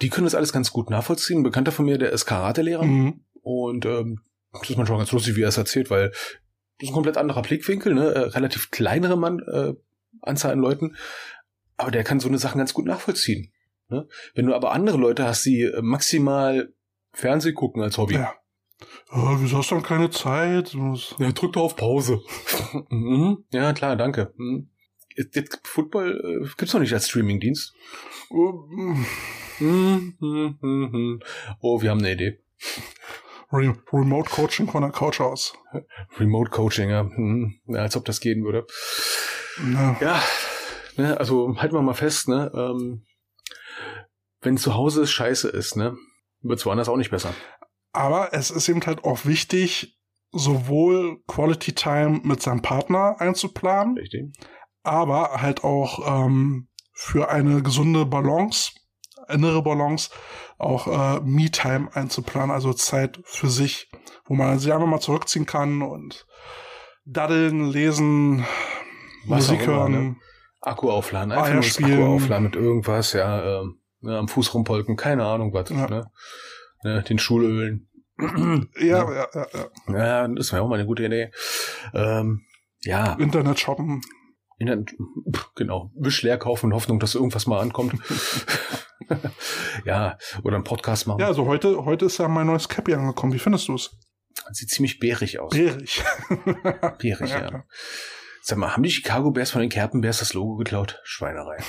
die 0.01 0.09
können 0.09 0.25
das 0.25 0.35
alles 0.35 0.53
ganz 0.53 0.71
gut 0.71 0.89
nachvollziehen. 0.89 1.39
Ein 1.39 1.43
Bekannter 1.43 1.71
von 1.71 1.85
mir, 1.85 1.97
der 1.97 2.11
ist 2.11 2.25
Karatelehrer 2.25 2.83
Mhm. 2.83 3.21
und 3.41 3.85
ähm, 3.85 4.21
das 4.53 4.69
ist 4.69 4.77
manchmal 4.77 4.99
ganz 4.99 5.11
lustig, 5.11 5.35
wie 5.35 5.41
er 5.41 5.49
es 5.49 5.57
erzählt, 5.57 5.89
weil 5.89 6.09
das 6.09 6.83
ist 6.83 6.89
ein 6.89 6.93
komplett 6.93 7.17
anderer 7.17 7.41
Blickwinkel, 7.41 7.93
ne? 7.93 8.13
äh, 8.13 8.19
relativ 8.19 8.71
kleinere 8.71 9.17
Mann, 9.17 9.39
äh, 9.39 9.73
Anzahl 10.21 10.51
an 10.53 10.59
Leuten, 10.59 10.95
aber 11.77 11.91
der 11.91 12.03
kann 12.03 12.19
so 12.19 12.27
eine 12.27 12.37
Sachen 12.37 12.57
ganz 12.59 12.73
gut 12.73 12.85
nachvollziehen. 12.85 13.51
Ne? 13.89 14.07
Wenn 14.33 14.47
du 14.47 14.55
aber 14.55 14.71
andere 14.71 14.97
Leute 14.97 15.25
hast, 15.25 15.45
die 15.45 15.61
äh, 15.63 15.81
maximal 15.81 16.73
Fernseh 17.13 17.53
gucken 17.53 17.81
als 17.81 17.97
Hobby, 17.97 18.15
Ja. 18.15 18.33
Äh, 19.11 19.37
wieso 19.39 19.59
hast 19.59 19.71
du 19.71 19.75
dann 19.75 19.83
keine 19.83 20.09
Zeit? 20.09 20.73
Ja, 21.19 21.31
drück 21.31 21.53
doch 21.53 21.63
auf 21.63 21.75
Pause. 21.75 22.21
mhm. 22.89 23.45
Ja, 23.51 23.71
klar, 23.73 23.95
danke. 23.95 24.33
Mhm. 24.37 24.69
Jetzt- 25.15 25.35
jetzt 25.35 25.59
Football 25.63 26.41
äh, 26.43 26.47
gibt's 26.57 26.73
noch 26.73 26.81
nicht 26.81 26.93
als 26.93 27.07
Streamingdienst. 27.07 27.73
Mhm. 29.59 31.19
Oh, 31.61 31.81
wir 31.81 31.89
haben 31.91 31.99
eine 31.99 32.11
Idee. 32.13 32.39
Re 33.51 33.73
Remote 33.93 34.29
Coaching 34.29 34.67
von 34.67 34.81
der 34.81 34.91
Couch 34.91 35.21
aus. 35.21 35.53
Remote 36.19 36.49
Coaching, 36.49 36.89
ja. 36.89 37.09
Ja. 37.67 37.79
Als 37.79 37.95
ob 37.95 38.03
das 38.05 38.19
gehen 38.19 38.43
würde. 38.43 38.65
Ja. 39.73 39.97
Ja, 40.01 40.23
ne, 40.97 41.17
also 41.19 41.55
halten 41.57 41.75
wir 41.75 41.81
mal 41.81 41.93
fest, 41.93 42.27
ne? 42.27 42.51
Ähm, 42.55 43.05
wenn 44.41 44.57
zu 44.57 44.75
Hause 44.75 45.03
es 45.03 45.11
scheiße 45.11 45.49
ist, 45.49 45.75
ne? 45.75 45.95
Wird's 46.41 46.65
woanders 46.65 46.89
auch 46.89 46.97
nicht 46.97 47.11
besser. 47.11 47.33
Aber 47.91 48.33
es 48.33 48.51
ist 48.51 48.69
eben 48.69 48.85
halt 48.85 49.03
auch 49.03 49.25
wichtig, 49.25 49.97
sowohl 50.31 51.21
Quality 51.27 51.73
Time 51.73 52.19
mit 52.23 52.41
seinem 52.41 52.61
Partner 52.61 53.15
einzuplanen, 53.19 53.97
Richtig? 53.97 54.33
aber 54.83 55.41
halt 55.41 55.63
auch 55.63 56.25
ähm, 56.25 56.67
für 56.93 57.29
eine 57.29 57.63
gesunde 57.63 58.05
Balance, 58.05 58.71
innere 59.29 59.63
Balance, 59.63 60.09
auch 60.57 60.87
äh, 60.87 61.21
Me-Time 61.21 61.89
einzuplanen, 61.95 62.51
also 62.51 62.73
Zeit 62.73 63.19
für 63.23 63.49
sich, 63.49 63.89
wo 64.25 64.35
man 64.35 64.59
sich 64.59 64.73
einfach 64.73 64.87
mal 64.87 64.99
zurückziehen 64.99 65.45
kann 65.45 65.81
und 65.81 66.25
daddeln, 67.05 67.65
lesen, 67.69 68.45
Was 69.27 69.47
Musik 69.47 69.63
immer, 69.63 69.73
hören. 69.73 69.91
ne? 69.91 70.15
Akku 70.65 70.89
aufladen, 70.89 71.31
Ah, 71.31 71.35
einfach 71.43 71.47
ja, 71.49 71.53
nur 71.55 71.63
das. 71.63 71.77
Akku 71.81 72.03
aufladen 72.15 72.43
mit 72.45 72.55
irgendwas, 72.55 73.13
ja, 73.13 73.61
ähm, 73.61 73.79
ne, 74.01 74.17
am 74.17 74.27
Fuß 74.27 74.53
rumpolken, 74.53 74.95
keine 74.95 75.25
Ahnung 75.25 75.53
was, 75.53 75.69
Ja. 75.69 75.87
ne? 75.87 76.11
ne? 76.83 77.03
Den 77.03 77.19
Schulölen. 77.19 77.89
Ja, 78.79 79.11
ja, 79.11 79.27
ja, 79.33 79.47
ja. 79.53 79.93
Ja, 79.93 80.27
das 80.29 80.51
wäre 80.53 80.61
auch 80.63 80.69
mal 80.69 80.75
eine 80.75 80.85
gute 80.87 81.03
Idee. 81.05 81.31
Ähm, 81.93 82.45
ja, 82.81 83.13
Internet 83.13 83.59
shoppen. 83.59 84.01
Internet, 84.57 84.95
pff, 85.33 85.49
genau, 85.55 85.91
Wisch 85.95 86.21
leer 86.23 86.37
kaufen 86.37 86.67
in 86.67 86.73
Hoffnung, 86.75 86.99
dass 86.99 87.13
irgendwas 87.13 87.45
mal 87.45 87.59
ankommt. 87.59 87.93
ja, 89.85 90.17
oder 90.43 90.55
einen 90.55 90.63
Podcast 90.63 91.07
machen. 91.07 91.19
Ja, 91.19 91.27
also 91.27 91.45
heute, 91.45 91.83
heute 91.85 92.05
ist 92.05 92.17
ja 92.17 92.27
mein 92.27 92.47
neues 92.47 92.69
Cappy 92.69 92.93
angekommen. 92.93 93.33
Wie 93.33 93.39
findest 93.39 93.67
du 93.67 93.75
es? 93.75 93.91
Sieht 94.51 94.69
ziemlich 94.69 94.99
bärig 94.99 95.39
aus. 95.39 95.51
Bärig. 95.53 96.03
Bärig, 96.99 97.29
ja. 97.31 97.51
Ja. 97.51 97.63
Sag 98.47 98.59
mal, 98.59 98.73
haben 98.73 98.83
die 98.83 98.91
Chicago 98.91 99.31
Bears 99.31 99.49
von 99.49 99.61
den 99.61 99.71
Kerpen 99.71 100.01
Bears 100.01 100.19
das 100.19 100.35
Logo 100.35 100.55
geklaut? 100.55 101.01
Schweinerei. 101.03 101.57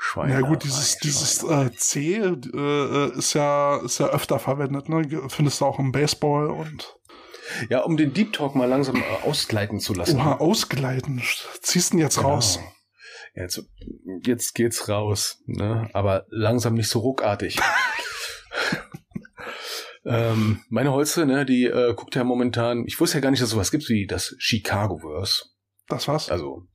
Ja 0.00 0.14
Schweinerei. 0.24 0.48
gut, 0.48 0.64
dieses, 0.64 0.96
dieses 0.96 1.42
äh, 1.44 1.70
C 1.76 2.16
äh, 2.16 3.18
ist 3.18 3.34
ja 3.34 3.76
ist 3.84 3.98
ja 3.98 4.06
öfter 4.08 4.38
verwendet, 4.38 4.88
ne? 4.88 5.02
Findest 5.28 5.60
du 5.60 5.66
auch 5.66 5.78
im 5.78 5.92
Baseball 5.92 6.46
und 6.50 6.96
Ja, 7.68 7.80
um 7.80 7.98
den 7.98 8.14
Deep 8.14 8.32
Talk 8.32 8.54
mal 8.54 8.68
langsam 8.68 8.96
äh, 8.96 9.02
ausgleiten 9.26 9.80
zu 9.80 9.92
lassen. 9.92 10.18
Oha, 10.18 10.36
ausgleiten. 10.36 11.22
Ziehst 11.60 11.92
ihn 11.92 11.98
jetzt 11.98 12.16
Genau. 12.16 12.30
raus. 12.30 12.58
Jetzt, 13.34 13.62
jetzt 14.24 14.54
geht's 14.54 14.88
raus, 14.88 15.42
ne? 15.46 15.90
aber 15.92 16.24
langsam 16.30 16.74
nicht 16.74 16.88
so 16.88 17.00
ruckartig. 17.00 17.56
ähm, 20.06 20.62
meine 20.70 20.92
Holze, 20.92 21.26
ne, 21.26 21.44
die 21.44 21.66
äh, 21.66 21.92
guckt 21.94 22.14
ja 22.14 22.24
momentan, 22.24 22.84
ich 22.86 22.98
wusste 22.98 23.18
ja 23.18 23.20
gar 23.20 23.30
nicht, 23.30 23.42
dass 23.42 23.48
es 23.48 23.52
sowas 23.52 23.70
gibt 23.70 23.88
wie 23.90 24.06
das 24.06 24.34
Chicago-Verse. 24.38 25.44
Das 25.88 26.06
war's? 26.08 26.30
Also, 26.30 26.66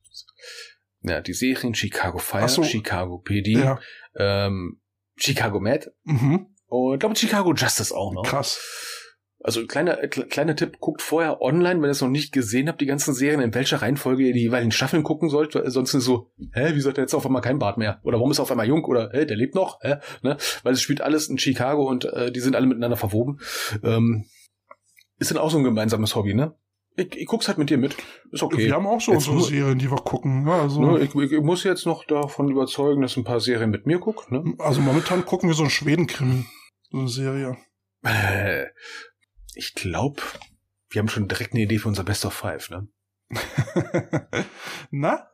ja, 1.02 1.20
die 1.20 1.34
Serien 1.34 1.74
Chicago 1.74 2.18
Fire, 2.18 2.48
so. 2.48 2.62
Chicago 2.62 3.18
PD, 3.18 3.52
ja. 3.52 3.78
ähm, 4.16 4.80
Chicago 5.16 5.60
Med 5.60 5.92
Mhm. 6.04 6.46
und 6.66 6.98
glaube 6.98 7.14
Chicago 7.16 7.52
Justice 7.54 7.94
auch 7.94 8.12
noch. 8.12 8.24
Krass. 8.24 8.60
Also 9.40 9.66
kleiner 9.66 10.02
äh, 10.02 10.06
kle- 10.06 10.24
kleiner 10.26 10.56
Tipp, 10.56 10.78
guckt 10.80 11.02
vorher 11.02 11.42
online, 11.42 11.74
wenn 11.82 11.88
ihr 11.88 11.92
es 11.92 12.00
noch 12.00 12.08
nicht 12.08 12.32
gesehen 12.32 12.66
habt, 12.68 12.80
die 12.80 12.86
ganzen 12.86 13.12
Serien, 13.12 13.42
in 13.42 13.52
welcher 13.54 13.82
Reihenfolge 13.82 14.22
ihr 14.22 14.32
die 14.32 14.40
jeweiligen 14.40 14.72
Staffeln 14.72 15.02
gucken 15.02 15.28
sollt. 15.28 15.54
weil 15.54 15.70
Sonst 15.70 15.92
ist 15.92 16.04
so, 16.04 16.32
hä, 16.54 16.70
wieso 16.72 16.88
hat 16.88 16.96
er 16.96 17.02
jetzt 17.04 17.12
auf 17.12 17.26
einmal 17.26 17.42
kein 17.42 17.58
Bart 17.58 17.76
mehr? 17.76 18.00
Oder 18.04 18.16
warum 18.16 18.30
ist 18.30 18.38
er 18.38 18.42
auf 18.42 18.50
einmal 18.50 18.66
jung? 18.66 18.82
Oder 18.86 19.10
hä, 19.12 19.26
der 19.26 19.36
lebt 19.36 19.54
noch? 19.54 19.80
Hä? 19.82 19.96
Ne? 20.22 20.38
Weil 20.62 20.72
es 20.72 20.80
spielt 20.80 21.02
alles 21.02 21.28
in 21.28 21.36
Chicago 21.38 21.86
und 21.86 22.06
äh, 22.06 22.32
die 22.32 22.40
sind 22.40 22.56
alle 22.56 22.66
miteinander 22.66 22.96
verwoben. 22.96 23.38
Ähm, 23.82 24.24
ist 25.18 25.30
dann 25.30 25.36
auch 25.38 25.50
so 25.50 25.58
ein 25.58 25.64
gemeinsames 25.64 26.16
Hobby, 26.16 26.32
ne? 26.32 26.56
Ich, 26.96 27.16
ich 27.16 27.26
guck's 27.26 27.48
halt 27.48 27.58
mit 27.58 27.70
dir 27.70 27.78
mit. 27.78 27.96
Ist 28.30 28.42
okay. 28.42 28.66
Wir 28.66 28.74
haben 28.74 28.86
auch 28.86 29.00
so 29.00 29.12
Jetzt 29.12 29.26
unsere 29.28 29.36
nur- 29.36 29.46
Serien, 29.48 29.78
die 29.78 29.90
wir 29.90 29.96
gucken. 29.96 30.46
Ja, 30.46 30.62
also, 30.62 30.80
Ne, 30.80 31.00
ich, 31.02 31.14
ich, 31.14 31.32
ich 31.32 31.40
muss 31.40 31.64
jetzt 31.64 31.86
noch 31.86 32.04
davon 32.04 32.48
überzeugen, 32.50 33.02
dass 33.02 33.16
ein 33.16 33.24
paar 33.24 33.40
Serien 33.40 33.70
mit 33.70 33.86
mir 33.86 33.98
gucken. 33.98 34.44
Ne? 34.44 34.54
also 34.58 34.80
momentan 34.80 35.24
gucken 35.24 35.48
wir 35.48 35.54
so 35.54 35.62
einen 35.64 35.70
Schweden-Krimi. 35.70 36.44
So 36.90 36.98
eine 36.98 37.08
Serie. 37.08 37.56
Äh, 38.04 38.66
Ich 39.56 39.74
glaube, 39.74 40.22
wir 40.90 41.00
haben 41.00 41.08
schon 41.08 41.26
direkt 41.26 41.52
eine 41.54 41.62
Idee 41.62 41.78
für 41.78 41.88
unser 41.88 42.04
Best 42.04 42.24
of 42.26 42.32
Five. 42.34 42.70
Ne? 42.70 42.86
Na? 44.90 45.26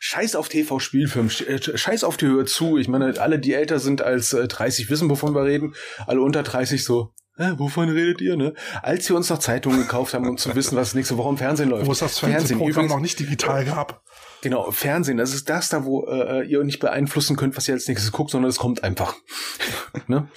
Scheiß 0.00 0.36
auf 0.36 0.48
TV-Spielfilm, 0.48 1.28
äh, 1.46 1.76
scheiß 1.78 2.04
auf 2.04 2.16
die 2.16 2.26
Höhe 2.26 2.44
zu. 2.44 2.78
Ich 2.78 2.88
meine, 2.88 3.20
alle, 3.20 3.38
die 3.38 3.52
älter 3.52 3.78
sind 3.78 4.00
als 4.00 4.32
äh, 4.32 4.46
30, 4.48 4.88
wissen, 4.90 5.10
wovon 5.10 5.34
wir 5.34 5.44
reden. 5.44 5.74
Alle 6.06 6.20
unter 6.22 6.42
30 6.42 6.82
so, 6.84 7.12
äh, 7.38 7.52
wovon 7.56 7.88
redet 7.88 8.20
ihr, 8.20 8.36
ne? 8.36 8.54
Als 8.82 9.08
wir 9.08 9.16
uns 9.16 9.28
noch 9.30 9.38
Zeitungen 9.38 9.78
gekauft 9.80 10.14
haben, 10.14 10.28
um 10.28 10.36
zu 10.38 10.54
wissen, 10.54 10.76
was 10.76 10.94
nächste 10.94 11.16
Woche 11.18 11.28
im 11.30 11.36
Fernsehen 11.38 11.68
läuft. 11.70 11.86
Wo 11.86 11.92
es 11.92 11.98
das 11.98 12.18
Fernsehen, 12.18 12.38
Fernsehprogramm 12.38 12.70
übrigens, 12.70 12.92
noch 12.92 13.00
nicht 13.00 13.18
digital 13.20 13.64
gab. 13.64 14.02
genau, 14.42 14.70
Fernsehen, 14.70 15.16
das 15.18 15.34
ist 15.34 15.48
das 15.50 15.68
da, 15.68 15.84
wo 15.84 16.06
äh, 16.06 16.44
ihr 16.46 16.62
nicht 16.64 16.78
beeinflussen 16.80 17.36
könnt, 17.36 17.56
was 17.56 17.68
ihr 17.68 17.74
als 17.74 17.88
nächstes 17.88 18.12
guckt, 18.12 18.30
sondern 18.30 18.48
es 18.50 18.58
kommt 18.58 18.82
einfach. 18.84 19.14
ne? 20.06 20.28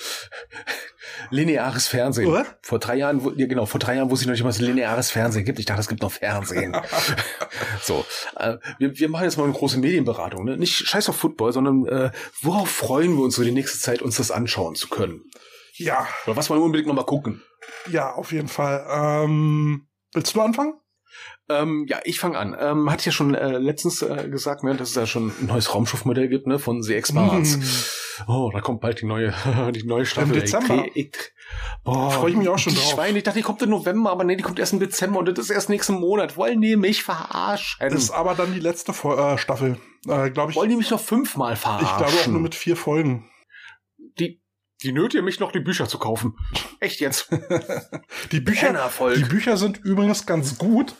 Lineares 1.31 1.87
Fernsehen. 1.87 2.27
Oder? 2.27 2.45
Vor 2.61 2.79
drei 2.79 2.95
Jahren, 2.95 3.23
wo- 3.23 3.31
ja, 3.35 3.45
genau, 3.45 3.65
vor 3.65 3.79
drei 3.79 3.95
Jahren 3.95 4.09
wusste 4.09 4.23
ich 4.23 4.27
noch 4.27 4.33
nicht, 4.33 4.43
was 4.43 4.59
lineares 4.59 5.11
Fernsehen 5.11 5.45
gibt. 5.45 5.59
Ich 5.59 5.65
dachte, 5.65 5.81
es 5.81 5.87
gibt 5.87 6.01
noch 6.01 6.11
Fernsehen. 6.11 6.75
so, 7.83 8.05
äh, 8.37 8.57
wir, 8.79 8.97
wir 8.97 9.09
machen 9.09 9.25
jetzt 9.25 9.37
mal 9.37 9.43
eine 9.43 9.53
große 9.53 9.77
Medienberatung. 9.79 10.45
Ne? 10.45 10.57
Nicht 10.57 10.73
scheiß 10.87 11.09
auf 11.09 11.17
Football, 11.17 11.53
sondern 11.53 11.85
äh, 11.87 12.11
worauf 12.41 12.69
freuen 12.69 13.15
wir 13.15 13.23
uns 13.23 13.35
so 13.35 13.43
die 13.43 13.51
nächste 13.51 13.77
Zeit, 13.79 14.01
uns 14.01 14.15
das 14.17 14.31
anschauen 14.31 14.75
zu 14.75 14.87
können? 14.87 15.21
Ja, 15.79 16.07
Oder 16.25 16.35
was 16.35 16.49
wollen 16.49 16.59
wir 16.59 16.65
unbedingt 16.65 16.87
nochmal 16.87 17.05
gucken? 17.05 17.41
ja, 17.89 18.13
auf 18.13 18.31
jeden 18.31 18.47
Fall. 18.47 18.85
Ähm, 18.89 19.87
willst 20.13 20.35
du 20.35 20.41
anfangen? 20.41 20.73
Ähm, 21.49 21.85
ja, 21.89 21.99
ich 22.03 22.19
fange 22.19 22.37
an. 22.37 22.55
Ähm, 22.59 22.89
hatte 22.91 22.99
ich 23.01 23.05
ja 23.07 23.11
schon 23.11 23.33
äh, 23.33 23.57
letztens 23.57 24.01
äh, 24.03 24.29
gesagt, 24.29 24.63
ne, 24.63 24.75
dass 24.75 24.89
es 24.89 24.93
da 24.93 25.07
schon 25.07 25.29
ein 25.41 25.47
neues 25.47 25.73
Raumschiffmodell 25.73 26.27
gibt, 26.27 26.45
ne, 26.45 26.59
von 26.59 26.83
The 26.83 26.93
Expanse. 26.93 27.57
Mm. 27.57 28.29
Oh, 28.29 28.51
da 28.53 28.61
kommt 28.61 28.81
bald 28.81 29.01
die 29.01 29.07
neue, 29.07 29.33
die 29.73 29.83
neue 29.83 30.05
Staffel. 30.05 30.35
Im 30.35 30.41
Dezember. 30.41 30.85
Ich, 30.93 31.07
ich, 31.07 31.33
boah, 31.83 32.11
Freu 32.11 32.29
ich 32.29 32.35
mich 32.35 32.49
auch 32.49 32.59
schon 32.59 32.73
die 32.73 32.79
drauf. 32.79 32.91
Schweine, 32.91 33.17
ich 33.17 33.23
dachte, 33.23 33.39
die 33.39 33.43
kommt 33.43 33.61
im 33.63 33.71
November, 33.71 34.11
aber 34.11 34.23
nee, 34.23 34.35
die 34.35 34.43
kommt 34.43 34.59
erst 34.59 34.73
im 34.73 34.79
Dezember 34.79 35.19
und 35.19 35.25
das 35.27 35.39
ist 35.39 35.49
erst 35.49 35.69
nächsten 35.69 35.95
Monat. 35.95 36.37
Wollen 36.37 36.61
die 36.61 36.75
mich 36.75 37.03
verarschen? 37.03 37.87
Ist 37.87 38.11
aber 38.11 38.35
dann 38.35 38.53
die 38.53 38.59
letzte 38.59 38.93
Fo 38.93 39.15
äh, 39.15 39.37
Staffel. 39.37 39.77
Äh, 40.07 40.29
glaube 40.29 40.51
ich. 40.51 40.57
Wollen 40.57 40.69
die 40.69 40.75
mich 40.75 40.91
noch 40.91 40.99
fünfmal 40.99 41.55
verarschen? 41.55 41.87
Ich 41.87 41.97
glaube 41.97 42.13
auch 42.13 42.27
nur 42.27 42.41
mit 42.41 42.53
vier 42.53 42.75
Folgen. 42.75 43.27
Die, 44.19 44.41
die 44.83 44.91
nötigen 44.91 45.25
mich 45.25 45.39
noch, 45.39 45.51
die 45.51 45.59
Bücher 45.59 45.87
zu 45.87 45.97
kaufen. 45.99 46.37
Echt 46.79 46.99
jetzt? 46.99 47.29
Die 48.31 48.39
Bücher, 48.39 48.89
die 49.15 49.23
Bücher 49.23 49.57
sind 49.57 49.79
übrigens 49.79 50.25
ganz 50.25 50.57
gut. 50.57 50.95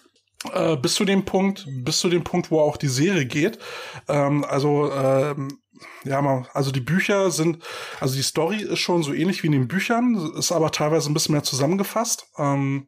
Äh, 0.53 0.77
bis 0.77 0.95
zu 0.95 1.03
dem 1.05 1.25
Punkt, 1.25 1.65
bis 1.83 1.99
zu 1.99 2.09
dem 2.09 2.23
Punkt, 2.23 2.49
wo 2.49 2.59
auch 2.61 2.77
die 2.77 2.87
Serie 2.87 3.25
geht. 3.25 3.59
Ähm, 4.07 4.43
also 4.45 4.91
ähm, 4.91 5.59
ja, 6.05 6.21
mal, 6.21 6.47
also 6.53 6.71
die 6.71 6.79
Bücher 6.81 7.29
sind, 7.31 7.61
also 7.99 8.15
die 8.15 8.21
Story 8.23 8.61
ist 8.61 8.79
schon 8.79 9.03
so 9.03 9.13
ähnlich 9.13 9.43
wie 9.43 9.47
in 9.47 9.53
den 9.53 9.67
Büchern, 9.67 10.15
ist 10.37 10.51
aber 10.53 10.71
teilweise 10.71 11.09
ein 11.09 11.13
bisschen 11.13 11.33
mehr 11.33 11.43
zusammengefasst. 11.43 12.27
Ähm, 12.37 12.87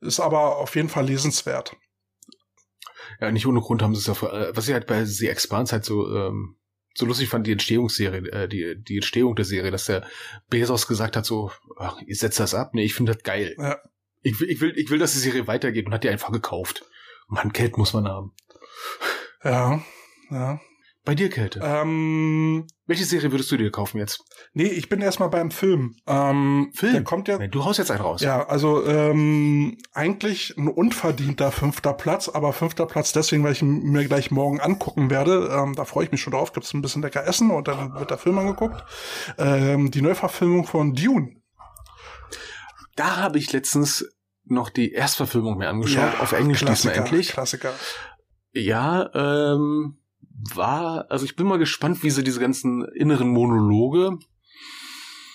ist 0.00 0.20
aber 0.20 0.56
auf 0.56 0.74
jeden 0.74 0.88
Fall 0.88 1.04
lesenswert. 1.06 1.76
Ja, 3.20 3.30
nicht 3.30 3.46
ohne 3.46 3.60
Grund 3.60 3.82
haben 3.82 3.94
sie 3.94 4.00
es 4.00 4.06
ja, 4.06 4.14
vor- 4.14 4.32
äh, 4.32 4.56
was 4.56 4.66
ich 4.68 4.72
halt 4.72 4.86
bei 4.86 5.04
The 5.04 5.28
Expanse 5.28 5.72
halt 5.72 5.84
so, 5.84 6.08
ähm, 6.14 6.56
so 6.94 7.06
lustig 7.06 7.28
fand, 7.28 7.46
die 7.46 7.52
Entstehungsserie, 7.52 8.30
äh, 8.30 8.48
die, 8.48 8.82
die 8.82 8.96
Entstehung 8.96 9.36
der 9.36 9.44
Serie, 9.44 9.70
dass 9.70 9.86
der 9.86 10.06
Bezos 10.48 10.86
gesagt 10.86 11.16
hat 11.16 11.24
so, 11.24 11.50
ach, 11.78 12.00
ihr 12.02 12.16
setzt 12.16 12.40
das 12.40 12.54
ab? 12.54 12.74
Nee, 12.74 12.84
ich 12.84 12.94
finde 12.94 13.14
das 13.14 13.22
geil. 13.22 13.54
Ja. 13.58 13.78
Ich 14.22 14.38
will, 14.40 14.50
ich 14.50 14.60
will, 14.60 14.72
ich 14.76 14.90
will, 14.90 14.98
dass 14.98 15.12
die 15.12 15.18
Serie 15.18 15.46
weitergeht 15.46 15.86
und 15.86 15.94
hat 15.94 16.04
die 16.04 16.08
einfach 16.08 16.32
gekauft. 16.32 16.84
Mann, 17.28 17.52
Geld 17.52 17.78
muss 17.78 17.92
man 17.92 18.06
haben. 18.06 18.34
Ja, 19.42 19.82
ja. 20.30 20.60
Bei 21.10 21.16
dir, 21.16 21.28
Kälte. 21.28 21.58
Ähm, 21.60 22.68
Welche 22.86 23.04
Serie 23.04 23.32
würdest 23.32 23.50
du 23.50 23.56
dir 23.56 23.72
kaufen 23.72 23.98
jetzt? 23.98 24.22
nee, 24.52 24.68
ich 24.68 24.88
bin 24.88 25.00
erstmal 25.00 25.28
beim 25.28 25.50
Film. 25.50 25.96
Ähm, 26.06 26.70
Film? 26.72 26.92
Der 26.92 27.02
kommt 27.02 27.26
ja, 27.26 27.36
Nee, 27.36 27.48
du 27.48 27.64
haust 27.64 27.80
jetzt 27.80 27.90
einen 27.90 28.00
raus. 28.00 28.20
Ja, 28.20 28.46
also 28.46 28.86
ähm, 28.86 29.76
eigentlich 29.92 30.56
ein 30.56 30.68
unverdienter 30.68 31.50
fünfter 31.50 31.94
Platz, 31.94 32.28
aber 32.28 32.52
fünfter 32.52 32.86
Platz 32.86 33.10
deswegen, 33.12 33.42
weil 33.42 33.54
ich 33.54 33.60
ihn 33.60 33.90
mir 33.90 34.04
gleich 34.04 34.30
morgen 34.30 34.60
angucken 34.60 35.10
werde. 35.10 35.50
Ähm, 35.52 35.74
da 35.74 35.84
freue 35.84 36.04
ich 36.04 36.12
mich 36.12 36.22
schon 36.22 36.32
drauf. 36.32 36.52
Gibt's 36.52 36.72
ein 36.74 36.80
bisschen 36.80 37.02
lecker 37.02 37.26
Essen 37.26 37.50
und 37.50 37.66
dann 37.66 37.92
wird 37.94 38.12
der 38.12 38.18
Film 38.18 38.38
angeguckt. 38.38 38.84
Ähm, 39.36 39.90
die 39.90 40.02
Neuverfilmung 40.02 40.64
von 40.64 40.94
Dune. 40.94 41.42
Da 42.94 43.16
habe 43.16 43.38
ich 43.38 43.52
letztens 43.52 44.08
noch 44.44 44.70
die 44.70 44.92
Erstverfilmung 44.92 45.58
mir 45.58 45.70
angeschaut, 45.70 46.20
auf 46.20 46.30
Englisch 46.30 46.60
diesmal 46.60 46.76
Klassiker, 46.76 46.98
endlich. 46.98 47.28
Klassiker. 47.30 47.74
Ja, 48.52 49.10
ähm, 49.12 49.99
war, 50.54 51.06
also 51.10 51.24
ich 51.24 51.36
bin 51.36 51.46
mal 51.46 51.58
gespannt, 51.58 52.02
wie 52.02 52.10
sie 52.10 52.24
diese 52.24 52.40
ganzen 52.40 52.84
inneren 52.94 53.28
Monologe, 53.28 54.18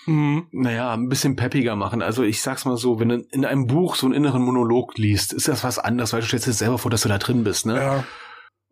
Mhm. 0.08 0.48
naja, 0.52 0.94
ein 0.94 1.10
bisschen 1.10 1.36
peppiger 1.36 1.76
machen. 1.76 2.02
Also 2.04 2.22
ich 2.24 2.42
sag's 2.42 2.66
mal 2.66 2.78
so, 2.78 3.00
wenn 3.00 3.10
du 3.10 3.16
in 3.32 3.44
einem 3.44 3.66
Buch 3.66 3.96
so 3.96 4.06
einen 4.06 4.14
inneren 4.14 4.44
Monolog 4.44 4.98
liest, 4.98 5.34
ist 5.34 5.48
das 5.48 5.64
was 5.64 5.80
anderes, 5.80 6.14
weil 6.14 6.22
du 6.22 6.28
stellst 6.28 6.46
dir 6.48 6.54
selber 6.54 6.78
vor, 6.78 6.92
dass 6.92 7.02
du 7.02 7.10
da 7.10 7.18
drin 7.18 7.44
bist, 7.44 7.66
ne? 7.66 7.76
Ja, 7.76 8.04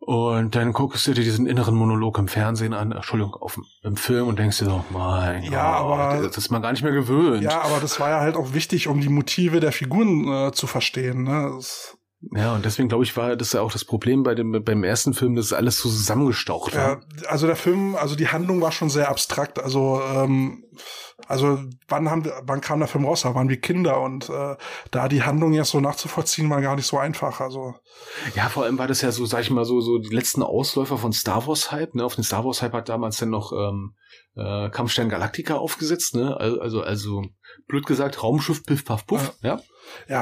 Und 0.06 0.54
dann 0.54 0.72
guckst 0.72 1.06
du 1.06 1.14
dir 1.14 1.24
diesen 1.24 1.46
inneren 1.46 1.74
Monolog 1.74 2.18
im 2.18 2.28
Fernsehen 2.28 2.72
an, 2.74 2.92
Entschuldigung, 2.92 3.34
auf, 3.34 3.58
im 3.82 3.96
Film 3.96 4.28
und 4.28 4.38
denkst 4.38 4.58
dir 4.58 4.66
so, 4.66 4.84
mein 4.90 5.42
Ja, 5.44 5.80
Gott, 5.80 5.98
aber- 5.98 6.22
das 6.28 6.36
ist 6.36 6.50
man 6.50 6.62
gar 6.62 6.70
nicht 6.72 6.82
mehr 6.84 6.92
gewöhnt. 6.92 7.42
ja, 7.42 7.62
aber 7.62 7.80
das 7.80 7.98
war 7.98 8.10
ja 8.10 8.20
halt 8.20 8.36
auch 8.36 8.52
wichtig, 8.54 8.86
um 8.86 9.00
die 9.00 9.08
Motive 9.08 9.58
der 9.60 9.72
Figuren 9.72 10.28
äh, 10.28 10.52
zu 10.52 10.66
verstehen. 10.68 11.22
Ne? 11.24 11.50
Das, 11.56 11.96
Ja, 12.32 12.54
und 12.54 12.64
deswegen 12.64 12.88
glaube 12.88 13.04
ich, 13.04 13.16
war 13.16 13.36
das 13.36 13.52
ja 13.52 13.60
auch 13.60 13.72
das 13.72 13.84
Problem 13.84 14.22
bei 14.22 14.34
dem, 14.34 14.64
beim 14.64 14.84
ersten 14.84 15.14
Film, 15.14 15.34
dass 15.34 15.52
alles 15.52 15.78
so 15.78 15.88
zusammengestaucht 15.88 16.74
war. 16.74 17.00
Ja, 17.22 17.28
also 17.28 17.46
der 17.46 17.56
Film, 17.56 17.96
also 17.96 18.16
die 18.16 18.28
Handlung 18.28 18.60
war 18.60 18.72
schon 18.72 18.90
sehr 18.90 19.08
abstrakt. 19.08 19.58
Also, 19.58 20.00
ähm, 20.02 20.64
also 21.26 21.58
wann 21.88 22.10
haben 22.10 22.24
wir, 22.24 22.42
wann 22.44 22.60
kam 22.60 22.80
der 22.80 22.88
Film 22.88 23.04
raus? 23.04 23.22
Da 23.22 23.34
waren 23.34 23.48
wir 23.48 23.60
Kinder 23.60 24.00
und 24.00 24.28
äh, 24.28 24.56
da 24.90 25.08
die 25.08 25.22
Handlung 25.22 25.52
jetzt 25.52 25.70
so 25.70 25.80
nachzuvollziehen, 25.80 26.50
war 26.50 26.60
gar 26.60 26.76
nicht 26.76 26.86
so 26.86 26.98
einfach. 26.98 27.40
Also 27.40 27.74
Ja, 28.34 28.48
vor 28.48 28.64
allem 28.64 28.78
war 28.78 28.88
das 28.88 29.00
ja 29.00 29.12
so, 29.12 29.24
sag 29.26 29.40
ich 29.42 29.50
mal, 29.50 29.64
so, 29.64 29.80
so 29.80 29.98
die 29.98 30.14
letzten 30.14 30.42
Ausläufer 30.42 30.98
von 30.98 31.12
Star 31.12 31.46
Wars 31.46 31.72
Hype, 31.72 31.94
ne? 31.94 32.04
Auf 32.04 32.16
den 32.16 32.24
Star 32.24 32.44
Wars 32.44 32.62
Hype 32.62 32.72
hat 32.72 32.88
damals 32.88 33.18
dann 33.18 33.30
noch 33.30 33.52
ähm, 33.52 33.94
äh, 34.36 34.70
Kampfstern 34.70 35.08
Galactica 35.08 35.54
aufgesetzt, 35.54 36.14
ne? 36.14 36.36
Also, 36.36 36.82
also, 36.82 37.22
blöd 37.66 37.86
gesagt, 37.86 38.22
Raumschiff 38.22 38.64
Piff 38.64 38.84
Puff 38.84 39.06
Puff, 39.06 39.32
ja. 39.42 39.56
ja, 39.56 39.62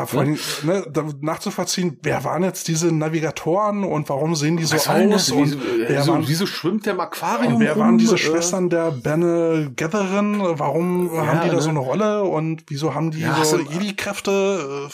vor 0.07 0.21
allem 0.21 0.39
ne, 0.63 0.85
da 0.91 1.05
nachzuvollziehen, 1.21 1.99
wer 2.03 2.25
waren 2.25 2.43
jetzt 2.43 2.69
diese 2.69 2.93
Navigatoren 2.93 3.85
und 3.85 4.09
warum 4.09 4.35
sehen 4.35 4.57
die 4.57 4.65
so 4.65 4.75
Was 4.77 4.89
war 4.89 4.97
aus 4.97 5.31
und 5.31 5.45
Wieso, 5.45 5.57
äh, 5.59 5.89
wer, 5.89 6.07
waren, 6.07 6.29
wieso 6.29 6.47
schwimmt 6.47 6.87
der 6.87 6.95
im 6.95 7.01
Aquarium 7.01 7.55
und 7.55 7.61
wer 7.61 7.73
rum? 7.73 7.81
waren 7.81 7.99
diese 7.99 8.15
Äh, 8.15 8.19
Schwestern 8.19 8.71
der 8.71 8.91
Bene 8.91 9.73
Gatherin? 9.77 10.41
Warum 10.41 11.15
Ja, 11.15 11.27
haben 11.27 11.41
die 11.43 11.49
da 11.49 11.55
ne? 11.57 11.63
so 11.63 11.71
eine 11.71 11.79
Rolle 11.79 12.23
und 12.25 12.65
wieso 12.69 12.95
haben 12.95 13.11
die 13.11 13.21
Ja, 13.21 13.45
so 13.45 13.59
du- 13.59 13.65
Jedi-Kräfte? 13.71 14.89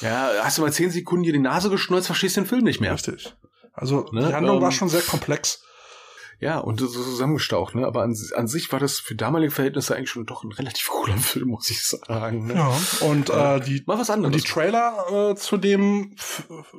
Äh, 0.00 0.04
Ja, 0.04 0.30
hast 0.42 0.58
du 0.58 0.62
mal 0.62 0.72
zehn 0.72 0.90
Sekunden 0.90 1.24
dir 1.24 1.32
die 1.32 1.38
Nase 1.38 1.70
geschnurzt, 1.70 2.06
verstehst 2.06 2.36
den 2.36 2.46
Film 2.46 2.64
nicht 2.64 2.80
mehr. 2.80 2.92
Richtig. 2.94 3.34
Also 3.72 4.06
Ne, 4.12 4.26
die 4.28 4.34
Handlung 4.34 4.60
war 4.60 4.68
ähm, 4.68 4.72
schon 4.72 4.88
sehr 4.88 5.02
komplex. 5.02 5.62
Ja, 6.40 6.58
und 6.58 6.80
so 6.80 6.88
zusammengestaucht, 6.88 7.74
ne? 7.74 7.86
Aber 7.86 8.02
an, 8.02 8.16
an 8.34 8.48
sich 8.48 8.72
war 8.72 8.80
das 8.80 8.98
für 8.98 9.14
damalige 9.14 9.52
Verhältnisse 9.52 9.94
eigentlich 9.94 10.08
schon 10.08 10.24
doch 10.24 10.42
ein 10.42 10.52
relativ 10.52 10.88
cooler 10.88 11.16
Film, 11.18 11.48
muss 11.48 11.70
ich 11.70 11.82
sagen. 11.82 12.46
Ne? 12.46 12.54
Ja. 12.54 12.72
Und 13.06 13.28
äh, 13.28 13.60
die 13.60 13.82
Mal 13.86 13.98
was 13.98 14.08
anderes. 14.08 14.34
die 14.34 14.48
Trailer 14.48 15.30
äh, 15.32 15.34
zu 15.36 15.58
dem 15.58 16.14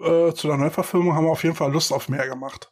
äh, 0.03 0.33
zu 0.33 0.47
der 0.47 0.57
Neuverfilmung 0.57 1.13
haben 1.13 1.27
auf 1.27 1.43
jeden 1.43 1.55
Fall 1.55 1.71
Lust 1.71 1.93
auf 1.93 2.09
mehr 2.09 2.27
gemacht. 2.27 2.71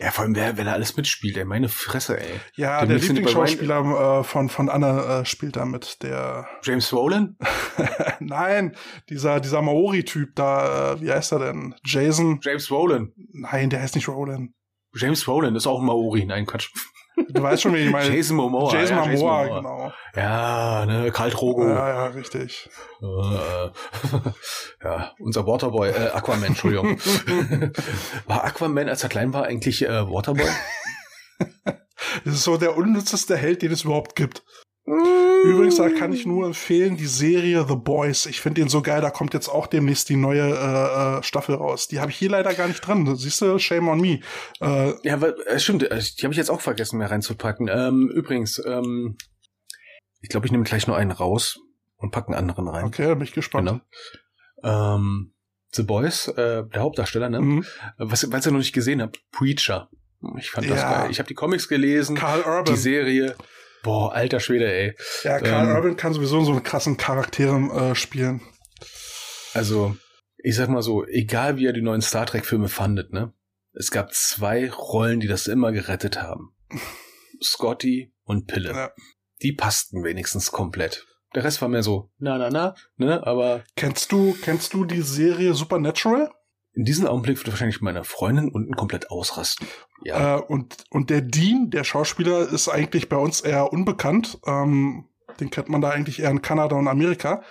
ja, 0.00 0.10
vor 0.10 0.24
allem, 0.24 0.34
wer, 0.34 0.56
wer 0.56 0.64
da 0.64 0.72
alles 0.72 0.96
mitspielt, 0.96 1.36
ey, 1.36 1.44
meine 1.44 1.68
Fresse, 1.68 2.18
ey. 2.18 2.40
Ja, 2.56 2.80
Den 2.80 2.88
der 2.88 2.98
Lieblingsschauspieler 2.98 4.18
äh, 4.20 4.24
von 4.24 4.48
von 4.48 4.68
Anne 4.68 5.20
äh, 5.22 5.24
spielt 5.24 5.54
da 5.54 5.64
mit. 5.64 6.02
Der 6.02 6.48
James 6.64 6.92
Rowland? 6.92 7.36
nein, 8.18 8.74
dieser 9.08 9.38
dieser 9.38 9.62
Maori-Typ 9.62 10.34
da, 10.34 10.94
äh, 10.94 11.00
wie 11.00 11.12
heißt 11.12 11.30
er 11.30 11.38
denn? 11.38 11.76
Jason? 11.84 12.40
James 12.42 12.68
Rowland. 12.72 13.12
Nein, 13.32 13.70
der 13.70 13.80
heißt 13.80 13.94
nicht 13.94 14.08
Roland. 14.08 14.50
James 14.96 15.26
Rowland 15.28 15.56
ist 15.56 15.66
auch 15.66 15.80
ein 15.80 15.86
Maori. 15.86 16.24
Nein, 16.24 16.46
Quatsch. 16.46 16.70
Du 17.30 17.42
weißt 17.42 17.62
schon, 17.62 17.74
wie 17.74 17.78
ich 17.78 17.90
meine. 17.90 18.14
Jason 18.14 18.36
Momoa. 18.36 18.72
Jason 18.72 18.96
ja, 18.96 19.06
Momoa, 19.06 19.44
Momoa. 19.44 19.56
genau. 19.56 19.92
Ja, 20.14 20.86
ne, 20.86 21.10
Karl 21.10 21.30
Drogo. 21.30 21.66
Ja, 21.66 21.88
ja, 21.88 22.06
richtig. 22.08 22.68
Äh, 23.00 23.70
ja, 24.84 25.12
unser 25.18 25.46
Waterboy, 25.46 25.90
äh, 25.90 26.10
Aquaman, 26.10 26.44
Entschuldigung. 26.44 26.98
war 28.26 28.44
Aquaman, 28.44 28.88
als 28.88 29.02
er 29.02 29.08
klein 29.08 29.32
war, 29.32 29.44
eigentlich 29.44 29.82
äh, 29.82 30.10
Waterboy? 30.10 30.48
Das 32.24 32.34
ist 32.34 32.44
so 32.44 32.56
der 32.56 32.76
unnützeste 32.76 33.36
Held, 33.36 33.62
den 33.62 33.72
es 33.72 33.84
überhaupt 33.84 34.16
gibt. 34.16 34.42
Übrigens, 35.50 35.76
da 35.76 35.88
kann 35.90 36.12
ich 36.12 36.26
nur 36.26 36.46
empfehlen, 36.46 36.96
die 36.96 37.06
Serie 37.06 37.64
The 37.68 37.76
Boys. 37.76 38.26
Ich 38.26 38.40
finde 38.40 38.60
den 38.60 38.68
so 38.68 38.82
geil, 38.82 39.00
da 39.00 39.10
kommt 39.10 39.34
jetzt 39.34 39.48
auch 39.48 39.66
demnächst 39.66 40.08
die 40.08 40.16
neue 40.16 40.42
äh, 40.42 41.18
äh, 41.18 41.22
Staffel 41.22 41.54
raus. 41.54 41.88
Die 41.88 42.00
habe 42.00 42.10
ich 42.10 42.16
hier 42.16 42.30
leider 42.30 42.52
gar 42.54 42.68
nicht 42.68 42.80
drin. 42.80 43.14
Siehst 43.16 43.40
du, 43.40 43.58
shame 43.58 43.88
on 43.88 44.00
me. 44.00 44.20
Äh, 44.60 44.92
Ja, 45.02 45.20
weil, 45.20 45.34
äh, 45.46 45.58
stimmt, 45.58 45.82
äh, 45.84 46.00
die 46.18 46.22
habe 46.24 46.32
ich 46.32 46.38
jetzt 46.38 46.50
auch 46.50 46.60
vergessen, 46.60 46.98
mehr 46.98 47.10
reinzupacken. 47.10 47.68
Ähm, 47.70 48.10
übrigens, 48.14 48.62
ähm, 48.66 49.16
ich 50.20 50.28
glaube, 50.28 50.46
ich 50.46 50.52
nehme 50.52 50.64
gleich 50.64 50.86
nur 50.86 50.96
einen 50.96 51.12
raus 51.12 51.58
und 51.96 52.10
packe 52.10 52.28
einen 52.28 52.36
anderen 52.38 52.68
rein. 52.68 52.84
okay, 52.84 53.14
bin 53.14 53.22
ich 53.22 53.32
gespannt. 53.32 53.68
Genau. 54.62 54.94
Ähm, 54.94 55.32
The 55.72 55.82
Boys, 55.82 56.28
äh, 56.28 56.64
der 56.64 56.80
Hauptdarsteller, 56.82 57.28
ne? 57.28 57.40
Mhm. 57.40 57.64
Was, 57.98 58.30
was 58.32 58.46
ihr 58.46 58.52
noch 58.52 58.58
nicht 58.58 58.72
gesehen 58.72 59.02
habt, 59.02 59.20
Preacher. 59.30 59.90
Ich 60.38 60.50
fand 60.50 60.68
das 60.70 60.80
Ja. 60.80 61.02
geil. 61.02 61.10
Ich 61.10 61.18
habe 61.18 61.28
die 61.28 61.34
Comics 61.34 61.68
gelesen, 61.68 62.16
Karl 62.16 62.40
Urban. 62.40 62.64
die 62.64 62.76
Serie. 62.80 63.36
Boah, 63.86 64.12
alter 64.12 64.40
Schwede, 64.40 64.66
ey. 64.68 64.96
Ja, 65.22 65.38
Karl 65.38 65.68
Ähm, 65.68 65.76
Urban 65.76 65.96
kann 65.96 66.12
sowieso 66.12 66.42
so 66.42 66.50
einen 66.50 66.64
krassen 66.64 66.96
Charaktere 66.96 67.56
äh, 67.56 67.94
spielen. 67.94 68.40
Also, 69.54 69.96
ich 70.38 70.56
sag 70.56 70.68
mal 70.68 70.82
so, 70.82 71.06
egal 71.06 71.56
wie 71.56 71.62
ihr 71.62 71.72
die 71.72 71.82
neuen 71.82 72.02
Star 72.02 72.26
Trek-Filme 72.26 72.68
fandet, 72.68 73.12
ne? 73.12 73.32
Es 73.74 73.92
gab 73.92 74.12
zwei 74.12 74.68
Rollen, 74.72 75.20
die 75.20 75.28
das 75.28 75.46
immer 75.46 75.70
gerettet 75.70 76.20
haben. 76.20 76.52
Scotty 77.40 78.12
und 78.24 78.48
Pille. 78.48 78.70
Ja. 78.70 78.90
Die 79.42 79.52
passten 79.52 80.02
wenigstens 80.02 80.50
komplett. 80.50 81.06
Der 81.36 81.44
Rest 81.44 81.62
war 81.62 81.68
mehr 81.68 81.84
so, 81.84 82.10
na, 82.18 82.38
na, 82.38 82.50
na, 82.50 82.74
ne? 82.96 83.24
Aber 83.24 83.62
Kennst 83.76 84.10
du, 84.10 84.36
kennst 84.42 84.74
du 84.74 84.84
die 84.84 85.02
Serie 85.02 85.54
Supernatural? 85.54 86.32
In 86.76 86.84
diesem 86.84 87.06
Augenblick 87.06 87.38
wird 87.38 87.48
wahrscheinlich 87.48 87.80
meine 87.80 88.04
Freundin 88.04 88.50
unten 88.50 88.76
komplett 88.76 89.10
ausrasten. 89.10 89.66
Ja. 90.04 90.36
Äh, 90.36 90.42
und, 90.42 90.76
und 90.90 91.08
der 91.08 91.22
Dean, 91.22 91.70
der 91.70 91.84
Schauspieler, 91.84 92.52
ist 92.52 92.68
eigentlich 92.68 93.08
bei 93.08 93.16
uns 93.16 93.40
eher 93.40 93.72
unbekannt. 93.72 94.38
Ähm, 94.46 95.06
den 95.40 95.48
kennt 95.48 95.70
man 95.70 95.80
da 95.80 95.90
eigentlich 95.90 96.20
eher 96.20 96.30
in 96.30 96.42
Kanada 96.42 96.76
und 96.76 96.86
Amerika. 96.86 97.42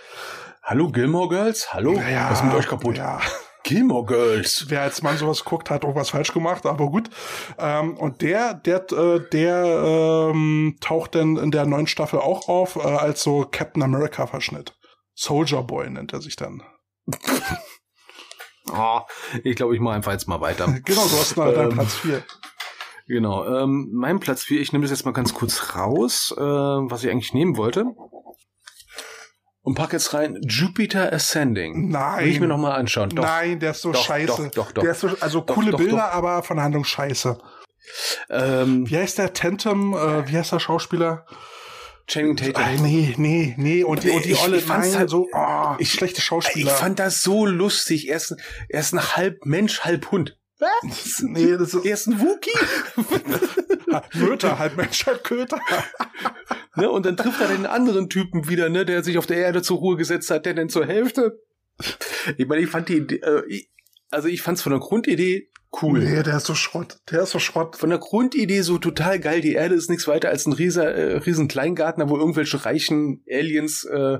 Hallo 0.61 0.91
Gilmore 0.91 1.30
Girls? 1.30 1.73
Hallo? 1.73 1.93
Ja, 1.93 2.30
Was 2.30 2.39
ist 2.39 2.45
mit 2.45 2.53
euch 2.53 2.68
kaputt? 2.68 2.97
Ja, 2.97 3.19
Gilmore 3.64 4.06
Girls. 4.06 4.65
wer 4.68 4.84
als 4.84 5.02
Mann 5.02 5.18
sowas 5.18 5.43
guckt, 5.43 5.72
hat 5.72 5.84
irgendwas 5.84 6.11
falsch 6.11 6.31
gemacht, 6.31 6.68
aber 6.68 6.91
gut. 6.91 7.10
Ähm, 7.57 7.97
und 7.97 8.22
der, 8.22 8.53
der, 8.53 8.91
äh, 8.91 9.27
der 9.31 10.30
ähm, 10.34 10.77
taucht 10.81 11.15
dann 11.15 11.38
in 11.38 11.49
der 11.49 11.65
neuen 11.65 11.88
Staffel 11.88 12.19
auch 12.19 12.47
auf, 12.47 12.76
äh, 12.76 12.81
als 12.81 13.23
so 13.23 13.47
Captain 13.52 13.81
America-Verschnitt. 13.81 14.77
Soldier 15.15 15.64
Boy 15.64 15.89
nennt 15.89 16.14
er 16.14 16.22
sich 16.22 16.35
dann. 16.35 16.61
Oh, 18.71 19.01
ich 19.43 19.55
glaube, 19.55 19.75
ich 19.75 19.81
mache 19.81 19.95
einfach 19.95 20.11
jetzt 20.11 20.27
mal 20.27 20.41
weiter. 20.41 20.67
Genau, 20.85 21.05
du 21.05 21.17
hast 21.17 21.37
noch 21.37 21.45
deinen 21.53 21.69
Ähm, 21.71 21.77
Platz 21.77 21.93
4. 21.95 22.23
Genau, 23.07 23.45
ähm, 23.45 23.89
mein 23.93 24.19
Platz 24.19 24.43
4, 24.43 24.59
ich 24.61 24.73
nehme 24.73 24.83
das 24.83 24.91
jetzt 24.91 25.05
mal 25.05 25.11
ganz 25.11 25.33
kurz 25.33 25.75
raus, 25.75 26.33
äh, 26.35 26.41
was 26.41 27.03
ich 27.03 27.11
eigentlich 27.11 27.33
nehmen 27.33 27.55
wollte. 27.57 27.85
Und 29.61 29.73
pack 29.75 29.93
jetzt 29.93 30.13
rein 30.13 30.39
Jupiter 30.47 31.11
Ascending. 31.11 31.89
Nein. 31.89 32.23
Will 32.25 32.31
ich 32.31 32.39
mir 32.39 32.47
nochmal 32.47 32.73
anschauen. 32.79 33.09
Doch. 33.09 33.23
Nein, 33.23 33.59
der 33.59 33.71
ist 33.71 33.81
so 33.81 33.91
Doch, 33.91 34.03
scheiße. 34.03 34.27
doch, 34.27 34.65
doch, 34.65 34.71
doch. 34.71 34.81
Der 34.83 34.91
ist 34.91 34.99
so, 35.01 35.09
also 35.19 35.41
Doch, 35.41 35.55
coole 35.55 35.71
doch, 35.71 35.77
Bilder, 35.79 36.11
aber 36.11 36.43
von 36.43 36.57
der 36.57 36.65
Handlung 36.65 36.83
scheiße. 36.83 37.37
Ähm, 38.29 38.87
Wie 38.89 38.97
heißt 38.97 39.17
der 39.17 39.33
Tentum? 39.33 39.93
Äh, 39.95 40.27
wie 40.27 40.37
heißt 40.37 40.51
der 40.51 40.59
Schauspieler? 40.59 41.25
Channing 42.07 42.38
Tatum. 42.38 42.64
Äh, 42.64 42.77
nee, 42.82 43.14
nee, 43.18 43.53
nee. 43.57 43.84
Und 43.84 44.03
die, 44.03 44.11
und 44.11 44.26
die 44.26 44.32
Ich- 44.32 44.41
Olle, 44.44 44.57
ich 44.57 44.68
nein, 44.68 44.95
halt- 44.95 45.10
so, 45.10 45.27
oh, 45.34 45.76
ich- 45.80 45.91
schlechte 45.91 46.19
ich 46.19 46.23
Schauspieler. 46.26 46.72
fand 46.72 46.99
das 46.99 47.22
so 47.23 47.45
lustig. 47.45 48.10
Er 48.10 48.18
ist, 48.18 48.36
er 48.69 48.80
ist 48.80 48.94
ein 48.94 49.15
halb 49.15 49.45
Mensch, 49.45 49.82
halb 49.82 50.11
Hund. 50.11 50.38
Was? 50.60 51.22
nee, 51.23 51.52
das 51.57 51.73
ist 51.73 51.86
Er 51.86 51.94
ist 51.94 52.07
ein 52.07 52.19
Wookie. 52.22 52.57
Köter, 54.11 54.60
halb 54.60 54.77
Mensch, 54.77 55.06
halb 55.06 55.23
Köter. 55.23 55.60
ne? 56.76 56.90
Und 56.90 57.06
dann 57.06 57.18
trifft 57.18 57.41
er 57.41 57.48
den 57.48 57.65
anderen 57.65 58.10
Typen 58.10 58.48
wieder, 58.48 58.69
ne, 58.69 58.86
der 58.86 59.03
sich 59.03 59.18
auf 59.18 59.26
der 59.26 59.38
Erde 59.38 59.61
zur 59.61 59.77
Ruhe 59.80 59.98
gesetzt 59.98 60.30
hat, 60.32 60.45
der 60.45 60.53
denn 60.53 60.69
zur 60.69 60.86
Hälfte. 60.86 61.41
Ich 62.38 62.48
meine, 62.48 62.61
ich 62.61 62.69
fand 62.69 62.88
die, 62.90 62.98
Idee, 62.98 63.15
äh, 63.18 63.44
ich, 63.49 63.69
also 64.11 64.27
ich 64.27 64.41
fand's 64.41 64.61
von 64.61 64.72
der 64.72 64.80
Grundidee 64.80 65.49
cool. 65.81 65.99
Nee, 66.03 66.23
der 66.23 66.38
ist 66.38 66.45
so 66.45 66.56
Schrott. 66.56 66.99
Der 67.11 67.23
ist 67.23 67.31
so 67.31 67.39
Schrott. 67.39 67.76
Von 67.76 67.89
der 67.89 67.99
Grundidee 67.99 68.61
so 68.61 68.77
total 68.77 69.19
geil. 69.19 69.41
Die 69.41 69.53
Erde 69.53 69.76
ist 69.76 69.89
nichts 69.89 70.07
weiter 70.07 70.30
als 70.30 70.45
ein 70.45 70.53
rieser, 70.53 70.93
äh, 70.93 71.18
riesen 71.18 71.47
Kleingartner, 71.47 72.10
wo 72.10 72.18
irgendwelche 72.18 72.65
reichen 72.65 73.23
Aliens 73.30 73.84
äh, 73.85 74.19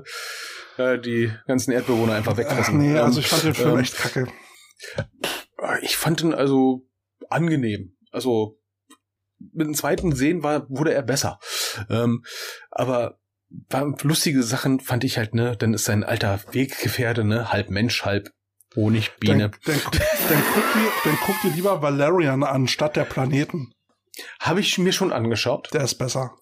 äh, 0.78 0.98
die 0.98 1.32
ganzen 1.46 1.72
Erdbewohner 1.72 2.14
einfach 2.14 2.32
Ach 2.32 2.38
wegfressen. 2.38 2.78
nee, 2.78 2.96
Ähm, 2.96 3.04
also 3.04 3.20
ich 3.20 3.28
fand 3.28 3.44
den 3.44 3.54
Film 3.54 3.70
ähm, 3.70 3.78
echt 3.78 3.96
kacke. 3.96 4.26
Ich 5.82 5.96
fand 5.96 6.22
ihn 6.22 6.34
also 6.34 6.86
angenehm. 7.28 7.96
Also 8.10 8.58
mit 9.38 9.66
dem 9.66 9.74
zweiten 9.74 10.14
Sehen 10.14 10.42
war, 10.42 10.66
wurde 10.68 10.94
er 10.94 11.02
besser. 11.02 11.38
Ähm, 11.90 12.24
aber 12.70 13.18
war, 13.68 13.94
lustige 14.02 14.42
Sachen 14.42 14.80
fand 14.80 15.04
ich 15.04 15.18
halt, 15.18 15.34
ne, 15.34 15.56
dann 15.56 15.74
ist 15.74 15.84
sein 15.84 16.04
alter 16.04 16.40
Weggefährte, 16.52 17.24
ne, 17.24 17.52
halb 17.52 17.70
Mensch, 17.70 18.04
halb 18.04 18.30
Honigbiene. 18.76 19.50
Dann, 19.50 19.60
dann, 19.64 19.80
dann, 20.28 20.42
guck 20.54 20.72
dir, 20.72 20.92
dann 21.04 21.18
guck 21.24 21.40
dir 21.42 21.50
lieber 21.50 21.82
Valerian 21.82 22.44
an, 22.44 22.68
statt 22.68 22.96
der 22.96 23.04
Planeten. 23.04 23.72
Habe 24.40 24.60
ich 24.60 24.78
mir 24.78 24.92
schon 24.92 25.12
angeschaut. 25.12 25.70
Der 25.72 25.82
ist 25.82 25.96
besser. 25.96 26.36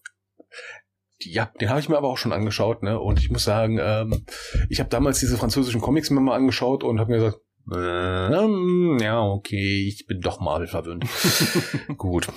Ja, 1.20 1.50
den 1.60 1.70
habe 1.70 1.80
ich 1.80 1.88
mir 1.88 1.96
aber 1.96 2.08
auch 2.08 2.18
schon 2.18 2.32
angeschaut, 2.32 2.82
ne? 2.82 3.00
Und 3.00 3.18
ich 3.18 3.30
muss 3.30 3.44
sagen, 3.44 3.78
ähm, 3.80 4.26
ich 4.68 4.80
habe 4.80 4.90
damals 4.90 5.20
diese 5.20 5.38
französischen 5.38 5.80
Comics 5.80 6.10
mir 6.10 6.20
mal 6.20 6.34
angeschaut 6.34 6.84
und 6.84 7.00
habe 7.00 7.12
mir 7.12 7.18
gesagt, 7.18 7.38
ähm, 7.74 8.98
ja, 9.00 9.22
okay, 9.22 9.88
ich 9.88 10.06
bin 10.06 10.20
doch 10.20 10.40
Marvel 10.40 10.66
verwöhnt. 10.66 11.06
Gut. 11.96 12.28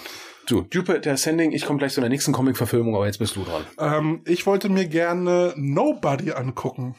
So, 0.48 0.66
Jupiter 0.72 1.12
Ascending, 1.12 1.52
ich 1.52 1.66
komme 1.66 1.80
gleich 1.80 1.94
zu 1.94 2.00
der 2.00 2.10
nächsten 2.10 2.32
Comic-Verfilmung, 2.32 2.96
aber 2.96 3.06
jetzt 3.06 3.20
bist 3.20 3.36
du 3.36 3.44
dran. 3.44 3.66
Ähm, 3.80 4.22
ich 4.26 4.46
wollte 4.46 4.70
mir 4.70 4.88
gerne 4.88 5.54
Nobody 5.58 6.32
angucken. 6.32 6.96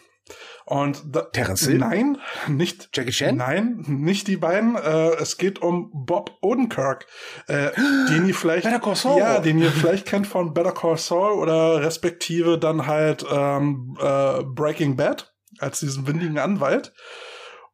Und 0.68 1.02
da, 1.06 1.22
Terence 1.22 1.66
Hill? 1.66 1.78
Nein, 1.78 2.18
nicht 2.46 2.90
Jackie 2.92 3.10
Chan? 3.10 3.36
Nein, 3.36 3.82
nicht 3.86 4.28
die 4.28 4.36
beiden. 4.36 4.76
Äh, 4.76 5.14
es 5.14 5.38
geht 5.38 5.62
um 5.62 5.90
Bob 5.94 6.36
Odenkirk, 6.42 7.06
äh, 7.46 7.70
den 8.10 8.28
ihr 8.28 8.34
vielleicht, 8.34 8.64
Better 8.64 8.78
Call 8.78 8.94
Saul. 8.94 9.18
ja, 9.18 9.40
den 9.40 9.58
ihr 9.58 9.70
vielleicht 9.70 10.04
kennt 10.04 10.26
von 10.26 10.52
Better 10.52 10.72
Call 10.72 10.98
Saul 10.98 11.38
oder 11.38 11.80
respektive 11.80 12.58
dann 12.58 12.86
halt 12.86 13.24
ähm, 13.32 13.96
äh, 13.98 14.42
Breaking 14.42 14.94
Bad 14.96 15.32
als 15.58 15.80
diesen 15.80 16.06
windigen 16.06 16.36
Anwalt. 16.38 16.92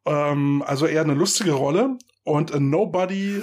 Ähm, 0.05 0.63
also 0.65 0.85
eher 0.85 1.01
eine 1.01 1.15
lustige 1.15 1.51
Rolle 1.51 1.97
und 2.23 2.51
in 2.51 2.69
Nobody 2.69 3.41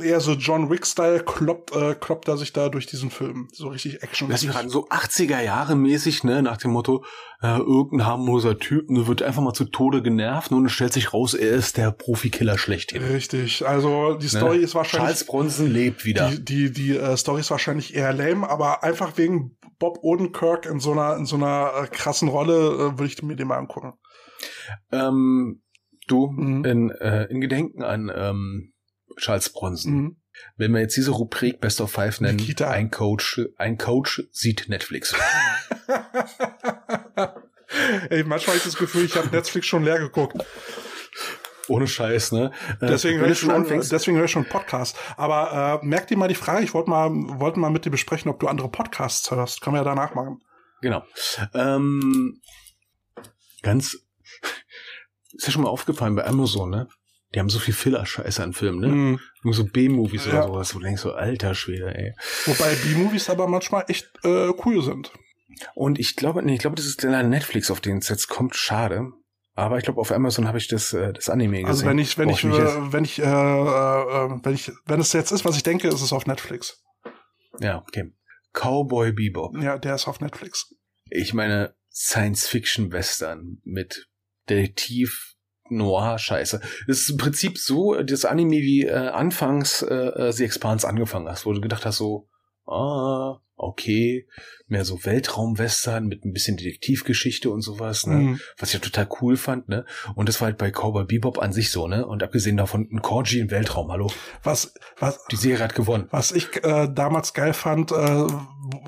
eher 0.00 0.20
so 0.20 0.32
John 0.32 0.70
Wick-Style 0.70 1.24
kloppt, 1.24 1.74
äh, 1.74 1.94
kloppt 1.94 2.28
er 2.28 2.36
sich 2.36 2.52
da 2.52 2.68
durch 2.68 2.86
diesen 2.86 3.10
Film. 3.10 3.48
So 3.52 3.68
richtig 3.68 4.02
Action. 4.02 4.28
Lass 4.28 4.44
mich 4.44 4.54
raten, 4.54 4.68
so 4.68 4.88
80er 4.88 5.40
Jahre 5.40 5.76
mäßig, 5.76 6.24
ne, 6.24 6.42
nach 6.42 6.56
dem 6.58 6.72
Motto, 6.72 7.04
äh, 7.40 7.58
irgendein 7.58 8.06
harmloser 8.06 8.58
Typ 8.58 8.90
ne, 8.90 9.06
wird 9.06 9.22
einfach 9.22 9.42
mal 9.42 9.54
zu 9.54 9.64
Tode 9.64 10.02
genervt 10.02 10.52
und 10.52 10.68
stellt 10.68 10.92
sich 10.92 11.12
raus, 11.14 11.34
er 11.34 11.52
ist 11.52 11.76
der 11.76 11.90
Profikiller 11.90 12.58
schlechthin. 12.58 13.02
Richtig. 13.02 13.66
Also 13.66 14.14
die 14.14 14.28
Story 14.28 14.58
ne? 14.58 14.64
ist 14.64 14.74
wahrscheinlich 14.74 15.06
Charles 15.06 15.24
Bronson 15.24 15.70
lebt 15.70 16.04
wieder. 16.04 16.28
Die, 16.30 16.44
die, 16.44 16.72
die 16.72 16.96
äh, 16.96 17.16
Story 17.16 17.40
ist 17.40 17.50
wahrscheinlich 17.50 17.94
eher 17.94 18.12
lame, 18.12 18.48
aber 18.48 18.82
einfach 18.82 19.16
wegen 19.16 19.56
Bob 19.78 19.98
Odenkirk 20.02 20.66
in 20.66 20.80
so 20.80 20.92
einer, 20.92 21.16
in 21.16 21.24
so 21.24 21.36
einer 21.36 21.72
äh, 21.82 21.86
krassen 21.86 22.28
Rolle 22.28 22.54
äh, 22.54 22.98
würde 22.98 23.06
ich 23.06 23.22
mir 23.22 23.36
den 23.36 23.48
mal 23.48 23.58
angucken. 23.58 23.94
Ähm, 24.92 25.62
du, 26.08 26.30
Mhm. 26.30 26.64
in, 26.64 26.90
äh, 26.90 27.24
in 27.24 27.40
Gedenken 27.40 27.82
an 27.82 28.10
ähm, 28.14 28.72
Charles 29.18 29.50
Bronson, 29.52 29.92
Mhm. 29.92 30.16
wenn 30.56 30.72
wir 30.72 30.80
jetzt 30.80 30.96
diese 30.96 31.10
Rubrik 31.10 31.60
Best 31.60 31.80
of 31.80 31.90
Five 31.92 32.20
nennen, 32.20 32.36
Nikita. 32.36 32.70
ein 32.70 32.90
Coach, 32.90 33.40
ein 33.58 33.76
Coach 33.78 34.22
sieht 34.32 34.68
Netflix. 34.68 35.14
Ey, 38.10 38.24
manchmal 38.24 38.54
habe 38.54 38.58
ich 38.58 38.64
das 38.64 38.76
Gefühl, 38.76 39.04
ich 39.04 39.16
habe 39.16 39.28
Netflix 39.28 39.66
schon 39.66 39.84
leer 39.84 39.98
geguckt. 39.98 40.36
Ohne 41.68 41.86
Scheiß, 41.86 42.32
ne? 42.32 42.50
Äh, 42.80 42.86
Deswegen 42.86 43.18
höre 43.20 43.28
ich, 43.30 43.38
schon, 43.40 43.62
deswegen 43.68 44.16
höre 44.16 44.24
ich 44.24 44.30
schon 44.30 44.46
Podcast. 44.46 44.96
Aber 45.18 45.80
äh, 45.82 45.86
merk 45.86 46.06
dir 46.06 46.16
mal 46.16 46.28
die 46.28 46.34
Frage, 46.34 46.64
ich 46.64 46.72
wollte 46.72 46.88
mal, 46.88 47.10
wollte 47.10 47.60
mal 47.60 47.70
mit 47.70 47.84
dir 47.84 47.90
besprechen, 47.90 48.30
ob 48.30 48.40
du 48.40 48.48
andere 48.48 48.70
Podcasts 48.70 49.30
hörst. 49.30 49.60
Können 49.60 49.74
wir 49.74 49.80
ja 49.80 49.84
danach 49.84 50.14
machen. 50.14 50.40
Genau. 50.80 51.02
Ähm, 51.52 52.40
ganz, 53.62 53.98
ist 55.34 55.46
ja 55.46 55.52
schon 55.52 55.62
mal 55.62 55.68
aufgefallen 55.68 56.14
bei 56.14 56.24
Amazon, 56.26 56.70
ne? 56.70 56.88
Die 57.34 57.40
haben 57.40 57.50
so 57.50 57.58
viel 57.58 57.74
Filler-Scheiße 57.74 58.42
an 58.42 58.52
Filmen, 58.54 58.80
ne? 58.80 58.88
Mhm. 58.88 59.20
Nur 59.42 59.54
so 59.54 59.64
B-Movies 59.66 60.24
Ja. 60.26 60.32
oder 60.32 60.46
sowas, 60.48 60.74
wo 60.74 60.78
du 60.78 60.84
denkst 60.86 61.02
so, 61.02 61.12
alter 61.12 61.54
Schwede, 61.54 61.94
ey. 61.94 62.14
Wobei 62.46 62.74
B-Movies 62.74 63.28
aber 63.28 63.46
manchmal 63.48 63.84
echt 63.88 64.08
äh, 64.24 64.52
cool 64.64 64.82
sind. 64.82 65.12
Und 65.74 65.98
ich 65.98 66.16
glaube, 66.16 66.42
nee, 66.42 66.54
ich 66.54 66.60
glaube, 66.60 66.76
das 66.76 66.86
ist 66.86 67.02
der 67.02 67.22
Netflix, 67.22 67.70
auf 67.70 67.80
den 67.80 67.98
es 67.98 68.08
jetzt 68.08 68.28
kommt, 68.28 68.54
schade. 68.56 69.10
Aber 69.54 69.76
ich 69.76 69.84
glaube, 69.84 70.00
auf 70.00 70.12
Amazon 70.12 70.46
habe 70.46 70.56
ich 70.58 70.68
das, 70.68 70.92
äh, 70.92 71.12
das 71.12 71.28
Anime 71.28 71.58
gesehen. 71.62 71.66
Also 71.68 71.86
wenn 71.86 71.98
ich, 71.98 72.16
wenn 72.16 72.28
ich, 72.30 72.44
erst- 72.44 72.76
äh, 72.76 72.92
wenn 72.92 73.04
ich, 73.04 73.18
äh, 73.18 73.24
äh, 73.24 74.38
wenn 74.42 74.54
ich, 74.54 74.70
wenn 74.86 75.00
es 75.00 75.12
jetzt 75.12 75.30
ist, 75.32 75.44
was 75.44 75.56
ich 75.56 75.62
denke, 75.64 75.88
ist 75.88 76.00
es 76.00 76.12
auf 76.12 76.26
Netflix. 76.26 76.82
ja, 77.60 77.78
okay. 77.86 78.12
Cowboy 78.52 79.12
Bebop. 79.12 79.56
Ja, 79.60 79.76
der 79.78 79.96
ist 79.96 80.06
auf 80.08 80.20
Netflix. 80.20 80.74
Ich 81.10 81.34
meine, 81.34 81.74
Science-Fiction-Western 81.92 83.58
mit 83.64 84.08
Detektiv 84.48 85.34
Noir-Scheiße. 85.70 86.60
Das 86.86 86.98
ist 86.98 87.10
im 87.10 87.16
Prinzip 87.16 87.58
so, 87.58 87.94
das 88.02 88.24
Anime 88.24 88.56
wie 88.56 88.86
äh, 88.86 88.92
anfangs 88.92 89.82
äh, 89.82 89.94
äh, 89.94 90.32
The 90.32 90.44
Expanse 90.44 90.88
angefangen 90.88 91.28
hast, 91.28 91.46
wo 91.46 91.52
du 91.52 91.60
gedacht 91.60 91.86
hast 91.86 91.96
so, 91.96 92.28
ah, 92.66 93.40
okay, 93.58 94.26
mehr 94.68 94.84
so 94.84 95.04
Weltraum-Western 95.04 96.06
mit 96.06 96.24
ein 96.24 96.32
bisschen 96.32 96.56
Detektivgeschichte 96.56 97.50
und 97.50 97.62
sowas, 97.62 98.06
ne? 98.06 98.14
Mhm. 98.14 98.38
Was 98.56 98.68
ich 98.68 98.74
ja 98.74 98.80
total 98.80 99.08
cool 99.20 99.36
fand, 99.36 99.68
ne? 99.68 99.84
Und 100.14 100.28
das 100.28 100.40
war 100.40 100.46
halt 100.46 100.58
bei 100.58 100.70
Cowboy 100.70 101.04
Bebop 101.04 101.40
an 101.40 101.52
sich 101.52 101.72
so, 101.72 101.88
ne? 101.88 102.06
Und 102.06 102.22
abgesehen 102.22 102.56
davon, 102.56 102.88
ein 102.92 103.02
Corgi 103.02 103.40
im 103.40 103.50
Weltraum, 103.50 103.90
hallo? 103.90 104.12
Was, 104.44 104.74
was, 104.98 105.18
Die 105.30 105.36
Serie 105.36 105.64
hat 105.64 105.74
gewonnen. 105.74 106.06
was 106.10 106.30
ich 106.30 106.64
äh, 106.64 106.88
damals 106.92 107.34
geil 107.34 107.52
fand 107.52 107.90
äh, 107.90 108.26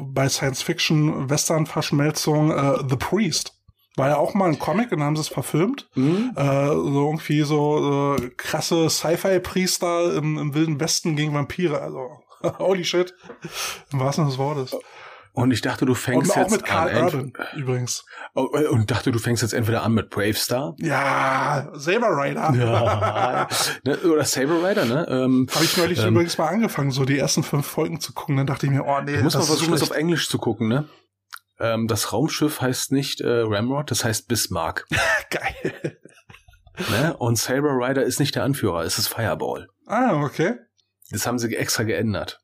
bei 0.03 0.29
Science-Fiction-Western-Verschmelzung, 0.29 2.53
äh, 2.53 2.79
The 2.89 2.97
Priest. 2.97 3.57
War 3.97 4.09
ja 4.09 4.17
auch 4.17 4.35
mal 4.35 4.49
ein 4.49 4.59
Comic 4.59 4.93
und 4.93 5.03
haben 5.03 5.17
sie 5.17 5.23
es 5.23 5.29
verfilmt. 5.29 5.89
Mhm. 5.95 6.33
Äh, 6.37 6.67
so 6.67 7.07
irgendwie 7.07 7.43
so 7.43 8.17
äh, 8.17 8.31
krasse 8.37 8.89
Sci-Fi-Priester 8.89 10.15
im, 10.15 10.39
im 10.39 10.55
Wilden 10.55 10.81
Westen 10.81 11.17
gegen 11.17 11.35
Vampire. 11.35 11.81
Also, 11.83 12.09
holy 12.59 12.85
shit. 12.85 13.15
Im 13.93 14.01
wahrsten 14.01 14.25
Sinne 14.25 14.31
des 14.31 14.39
Wortes. 14.39 14.77
Und 15.33 15.53
ich 15.53 15.61
dachte, 15.61 15.87
du 15.87 15.95
fängst 15.95 16.31
Und 16.31 16.37
auch 16.37 16.43
jetzt 16.43 16.51
mit 16.51 16.65
Carl 16.65 16.91
an. 16.91 17.05
Urban 17.05 17.33
übrigens. 17.57 18.05
Oh, 18.35 18.49
äh, 18.53 18.67
und 18.67 18.91
dachte, 18.91 19.13
du 19.13 19.19
fängst 19.21 19.43
jetzt 19.43 19.53
entweder 19.53 19.83
an 19.85 19.95
mit 19.95 20.11
Bravestar. 20.11 20.75
Ja, 20.79 21.69
Saber 21.75 22.09
Rider. 22.17 22.53
Ja. 22.55 23.49
ne, 23.85 23.97
oder 23.99 24.25
Saber 24.25 24.69
Rider, 24.69 24.87
ne? 24.87 25.07
Ähm, 25.09 25.47
Habe 25.55 25.65
ich 25.65 25.77
neulich 25.77 26.01
Ähm. 26.01 26.09
übrigens 26.09 26.37
mal 26.37 26.49
angefangen, 26.49 26.91
so 26.91 27.05
die 27.05 27.17
ersten 27.19 27.45
fünf 27.45 27.65
Folgen 27.67 28.01
zu 28.01 28.13
gucken. 28.13 28.37
Dann 28.39 28.47
dachte 28.47 28.67
ich 28.67 28.73
mir, 28.73 28.85
oh 28.85 29.01
nee, 29.05 29.17
du 29.17 29.23
musst 29.23 29.37
mal 29.37 29.41
das 29.41 29.49
versuchen, 29.49 29.73
ist 29.75 29.83
das 29.83 29.91
auf 29.93 29.97
Englisch 29.97 30.29
zu 30.29 30.39
gucken, 30.39 30.67
ne? 30.67 30.87
Ähm, 31.61 31.87
das 31.87 32.13
Raumschiff 32.13 32.61
heißt 32.61 32.93
nicht 32.93 33.21
äh, 33.21 33.29
Ramrod, 33.29 33.91
das 33.91 34.05
heißt 34.05 34.29
Bismarck. 34.29 34.87
Geil. 35.31 35.99
ne? 36.91 37.17
Und 37.19 37.39
Saber 37.39 37.71
Rider 37.77 38.03
ist 38.03 38.19
nicht 38.21 38.35
der 38.35 38.45
Anführer, 38.45 38.85
es 38.85 38.99
ist 38.99 39.09
Fireball. 39.09 39.69
Ah, 39.87 40.23
okay. 40.23 40.57
Das 41.11 41.27
haben 41.27 41.39
sie 41.39 41.55
extra 41.55 41.83
geändert. 41.83 42.41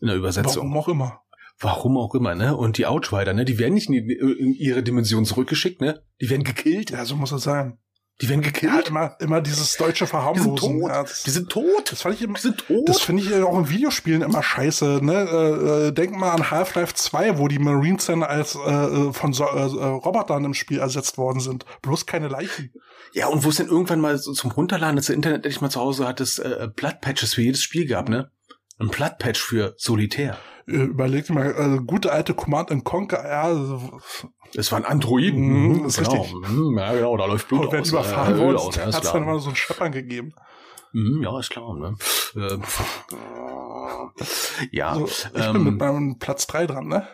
In 0.00 0.08
der 0.08 0.16
Übersetzung. 0.16 0.72
Warum 0.72 0.76
auch 0.76 0.88
immer. 0.88 1.20
Warum 1.58 1.96
auch 1.96 2.14
immer, 2.14 2.34
ne? 2.34 2.56
Und 2.56 2.76
die 2.78 2.86
Outrider, 2.86 3.32
ne? 3.32 3.44
Die 3.44 3.58
werden 3.58 3.74
nicht 3.74 3.88
in, 3.88 4.06
die, 4.06 4.14
in 4.14 4.52
ihre 4.54 4.82
Dimension 4.82 5.24
zurückgeschickt, 5.24 5.80
ne? 5.80 6.02
Die 6.20 6.28
werden 6.28 6.44
gekillt. 6.44 6.90
Ja, 6.90 7.04
so 7.04 7.16
muss 7.16 7.32
es 7.32 7.42
sein. 7.42 7.78
Die 8.22 8.28
werden 8.30 8.42
Ja, 8.42 8.48
gekillt. 8.50 8.88
immer, 8.88 9.14
immer 9.20 9.40
dieses 9.42 9.76
deutsche 9.76 9.92
die 9.92 9.98
sind 9.98 10.08
Verharmlosen. 10.08 10.56
tot. 10.80 10.88
Ja, 10.90 11.02
das, 11.02 11.22
die 11.24 11.30
sind 11.30 11.50
tot. 11.50 11.92
das 11.92 12.00
fand 12.02 12.14
ich 12.14 12.22
immer, 12.22 12.34
Die 12.34 12.40
sind 12.40 12.58
tot. 12.66 12.88
Das 12.88 13.00
finde 13.02 13.22
ich 13.22 13.28
ja 13.28 13.44
auch 13.44 13.58
in 13.58 13.68
Videospielen 13.68 14.22
immer 14.22 14.42
scheiße. 14.42 15.00
Ne? 15.02 15.12
Äh, 15.14 15.88
äh, 15.88 15.92
denk 15.92 16.16
mal 16.16 16.32
an 16.32 16.50
Half-Life 16.50 16.94
2, 16.94 17.38
wo 17.38 17.46
die 17.48 17.58
Marines 17.58 18.06
dann 18.06 18.22
als 18.22 18.54
äh, 18.54 18.58
äh, 18.70 19.12
von 19.12 19.32
so, 19.34 19.44
äh, 19.44 19.48
äh, 19.48 19.64
Robotern 19.64 20.44
im 20.44 20.54
Spiel 20.54 20.78
ersetzt 20.78 21.18
worden 21.18 21.40
sind. 21.40 21.66
Bloß 21.82 22.06
keine 22.06 22.28
Leichen. 22.28 22.72
ja, 23.12 23.26
und 23.26 23.44
wo 23.44 23.50
es 23.50 23.56
dann 23.56 23.66
irgendwann 23.68 24.00
mal 24.00 24.16
so 24.16 24.32
zum 24.32 24.50
Runterladen 24.50 24.96
des 24.96 25.10
Internet 25.10 25.44
endlich 25.44 25.60
mal 25.60 25.68
zu 25.70 25.80
Hause 25.80 26.06
hat, 26.08 26.20
es 26.20 26.38
äh, 26.38 26.68
Blood-Patches 26.74 27.34
für 27.34 27.42
jedes 27.42 27.62
Spiel 27.62 27.86
gab, 27.86 28.08
ne? 28.08 28.30
Ein 28.78 28.88
Blood-Patch 28.88 29.40
für 29.40 29.74
Solitär. 29.76 30.38
Äh, 30.68 30.72
überleg 30.72 31.26
dir 31.26 31.32
mal, 31.34 31.46
äh, 31.78 31.78
gute 31.84 32.12
alte 32.12 32.34
Command 32.34 32.70
and 32.70 32.84
Conquer, 32.84 33.22
ja, 33.28 33.42
also, 33.42 34.00
Es 34.54 34.72
waren 34.72 34.84
Androiden. 34.84 35.78
Mhm, 35.78 35.84
ist 35.86 35.98
genau. 35.98 36.10
richtig. 36.22 36.34
Mhm, 36.50 36.78
Ja, 36.78 36.92
genau, 36.92 37.16
da 37.16 37.26
läuft 37.26 37.48
Blut 37.48 37.66
und 37.66 37.72
wenn 37.72 37.80
aus. 37.82 37.88
du 37.88 37.94
überfahren 37.96 38.38
äh, 38.38 38.54
aus, 38.54 38.76
ja, 38.76 38.86
hat 38.86 39.04
es 39.04 39.12
dann 39.12 39.22
immer 39.22 39.38
so 39.38 39.50
ein 39.50 39.56
Scheppern 39.56 39.92
gegeben. 39.92 40.32
Mhm, 40.92 41.22
ja, 41.22 41.38
ist 41.38 41.50
klar, 41.50 41.74
ne? 41.76 41.94
Ähm, 42.36 42.62
ja, 44.72 44.90
Also, 44.92 45.06
ich 45.34 45.52
bin 45.52 45.64
mit 45.64 45.72
ähm, 45.72 45.76
meinem 45.78 46.18
Platz 46.18 46.46
3 46.46 46.66
dran, 46.66 46.86
ne? 46.88 47.06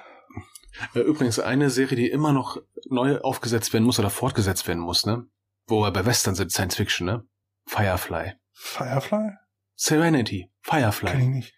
äh, 0.94 1.00
übrigens 1.00 1.38
eine 1.38 1.68
Serie, 1.70 1.96
die 1.96 2.08
immer 2.08 2.32
noch 2.32 2.58
neu 2.88 3.18
aufgesetzt 3.20 3.72
werden 3.72 3.84
muss 3.84 3.98
oder 3.98 4.10
fortgesetzt 4.10 4.66
werden 4.68 4.80
muss, 4.80 5.04
ne? 5.06 5.26
Wo 5.66 5.82
wir 5.82 5.90
bei 5.90 6.04
Western 6.06 6.34
sind, 6.34 6.52
Science 6.52 6.76
Fiction, 6.76 7.06
ne? 7.06 7.24
Firefly. 7.66 8.32
Firefly? 8.52 9.30
Serenity. 9.74 10.50
Kenn 10.64 10.80
Firefly. 10.80 11.10
ich 11.18 11.26
nicht. 11.28 11.54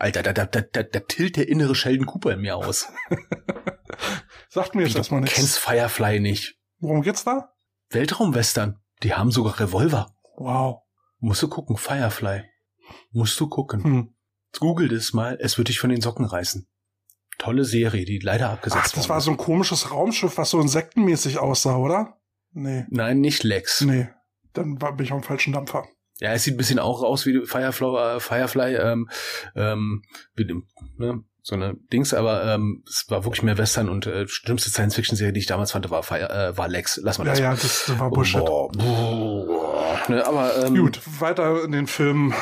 Alter, 0.00 0.22
da, 0.22 0.32
da, 0.32 0.46
da, 0.46 0.62
da, 0.62 0.82
da 0.82 1.00
tilt 1.00 1.36
der 1.36 1.48
innere 1.48 1.74
Sheldon 1.74 2.06
Cooper 2.06 2.32
in 2.32 2.40
mir 2.40 2.56
aus. 2.56 2.88
Sagt 4.48 4.74
mir 4.74 4.82
jetzt 4.86 4.96
erstmal 4.96 5.20
Du 5.20 5.24
nichts. 5.24 5.36
kennst 5.38 5.58
Firefly 5.58 6.20
nicht. 6.20 6.58
Worum 6.78 7.02
geht's 7.02 7.22
da? 7.24 7.52
Weltraumwestern. 7.90 8.78
Die 9.02 9.12
haben 9.12 9.30
sogar 9.30 9.60
Revolver. 9.60 10.16
Wow. 10.36 10.82
Musst 11.18 11.42
du 11.42 11.48
gucken, 11.48 11.76
Firefly. 11.76 12.44
Musst 13.10 13.38
du 13.40 13.48
gucken. 13.48 13.84
Hm. 13.84 14.14
Google 14.58 14.88
das 14.88 15.12
mal, 15.12 15.36
es 15.38 15.58
wird 15.58 15.68
dich 15.68 15.78
von 15.78 15.90
den 15.90 16.00
Socken 16.00 16.24
reißen. 16.24 16.66
Tolle 17.36 17.64
Serie, 17.66 18.06
die 18.06 18.18
leider 18.20 18.48
abgesetzt 18.50 18.86
Ach, 18.88 18.92
das 18.92 19.08
war 19.10 19.20
so 19.20 19.30
ein 19.30 19.36
komisches 19.36 19.90
Raumschiff, 19.90 20.38
was 20.38 20.48
so 20.50 20.60
insektenmäßig 20.60 21.38
aussah, 21.38 21.76
oder? 21.76 22.18
Nee. 22.52 22.86
Nein, 22.88 23.20
nicht 23.20 23.44
Lex. 23.44 23.82
Nee. 23.82 24.08
Dann 24.54 24.80
war, 24.80 24.96
bin 24.96 25.04
ich 25.04 25.12
auf 25.12 25.20
dem 25.20 25.24
falschen 25.24 25.52
Dampfer. 25.52 25.86
Ja, 26.20 26.32
es 26.32 26.44
sieht 26.44 26.54
ein 26.54 26.58
bisschen 26.58 26.78
auch 26.78 27.02
aus 27.02 27.26
wie 27.26 27.44
Firefly, 27.46 28.16
äh, 28.16 28.20
Firefly 28.20 28.76
ähm, 28.76 29.08
ähm, 29.56 30.02
wie, 30.34 30.46
dem- 30.46 30.66
ne, 30.98 31.24
so 31.42 31.54
eine 31.54 31.74
Dings, 31.92 32.12
aber 32.12 32.44
ähm, 32.44 32.84
es 32.86 33.06
war 33.08 33.24
wirklich 33.24 33.42
mehr 33.42 33.56
Western 33.56 33.88
und 33.88 34.06
äh, 34.06 34.28
schlimmste 34.28 34.68
Science-Fiction-Serie, 34.70 35.32
die 35.32 35.40
ich 35.40 35.46
damals 35.46 35.72
fand, 35.72 35.88
war, 35.90 36.02
Fire, 36.02 36.28
äh, 36.30 36.56
war 36.58 36.68
Lex. 36.68 37.00
Lass 37.02 37.18
mal 37.18 37.24
Ja, 37.24 37.30
das. 37.30 37.40
ja, 37.40 37.50
das, 37.52 37.84
das 37.86 37.98
war 37.98 38.10
Bullshit. 38.10 38.44
Boah, 38.44 38.68
boah, 38.70 39.98
ne, 40.08 40.26
aber 40.26 40.64
ähm, 40.66 40.76
Gut, 40.76 41.00
weiter 41.20 41.64
in 41.64 41.72
den 41.72 41.86
Film. 41.86 42.34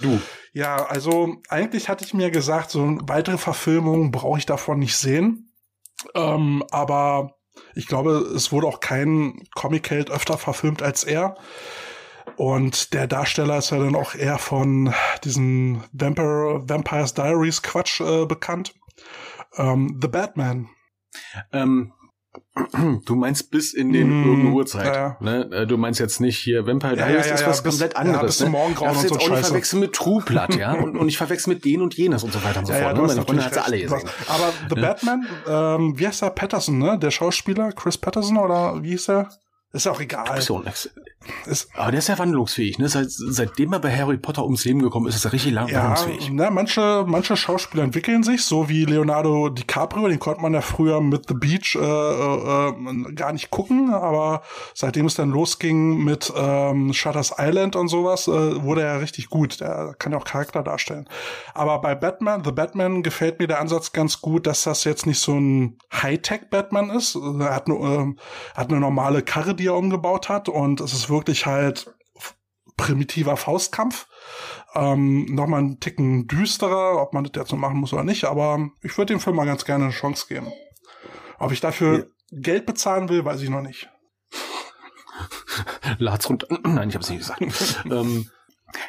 du. 0.00 0.20
Ja, 0.52 0.86
also 0.86 1.36
eigentlich 1.48 1.88
hatte 1.88 2.04
ich 2.04 2.14
mir 2.14 2.30
gesagt, 2.30 2.70
so 2.70 2.82
eine 2.82 3.00
weitere 3.02 3.38
Verfilmung 3.38 4.10
brauche 4.12 4.38
ich 4.38 4.46
davon 4.46 4.78
nicht 4.78 4.96
sehen. 4.96 5.52
Ähm, 6.14 6.64
aber 6.70 7.32
ich 7.74 7.86
glaube, 7.86 8.12
es 8.34 8.52
wurde 8.52 8.66
auch 8.68 8.80
kein 8.80 9.42
Comic-Held 9.54 10.10
öfter 10.10 10.38
verfilmt 10.38 10.80
als 10.82 11.02
er. 11.04 11.36
Und 12.38 12.94
der 12.94 13.08
Darsteller 13.08 13.58
ist 13.58 13.70
ja 13.70 13.78
dann 13.78 13.96
auch 13.96 14.14
eher 14.14 14.38
von 14.38 14.94
diesen 15.24 15.82
Vampire, 15.92 16.62
Vampires 16.68 17.12
Diaries 17.12 17.62
Quatsch 17.62 18.00
äh, 18.00 18.26
bekannt. 18.26 18.74
Ähm, 19.56 19.98
The 20.00 20.06
Batman. 20.08 20.68
Ähm, 21.52 21.92
du 23.06 23.14
meinst 23.16 23.50
bis 23.50 23.74
in 23.74 23.92
den 23.92 24.08
Mm, 24.50 24.54
Uhrzeit. 24.54 24.86
ja, 24.86 24.94
ja. 24.94 25.16
Ne? 25.20 25.50
Äh, 25.52 25.66
Du 25.66 25.76
meinst 25.76 25.98
jetzt 25.98 26.20
nicht 26.20 26.38
hier 26.38 26.64
Vampire 26.64 26.96
Ja, 26.96 27.08
Diaries 27.08 27.26
ja, 27.26 27.34
ist 27.34 27.40
ja, 27.40 27.48
was 27.48 27.62
bis- 27.62 27.72
komplett 27.72 27.94
ja, 27.94 27.98
anderes. 28.00 28.26
bis 28.26 28.36
zum 28.38 28.46
ne? 28.46 28.52
Morgengrauen 28.52 28.90
und 28.96 29.02
jetzt 29.02 29.08
so 29.08 29.14
auch 29.16 29.18
nicht 29.18 29.28
Scheiße. 29.30 29.44
verwechseln 29.48 29.80
mit 29.80 29.92
True 29.94 30.22
Blood, 30.24 30.54
ja? 30.54 30.72
Und, 30.82 30.96
und 30.96 31.08
ich 31.08 31.16
verwechsel 31.16 31.52
mit 31.54 31.64
den 31.64 31.82
und 31.82 31.94
jenes 31.96 32.22
und 32.22 32.32
so 32.32 32.44
weiter 32.44 32.60
und 32.60 32.66
so 32.66 32.72
fort. 32.72 32.94
Ne? 32.96 33.02
Meine 33.02 33.22
Freunde 33.22 33.44
hat 33.44 33.54
sie 33.54 33.64
alle 33.64 33.80
gesehen. 33.80 34.02
Hast- 34.04 34.30
Aber 34.30 34.52
The 34.70 34.80
Ja. 34.80 34.88
Batman, 34.88 35.26
ähm, 35.48 35.98
wie 35.98 36.06
heißt 36.06 36.22
der 36.22 36.30
Patterson, 36.30 36.78
ne? 36.78 36.98
Der 37.00 37.10
Schauspieler, 37.10 37.72
Chris 37.72 37.98
Patterson 37.98 38.36
oder 38.36 38.80
wie 38.82 38.90
hieß 38.90 39.06
der? 39.06 39.28
Ist 39.70 39.84
ja 39.84 39.92
auch 39.92 40.00
egal. 40.00 40.40
So, 40.40 40.62
Ist, 41.44 41.68
aber 41.74 41.90
der 41.90 41.98
ist 41.98 42.08
ja 42.08 42.18
wandlungsfähig. 42.18 42.78
Ne? 42.78 42.88
Seit, 42.88 43.10
seitdem 43.10 43.74
er 43.74 43.80
bei 43.80 43.94
Harry 43.94 44.16
Potter 44.16 44.44
ums 44.44 44.64
Leben 44.64 44.80
gekommen 44.80 45.08
ist, 45.08 45.16
ist 45.16 45.26
er 45.26 45.34
richtig 45.34 45.52
lang 45.52 45.68
ja, 45.68 45.90
wandlungsfähig. 45.90 46.30
ne, 46.30 46.50
manche, 46.50 47.04
manche 47.06 47.36
Schauspieler 47.36 47.84
entwickeln 47.84 48.22
sich, 48.22 48.46
so 48.46 48.70
wie 48.70 48.86
Leonardo 48.86 49.50
DiCaprio, 49.50 50.08
den 50.08 50.20
konnte 50.20 50.40
man 50.40 50.54
ja 50.54 50.62
früher 50.62 51.02
mit 51.02 51.28
The 51.28 51.34
Beach 51.34 51.76
äh, 51.76 51.80
äh, 51.80 52.68
äh, 52.68 53.12
gar 53.12 53.34
nicht 53.34 53.50
gucken, 53.50 53.92
aber 53.92 54.42
seitdem 54.72 55.04
es 55.04 55.16
dann 55.16 55.30
losging 55.30 56.02
mit 56.02 56.32
ähm, 56.34 56.94
Shutters 56.94 57.34
Island 57.36 57.76
und 57.76 57.88
sowas, 57.88 58.26
äh, 58.26 58.62
wurde 58.62 58.82
er 58.82 59.02
richtig 59.02 59.28
gut. 59.28 59.60
Der 59.60 59.94
kann 59.98 60.12
ja 60.12 60.18
auch 60.18 60.24
Charakter 60.24 60.62
darstellen. 60.62 61.10
Aber 61.52 61.78
bei 61.82 61.94
Batman, 61.94 62.42
The 62.42 62.52
Batman, 62.52 63.02
gefällt 63.02 63.38
mir 63.38 63.48
der 63.48 63.60
Ansatz 63.60 63.92
ganz 63.92 64.22
gut, 64.22 64.46
dass 64.46 64.62
das 64.62 64.84
jetzt 64.84 65.04
nicht 65.04 65.18
so 65.20 65.34
ein 65.38 65.78
Hightech-Batman 65.92 66.88
ist. 66.88 67.16
Er 67.16 67.54
hat, 67.54 67.68
nur, 67.68 67.86
ähm, 67.86 68.18
hat 68.54 68.70
eine 68.70 68.80
normale 68.80 69.20
Karre, 69.20 69.57
die 69.58 69.66
er 69.66 69.76
umgebaut 69.76 70.28
hat 70.28 70.48
und 70.48 70.80
es 70.80 70.92
ist 70.92 71.10
wirklich 71.10 71.46
halt 71.46 71.92
primitiver 72.76 73.36
Faustkampf. 73.36 74.06
Ähm, 74.74 75.26
Nochmal 75.26 75.60
einen 75.60 75.80
Ticken 75.80 76.26
düsterer, 76.26 77.02
ob 77.02 77.12
man 77.12 77.24
das 77.24 77.32
jetzt 77.34 77.50
so 77.50 77.56
machen 77.56 77.78
muss 77.78 77.92
oder 77.92 78.04
nicht, 78.04 78.24
aber 78.24 78.70
ich 78.82 78.96
würde 78.96 79.12
dem 79.12 79.20
Film 79.20 79.36
mal 79.36 79.46
ganz 79.46 79.64
gerne 79.64 79.84
eine 79.84 79.92
Chance 79.92 80.26
geben. 80.28 80.52
Ob 81.38 81.52
ich 81.52 81.60
dafür 81.60 82.08
Geld 82.30 82.66
bezahlen 82.66 83.08
will, 83.08 83.24
weiß 83.24 83.42
ich 83.42 83.50
noch 83.50 83.62
nicht. 83.62 83.90
Lad's 85.98 86.28
runter. 86.28 86.46
Nein, 86.62 86.88
ich 86.88 86.94
habe 86.94 87.02
es 87.02 87.10
nicht 87.10 87.20
gesagt. 87.20 87.40
ähm, 87.90 88.30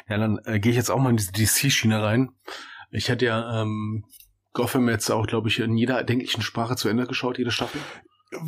ja, 0.08 0.18
dann 0.18 0.38
äh, 0.44 0.60
gehe 0.60 0.70
ich 0.70 0.76
jetzt 0.76 0.90
auch 0.90 0.98
mal 0.98 1.10
in 1.10 1.16
diese 1.16 1.32
DC-Schiene 1.32 2.02
rein. 2.02 2.30
Ich 2.90 3.08
hätte 3.08 3.24
ja 3.24 3.62
ähm, 3.62 4.04
Gotham 4.52 4.88
jetzt 4.88 5.10
auch, 5.10 5.26
glaube 5.26 5.48
ich, 5.48 5.60
in 5.60 5.76
jeder 5.76 5.96
erdenklichen 5.96 6.42
Sprache 6.42 6.76
zu 6.76 6.88
Ende 6.88 7.06
geschaut, 7.06 7.38
jede 7.38 7.52
Staffel. 7.52 7.80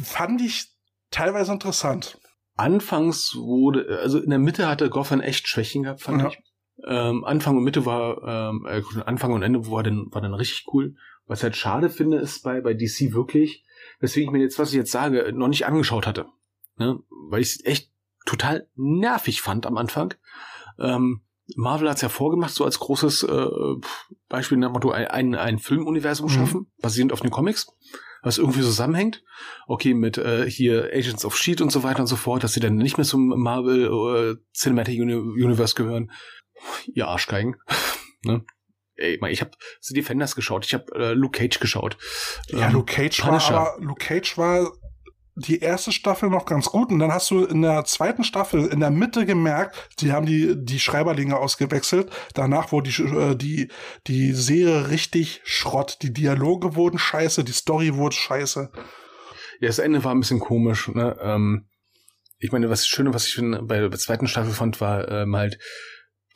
Fand 0.02 0.40
ich 0.40 0.71
teilweise 1.12 1.52
interessant. 1.52 2.18
Anfangs 2.56 3.34
wurde, 3.36 3.98
also 4.02 4.18
in 4.20 4.30
der 4.30 4.38
Mitte 4.38 4.68
hatte 4.68 4.90
Gotham 4.90 5.20
echt 5.20 5.48
Schwächen 5.48 5.84
gehabt, 5.84 6.00
fand 6.02 6.22
Ja. 6.22 6.28
ich. 6.28 6.38
Ähm, 6.86 7.24
Anfang 7.24 7.56
und 7.56 7.62
Mitte 7.64 7.86
war, 7.86 8.50
ähm, 8.50 8.66
äh, 8.68 8.82
Anfang 9.06 9.32
und 9.32 9.42
Ende 9.42 9.70
war 9.70 9.82
dann, 9.82 10.06
war 10.10 10.20
dann 10.20 10.34
richtig 10.34 10.66
cool. 10.72 10.96
Was 11.26 11.38
ich 11.40 11.44
halt 11.44 11.56
schade 11.56 11.90
finde, 11.90 12.18
ist 12.18 12.42
bei, 12.42 12.60
bei 12.60 12.74
DC 12.74 13.12
wirklich, 13.12 13.64
weswegen 14.00 14.28
ich 14.28 14.32
mir 14.32 14.42
jetzt, 14.42 14.58
was 14.58 14.70
ich 14.70 14.76
jetzt 14.76 14.90
sage, 14.90 15.32
noch 15.32 15.48
nicht 15.48 15.64
angeschaut 15.66 16.06
hatte. 16.06 16.26
Ne? 16.76 16.98
Weil 17.28 17.40
ich 17.40 17.48
es 17.56 17.64
echt 17.64 17.92
total 18.26 18.68
nervig 18.74 19.40
fand 19.42 19.66
am 19.66 19.76
Anfang. 19.76 20.14
Ähm, 20.78 21.22
Marvel 21.56 21.88
hat 21.88 21.96
es 21.96 22.02
ja 22.02 22.08
vorgemacht, 22.08 22.52
so 22.54 22.64
als 22.64 22.78
großes 22.78 23.24
äh, 23.24 23.46
Beispiel 24.28 24.58
nach 24.58 24.72
Motto, 24.72 24.90
ein, 24.90 25.06
ein, 25.06 25.34
ein 25.34 25.58
Filmuniversum 25.58 26.26
Mhm. 26.26 26.30
schaffen, 26.30 26.72
basierend 26.80 27.12
auf 27.12 27.20
den 27.20 27.30
Comics, 27.30 27.68
was 28.22 28.38
irgendwie 28.38 28.60
zusammenhängt. 28.60 29.22
Okay, 29.66 29.94
mit 29.94 30.16
äh, 30.18 30.48
hier 30.48 30.90
Agents 30.92 31.24
of 31.24 31.36
Shield 31.36 31.60
und 31.60 31.70
so 31.70 31.82
weiter 31.82 32.00
und 32.00 32.06
so 32.06 32.16
fort, 32.16 32.44
dass 32.44 32.52
sie 32.54 32.60
dann 32.60 32.76
nicht 32.76 32.96
mehr 32.96 33.04
zum 33.04 33.28
Marvel 33.28 33.86
äh, 33.86 34.36
Cinematic 34.56 35.00
Uni 35.00 35.14
Universe 35.14 35.74
gehören. 35.74 36.10
Ihr 36.86 37.08
Arschgeigen. 37.08 37.56
ne? 38.24 38.44
Ey, 38.94 39.18
ich 39.30 39.40
habe 39.40 39.52
The 39.80 39.94
Defenders 39.94 40.36
geschaut, 40.36 40.64
ich 40.66 40.74
habe 40.74 40.94
äh, 40.94 41.12
Luke 41.14 41.38
Cage 41.38 41.58
geschaut. 41.58 41.96
Ja, 42.48 42.66
Ähm, 42.66 42.74
Luke 42.74 42.92
Cage 42.92 43.20
war, 43.22 43.28
Punisher. 43.30 43.54
aber 43.58 43.82
Luke 43.82 44.04
Cage 44.04 44.38
war 44.38 44.70
die 45.34 45.60
erste 45.60 45.92
Staffel 45.92 46.28
noch 46.28 46.44
ganz 46.44 46.66
gut 46.66 46.90
und 46.90 46.98
dann 46.98 47.12
hast 47.12 47.30
du 47.30 47.44
in 47.44 47.62
der 47.62 47.84
zweiten 47.84 48.22
Staffel 48.22 48.66
in 48.66 48.80
der 48.80 48.90
Mitte 48.90 49.24
gemerkt, 49.24 49.88
die 50.00 50.12
haben 50.12 50.26
die 50.26 50.54
die 50.56 50.78
Schreiberlinge 50.78 51.38
ausgewechselt. 51.38 52.10
Danach 52.34 52.70
wurde 52.72 52.90
die 52.90 53.02
äh, 53.02 53.34
die 53.34 53.68
die 54.06 54.32
Serie 54.32 54.90
richtig 54.90 55.40
Schrott. 55.44 55.98
Die 56.02 56.12
Dialoge 56.12 56.76
wurden 56.76 56.98
scheiße, 56.98 57.44
die 57.44 57.52
Story 57.52 57.94
wurde 57.94 58.14
scheiße. 58.14 58.70
Ja, 59.60 59.68
das 59.68 59.78
Ende 59.78 60.04
war 60.04 60.14
ein 60.14 60.20
bisschen 60.20 60.40
komisch. 60.40 60.88
Ne? 60.88 61.16
Ähm, 61.22 61.68
ich 62.38 62.52
meine, 62.52 62.68
was 62.68 62.86
Schöne, 62.86 63.14
was 63.14 63.26
ich 63.26 63.40
bei 63.62 63.78
der 63.78 63.90
zweiten 63.92 64.26
Staffel 64.26 64.52
fand, 64.52 64.80
war 64.80 65.08
ähm, 65.08 65.36
halt 65.36 65.58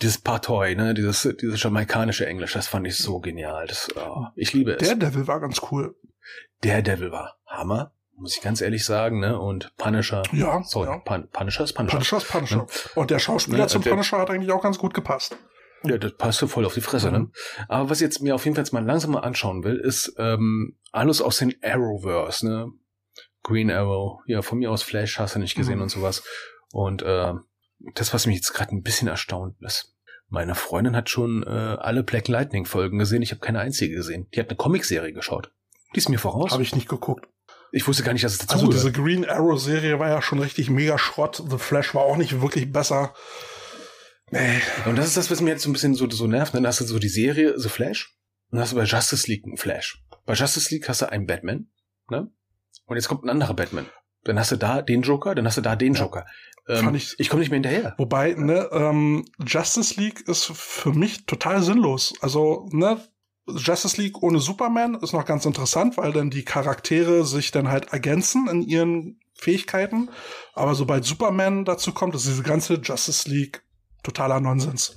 dieses 0.03 0.19
Partoi, 0.19 0.75
ne, 0.75 0.95
dieses, 0.95 1.29
dieses 1.41 1.63
jamaikanische 1.63 2.27
Englisch, 2.27 2.53
das 2.53 2.69
fand 2.69 2.87
ich 2.87 2.97
so 2.97 3.19
genial. 3.19 3.67
Das, 3.67 3.89
oh, 3.97 4.27
ich 4.37 4.53
liebe 4.53 4.73
es. 4.73 4.87
Der 4.87 4.95
Devil 4.95 5.27
war 5.27 5.41
ganz 5.41 5.61
cool. 5.71 5.97
Der 6.63 6.83
Devil 6.83 7.11
war 7.11 7.37
Hammer, 7.47 7.93
muss 8.19 8.37
ich 8.37 8.43
ganz 8.43 8.61
ehrlich 8.61 8.85
sagen, 8.85 9.21
ne? 9.21 9.39
Und 9.39 9.75
Punisher. 9.77 10.23
Ja. 10.33 10.63
Sorry, 10.65 10.89
ja. 10.89 10.99
Pun 10.99 11.29
Punisher 11.31 11.65
ist 11.65 11.73
Punisher. 11.75 11.97
Punisher 11.97 12.17
ist 12.19 12.29
Punisher. 12.29 12.67
Und 12.95 13.11
der 13.11 13.19
Schauspieler 13.19 13.59
Ja, 13.59 13.67
zum 13.69 13.83
der- 13.83 13.91
Punisher 13.91 14.19
hat 14.19 14.31
eigentlich 14.31 14.51
auch 14.53 14.63
ganz 14.63 14.79
gut 14.79 14.95
gepasst. 14.95 15.37
Ja, 15.85 15.99
das 15.99 16.17
passte 16.17 16.49
voll 16.49 16.65
auf 16.65 16.75
die 16.75 16.81
Fresse, 16.81 17.11
Mhm. 17.11 17.17
ne? 17.19 17.31
Aber 17.69 17.91
was 17.91 17.99
ich 18.01 18.05
jetzt 18.07 18.21
mir 18.23 18.35
auf 18.35 18.45
jeden 18.45 18.55
Fall 18.57 18.65
jetzt 18.65 18.73
mal 18.73 18.85
langsam 18.85 19.13
mal 19.13 19.21
anschauen 19.21 19.63
will, 19.63 19.77
ist 19.77 20.15
ähm, 20.19 20.79
alles 20.91 21.21
aus 21.21 21.37
den 21.39 21.55
Arrowverse, 21.63 22.47
ne? 22.49 22.73
Green 23.43 23.71
Arrow, 23.71 24.21
ja, 24.27 24.43
von 24.43 24.59
mir 24.59 24.71
aus 24.71 24.83
Flash 24.83 25.19
hast 25.19 25.37
du 25.37 25.39
nicht 25.39 25.55
gesehen 25.55 25.77
Mhm. 25.77 25.83
und 25.83 25.89
sowas. 25.91 26.25
Und 26.73 27.03
äh, 27.03 27.33
das, 27.95 28.13
was 28.15 28.27
mich 28.27 28.37
jetzt 28.37 28.53
gerade 28.55 28.75
ein 28.75 28.83
bisschen 28.83 29.07
erstaunt 29.07 29.55
ist, 29.61 29.95
meine 30.29 30.57
Freundin 30.57 30.97
hat 30.97 31.09
schon 31.11 31.45
äh, 31.45 31.51
alle 31.51 32.03
Black 32.03 32.27
Lightning 32.27 32.65
Folgen 32.65 32.99
gesehen, 32.99 33.23
ich 33.23 33.31
habe 33.31 33.41
keine 33.41 33.61
einzige 33.61 33.95
gesehen. 33.95 34.27
Die 34.35 34.41
hat 34.41 34.49
eine 34.49 34.57
Comicserie 34.57 35.13
geschaut. 35.13 35.53
Die 35.95 35.99
ist 35.99 36.09
mir 36.09 36.19
voraus. 36.19 36.51
Habe 36.51 36.65
ich 36.65 36.75
nicht 36.75 36.89
geguckt. 36.89 37.29
Ich 37.73 37.87
wusste 37.87 38.03
gar 38.03 38.13
nicht, 38.13 38.25
dass 38.25 38.33
es 38.33 38.39
dazu 38.39 38.55
Also 38.55 38.67
diese 38.69 38.93
Green 38.93 39.25
Arrow 39.29 39.61
Serie 39.61 39.99
war 39.99 40.09
ja 40.09 40.23
schon 40.23 40.39
richtig 40.39 40.71
mega 40.71 40.99
Schrott. 40.99 41.43
The 41.49 41.59
Flash 41.59 41.95
war 41.95 42.03
auch 42.03 42.17
nicht 42.17 42.41
wirklich 42.41 42.73
besser. 42.73 43.15
Nee. 44.31 44.61
Und 44.87 44.97
das 44.97 45.07
ist 45.07 45.17
das, 45.17 45.31
was 45.31 45.41
mir 45.41 45.51
jetzt 45.51 45.63
so 45.63 45.71
ein 45.71 45.73
bisschen 45.73 45.95
so, 45.95 46.09
so 46.11 46.27
nervt. 46.27 46.55
ne? 46.55 46.61
Dann 46.61 46.67
hast 46.67 46.81
du 46.81 46.85
so 46.85 46.99
die 46.99 47.09
Serie 47.09 47.59
The 47.59 47.69
Flash 47.69 48.15
und 48.51 48.57
dann 48.57 48.63
hast 48.63 48.73
du 48.73 48.77
bei 48.77 48.85
Justice 48.85 49.27
League 49.31 49.45
einen 49.45 49.57
Flash. 49.57 50.03
Bei 50.25 50.35
Justice 50.35 50.73
League 50.75 50.89
hast 50.89 51.03
du 51.03 51.11
einen 51.11 51.27
Batman, 51.27 51.69
ne? 52.11 52.31
Und 52.87 52.97
jetzt 52.97 53.09
kommt 53.09 53.25
ein 53.25 53.31
anderer 53.31 53.55
Batman. 53.55 53.87
Dann 54.25 54.39
hast 54.39 54.51
du 54.51 54.57
da 54.57 54.83
den 54.83 55.03
Joker, 55.03 55.35
dann 55.37 55.47
hast 55.47 55.57
du 55.57 55.61
da 55.63 55.77
den 55.77 55.95
Ja. 55.95 56.01
Joker. 56.03 56.27
Ähm, 56.69 56.95
ich- 56.97 57.15
ich 57.19 57.29
komme 57.29 57.41
nicht 57.41 57.51
mehr 57.51 57.59
hinterher. 57.61 57.95
Wobei, 57.97 58.33
ne, 58.33 58.69
ähm, 58.73 59.25
Justice 59.47 60.01
League 60.01 60.27
ist 60.29 60.47
für 60.47 60.93
mich 60.93 61.25
total 61.27 61.63
sinnlos. 61.63 62.13
Also, 62.21 62.69
ne, 62.73 63.01
Justice 63.47 64.01
League 64.01 64.23
ohne 64.23 64.41
Superman 64.41 64.95
ist 64.97 65.13
noch 65.13 65.25
ganz 65.25 65.47
interessant, 65.47 65.97
weil 65.97 66.13
dann 66.13 66.31
die 66.31 66.45
Charaktere 66.45 67.25
sich 67.25 67.53
dann 67.53 67.69
halt 67.69 67.93
ergänzen 67.93 68.49
in 68.49 68.63
ihren 68.63 69.21
Fähigkeiten. 69.35 70.11
Aber 70.55 70.75
sobald 70.75 71.05
Superman 71.05 71.65
dazu 71.65 71.93
kommt, 71.93 72.15
ist 72.15 72.27
diese 72.27 72.43
ganze 72.43 72.75
Justice 72.75 73.29
League 73.29 73.63
totaler 74.03 74.41
Nonsens. 74.41 74.95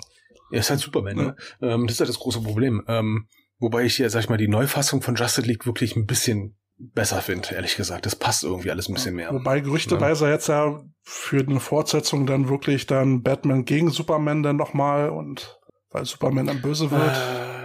Er 0.52 0.62
ist 0.62 0.70
halt 0.70 0.80
Superman, 0.80 1.16
ne? 1.16 1.36
Ähm, 1.62 1.86
das 1.86 1.96
ist 1.96 2.00
halt 2.00 2.10
das 2.10 2.20
große 2.20 2.42
Problem. 2.42 2.84
Ähm, 2.88 3.28
wobei 3.60 3.84
ich 3.84 3.98
hier, 3.98 4.10
sag 4.10 4.22
ich 4.22 4.30
mal, 4.30 4.38
die 4.38 4.48
Neufassung 4.48 5.02
von 5.02 5.16
Justice 5.16 5.46
League 5.46 5.66
wirklich 5.68 5.96
ein 5.96 6.08
bisschen 6.08 6.58
besser 6.80 7.22
finde, 7.22 7.54
ehrlich 7.54 7.76
gesagt. 7.76 8.06
Das 8.06 8.16
passt 8.16 8.44
irgendwie 8.44 8.72
alles 8.72 8.90
ein 8.90 8.94
bisschen 8.94 9.16
mehr. 9.16 9.32
Wobei 9.34 9.60
gerüchteweise 9.60 10.30
jetzt 10.30 10.48
ja 10.48 10.82
für 11.04 11.42
eine 11.42 11.60
Fortsetzung 11.60 12.26
dann 12.26 12.50
wirklich 12.50 12.88
dann 12.88 13.22
Batman 13.22 13.66
gegen 13.66 13.92
Superman 13.92 14.44
dann 14.44 14.56
nochmal 14.56 15.10
und 15.10 15.60
weil 15.92 16.06
Superman 16.06 16.48
dann 16.48 16.62
böse 16.62 16.90
wird. 16.90 17.18
Äh, 17.18 17.59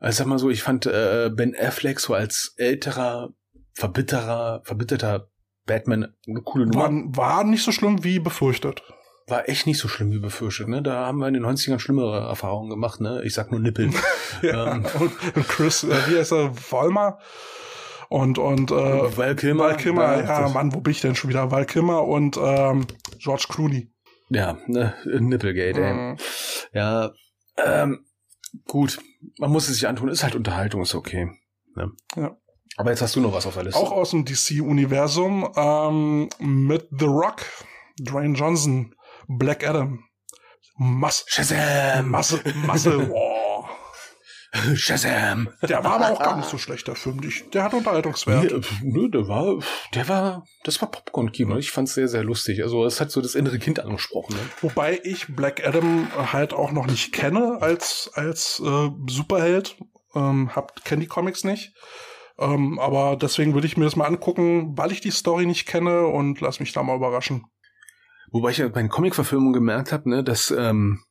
Also 0.00 0.18
sag 0.18 0.26
mal 0.26 0.38
so, 0.38 0.50
ich 0.50 0.62
fand 0.62 0.86
äh, 0.86 1.30
Ben 1.34 1.54
Affleck 1.58 2.00
so 2.00 2.14
als 2.14 2.54
älterer, 2.56 3.30
verbitterer, 3.74 4.62
verbitterter 4.64 5.28
Batman 5.66 6.14
eine 6.28 6.42
coole 6.42 6.66
Nummer. 6.66 6.84
War, 7.16 7.36
war 7.36 7.44
nicht 7.44 7.64
so 7.64 7.72
schlimm 7.72 8.04
wie 8.04 8.18
befürchtet. 8.18 8.82
War 9.26 9.48
echt 9.48 9.66
nicht 9.66 9.78
so 9.78 9.88
schlimm 9.88 10.12
wie 10.12 10.20
befürchtet, 10.20 10.68
ne? 10.68 10.82
Da 10.82 11.06
haben 11.06 11.18
wir 11.18 11.26
in 11.26 11.34
den 11.34 11.44
90ern 11.44 11.80
schlimmere 11.80 12.28
Erfahrungen 12.28 12.70
gemacht, 12.70 13.00
ne? 13.00 13.22
Ich 13.24 13.34
sag 13.34 13.50
nur 13.50 13.60
Nippel. 13.60 13.90
Ja, 14.42 14.74
Ähm. 14.74 14.84
und, 15.34 15.48
Chris, 15.48 15.82
äh, 15.82 15.88
wie 16.08 16.18
heißt 16.18 16.32
er, 16.32 16.52
Vollmer 16.52 17.18
und, 18.10 18.38
und 18.38 18.70
äh, 18.70 19.16
Val 19.16 19.34
Kilmer. 19.34 19.64
Val 19.64 19.76
Kilmer, 19.76 20.22
ja, 20.22 20.48
Mann, 20.48 20.74
wo 20.74 20.80
bin 20.80 20.90
ich 20.90 21.00
denn 21.00 21.14
schon 21.14 21.30
wieder? 21.30 21.50
Val 21.50 21.64
Kilmer 21.64 22.04
und 22.04 22.36
ähm, 22.36 22.86
George 23.18 23.46
Clooney. 23.48 23.90
Ja, 24.28 24.58
ne? 24.66 24.94
Nippelgate, 25.06 25.80
ey. 25.80 25.92
Mhm. 25.94 26.16
Ja, 26.72 27.12
ähm, 27.56 28.04
gut. 28.66 28.98
Man 29.38 29.50
muss 29.50 29.68
es 29.68 29.74
sich 29.74 29.88
antun. 29.88 30.08
Ist 30.08 30.22
halt 30.22 30.34
Unterhaltung, 30.34 30.82
ist 30.82 30.94
okay. 30.94 31.30
Ne? 31.74 31.92
Ja. 32.16 32.36
Aber 32.76 32.90
jetzt 32.90 33.00
hast 33.00 33.16
du 33.16 33.20
noch 33.20 33.32
was 33.32 33.46
auf 33.46 33.54
der 33.54 33.64
Liste. 33.64 33.80
Auch 33.80 33.92
aus 33.92 34.10
dem 34.10 34.24
DC-Universum 34.24 35.48
ähm, 35.56 36.28
mit 36.38 36.88
The 36.90 37.06
Rock, 37.06 37.42
Dwayne 37.98 38.36
Johnson, 38.36 38.94
Black 39.28 39.66
Adam, 39.66 40.04
Masse, 40.76 41.24
Shazam! 41.26 42.10
Masse, 42.10 42.42
Masse. 42.66 43.10
Shazam! 44.74 45.48
Der 45.62 45.84
war 45.84 45.94
aber 45.94 46.12
auch 46.12 46.22
gar 46.22 46.36
nicht 46.36 46.48
so 46.48 46.58
schlecht, 46.58 46.86
der 46.88 46.94
Film. 46.94 47.20
Der 47.52 47.64
hat 47.64 47.74
Unterhaltungswert. 47.74 48.52
Nee, 48.52 48.60
pf, 48.60 48.82
nö, 48.82 49.08
der 49.10 49.28
war, 49.28 49.58
der 49.94 50.08
war, 50.08 50.44
das 50.64 50.80
war 50.80 50.90
Popcorn-Kino. 50.90 51.56
Ich 51.56 51.70
fand's 51.70 51.94
sehr, 51.94 52.08
sehr 52.08 52.24
lustig. 52.24 52.62
Also, 52.62 52.84
es 52.84 53.00
hat 53.00 53.10
so 53.10 53.20
das 53.20 53.34
innere 53.34 53.58
Kind 53.58 53.80
angesprochen. 53.80 54.34
Ne? 54.34 54.40
Wobei 54.60 55.00
ich 55.04 55.34
Black 55.34 55.66
Adam 55.66 56.08
halt 56.32 56.52
auch 56.52 56.72
noch 56.72 56.86
nicht 56.86 57.12
kenne 57.12 57.58
als, 57.60 58.10
als 58.14 58.60
äh, 58.64 58.90
Superheld. 59.08 59.76
Ähm, 60.14 60.54
hab, 60.54 60.84
kenn 60.84 61.00
die 61.00 61.06
Comics 61.06 61.44
nicht. 61.44 61.74
Ähm, 62.38 62.78
aber 62.78 63.16
deswegen 63.16 63.54
würde 63.54 63.66
ich 63.66 63.76
mir 63.76 63.84
das 63.84 63.96
mal 63.96 64.06
angucken, 64.06 64.76
weil 64.76 64.92
ich 64.92 65.00
die 65.00 65.10
Story 65.10 65.46
nicht 65.46 65.66
kenne 65.66 66.06
und 66.06 66.40
lass 66.40 66.60
mich 66.60 66.72
da 66.72 66.82
mal 66.82 66.96
überraschen. 66.96 67.44
Wobei 68.30 68.50
ich 68.50 68.58
ja 68.58 68.68
bei 68.68 68.80
den 68.80 68.90
Comic-Verfilmungen 68.90 69.54
gemerkt 69.54 69.92
habe, 69.92 70.10
ne, 70.10 70.24
dass 70.24 70.50
ähm, 70.50 71.02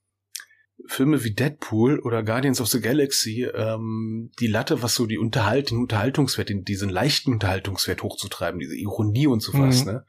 Filme 0.87 1.23
wie 1.23 1.33
Deadpool 1.33 1.99
oder 1.99 2.23
Guardians 2.23 2.61
of 2.61 2.67
the 2.67 2.81
Galaxy 2.81 3.43
ähm, 3.43 4.31
die 4.39 4.47
Latte, 4.47 4.81
was 4.83 4.95
so 4.95 5.05
die 5.05 5.17
Unterhalt, 5.17 5.71
den 5.71 5.79
Unterhaltungswert, 5.79 6.49
den, 6.49 6.63
diesen 6.63 6.89
leichten 6.89 7.33
Unterhaltungswert 7.33 8.03
hochzutreiben, 8.03 8.59
diese 8.59 8.75
Ironie 8.75 9.27
und 9.27 9.41
sowas, 9.41 9.85
Mhm. 9.85 9.91
ne, 9.91 10.05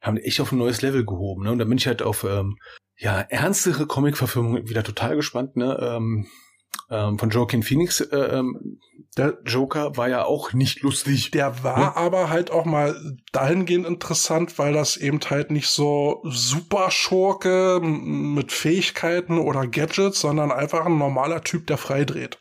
haben 0.00 0.16
die 0.16 0.22
echt 0.22 0.40
auf 0.40 0.52
ein 0.52 0.58
neues 0.58 0.82
Level 0.82 1.04
gehoben. 1.04 1.44
Ne? 1.44 1.52
Und 1.52 1.58
da 1.58 1.64
bin 1.64 1.78
ich 1.78 1.86
halt 1.86 2.02
auf 2.02 2.24
ähm, 2.24 2.56
ja 2.96 3.20
ernstere 3.20 3.86
Comic-Verfilmungen 3.86 4.68
wieder 4.68 4.82
total 4.82 5.16
gespannt. 5.16 5.56
Ne? 5.56 5.78
Ähm, 5.80 6.26
ähm, 6.90 7.18
von 7.18 7.30
Joaquin 7.30 7.62
Phoenix, 7.62 8.00
äh, 8.00 8.16
ähm, 8.16 8.78
der 9.16 9.38
Joker 9.44 9.96
war 9.96 10.08
ja 10.08 10.24
auch 10.24 10.52
nicht 10.52 10.82
lustig. 10.82 11.30
Der 11.32 11.64
war 11.64 11.96
aber 11.96 12.30
halt 12.30 12.50
auch 12.50 12.64
mal 12.64 13.16
dahingehend 13.32 13.86
interessant, 13.86 14.58
weil 14.58 14.72
das 14.72 14.96
eben 14.96 15.18
halt 15.28 15.50
nicht 15.50 15.68
so 15.68 16.20
super 16.24 16.90
Schurke 16.90 17.80
mit 17.82 18.52
Fähigkeiten 18.52 19.38
oder 19.38 19.66
Gadgets, 19.66 20.20
sondern 20.20 20.52
einfach 20.52 20.86
ein 20.86 20.98
normaler 20.98 21.42
Typ, 21.42 21.66
der 21.66 21.78
freidreht. 21.78 22.38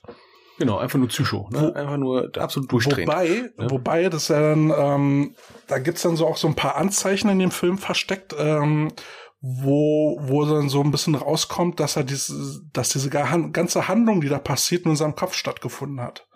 Genau, 0.59 0.77
einfach 0.77 0.97
nur 0.97 1.07
Psycho, 1.07 1.49
ne? 1.51 1.75
einfach 1.75 1.97
nur 1.97 2.31
absolut 2.37 2.71
durchdrehen. 2.71 3.07
Wobei, 3.07 3.51
Ja. 3.57 3.69
wobei, 3.69 4.09
das 4.09 4.27
ja 4.27 4.39
dann, 4.39 4.73
ähm, 4.75 5.35
da 5.67 5.77
gibt's 5.77 6.01
dann 6.01 6.15
so 6.15 6.25
auch 6.27 6.37
so 6.37 6.47
ein 6.47 6.55
paar 6.55 6.75
Anzeichen 6.77 7.29
in 7.29 7.37
dem 7.39 7.51
Film 7.51 7.77
versteckt, 7.77 8.35
ähm, 8.37 8.91
wo, 9.39 10.17
wo 10.21 10.45
dann 10.45 10.69
so 10.69 10.81
ein 10.81 10.91
bisschen 10.91 11.15
rauskommt, 11.15 11.79
dass 11.79 11.95
er 11.95 12.03
diese, 12.03 12.61
dass 12.73 12.89
diese 12.89 13.09
ga- 13.09 13.37
ganze 13.51 13.87
Handlung, 13.87 14.21
die 14.21 14.29
da 14.29 14.39
passiert, 14.39 14.85
in 14.85 14.95
seinem 14.95 15.15
Kopf 15.15 15.33
stattgefunden 15.33 16.01
hat. 16.01 16.27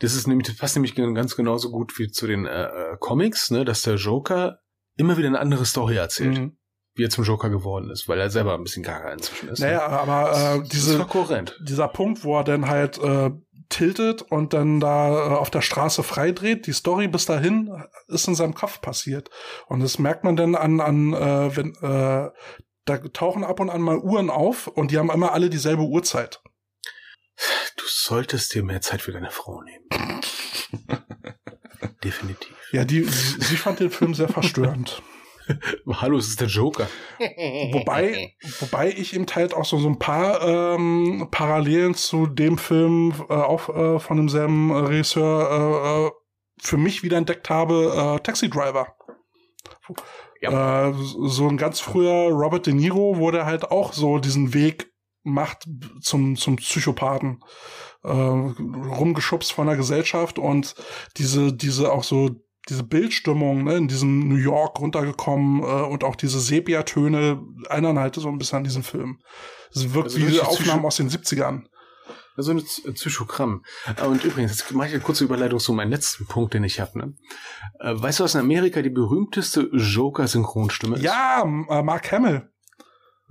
Das 0.00 0.14
ist 0.14 0.26
nämlich, 0.26 0.48
das 0.48 0.56
passt 0.56 0.76
nämlich 0.76 0.94
ganz 0.94 1.36
genauso 1.36 1.70
gut 1.70 1.98
wie 1.98 2.08
zu 2.10 2.26
den 2.26 2.46
äh, 2.46 2.64
äh, 2.64 2.96
Comics, 3.00 3.50
ne, 3.50 3.64
dass 3.64 3.82
der 3.82 3.96
Joker 3.96 4.58
immer 4.96 5.16
wieder 5.18 5.28
eine 5.28 5.40
andere 5.40 5.64
Story 5.66 5.96
erzählt, 5.96 6.38
Mhm. 6.38 6.56
wie 6.94 7.04
er 7.04 7.10
zum 7.10 7.24
Joker 7.24 7.50
geworden 7.50 7.90
ist, 7.90 8.08
weil 8.08 8.18
er 8.20 8.30
selber 8.30 8.54
ein 8.54 8.62
bisschen 8.62 8.82
gaga 8.84 9.12
inzwischen 9.12 9.48
ist. 9.48 9.58
Naja, 9.60 9.86
aber 9.88 10.32
äh, 10.64 10.68
diese, 10.68 11.04
dieser 11.66 11.88
Punkt, 11.88 12.24
wo 12.24 12.38
er 12.38 12.44
dann 12.44 12.68
halt 12.68 12.98
äh, 12.98 13.30
tiltet 13.68 14.22
und 14.22 14.52
dann 14.52 14.80
da 14.80 15.08
äh, 15.08 15.34
auf 15.34 15.50
der 15.50 15.62
Straße 15.62 16.02
freidreht, 16.02 16.66
die 16.66 16.72
Story 16.72 17.08
bis 17.08 17.26
dahin 17.26 17.84
ist 18.08 18.28
in 18.28 18.34
seinem 18.34 18.54
Kopf 18.54 18.80
passiert. 18.80 19.30
Und 19.66 19.80
das 19.80 19.98
merkt 19.98 20.24
man 20.24 20.36
dann 20.36 20.54
an, 20.54 20.80
an 20.80 21.12
äh, 21.12 21.56
wenn, 21.56 21.74
äh, 21.82 22.30
da 22.84 22.98
tauchen 23.12 23.44
ab 23.44 23.60
und 23.60 23.70
an 23.70 23.80
mal 23.80 23.98
Uhren 23.98 24.30
auf 24.30 24.66
und 24.66 24.90
die 24.90 24.98
haben 24.98 25.10
immer 25.10 25.32
alle 25.32 25.50
dieselbe 25.50 25.82
Uhrzeit. 25.82 26.42
Du 27.76 27.84
solltest 27.86 28.54
dir 28.54 28.62
mehr 28.62 28.80
Zeit 28.80 29.02
für 29.02 29.12
deine 29.12 29.30
Frau 29.30 29.62
nehmen. 29.62 30.20
Definitiv. 32.04 32.54
Ja, 32.70 32.84
die, 32.84 33.02
sie, 33.04 33.40
sie 33.40 33.56
fand 33.56 33.80
den 33.80 33.90
Film 33.90 34.14
sehr 34.14 34.28
verstörend. 34.28 35.02
Hallo, 36.00 36.18
es 36.18 36.28
ist 36.28 36.40
der 36.40 36.48
Joker. 36.48 36.88
Wobei, 37.72 38.34
wobei 38.60 38.90
ich 38.90 39.14
eben 39.14 39.26
halt 39.34 39.54
auch 39.54 39.64
so, 39.64 39.78
so 39.78 39.88
ein 39.88 39.98
paar 39.98 40.42
ähm, 40.42 41.28
Parallelen 41.30 41.94
zu 41.94 42.26
dem 42.26 42.58
Film 42.58 43.14
äh, 43.28 43.32
auch 43.32 43.68
äh, 43.68 43.98
von 43.98 44.16
demselben 44.16 44.70
äh, 44.70 44.74
Regisseur 44.74 45.50
äh, 45.50 46.06
äh, 46.06 46.10
für 46.60 46.76
mich 46.76 47.02
wieder 47.02 47.18
entdeckt 47.18 47.50
habe, 47.50 48.16
äh, 48.16 48.22
Taxi 48.22 48.48
Driver. 48.48 48.94
Äh, 50.40 50.92
so 50.94 51.48
ein 51.48 51.56
ganz 51.56 51.80
früher 51.80 52.30
Robert 52.30 52.66
De 52.66 52.74
Niro, 52.74 53.18
wo 53.18 53.30
der 53.30 53.46
halt 53.46 53.70
auch 53.70 53.92
so 53.92 54.18
diesen 54.18 54.54
Weg 54.54 54.92
macht 55.22 55.66
zum, 56.00 56.36
zum 56.36 56.56
Psychopathen. 56.56 57.40
Äh, 58.02 58.10
rumgeschubst 58.10 59.52
von 59.52 59.66
der 59.66 59.76
Gesellschaft 59.76 60.38
und 60.38 60.74
diese, 61.16 61.54
diese 61.54 61.90
auch 61.90 62.04
so 62.04 62.43
diese 62.68 62.82
Bildstimmung 62.82 63.64
ne, 63.64 63.76
in 63.76 63.88
diesem 63.88 64.28
New 64.28 64.36
York 64.36 64.80
runtergekommen 64.80 65.62
äh, 65.62 65.64
und 65.64 66.04
auch 66.04 66.16
diese 66.16 66.40
Sepia-Töne 66.40 67.42
erinnern 67.68 67.98
halt 67.98 68.14
so 68.14 68.28
ein 68.28 68.38
bisschen 68.38 68.58
an 68.58 68.64
diesen 68.64 68.82
Film. 68.82 69.20
Es 69.72 69.92
wirkt 69.92 70.14
Also 70.14 70.26
wie 70.26 70.40
Aufnahmen 70.40 70.84
aus 70.84 70.96
den 70.96 71.10
70ern. 71.10 71.64
So 72.36 72.50
ein 72.50 72.64
Psychogramm. 72.94 73.64
Und 74.04 74.24
übrigens, 74.24 74.50
jetzt 74.50 74.72
mache 74.72 74.88
ich 74.88 74.94
eine 74.94 75.02
kurze 75.02 75.22
Überleitung 75.22 75.60
zu 75.60 75.72
meinem 75.72 75.90
letzten 75.90 76.26
Punkt, 76.26 76.52
den 76.54 76.64
ich 76.64 76.80
habe. 76.80 76.98
Ne? 76.98 77.14
Äh, 77.78 77.94
weißt 77.94 78.18
du, 78.18 78.24
was 78.24 78.34
in 78.34 78.40
Amerika 78.40 78.82
die 78.82 78.90
berühmteste 78.90 79.70
Joker-Synchronstimme 79.72 80.96
ist? 80.96 81.02
Ja, 81.02 81.42
äh, 81.42 81.82
Mark 81.82 82.10
Hamill. 82.10 82.50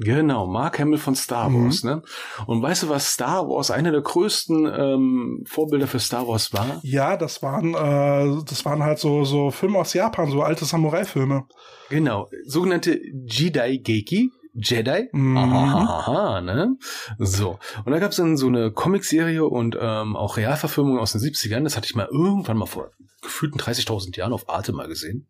Genau, 0.03 0.47
Mark 0.47 0.79
Hamill 0.79 0.97
von 0.99 1.15
Star 1.15 1.49
Mhm. 1.49 1.65
Wars. 1.65 1.83
Ne? 1.83 2.01
Und 2.45 2.61
weißt 2.61 2.83
du, 2.83 2.89
was 2.89 3.11
Star 3.13 3.47
Wars, 3.47 3.71
einer 3.71 3.91
der 3.91 4.01
größten 4.01 4.65
ähm, 4.65 5.43
Vorbilder 5.47 5.87
für 5.87 5.99
Star 5.99 6.27
Wars 6.27 6.53
war? 6.53 6.79
Ja, 6.83 7.17
das 7.17 7.41
waren, 7.41 7.73
äh, 7.73 8.43
das 8.45 8.65
waren 8.65 8.83
halt 8.83 8.99
so, 8.99 9.23
so 9.25 9.51
Filme 9.51 9.79
aus 9.79 9.93
Japan, 9.93 10.29
so 10.29 10.41
alte 10.41 10.65
Samurai-Filme. 10.65 11.43
Genau, 11.89 12.29
sogenannte 12.45 12.99
Jedi 13.25 13.79
Geiki. 13.79 14.31
Jedi. 14.55 15.09
Mhm. 15.13 15.35
Aha, 15.35 15.83
aha, 15.83 16.41
ne? 16.41 16.77
So. 17.17 17.57
Und 17.85 17.91
da 17.91 17.97
gab 17.97 18.11
es 18.11 18.17
dann 18.17 18.37
so 18.37 18.47
eine 18.47 18.71
Comicserie 18.71 19.43
und 19.45 19.75
ähm, 19.81 20.15
auch 20.15 20.37
Realverfilmung 20.37 20.99
aus 20.99 21.13
den 21.13 21.21
70ern. 21.21 21.63
Das 21.63 21.75
hatte 21.75 21.87
ich 21.87 21.95
mal 21.95 22.07
irgendwann 22.11 22.57
mal 22.57 22.67
vor 22.67 22.91
gefühlten 23.23 23.59
30.000 23.59 24.15
Jahren 24.15 24.31
auf 24.33 24.49
Arte 24.49 24.71
mal 24.73 24.87
gesehen. 24.87 25.27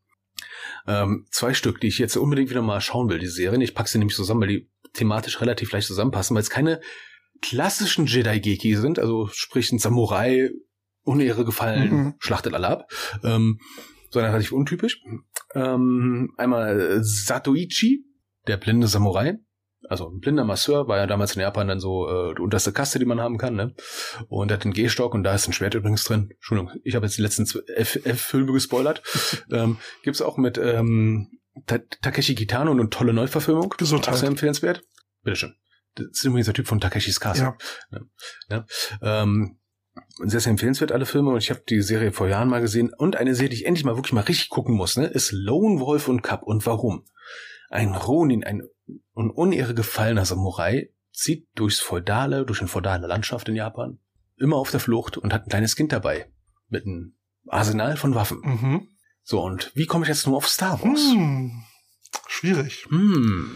Ähm, 0.87 1.25
zwei 1.31 1.53
Stück, 1.53 1.79
die 1.79 1.87
ich 1.87 1.99
jetzt 1.99 2.15
unbedingt 2.17 2.49
wieder 2.49 2.61
mal 2.61 2.81
schauen 2.81 3.09
will, 3.09 3.19
die 3.19 3.27
Serien. 3.27 3.61
Ich 3.61 3.73
pack 3.75 3.87
sie 3.87 3.97
nämlich 3.97 4.15
zusammen, 4.15 4.41
weil 4.41 4.47
die 4.49 4.69
thematisch 4.93 5.39
relativ 5.41 5.71
leicht 5.71 5.87
zusammenpassen, 5.87 6.35
weil 6.35 6.41
es 6.43 6.49
keine 6.49 6.79
klassischen 7.41 8.05
Jedi-Geki 8.05 8.75
sind, 8.75 8.99
also 8.99 9.27
sprich 9.33 9.71
ein 9.71 9.79
Samurai, 9.79 10.49
Unehre 11.05 11.43
gefallen, 11.43 11.89
Mhm. 11.91 12.13
schlachtet 12.19 12.53
alle 12.53 12.67
ab, 12.69 12.89
ähm, 13.23 13.59
sondern 14.09 14.31
relativ 14.31 14.53
untypisch. 14.53 15.01
Ähm, 15.53 16.33
einmal 16.37 16.99
Satoichi, 17.03 18.05
der 18.47 18.57
blinde 18.57 18.87
Samurai, 18.87 19.35
also 19.89 20.09
ein 20.09 20.19
blinder 20.19 20.43
Masseur, 20.43 20.87
war 20.87 20.97
ja 20.97 21.07
damals 21.07 21.35
in 21.35 21.41
Japan 21.41 21.67
dann 21.67 21.79
so 21.79 22.07
äh, 22.07 22.35
die 22.35 22.41
unterste 22.41 22.71
Kaste, 22.71 22.99
die 22.99 23.05
man 23.05 23.19
haben 23.19 23.37
kann, 23.37 23.55
ne? 23.55 23.73
Und 24.29 24.51
hat 24.51 24.63
einen 24.63 24.73
Gehstock 24.73 25.13
und 25.13 25.23
da 25.23 25.33
ist 25.33 25.47
ein 25.47 25.53
Schwert 25.53 25.75
übrigens 25.75 26.03
drin. 26.03 26.29
Entschuldigung, 26.31 26.71
ich 26.83 26.95
habe 26.95 27.05
jetzt 27.05 27.17
die 27.17 27.21
letzten 27.21 27.45
zwei- 27.45 27.61
elf, 27.67 27.99
elf 28.05 28.21
Filme 28.21 28.53
gespoilert. 28.53 29.01
ähm, 29.51 29.77
gibt's 30.03 30.21
auch 30.21 30.37
mit 30.37 30.57
ähm, 30.57 31.29
Ta 31.67 31.79
Takeshi 32.01 32.35
Kitano 32.35 32.71
eine 32.71 32.89
tolle 32.89 33.13
Neuverfilmung. 33.13 33.73
Gesundheit. 33.77 34.13
Auch 34.13 34.17
sehr 34.17 34.29
empfehlenswert. 34.29 34.83
Bitteschön. 35.21 35.55
Das 35.95 36.07
ist 36.11 36.23
übrigens 36.25 36.45
der 36.45 36.55
Typ 36.55 36.67
von 36.67 36.79
Takeshis 36.79 37.19
Castle. 37.19 37.55
Ja. 37.91 37.99
Ja. 38.49 38.65
Ähm, 39.01 39.59
sehr, 40.23 40.39
sehr 40.39 40.49
empfehlenswert, 40.49 40.91
alle 40.91 41.05
Filme. 41.05 41.29
Und 41.29 41.37
ich 41.37 41.51
habe 41.51 41.61
die 41.69 41.81
Serie 41.81 42.11
vor 42.11 42.27
Jahren 42.27 42.49
mal 42.49 42.61
gesehen. 42.61 42.91
Und 42.97 43.15
eine 43.15 43.35
Serie, 43.35 43.49
die 43.49 43.57
ich 43.57 43.65
endlich 43.65 43.85
mal 43.85 43.95
wirklich 43.95 44.13
mal 44.13 44.21
richtig 44.21 44.49
gucken 44.49 44.75
muss, 44.75 44.97
ne, 44.97 45.05
ist 45.05 45.31
Lone 45.31 45.79
Wolf 45.79 46.07
und 46.07 46.23
Cup. 46.23 46.43
Und 46.43 46.65
warum? 46.65 47.05
Ein 47.73 47.95
Ronin, 47.95 48.43
ein 48.43 48.61
un 49.15 49.31
unehre 49.31 49.73
gefallener 49.73 50.25
Samurai, 50.25 50.91
zieht 51.11 51.47
durchs 51.55 51.79
feudale, 51.79 52.45
durch 52.45 52.59
eine 52.59 52.67
feudale 52.67 53.07
Landschaft 53.07 53.49
in 53.49 53.55
Japan, 53.55 53.97
immer 54.37 54.57
auf 54.57 54.69
der 54.69 54.79
Flucht 54.79 55.17
und 55.17 55.33
hat 55.33 55.47
ein 55.47 55.49
kleines 55.49 55.75
Kind 55.75 55.91
dabei. 55.91 56.31
Mit 56.69 56.85
einem 56.85 57.15
Arsenal 57.47 57.97
von 57.97 58.13
Waffen. 58.13 58.41
Mhm. 58.43 58.87
So, 59.23 59.41
und 59.41 59.71
wie 59.73 59.87
komme 59.87 60.05
ich 60.05 60.09
jetzt 60.09 60.27
nur 60.27 60.37
auf 60.37 60.47
Star 60.47 60.83
Wars? 60.83 61.01
Hm. 61.13 61.63
Schwierig. 62.27 62.85
Hm. 62.89 63.55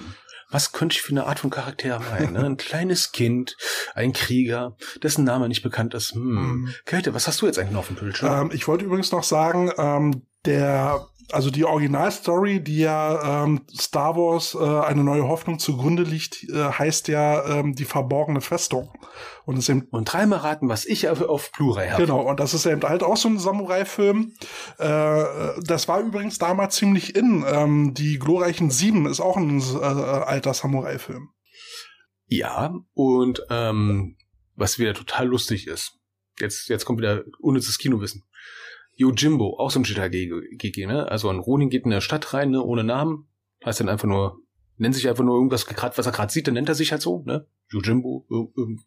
Was 0.50 0.72
könnte 0.72 0.96
ich 0.96 1.04
für 1.04 1.12
eine 1.12 1.28
Art 1.28 1.38
von 1.38 1.52
Charakter 1.52 2.00
meinen? 2.00 2.34
Ne? 2.34 2.44
Ein 2.44 2.58
kleines 2.58 3.12
Kind, 3.12 3.56
ein 3.94 4.14
Krieger, 4.14 4.78
dessen 5.04 5.26
Name 5.26 5.48
nicht 5.48 5.62
bekannt 5.62 5.94
ist. 5.94 6.16
Hm. 6.16 6.24
Mhm. 6.24 6.74
Kälte, 6.86 7.14
was 7.14 7.28
hast 7.28 7.44
du 7.44 7.46
jetzt 7.46 7.60
eigentlich 7.60 7.74
noch 7.74 7.82
auf 7.82 7.88
dem 7.88 7.98
Bildschirm? 7.98 8.50
Ähm, 8.50 8.52
ich 8.52 8.68
wollte 8.68 8.86
übrigens 8.86 9.12
noch 9.12 9.24
sagen, 9.24 9.72
ähm, 9.78 10.24
der, 10.46 11.08
also 11.32 11.52
die 11.52 11.66
Originalstory, 11.66 12.62
die 12.62 12.80
ja 12.80 13.44
ähm, 13.44 13.62
Star 13.78 14.16
Wars 14.16 14.56
äh, 14.56 14.86
eine 14.86 15.04
neue 15.04 15.28
Hoffnung 15.28 15.60
zugrunde 15.60 16.04
liegt, 16.04 16.44
äh, 16.50 16.72
heißt 16.72 17.08
ja 17.10 17.46
ähm, 17.46 17.76
die 17.76 17.86
verborgene 17.86 18.42
Festung. 18.42 18.92
Und 19.46 19.58
ist 19.58 19.70
eben 19.70 19.88
Und 19.92 20.12
dreimal 20.12 20.40
raten, 20.40 20.70
was 20.70 20.86
ich 20.86 21.10
auf, 21.10 21.22
auf 21.22 21.52
Blu-ray 21.52 21.90
habe. 21.90 22.06
Genau, 22.06 22.22
und 22.22 22.40
das 22.40 22.54
ist 22.54 22.66
eben 22.66 22.82
halt 22.84 23.04
auch 23.04 23.18
so 23.18 23.30
ein 23.30 23.40
Samurai-Film. 23.40 24.34
Äh, 24.78 25.24
das 25.64 25.88
war 25.88 26.00
übrigens 26.00 26.38
damals 26.38 26.76
ziemlich 26.76 27.16
in. 27.16 27.46
Ähm, 27.48 27.94
die 27.94 28.20
glorreichen 28.20 28.72
Sieben 28.72 29.06
ist 29.06 29.20
auch 29.20 29.38
ein 29.38 29.60
äh, 29.60 29.84
alter 29.84 30.54
Samurai-Film. 30.54 31.30
Ja, 32.28 32.74
und 32.94 33.42
ähm, 33.50 34.18
was 34.56 34.80
wieder 34.80 34.94
total 34.94 35.28
lustig 35.28 35.68
ist. 35.68 35.94
Jetzt, 36.40 36.70
jetzt 36.70 36.86
kommt 36.86 37.00
wieder 37.00 37.24
unnützes 37.40 37.78
Kinowissen. 37.78 38.24
Yojimbo, 38.98 39.58
auch 39.60 39.72
so 39.72 39.80
ein 39.80 39.84
Jedi-GG, 39.84 40.86
ne? 40.88 41.10
Also 41.10 41.30
ein 41.30 41.40
Ronin 41.40 41.70
geht 41.70 41.86
in 41.86 41.92
der 41.92 42.02
Stadt 42.02 42.34
rein, 42.34 42.50
ne? 42.52 42.62
Ohne 42.64 42.84
Namen. 42.84 43.28
Heißt 43.66 43.80
dann 43.80 43.90
einfach 43.90 44.08
nur, 44.08 44.40
nennt 44.78 44.96
sich 44.96 45.08
einfach 45.08 45.24
nur 45.24 45.36
irgendwas, 45.36 45.66
grad, 45.66 45.98
was 45.98 46.06
er 46.06 46.12
gerade 46.12 46.32
sieht, 46.32 46.48
dann 46.48 46.54
nennt 46.56 46.70
er 46.70 46.76
sich 46.76 46.92
halt 46.92 47.02
so, 47.02 47.24
ne? 47.26 47.48
Yojimbo, 47.72 48.26
ir- 48.30 48.52
ir- 48.56 48.78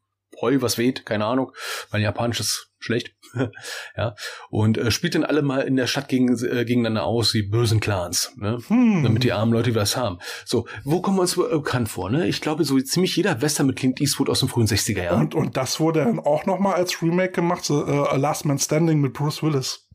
Heu, 0.40 0.58
was 0.60 0.78
weht, 0.78 1.04
keine 1.04 1.24
Ahnung. 1.26 1.50
Mein 1.90 2.02
Japanisch 2.02 2.38
ist 2.38 2.70
schlecht. 2.78 3.16
ja. 3.96 4.14
Und 4.48 4.78
äh, 4.78 4.92
spielt 4.92 5.16
dann 5.16 5.24
alle 5.24 5.42
mal 5.42 5.62
in 5.62 5.74
der 5.74 5.88
Stadt 5.88 6.08
gegen, 6.08 6.28
äh, 6.32 6.64
gegeneinander 6.64 7.02
aus, 7.04 7.34
wie 7.34 7.42
bösen 7.42 7.80
Clans, 7.80 8.32
ne? 8.36 8.58
Hm. 8.68 9.02
damit 9.02 9.24
die 9.24 9.32
armen 9.32 9.52
Leute 9.52 9.74
was 9.74 9.96
haben. 9.96 10.18
So, 10.44 10.68
wo 10.84 11.02
kommen 11.02 11.16
wir 11.18 11.22
uns 11.22 11.36
äh, 11.36 11.40
bekannt 11.50 11.88
vor? 11.88 12.10
Ne? 12.10 12.28
Ich 12.28 12.40
glaube, 12.40 12.62
so 12.64 12.78
ziemlich 12.80 13.16
jeder 13.16 13.42
Western 13.42 13.66
mit 13.66 13.76
Clint 13.76 14.00
Eastwood 14.00 14.30
aus 14.30 14.38
den 14.40 14.48
frühen 14.48 14.68
60er 14.68 15.02
Jahren. 15.02 15.20
und, 15.20 15.34
und 15.34 15.56
das 15.56 15.80
wurde 15.80 16.04
dann 16.04 16.20
auch 16.20 16.46
noch 16.46 16.60
mal 16.60 16.74
als 16.74 17.02
Remake 17.02 17.32
gemacht, 17.32 17.64
so, 17.64 17.84
äh, 17.84 17.90
A 17.90 18.16
Last 18.16 18.44
Man 18.44 18.58
Standing 18.60 19.00
mit 19.00 19.12
Bruce 19.14 19.42
Willis. 19.42 19.88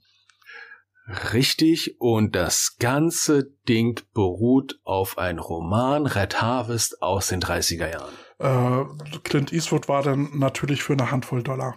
Richtig, 1.34 1.98
und 2.00 2.36
das 2.36 2.78
ganze 2.80 3.52
Ding 3.70 4.02
beruht 4.14 4.80
auf 4.84 5.18
einem 5.20 5.40
Roman 5.40 6.08
Red 6.08 6.42
Harvest 6.42 7.02
aus 7.02 7.28
den 7.28 7.42
30er 7.42 7.92
Jahren. 7.92 8.14
Äh, 8.40 8.86
Clint 9.24 9.54
Eastwood 9.54 9.88
war 9.88 10.02
dann 10.02 10.30
natürlich 10.34 10.82
für 10.82 10.94
eine 10.94 11.12
Handvoll 11.12 11.44
Dollar. 11.44 11.76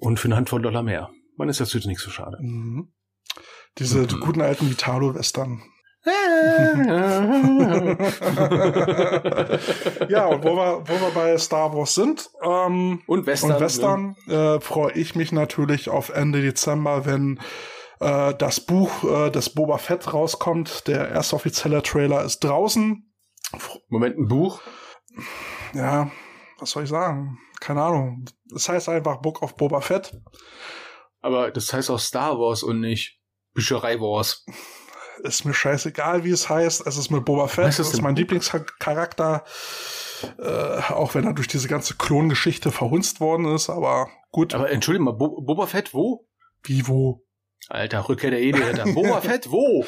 Und 0.00 0.20
für 0.20 0.28
eine 0.28 0.36
Handvoll 0.36 0.60
Dollar 0.62 0.82
mehr. 0.82 1.08
Man 1.36 1.48
ist 1.48 1.60
dazu 1.60 1.78
nicht 1.78 2.00
so 2.00 2.10
schade. 2.10 2.36
Mhm. 2.40 2.92
Diese 3.78 4.00
Mhm. 4.00 4.20
guten 4.20 4.40
alten 4.42 4.70
Italo-Western. 4.70 5.62
ja, 10.08 10.26
und 10.26 10.44
wo 10.44 10.56
wir, 10.56 10.82
wo 10.86 11.00
wir 11.00 11.10
bei 11.14 11.36
Star 11.38 11.74
Wars 11.74 11.94
sind, 11.94 12.30
ähm, 12.42 13.00
und 13.06 13.26
Western. 13.26 13.52
und 13.52 13.60
Western 13.60 14.16
äh, 14.28 14.60
freue 14.60 14.92
ich 14.92 15.14
mich 15.14 15.32
natürlich 15.32 15.88
auf 15.88 16.10
Ende 16.10 16.42
Dezember, 16.42 17.06
wenn 17.06 17.40
äh, 18.00 18.34
das 18.34 18.60
Buch 18.60 19.04
äh, 19.04 19.30
des 19.30 19.50
Boba 19.50 19.78
Fett 19.78 20.12
rauskommt. 20.12 20.86
Der 20.88 21.08
erste 21.10 21.36
offizielle 21.36 21.82
Trailer 21.82 22.24
ist 22.24 22.40
draußen. 22.40 23.12
Moment, 23.88 24.18
ein 24.18 24.28
Buch. 24.28 24.60
Ja, 25.72 26.10
was 26.58 26.70
soll 26.70 26.84
ich 26.84 26.90
sagen? 26.90 27.38
Keine 27.60 27.82
Ahnung. 27.82 28.24
Es 28.54 28.68
heißt 28.68 28.88
einfach 28.88 29.18
Book 29.22 29.42
of 29.42 29.56
Boba 29.56 29.80
Fett. 29.80 30.16
Aber 31.20 31.50
das 31.50 31.72
heißt 31.72 31.90
auch 31.90 31.98
Star 31.98 32.38
Wars 32.38 32.62
und 32.62 32.80
nicht 32.80 33.20
Bücherei 33.54 33.98
Wars. 34.00 34.44
Ist 35.22 35.44
mir 35.44 35.54
scheißegal, 35.54 36.24
wie 36.24 36.30
es 36.30 36.50
heißt. 36.50 36.86
Es 36.86 36.98
ist 36.98 37.10
mit 37.10 37.24
Boba 37.24 37.48
Fett. 37.48 37.66
Das 37.66 37.76
das 37.78 37.94
ist 37.94 38.02
mein 38.02 38.16
Lieblingscharakter. 38.16 39.44
Äh, 40.38 40.92
auch 40.92 41.14
wenn 41.14 41.24
er 41.24 41.32
durch 41.32 41.48
diese 41.48 41.68
ganze 41.68 41.94
Klongeschichte 41.94 42.70
verhunzt 42.70 43.20
worden 43.20 43.54
ist, 43.54 43.70
aber 43.70 44.08
gut. 44.30 44.54
Aber 44.54 44.70
entschuldige 44.70 45.04
mal, 45.04 45.12
Bo 45.12 45.40
Boba 45.40 45.66
Fett, 45.66 45.94
wo? 45.94 46.26
wie 46.68 46.86
wo? 46.86 47.25
Alter, 47.68 48.08
Rückkehr 48.08 48.30
der 48.30 48.40
Jedi-Ritter. 48.44 48.84
Boba 48.92 49.20
Fett, 49.22 49.50
wo? 49.50 49.84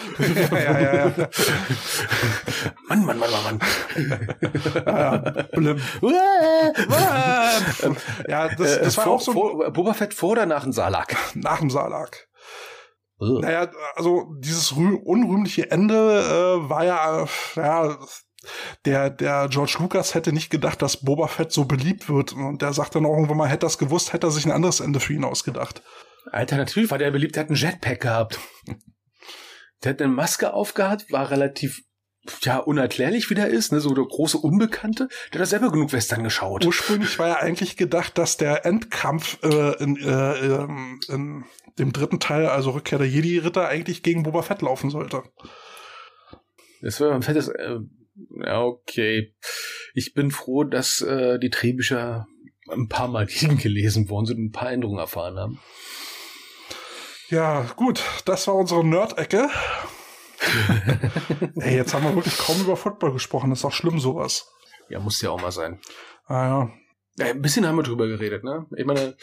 ja, 0.51 0.81
ja, 0.81 0.95
ja. 0.95 1.13
Mann, 2.89 3.05
Mann, 3.05 3.19
Mann, 3.19 3.31
Mann, 3.31 3.45
Mann. 3.45 3.61
ja, 4.87 5.19
blim. 5.53 5.81
ja, 8.29 8.49
das, 8.49 8.81
das 8.81 8.95
Äh, 8.95 8.97
war 8.97 9.05
vor, 9.05 9.13
auch 9.15 9.21
so 9.21 9.33
vor, 9.33 9.73
Boba 9.73 9.95
Fett 9.95 10.13
vor 10.13 10.31
oder 10.31 10.47
nach 10.47 10.65
dem 10.65 10.73
Salak? 10.73 11.15
nach 11.35 11.61
dem 11.61 11.71
Salak. 11.71 12.27
Naja, 13.21 13.69
also 13.97 14.27
dieses 14.39 14.77
rü 14.77 14.95
unrühmliche 14.95 15.71
Ende 15.71 15.95
äh, 15.95 16.69
war 16.69 16.85
ja, 16.85 17.25
äh, 17.25 17.27
ja, 17.57 17.99
der, 18.85 19.11
der 19.11 19.49
George 19.51 19.77
Lucas 19.81 20.15
hätte 20.15 20.33
nicht 20.33 20.51
gedacht, 20.51 20.83
dass 20.83 21.05
Boba 21.05 21.27
Fett 21.27 21.53
so 21.53 21.65
beliebt 21.65 22.09
wird. 22.09 22.33
Und 22.33 22.63
der 22.63 22.73
sagte 22.73 23.01
noch 23.01 23.11
irgendwann 23.11 23.37
mal, 23.37 23.49
hätte 23.49 23.67
er 23.67 23.69
es 23.69 23.79
gewusst, 23.79 24.13
hätte 24.13 24.29
er 24.29 24.31
sich 24.31 24.47
ein 24.47 24.53
anderes 24.53 24.81
Ende 24.81 25.01
für 25.01 25.13
ihn 25.15 25.25
ausgedacht. 25.25 25.83
Alter, 26.33 26.57
natürlich 26.57 26.91
war 26.91 26.99
der 26.99 27.11
beliebt, 27.11 27.37
der 27.37 27.45
hat 27.45 27.51
einen 27.51 27.57
Jetpack 27.57 28.01
gehabt. 28.01 28.39
Der 29.85 29.93
hat 29.93 30.03
eine 30.03 30.13
Maske 30.13 30.53
aufgehabt, 30.53 31.11
war 31.13 31.31
relativ 31.31 31.83
ja 32.43 32.59
unerklärlich, 32.59 33.31
wie 33.31 33.35
der 33.35 33.49
ist, 33.49 33.73
ne, 33.73 33.81
so 33.81 33.95
der 33.95 34.05
große 34.05 34.39
Unbekannte. 34.39 35.09
Der 35.33 35.41
hat 35.41 35.49
selber 35.49 35.71
genug 35.71 35.93
Western 35.93 36.25
geschaut. 36.25 36.65
Ursprünglich 36.65 37.19
war 37.19 37.29
ja 37.29 37.37
eigentlich 37.37 37.77
gedacht, 37.77 38.19
dass 38.19 38.37
der 38.37 38.67
Endkampf 38.67 39.39
äh, 39.43 39.83
in, 39.83 39.97
äh, 39.97 40.47
ähm, 40.47 41.01
in 41.09 41.45
dem 41.79 41.93
dritten 41.93 42.21
Teil, 42.21 42.47
also 42.47 42.71
Rückkehr 42.71 42.99
der 42.99 43.09
Jedi-Ritter, 43.09 43.69
eigentlich 43.69 44.03
gegen 44.03 44.25
Boba 44.25 44.43
Fett 44.43 44.63
laufen 44.63 44.91
sollte. 44.91 45.23
Das 46.83 47.01
war 47.01 47.13
ein 47.13 47.23
fettes. 47.23 47.49
Äh, 47.49 47.79
ja, 48.45 48.63
okay. 48.63 49.35
Ich 49.95 50.13
bin 50.15 50.31
froh, 50.31 50.65
dass 50.65 51.01
äh, 51.01 51.39
die 51.39 51.51
Drehbücher 51.51 52.27
ein 52.71 52.89
paar 52.89 53.09
Mal 53.09 53.27
gegengelesen 53.27 54.09
worden 54.09 54.27
sind 54.27 54.39
und 54.39 54.47
ein 54.47 54.53
paar 54.53 54.73
Änderungen 54.73 54.99
erfahren 54.99 55.39
haben. 55.39 55.61
Ja, 57.31 57.67
gut, 57.77 58.03
das 58.25 58.47
war 58.47 58.55
unsere 58.55 58.83
Nerd-Ecke. 58.87 59.51
Ey, 61.57 61.77
jetzt 61.77 61.93
haben 61.93 62.05
wir 62.05 62.15
wirklich 62.15 62.39
kaum 62.39 62.59
über 62.61 62.75
Football 62.75 63.13
gesprochen. 63.13 63.51
Das 63.51 63.59
ist 63.59 63.65
auch 63.67 63.73
schlimm, 63.73 64.01
sowas. 64.01 64.51
Ja, 64.89 64.99
muss 64.99 65.21
ja 65.21 65.31
auch 65.31 65.41
mal 65.41 65.53
sein. 65.53 65.79
Ah, 66.27 66.47
ja. 66.47 66.71
Ja, 67.19 67.27
ein 67.27 67.43
bisschen 67.43 67.67
haben 67.67 67.77
wir 67.77 67.83
drüber 67.83 68.07
geredet, 68.07 68.45
ne? 68.45 68.65
Ich 68.77 68.87
meine, 68.87 69.17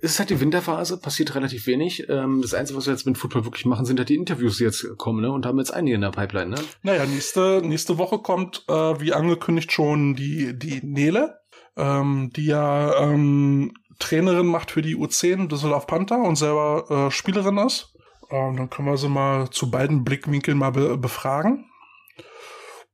es 0.00 0.12
ist 0.12 0.18
halt 0.20 0.30
die 0.30 0.40
Winterphase, 0.40 0.98
passiert 1.00 1.34
relativ 1.34 1.66
wenig. 1.66 2.08
Ähm, 2.08 2.40
das 2.40 2.54
Einzige, 2.54 2.78
was 2.78 2.86
wir 2.86 2.92
jetzt 2.92 3.06
mit 3.06 3.18
Football 3.18 3.44
wirklich 3.44 3.66
machen, 3.66 3.84
sind 3.84 3.98
halt 3.98 4.08
die 4.08 4.14
Interviews, 4.14 4.58
die 4.58 4.64
jetzt 4.64 4.86
kommen, 4.96 5.20
ne? 5.20 5.30
Und 5.30 5.44
haben 5.44 5.58
jetzt 5.58 5.74
einige 5.74 5.96
in 5.96 6.00
der 6.00 6.12
Pipeline, 6.12 6.50
ne? 6.50 6.62
Naja, 6.82 7.04
nächste, 7.04 7.60
nächste 7.62 7.98
Woche 7.98 8.20
kommt, 8.20 8.64
äh, 8.68 9.00
wie 9.00 9.12
angekündigt, 9.12 9.72
schon 9.72 10.14
die, 10.14 10.56
die 10.56 10.80
Nele, 10.82 11.40
ähm, 11.76 12.30
die 12.34 12.46
ja 12.46 13.02
ähm, 13.02 13.74
Trainerin 13.98 14.46
macht 14.46 14.70
für 14.70 14.82
die 14.82 14.96
U10 14.96 15.48
Düsseldorf 15.48 15.86
Panther 15.86 16.18
und 16.18 16.36
selber 16.36 17.06
äh, 17.08 17.10
Spielerin 17.10 17.58
ist. 17.58 17.94
Ähm, 18.30 18.56
dann 18.56 18.70
können 18.70 18.88
wir 18.88 18.96
sie 18.96 19.08
mal 19.08 19.50
zu 19.50 19.70
beiden 19.70 20.04
Blickwinkeln 20.04 20.58
mal 20.58 20.72
be 20.72 20.96
befragen. 20.98 21.66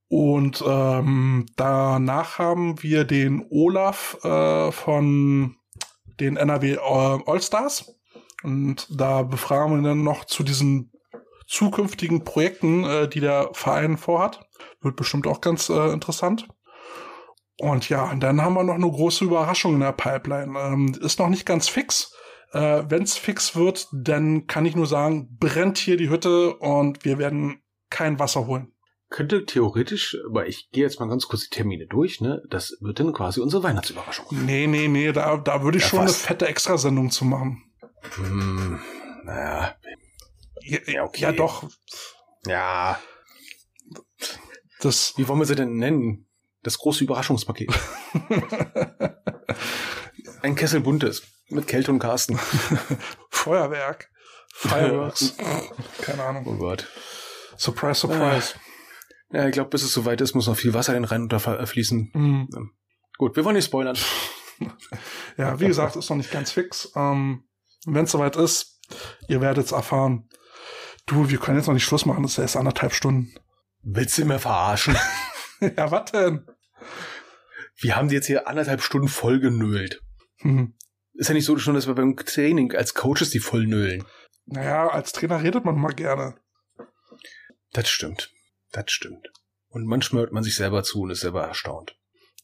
Und 0.09 0.63
ähm, 0.67 1.47
danach 1.55 2.39
haben 2.39 2.83
wir 2.83 3.05
den 3.05 3.47
Olaf 3.49 4.19
äh, 4.25 4.73
von 4.73 5.57
den 6.19 6.37
NRW 6.37 6.73
äh, 6.73 6.79
Allstars. 6.79 7.95
Und 8.43 8.89
da 8.91 9.23
befragen 9.23 9.77
wir 9.77 9.89
dann 9.89 10.03
noch 10.03 10.25
zu 10.25 10.43
diesen 10.43 10.91
zukünftigen 11.47 12.25
Projekten, 12.25 12.85
äh, 12.85 13.09
die 13.09 13.21
der 13.21 13.51
Verein 13.53 13.97
vorhat. 13.99 14.41
Wird 14.81 14.97
bestimmt 14.97 15.27
auch 15.27 15.41
ganz 15.41 15.69
äh, 15.69 15.93
interessant. 15.93 16.49
Und 17.61 17.89
ja, 17.89 18.15
dann 18.15 18.41
haben 18.41 18.55
wir 18.55 18.65
noch 18.65 18.75
eine 18.75 18.91
große 18.91 19.25
Überraschung 19.25 19.75
in 19.75 19.81
der 19.81 19.93
Pipeline. 19.93 20.59
Ähm, 20.59 20.95
ist 21.01 21.19
noch 21.19 21.29
nicht 21.29 21.45
ganz 21.45 21.69
fix. 21.69 22.13
Äh, 22.53 22.85
Wenn 22.89 23.03
es 23.03 23.17
fix 23.17 23.55
wird, 23.55 23.87
dann 23.93 24.47
kann 24.47 24.65
ich 24.67 24.75
nur 24.75 24.87
sagen, 24.87 25.37
brennt 25.39 25.79
hier 25.79 25.97
die 25.97 26.09
Hütte 26.11 26.57
und 26.57 27.05
wir 27.05 27.19
werden 27.19 27.63
kein 27.91 28.19
Wasser 28.19 28.47
holen. 28.47 28.73
Könnte 29.11 29.45
theoretisch, 29.45 30.17
aber 30.29 30.47
ich 30.47 30.71
gehe 30.71 30.85
jetzt 30.85 31.01
mal 31.01 31.09
ganz 31.09 31.27
kurz 31.27 31.43
die 31.49 31.55
Termine 31.55 31.87
durch, 31.87 32.21
ne? 32.21 32.43
Das 32.49 32.77
wird 32.81 33.01
dann 33.01 33.13
quasi 33.13 33.41
unsere 33.41 33.63
Weihnachtsüberraschung. 33.65 34.25
Nee, 34.31 34.67
nee, 34.69 34.87
nee, 34.89 35.11
da, 35.13 35.37
da 35.37 35.63
würde 35.63 35.79
ich 35.79 35.85
Ja, 35.85 35.91
schon 35.91 35.99
fast. 36.07 36.21
eine 36.21 36.27
fette 36.29 36.47
Extrasendung 36.49 37.11
zu 37.11 37.25
machen. 37.25 37.63
Hm, 38.15 38.81
naja, 39.25 39.75
Ja, 40.63 40.79
Ja, 40.87 41.05
okay. 41.05 41.23
ja 41.23 41.33
doch. 41.33 41.69
ja. 42.47 42.99
Das, 44.81 45.13
Wie 45.17 45.29
wollen 45.29 45.41
wir 45.41 45.47
sie 45.47 45.57
denn 45.57 45.77
nennen? 45.77 46.27
Das 46.63 46.79
große 46.79 47.05
Überraschungspaket. 47.05 47.71
Ein 50.43 50.55
Kessel 50.55 50.81
buntes. 50.81 51.23
Mit 51.49 51.67
Kälte 51.67 51.91
und 51.91 51.99
Carsten. 51.99 52.39
Feuerwerk. 53.31 54.11
Fireworks. 54.53 55.35
Keine 56.03 56.23
Ahnung. 56.23 56.45
Oh 56.47 56.55
Gott. 56.57 56.87
Surprise, 57.57 58.01
surprise. 58.01 58.55
Ja, 59.33 59.47
ich 59.47 59.53
glaube, 59.53 59.71
bis 59.71 59.83
es 59.83 59.93
soweit 59.93 60.21
ist, 60.21 60.35
muss 60.35 60.47
noch 60.47 60.57
viel 60.57 60.75
Wasser 60.75 60.95
in 60.95 61.03
den 61.03 61.09
Rhein 61.09 61.23
unterfließen. 61.23 62.11
Mhm. 62.13 62.73
Gut, 63.17 63.37
wir 63.37 63.45
wollen 63.45 63.57
nicht 63.57 63.67
spoilern. 63.67 63.97
Ja, 65.37 65.61
wie 65.61 65.67
gesagt, 65.67 65.97
ist 65.97 66.11
noch 66.11 66.17
nicht 66.17 66.31
ganz 66.31 66.51
fix. 66.51 66.93
Ähm, 66.97 67.45
Wenn 67.87 68.05
es 68.05 68.11
soweit 68.11 68.37
ist, 68.37 68.81
ihr 69.29 69.41
werdet 69.41 69.67
es 69.67 69.73
erfahren. 69.73 70.29
Du, 71.07 71.31
wir 71.31 71.39
können 71.39 71.57
jetzt 71.59 71.67
noch 71.67 71.75
nicht 71.75 71.85
Schluss 71.85 72.07
machen, 72.07 72.23
das 72.23 72.33
ist 72.33 72.39
erst 72.39 72.57
anderthalb 72.57 72.93
Stunden. 72.93 73.35
Willst 73.83 74.19
du 74.19 74.25
mir 74.25 74.39
verarschen? 74.39 74.97
ja, 75.77 75.91
was 75.91 76.11
denn? 76.13 76.47
Wir 77.77 77.97
haben 77.97 78.09
die 78.09 78.15
jetzt 78.15 78.27
hier 78.27 78.47
anderthalb 78.49 78.83
Stunden 78.83 79.09
voll 79.09 79.41
genölt. 79.41 80.03
Hm. 80.39 80.75
Ist 81.15 81.29
ja 81.29 81.35
nicht 81.35 81.45
so 81.45 81.59
schon, 81.59 81.75
dass 81.75 81.87
wir 81.87 81.95
beim 81.95 82.17
Training 82.17 82.73
als 82.75 82.95
Coaches 82.95 83.31
die 83.31 83.41
voll 83.41 83.67
nölen. 83.67 84.05
Naja, 84.47 84.89
als 84.89 85.13
Trainer 85.13 85.43
redet 85.43 85.65
man 85.65 85.77
mal 85.79 85.93
gerne. 85.93 86.37
Das 87.73 87.89
stimmt. 87.89 88.33
Das 88.73 88.85
stimmt. 88.91 89.29
Und 89.69 89.87
manchmal 89.87 90.23
hört 90.23 90.33
man 90.33 90.43
sich 90.43 90.57
selber 90.57 90.83
zu 90.83 91.03
und 91.03 91.11
ist 91.11 91.21
selber 91.21 91.45
erstaunt. 91.45 91.97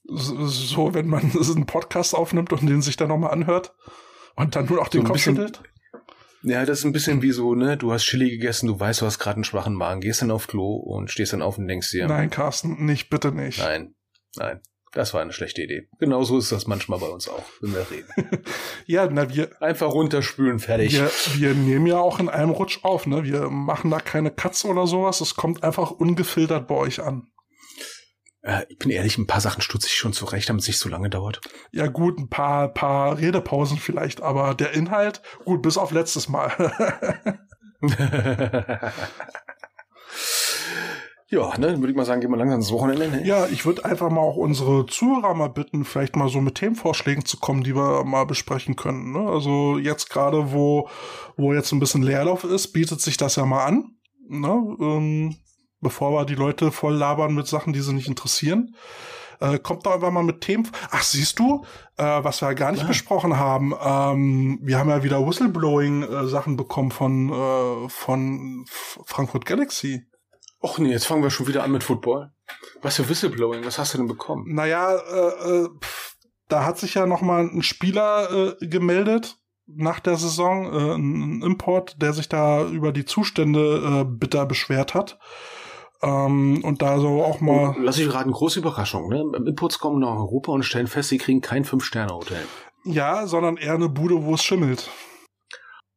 So, 0.05 0.95
wenn 0.95 1.09
man 1.09 1.23
einen 1.33 1.67
Podcast 1.67 2.15
aufnimmt 2.15 2.53
und 2.53 2.67
den 2.67 2.83
sich 2.83 2.97
dann 2.97 3.09
nochmal 3.09 3.33
anhört 3.33 3.75
und 4.37 4.55
dann 4.55 4.67
nur 4.67 4.77
noch 4.79 4.89
den 4.89 5.01
So 5.01 5.05
ein 5.05 5.07
Kopf 5.09 5.15
bisschen- 5.17 5.37
schüttelt. 5.37 5.63
Ja, 6.49 6.65
das 6.65 6.79
ist 6.79 6.85
ein 6.85 6.93
bisschen 6.93 7.23
wie 7.23 7.33
so, 7.33 7.55
ne, 7.57 7.77
du 7.77 7.93
hast 7.93 8.05
Chili 8.05 8.31
gegessen, 8.31 8.69
du 8.69 8.79
weißt, 8.79 9.01
du 9.01 9.07
hast 9.07 9.19
gerade 9.19 9.37
einen 9.37 9.45
schwachen 9.45 9.75
Magen, 9.75 10.01
gehst 10.01 10.23
dann 10.23 10.31
auf 10.31 10.47
Klo 10.47 10.77
und 10.77 11.11
stehst 11.11 11.33
dann 11.33 11.43
auf 11.43 11.59
und 11.59 11.67
denkst 11.67 11.91
dir, 11.91 12.07
Nein, 12.07 12.31
Carsten, 12.31 12.87
nicht, 12.87 13.11
bitte 13.11 13.33
nicht. 13.33 13.59
nein, 13.59 13.97
nein, 14.37 14.61
das 14.93 15.13
war 15.13 15.23
eine 15.23 15.33
schlechte 15.33 15.63
Idee. 15.63 15.89
Genauso 15.99 16.39
ist 16.39 16.53
das 16.53 16.69
manchmal 16.69 17.01
bei 17.01 17.09
uns 17.09 17.29
auch, 17.29 17.43
wenn 17.61 17.75
wir 17.75 17.87
reden. 17.91 18.09
Ja, 18.87 19.09
na, 19.11 19.29
wir, 19.35 19.61
Einfach 19.61 19.91
runterspülen, 19.93 20.61
fertig. 20.61 20.93
wir, 20.93 21.11
wir 21.35 21.55
nehmen 21.55 21.89
ja 21.89 21.99
auch 21.99 22.21
in 22.21 22.29
einem 22.29 22.51
Rutsch 22.53 22.79
auf, 22.85 23.07
ne? 23.09 23.25
Wir 23.25 23.51
machen 23.51 23.91
da 23.91 23.99
keine 23.99 24.31
Cuts 24.31 24.65
oder 24.65 24.87
sowas. 24.87 25.21
Es 25.21 25.35
kommt 25.35 25.65
einfach 25.65 25.91
ungefiltert 25.91 26.69
bei 26.69 26.77
euch 26.77 27.03
an. 27.03 27.27
Äh, 28.47 28.65
ich 28.69 28.79
bin 28.79 28.91
ehrlich, 28.91 29.19
ein 29.19 29.27
paar 29.27 29.41
Sachen 29.41 29.61
stutze 29.61 29.89
ich 29.89 29.97
schon 29.97 30.13
zurecht, 30.13 30.49
damit 30.49 30.63
es 30.63 30.69
nicht 30.69 30.79
so 30.79 30.89
lange 30.89 31.11
dauert. 31.11 31.41
Ja, 31.73 31.89
gut, 31.89 32.17
ein 32.19 32.29
paar, 32.29 32.69
paar 32.69 33.19
Redepausen 33.19 33.79
vielleicht, 33.79 34.23
aber 34.23 34.55
der 34.55 34.71
Inhalt, 34.73 35.21
gut, 35.45 35.63
bis 35.63 35.77
auf 35.77 35.91
letztes 35.91 36.29
Mal. 36.29 36.53
ja, 41.29 41.59
ne, 41.59 41.67
dann 41.67 41.81
würde 41.81 41.91
ich 41.91 41.97
mal 41.97 42.05
sagen, 42.05 42.21
gehen 42.21 42.31
wir 42.31 42.37
langsam 42.37 42.61
ins 42.61 42.71
Wochenende. 42.71 43.09
Ne? 43.09 43.27
ja, 43.27 43.47
ich 43.47 43.67
würde 43.67 43.85
einfach 43.85 44.11
mal 44.11 44.21
auch 44.21 44.37
unsere 44.37 44.87
Zuhörer 44.87 45.35
mal 45.35 45.49
bitten, 45.49 45.85
vielleicht 45.85 46.15
mal 46.15 46.29
so 46.29 46.41
mit 46.41 46.55
Themenvorschlägen 46.55 47.25
zu 47.25 47.39
kommen, 47.39 47.65
die 47.65 47.75
wir 47.75 48.05
mal 48.05 48.27
besprechen 48.27 48.77
können. 48.77 49.11
Ne? 49.11 49.29
Also 49.29 49.77
jetzt 49.79 50.09
gerade, 50.09 50.53
wo, 50.53 50.89
wo 51.37 51.53
jetzt 51.53 51.73
ein 51.73 51.81
bisschen 51.81 52.03
Leerlauf 52.03 52.45
ist, 52.45 52.69
bietet 52.69 53.01
sich 53.01 53.17
das 53.17 53.35
ja 53.35 53.45
mal 53.45 53.65
an. 53.65 53.97
Ne? 54.29 54.77
Ähm, 54.81 55.37
bevor 55.81 56.13
wir 56.13 56.25
die 56.25 56.35
Leute 56.35 56.73
voll 56.73 56.95
labern 56.95 57.35
mit 57.35 57.47
Sachen, 57.47 57.73
die 57.73 57.81
sie 57.81 57.93
nicht 57.95 58.09
interessieren. 58.09 58.75
Äh, 59.39 59.59
kommt 59.59 59.85
doch 59.85 59.93
einfach 59.93 60.11
mal 60.11 60.23
mit 60.23 60.41
Themen. 60.41 60.67
Ach, 60.91 61.03
siehst 61.03 61.39
du, 61.39 61.65
äh, 61.99 62.05
was 62.05 62.41
wir 62.41 62.55
gar 62.55 62.73
nicht 62.73 62.85
Ah. 62.85 62.89
besprochen 62.89 63.37
haben. 63.39 63.75
Ähm, 63.85 64.59
wir 64.63 64.79
haben 64.79 64.89
ja 64.89 65.03
wieder 65.03 65.27
Whistleblowing-Sachen 65.27 66.57
bekommen 66.57 66.91
von, 66.91 67.31
äh, 67.31 67.89
von 67.89 68.65
F 68.67 68.99
Frankfurt 69.05 69.45
Galaxy. 69.45 70.07
Och 70.63 70.79
nee, 70.79 70.91
jetzt 70.91 71.07
fangen 71.07 71.23
wir 71.23 71.31
schon 71.31 71.47
wieder 71.47 71.63
an 71.65 71.73
mit 71.73 71.85
Football. 71.85 72.33
Was 72.81 72.97
für 72.97 73.09
Whistleblowing, 73.09 73.65
was 73.67 73.79
hast 73.79 73.93
du 73.95 73.99
denn 73.99 74.07
bekommen? 74.09 74.55
Naja, 74.55 74.95
äh, 74.97 75.65
äh, 75.65 75.69
pf, 75.81 76.17
da 76.49 76.65
hat 76.65 76.79
sich 76.79 76.95
ja 76.95 77.05
noch 77.07 77.21
mal 77.21 77.43
ein 77.43 77.63
Spieler 77.63 78.57
äh, 78.63 78.67
gemeldet 78.67 79.37
nach 79.67 80.01
der 80.01 80.17
Saison, 80.17 80.65
äh, 80.73 80.95
ein 80.95 81.43
Import, 81.43 82.01
der 82.01 82.13
sich 82.15 82.29
da 82.29 82.65
über 82.65 82.93
die 82.93 83.05
Zustände 83.05 84.01
äh, 84.01 84.05
bitter 84.05 84.47
beschwert 84.47 84.95
hat. 84.95 85.19
Ähm, 86.07 86.61
und 86.63 86.83
da 86.83 87.01
so 87.01 87.25
auch 87.25 87.41
mal. 87.41 87.75
Oh, 87.77 87.81
lass 87.81 87.99
ich 87.99 88.13
raten, 88.13 88.31
große 88.31 88.61
Überraschung, 88.61 89.09
ne? 89.09 89.25
Imports 89.47 89.81
kommen 89.81 90.01
nach 90.01 90.17
Europa 90.17 90.53
und 90.53 90.63
stellen 90.63 90.87
fest, 90.87 91.09
sie 91.09 91.19
kriegen 91.19 91.41
kein 91.41 91.65
Fünf-Sterne-Hotel. 91.65 92.45
Ja, 92.85 93.27
sondern 93.27 93.57
eher 93.57 93.75
eine 93.75 93.89
Bude, 93.89 94.25
wo 94.25 94.35
es 94.35 94.45
schimmelt. 94.45 94.89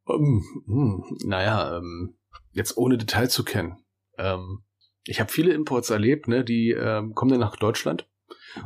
Ähm, 0.08 0.44
hm, 0.66 1.04
naja, 1.24 1.76
ähm, 1.76 2.18
jetzt 2.50 2.76
ohne 2.76 2.98
Detail 2.98 3.28
zu 3.28 3.44
kennen. 3.44 3.84
Ähm, 4.18 4.64
ich 5.04 5.20
habe 5.20 5.30
viele 5.30 5.52
Imports 5.52 5.90
erlebt, 5.90 6.26
ne, 6.26 6.44
die 6.44 6.70
ähm, 6.70 7.14
kommen 7.14 7.30
dann 7.30 7.40
nach 7.40 7.56
Deutschland 7.56 8.08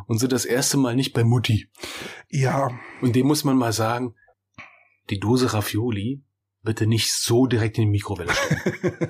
und 0.07 0.19
sind 0.19 0.33
das 0.33 0.47
erste 0.47 0.79
Mal 0.79 0.97
nicht 0.97 1.13
bei 1.13 1.25
Mutti. 1.25 1.71
Ja, 2.31 2.71
Und 3.03 3.15
dem 3.15 3.27
muss 3.27 3.45
man 3.45 3.59
mal 3.59 3.73
sagen, 3.73 4.15
die 5.11 5.21
Dose 5.21 5.53
Raffioli 5.53 6.25
bitte 6.65 6.87
nicht 6.87 7.13
so 7.13 7.47
direkt 7.47 7.79
in 7.79 7.85
die 7.85 7.91
Mikrowelle 7.91 8.33
stellen. 8.33 9.03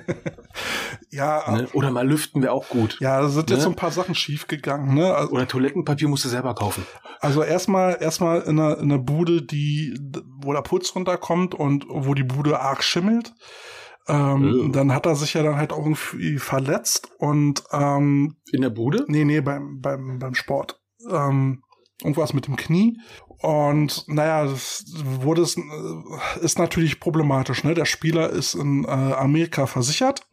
ja, 1.11 1.43
ne? 1.51 1.67
Oder 1.73 1.91
mal 1.91 2.07
lüften 2.07 2.41
wäre 2.41 2.51
auch 2.53 2.69
gut. 2.69 2.97
ja, 2.99 3.21
da 3.21 3.29
sind 3.29 3.49
jetzt 3.49 3.59
Ne? 3.59 3.63
so 3.63 3.69
ein 3.69 3.75
paar 3.75 3.91
Sachen 3.91 4.15
schief 4.15 4.47
gegangen. 4.47 4.93
Ne? 4.93 5.13
Also, 5.13 5.31
Oder 5.31 5.47
Toilettenpapier 5.47 6.07
musst 6.07 6.25
du 6.25 6.29
selber 6.29 6.53
kaufen. 6.55 6.85
also 7.19 7.43
erstmal 7.43 7.97
erstmal 8.01 8.41
in 8.41 8.59
einer, 8.59 8.77
in 8.77 8.91
einer 8.91 8.99
Bude, 8.99 9.41
die, 9.41 9.97
wo 10.41 10.53
der 10.53 10.61
Putz 10.61 10.95
runterkommt 10.95 11.55
und 11.55 11.85
wo 11.89 12.13
die 12.13 12.23
Bude 12.23 12.59
arg 12.59 12.83
schimmelt. 12.83 13.33
Ähm, 14.07 14.65
Oh. 14.65 14.67
Dann 14.67 14.93
hat 14.93 15.07
er 15.07 15.15
sich 15.15 15.33
ja 15.33 15.41
dann 15.41 15.55
halt 15.57 15.73
auch 15.73 15.79
irgendwie 15.79 16.37
verletzt 16.37 17.09
und 17.17 17.63
ähm, 17.71 18.35
In 18.51 18.61
der 18.61 18.69
Bude? 18.69 19.03
nee, 19.07 19.23
nee, 19.25 19.41
beim, 19.41 19.79
beim, 19.81 20.19
beim 20.19 20.35
Sport. 20.35 20.79
Ähm, 21.09 21.63
irgendwas 22.03 22.33
mit 22.33 22.45
dem 22.45 22.55
Knie. 22.55 22.99
Und 23.39 24.07
naja, 24.07 24.45
das 24.45 24.85
wurde 25.03 25.41
es, 25.41 25.57
äh, 25.57 26.39
ist 26.41 26.57
natürlich 26.57 26.99
problematisch. 26.99 27.63
Ne? 27.63 27.73
Der 27.73 27.85
Spieler 27.85 28.29
ist 28.29 28.55
in 28.55 28.85
äh, 28.85 28.87
Amerika 28.87 29.67
versichert. 29.67 30.27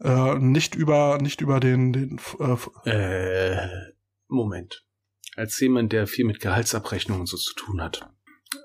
Äh, 0.00 0.36
nicht 0.36 0.74
über, 0.74 1.18
nicht 1.20 1.40
über 1.40 1.60
den, 1.60 1.92
den 1.92 2.20
äh, 2.38 2.90
Äh, 2.90 3.68
Moment. 4.28 4.84
Als 5.36 5.58
jemand, 5.60 5.92
der 5.92 6.06
viel 6.06 6.24
mit 6.24 6.40
Gehaltsabrechnungen 6.40 7.26
so 7.26 7.36
zu 7.36 7.54
tun 7.54 7.80
hat. 7.80 8.08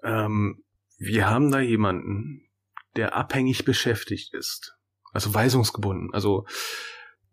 Ähm, 0.04 0.64
wir 0.98 1.30
haben 1.30 1.52
da 1.52 1.60
jemanden, 1.60 2.50
der 2.96 3.16
abhängig 3.16 3.66
beschäftigt 3.66 4.34
ist. 4.34 4.78
Also 5.12 5.34
weisungsgebunden. 5.34 6.14
Also 6.14 6.46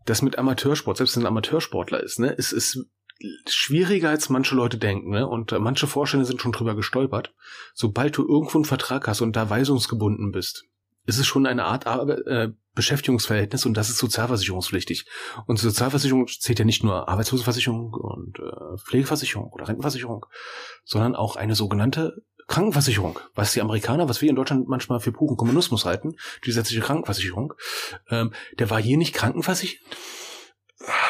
das 0.07 0.23
mit 0.23 0.39
Amateursport, 0.39 0.97
selbst 0.97 1.17
wenn 1.17 1.25
ein 1.25 1.29
Amateursportler 1.29 2.03
ist, 2.03 2.19
ne, 2.19 2.35
es 2.37 2.53
ist 2.53 2.87
schwieriger 3.47 4.11
als 4.11 4.29
manche 4.29 4.55
Leute 4.55 4.79
denken, 4.79 5.11
ne? 5.11 5.27
Und 5.27 5.53
äh, 5.53 5.59
manche 5.59 5.87
Vorstände 5.87 6.27
sind 6.27 6.41
schon 6.41 6.53
drüber 6.53 6.75
gestolpert. 6.75 7.35
Sobald 7.75 8.17
du 8.17 8.27
irgendwo 8.27 8.59
einen 8.59 8.65
Vertrag 8.65 9.07
hast 9.09 9.21
und 9.21 9.37
da 9.37 9.51
weisungsgebunden 9.51 10.33
bist, 10.33 10.65
ist 11.07 11.19
es 11.19 11.27
schon 11.27 11.47
eine 11.47 11.65
Art 11.65 11.87
Arbe 11.87 12.25
äh, 12.27 12.53
Beschäftigungsverhältnis 12.75 13.67
und 13.67 13.77
das 13.77 13.91
ist 13.91 13.99
sozialversicherungspflichtig. 13.99 15.07
Und 15.47 15.59
Sozialversicherung 15.59 16.29
zählt 16.29 16.61
ja 16.61 16.65
nicht 16.65 16.85
nur 16.85 17.09
Arbeitslosenversicherung 17.09 17.93
und 17.93 18.39
äh, 18.39 18.79
Pflegeversicherung 18.79 19.51
oder 19.51 19.69
Rentenversicherung, 19.69 20.27
sondern 20.85 21.17
auch 21.17 21.37
eine 21.37 21.57
sogenannte 21.57 22.23
Krankenversicherung, 22.47 23.19
was 23.35 23.53
die 23.53 23.61
Amerikaner, 23.61 24.09
was 24.09 24.23
wir 24.23 24.29
in 24.29 24.37
Deutschland 24.37 24.69
manchmal 24.69 25.01
für 25.01 25.13
puren 25.13 25.37
Kommunismus 25.37 25.85
halten, 25.85 26.17
die 26.43 26.47
gesetzliche 26.47 26.81
Krankenversicherung, 26.81 27.55
ähm, 28.09 28.33
der 28.59 28.71
war 28.71 28.81
hier 28.81 28.97
nicht 28.97 29.15
krankenversichert? 29.15 29.81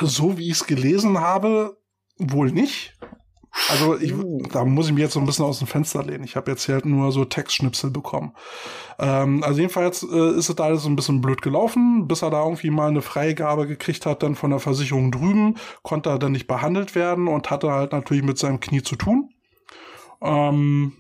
So 0.01 0.37
wie 0.37 0.47
ich 0.47 0.57
es 0.57 0.67
gelesen 0.67 1.19
habe, 1.19 1.80
wohl 2.21 2.53
nicht. 2.53 2.95
Also 3.69 3.99
ich, 3.99 4.15
da 4.53 4.65
muss 4.65 4.87
ich 4.87 4.93
mich 4.93 5.03
jetzt 5.03 5.15
so 5.15 5.21
ein 5.21 5.27
bisschen 5.27 5.45
aus 5.45 5.59
dem 5.59 5.67
Fenster 5.67 6.05
lehnen. 6.05 6.23
Ich 6.23 6.37
habe 6.37 6.51
jetzt 6.53 6.67
hier 6.67 6.77
halt 6.77 6.87
nur 6.87 7.11
so 7.11 7.25
Textschnipsel 7.25 7.91
bekommen. 7.91 8.33
Ähm, 8.99 9.43
also 9.43 9.59
jedenfalls 9.59 10.05
äh, 10.05 10.37
ist 10.37 10.49
es 10.49 10.55
da 10.55 10.65
alles 10.65 10.85
so 10.85 10.89
ein 10.89 10.95
bisschen 10.95 11.21
blöd 11.21 11.43
gelaufen, 11.43 12.07
bis 12.07 12.23
er 12.23 12.31
da 12.31 12.45
irgendwie 12.45 12.71
mal 12.71 12.89
eine 12.89 13.03
Freigabe 13.03 13.67
gekriegt 13.67 14.07
hat, 14.07 14.23
dann 14.23 14.37
von 14.37 14.51
der 14.51 14.61
Versicherung 14.61 15.11
drüben, 15.11 15.57
konnte 15.83 16.11
er 16.11 16.19
dann 16.21 16.33
nicht 16.33 16.47
behandelt 16.47 16.95
werden 16.95 17.27
und 17.27 17.51
hatte 17.51 17.73
halt 17.73 17.93
natürlich 17.93 18.23
mit 18.23 18.39
seinem 18.39 18.61
Knie 18.61 18.83
zu 18.83 18.95
tun. 18.95 19.31
Ähm, 20.23 20.93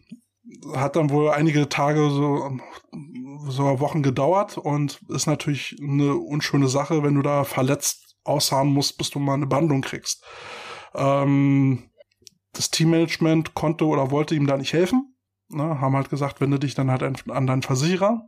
hat 0.74 0.96
dann 0.96 1.10
wohl 1.10 1.30
einige 1.30 1.68
Tage, 1.68 2.10
so 2.10 2.58
sogar 3.48 3.80
Wochen 3.80 4.02
gedauert 4.02 4.58
und 4.58 5.00
ist 5.08 5.26
natürlich 5.26 5.76
eine 5.80 6.16
unschöne 6.16 6.68
Sache, 6.68 7.02
wenn 7.02 7.14
du 7.14 7.22
da 7.22 7.44
verletzt 7.44 8.16
ausharren 8.24 8.68
musst, 8.68 8.98
bis 8.98 9.10
du 9.10 9.18
mal 9.18 9.34
eine 9.34 9.46
Behandlung 9.46 9.80
kriegst. 9.80 10.24
Ähm, 10.94 11.90
das 12.52 12.70
Teammanagement 12.70 13.54
konnte 13.54 13.86
oder 13.86 14.10
wollte 14.10 14.34
ihm 14.34 14.46
da 14.46 14.56
nicht 14.56 14.72
helfen. 14.72 15.14
Ne, 15.48 15.80
haben 15.80 15.96
halt 15.96 16.10
gesagt, 16.10 16.40
wende 16.40 16.60
dich 16.60 16.74
dann 16.74 16.90
halt 16.90 17.02
an, 17.02 17.46
deinen 17.46 17.62
Versicherer. 17.62 18.22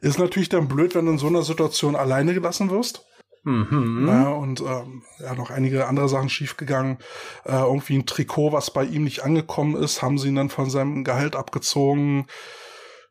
Ist 0.00 0.18
natürlich 0.18 0.48
dann 0.48 0.68
blöd, 0.68 0.94
wenn 0.94 1.06
du 1.06 1.12
in 1.12 1.18
so 1.18 1.26
einer 1.26 1.42
Situation 1.42 1.94
alleine 1.94 2.32
gelassen 2.32 2.70
wirst. 2.70 3.04
Mhm. 3.44 4.06
Ja, 4.08 4.30
und 4.30 4.60
ähm, 4.60 5.02
ja, 5.20 5.34
noch 5.34 5.50
einige 5.50 5.86
andere 5.86 6.08
Sachen 6.08 6.28
schiefgegangen. 6.28 6.98
Äh, 7.44 7.52
irgendwie 7.52 7.96
ein 7.96 8.06
Trikot, 8.06 8.52
was 8.52 8.72
bei 8.72 8.84
ihm 8.84 9.04
nicht 9.04 9.24
angekommen 9.24 9.76
ist, 9.76 10.02
haben 10.02 10.18
sie 10.18 10.28
ihn 10.28 10.34
dann 10.34 10.48
von 10.48 10.68
seinem 10.68 11.04
Gehalt 11.04 11.36
abgezogen. 11.36 12.26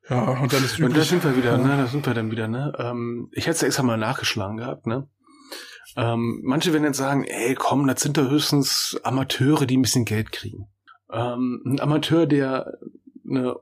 Ja, 0.09 0.23
und 0.23 0.51
dann 0.51 0.63
ist 0.63 0.73
üblich. 0.77 0.89
Und 0.89 0.97
da 0.97 1.03
sind 1.03 1.23
wir 1.23 1.37
wieder, 1.37 1.51
ja. 1.51 1.57
ne? 1.57 1.77
Da 1.77 1.87
sind 1.87 2.05
wir 2.05 2.13
dann 2.13 2.31
wieder, 2.31 2.47
ne? 2.47 2.73
Ähm, 2.77 3.29
ich 3.31 3.45
hätte 3.45 3.55
es 3.55 3.63
extra 3.63 3.83
mal 3.83 3.97
nachgeschlagen 3.97 4.57
gehabt, 4.57 4.87
ne? 4.87 5.07
Ähm, 5.95 6.41
manche 6.43 6.73
werden 6.73 6.83
jetzt 6.83 6.97
sagen, 6.97 7.23
ey, 7.23 7.55
komm, 7.55 7.87
das 7.87 8.01
sind 8.01 8.17
da 8.17 8.23
höchstens 8.23 8.99
Amateure, 9.03 9.65
die 9.65 9.77
ein 9.77 9.81
bisschen 9.81 10.05
Geld 10.05 10.31
kriegen. 10.31 10.67
Ähm, 11.11 11.61
ein 11.65 11.79
Amateur, 11.79 12.25
der 12.25 12.79
eine 13.27 13.55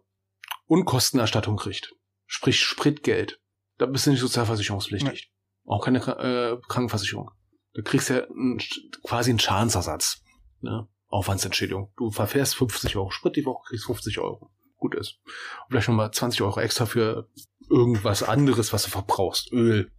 Unkostenerstattung 0.66 1.58
kriegt, 1.58 1.94
sprich 2.26 2.60
Spritgeld, 2.60 3.40
da 3.78 3.86
bist 3.86 4.06
du 4.06 4.12
nicht 4.12 4.20
sozialversicherungspflichtig. 4.22 5.32
Nee. 5.32 5.72
Auch 5.72 5.84
keine 5.84 6.00
äh, 6.00 6.58
Krankenversicherung. 6.68 7.32
Du 7.74 7.84
kriegst 7.84 8.10
ja 8.10 8.24
ein, 8.30 8.60
quasi 9.04 9.30
einen 9.30 9.40
Schadensersatz. 9.40 10.22
Ne? 10.62 10.88
Aufwandsentschädigung. 11.08 11.92
Du 11.98 12.12
verfährst 12.12 12.56
50 12.56 12.96
Euro 12.96 13.12
Sprit 13.12 13.36
die 13.36 13.46
Woche, 13.46 13.64
kriegst 13.68 13.86
50 13.86 14.20
Euro. 14.20 14.52
Gut 14.78 14.96
ist. 14.96 15.20
Und 15.26 15.70
vielleicht 15.70 15.88
nochmal 15.88 16.12
20 16.12 16.42
Euro 16.42 16.60
extra 16.60 16.86
für 16.86 17.30
irgendwas 17.70 18.24
anderes, 18.24 18.74
was 18.74 18.84
du 18.84 18.90
verbrauchst. 18.90 19.52
Öl, 19.52 19.92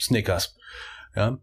Snickers. 0.00 0.56
Ja. 1.14 1.38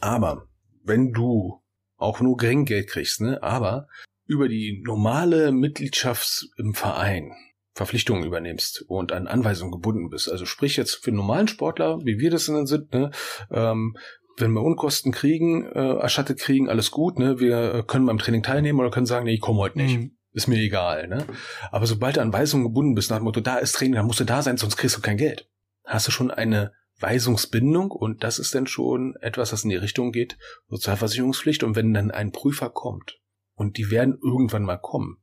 Aber 0.00 0.48
wenn 0.84 1.12
du 1.12 1.62
auch 1.96 2.20
nur 2.20 2.36
gering 2.36 2.64
Geld 2.64 2.88
kriegst, 2.88 3.20
ne, 3.20 3.42
aber 3.42 3.88
über 4.26 4.48
die 4.48 4.82
normale 4.84 5.52
Mitgliedschaft 5.52 6.48
im 6.56 6.74
Verein 6.74 7.32
Verpflichtungen 7.74 8.24
übernimmst 8.24 8.84
und 8.88 9.12
an 9.12 9.26
Anweisungen 9.26 9.70
gebunden 9.70 10.08
bist. 10.08 10.30
Also 10.30 10.46
sprich 10.46 10.78
jetzt 10.78 10.94
für 10.96 11.10
einen 11.10 11.18
normalen 11.18 11.46
Sportler, 11.46 11.98
wie 12.04 12.18
wir 12.18 12.30
das 12.30 12.46
denn 12.46 12.66
sind, 12.66 12.92
ne, 12.94 13.10
ähm, 13.50 13.96
wenn 14.38 14.52
wir 14.52 14.62
Unkosten 14.62 15.12
kriegen, 15.12 15.64
äh, 15.66 15.94
erstattet 15.98 16.38
kriegen, 16.38 16.68
alles 16.68 16.90
gut, 16.90 17.18
ne? 17.18 17.40
Wir 17.40 17.84
können 17.86 18.06
beim 18.06 18.18
Training 18.18 18.42
teilnehmen 18.42 18.80
oder 18.80 18.90
können 18.90 19.06
sagen, 19.06 19.24
nee, 19.24 19.34
ich 19.34 19.40
komme 19.40 19.60
heute 19.60 19.78
nicht. 19.78 19.98
Mhm. 19.98 20.16
Ist 20.32 20.48
mir 20.48 20.58
egal, 20.58 21.08
ne? 21.08 21.24
Aber 21.70 21.86
sobald 21.86 22.16
du 22.16 22.20
an 22.20 22.32
Weisungen 22.32 22.66
gebunden 22.66 22.94
bist, 22.94 23.10
nach 23.10 23.18
dem 23.18 23.24
Motto, 23.24 23.40
da 23.40 23.56
ist 23.56 23.72
Training, 23.72 23.94
dann 23.94 24.06
musst 24.06 24.20
du 24.20 24.24
da 24.24 24.42
sein, 24.42 24.58
sonst 24.58 24.76
kriegst 24.76 24.96
du 24.96 25.00
kein 25.00 25.16
Geld. 25.16 25.48
Hast 25.84 26.06
du 26.06 26.12
schon 26.12 26.30
eine 26.30 26.72
Weisungsbindung 26.98 27.90
und 27.90 28.24
das 28.24 28.38
ist 28.38 28.54
dann 28.54 28.66
schon 28.66 29.16
etwas, 29.20 29.50
das 29.50 29.64
in 29.64 29.70
die 29.70 29.76
Richtung 29.76 30.12
geht, 30.12 30.38
Sozialversicherungspflicht. 30.68 31.62
Und 31.62 31.76
wenn 31.76 31.92
dann 31.92 32.10
ein 32.10 32.32
Prüfer 32.32 32.70
kommt 32.70 33.20
und 33.54 33.76
die 33.76 33.90
werden 33.90 34.18
irgendwann 34.22 34.62
mal 34.62 34.78
kommen, 34.78 35.18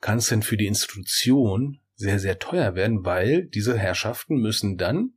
kann 0.00 0.18
es 0.18 0.28
denn 0.28 0.42
für 0.42 0.56
die 0.56 0.66
Institution 0.66 1.80
sehr, 1.94 2.18
sehr 2.18 2.38
teuer 2.38 2.74
werden, 2.74 3.04
weil 3.04 3.46
diese 3.46 3.78
Herrschaften 3.78 4.36
müssen 4.36 4.76
dann, 4.76 5.14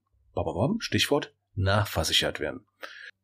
Stichwort, 0.80 1.36
nachversichert 1.56 2.40
werden. 2.40 2.66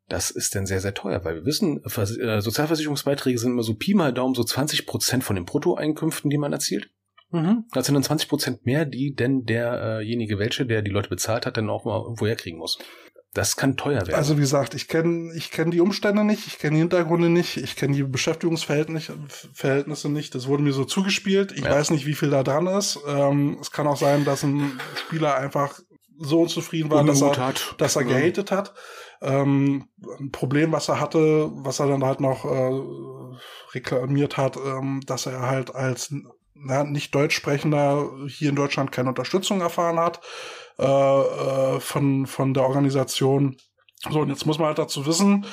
Das 0.07 0.29
ist 0.29 0.53
dann 0.53 0.65
sehr, 0.65 0.81
sehr 0.81 0.93
teuer, 0.93 1.23
weil 1.23 1.35
wir 1.35 1.45
wissen, 1.45 1.81
äh, 1.83 2.41
Sozialversicherungsbeiträge 2.41 3.39
sind 3.39 3.53
immer 3.53 3.63
so 3.63 3.73
Pi 3.73 3.93
mal 3.93 4.13
Daumen 4.13 4.35
so 4.35 4.43
20 4.43 4.85
Prozent 4.85 5.23
von 5.23 5.35
den 5.35 5.45
Bruttoeinkünften, 5.45 6.29
die 6.29 6.37
man 6.37 6.53
erzielt. 6.53 6.91
Mhm. 7.35 7.65
Das 7.73 7.85
sind 7.85 7.95
dann 7.95 8.03
20 8.03 8.29
Prozent 8.29 8.65
mehr, 8.65 8.85
die 8.85 9.13
denn 9.13 9.45
derjenige 9.45 10.39
welche, 10.39 10.65
der 10.65 10.81
die 10.81 10.91
Leute 10.91 11.09
bezahlt 11.09 11.45
hat, 11.45 11.57
dann 11.57 11.69
auch 11.69 11.85
mal 11.85 12.01
irgendwo 12.01 12.25
herkriegen 12.25 12.59
muss. 12.59 12.77
Das 13.33 13.57
kann 13.57 13.75
teuer 13.75 13.99
werden. 13.99 14.15
Also 14.15 14.37
wie 14.37 14.41
gesagt, 14.41 14.75
ich 14.75 14.87
kenne 14.87 15.33
ich 15.35 15.51
kenn 15.51 15.69
die 15.69 15.81
Umstände 15.81 16.23
nicht, 16.23 16.47
ich 16.47 16.57
kenne 16.57 16.75
die 16.75 16.79
Hintergründe 16.79 17.29
nicht, 17.29 17.57
ich 17.57 17.75
kenne 17.75 17.93
die 17.93 18.03
Beschäftigungsverhältnisse 18.03 19.13
Verhältnisse 19.53 20.09
nicht. 20.09 20.33
Das 20.35 20.47
wurde 20.47 20.63
mir 20.63 20.71
so 20.71 20.85
zugespielt. 20.85 21.51
Ich 21.51 21.65
ja. 21.65 21.71
weiß 21.71 21.89
nicht, 21.89 22.05
wie 22.05 22.13
viel 22.13 22.29
da 22.29 22.43
dran 22.43 22.65
ist. 22.67 22.97
Ähm, 23.05 23.57
es 23.59 23.71
kann 23.71 23.87
auch 23.87 23.97
sein, 23.97 24.23
dass 24.23 24.43
ein 24.43 24.79
Spieler 24.95 25.35
einfach 25.35 25.81
so 26.17 26.43
unzufrieden 26.43 26.89
war, 26.89 27.03
dass 27.03 27.21
er, 27.21 27.35
hat. 27.35 27.75
dass 27.77 27.97
er 27.97 28.05
gehatet 28.05 28.51
hat. 28.51 28.73
Ähm, 29.21 29.89
ein 30.19 30.31
Problem, 30.31 30.71
was 30.71 30.87
er 30.87 31.01
hatte, 31.01 31.49
was 31.55 31.79
er 31.79 31.87
dann 31.87 32.05
halt 32.05 32.21
noch 32.21 32.45
äh, 32.45 33.35
reklamiert 33.73 34.37
hat, 34.37 34.55
ähm, 34.55 35.01
dass 35.05 35.25
er 35.25 35.41
halt 35.41 35.75
als 35.75 36.13
na, 36.55 36.83
nicht 36.83 37.13
Deutschsprechender 37.13 38.09
hier 38.27 38.49
in 38.49 38.55
Deutschland 38.55 38.91
keine 38.91 39.09
Unterstützung 39.09 39.61
erfahren 39.61 39.99
hat 39.99 40.21
äh, 40.79 40.83
äh, 40.85 41.79
von, 41.79 42.25
von 42.25 42.53
der 42.53 42.63
Organisation. 42.63 43.57
So, 44.09 44.21
und 44.21 44.29
jetzt 44.29 44.45
muss 44.45 44.57
man 44.57 44.67
halt 44.67 44.79
dazu 44.79 45.05
wissen, 45.05 45.45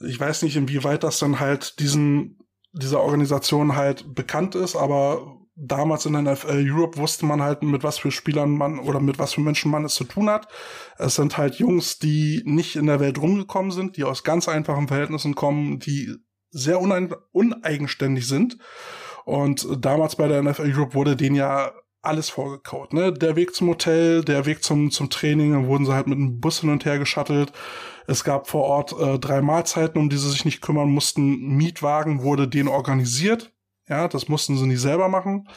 ich 0.00 0.18
weiß 0.18 0.42
nicht, 0.42 0.56
inwieweit 0.56 1.02
das 1.02 1.18
dann 1.18 1.40
halt 1.40 1.78
diesen, 1.78 2.38
dieser 2.72 3.00
Organisation 3.00 3.76
halt 3.76 4.14
bekannt 4.14 4.54
ist, 4.54 4.76
aber 4.76 5.38
damals 5.56 6.04
in 6.04 6.12
der 6.12 6.22
NFL 6.22 6.70
Europe 6.70 6.98
wusste 6.98 7.24
man 7.24 7.42
halt, 7.42 7.62
mit 7.62 7.82
was 7.82 7.98
für 7.98 8.10
Spielern 8.10 8.50
man 8.50 8.78
oder 8.78 9.00
mit 9.00 9.18
was 9.18 9.34
für 9.34 9.40
Menschen 9.40 9.70
man 9.70 9.84
es 9.84 9.94
zu 9.94 10.04
tun 10.04 10.28
hat. 10.28 10.48
Es 10.98 11.14
sind 11.14 11.38
halt 11.38 11.56
Jungs, 11.56 11.98
die 11.98 12.42
nicht 12.44 12.76
in 12.76 12.86
der 12.86 13.00
Welt 13.00 13.18
rumgekommen 13.18 13.70
sind, 13.70 13.96
die 13.96 14.04
aus 14.04 14.22
ganz 14.22 14.48
einfachen 14.48 14.88
Verhältnissen 14.88 15.34
kommen, 15.34 15.78
die 15.78 16.14
sehr 16.50 16.80
uneigenständig 16.80 18.28
sind 18.28 18.58
und 19.26 19.66
damals 19.84 20.14
bei 20.14 20.28
der 20.28 20.40
NFL 20.40 20.72
Europe 20.72 20.94
wurde 20.94 21.16
denen 21.16 21.34
ja 21.34 21.72
alles 22.00 22.30
vorgekaut, 22.30 22.92
ne? 22.92 23.12
Der 23.12 23.34
Weg 23.34 23.56
zum 23.56 23.68
Hotel, 23.68 24.22
der 24.24 24.46
Weg 24.46 24.62
zum, 24.62 24.92
zum 24.92 25.10
Training, 25.10 25.50
dann 25.50 25.66
wurden 25.66 25.84
sie 25.84 25.92
halt 25.92 26.06
mit 26.06 26.16
einem 26.16 26.40
Bus 26.40 26.60
hin 26.60 26.70
und 26.70 26.84
her 26.84 27.00
geschattelt. 27.00 27.52
Es 28.06 28.22
gab 28.22 28.46
vor 28.46 28.62
Ort 28.62 28.94
äh, 28.96 29.18
drei 29.18 29.42
Mahlzeiten, 29.42 30.00
um 30.00 30.08
die 30.08 30.16
sie 30.16 30.30
sich 30.30 30.44
nicht 30.44 30.60
kümmern 30.60 30.88
mussten. 30.90 31.56
Mietwagen 31.56 32.22
wurde 32.22 32.46
denen 32.46 32.68
organisiert. 32.68 33.52
Ja, 33.88 34.06
das 34.06 34.28
mussten 34.28 34.56
sie 34.56 34.66
nicht 34.68 34.80
selber 34.80 35.08
machen. 35.08 35.48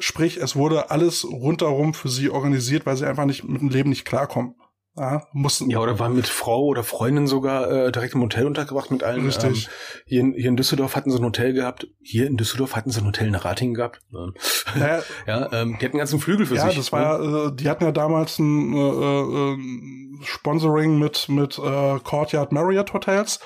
Sprich, 0.00 0.38
es 0.38 0.56
wurde 0.56 0.90
alles 0.90 1.24
rundherum 1.24 1.94
für 1.94 2.08
sie 2.08 2.30
organisiert, 2.30 2.84
weil 2.84 2.96
sie 2.96 3.06
einfach 3.06 3.26
nicht 3.26 3.44
mit 3.44 3.60
dem 3.60 3.68
Leben 3.68 3.90
nicht 3.90 4.06
klarkommen. 4.06 4.56
Ja, 4.98 5.26
mussten. 5.32 5.70
Ja, 5.70 5.78
oder 5.78 5.98
waren 5.98 6.14
mit 6.14 6.26
Frau 6.26 6.64
oder 6.64 6.82
Freundin 6.82 7.26
sogar 7.26 7.70
äh, 7.70 7.92
direkt 7.92 8.14
im 8.14 8.22
Hotel 8.22 8.46
untergebracht 8.46 8.90
mit 8.90 9.04
allen. 9.04 9.24
Richtig. 9.24 9.66
Ähm, 9.66 9.72
hier, 10.06 10.20
in, 10.20 10.32
hier 10.34 10.48
in 10.48 10.56
Düsseldorf 10.56 10.96
hatten 10.96 11.10
sie 11.10 11.18
ein 11.18 11.24
Hotel 11.24 11.52
gehabt. 11.52 11.86
Hier 12.00 12.26
in 12.26 12.36
Düsseldorf 12.36 12.74
hatten 12.74 12.90
sie 12.90 13.00
ein 13.00 13.06
Hotel 13.06 13.28
in 13.28 13.34
Ratingen 13.34 13.74
gehabt. 13.74 14.00
Naja, 14.10 15.02
ja, 15.26 15.52
ähm, 15.52 15.76
die 15.78 15.84
hatten 15.84 15.84
einen 15.84 15.98
ganzen 15.98 16.20
Flügel 16.20 16.46
für 16.46 16.56
ja, 16.56 16.66
sich. 16.66 16.72
Ja, 16.72 16.78
das 16.78 16.92
war, 16.92 17.18
ne? 17.18 17.48
äh, 17.48 17.56
die 17.56 17.68
hatten 17.68 17.84
ja 17.84 17.92
damals 17.92 18.38
ein 18.38 18.74
äh, 18.74 19.52
äh, 19.52 20.24
Sponsoring 20.24 20.98
mit 20.98 21.28
mit 21.28 21.58
äh, 21.58 21.98
Courtyard 22.00 22.52
Marriott 22.52 22.92
Hotels. 22.92 23.40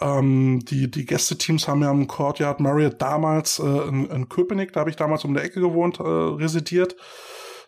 Ähm, 0.00 0.60
die, 0.64 0.90
die 0.90 1.04
Gästeteams 1.04 1.68
haben 1.68 1.82
ja 1.82 1.90
im 1.90 2.06
Courtyard 2.06 2.60
Marriott 2.60 3.00
damals 3.02 3.58
äh, 3.58 3.88
in, 3.88 4.06
in 4.06 4.28
Köpenick, 4.28 4.72
da 4.72 4.80
habe 4.80 4.90
ich 4.90 4.96
damals 4.96 5.24
um 5.24 5.34
der 5.34 5.44
Ecke 5.44 5.60
gewohnt, 5.60 6.00
äh, 6.00 6.02
residiert. 6.02 6.96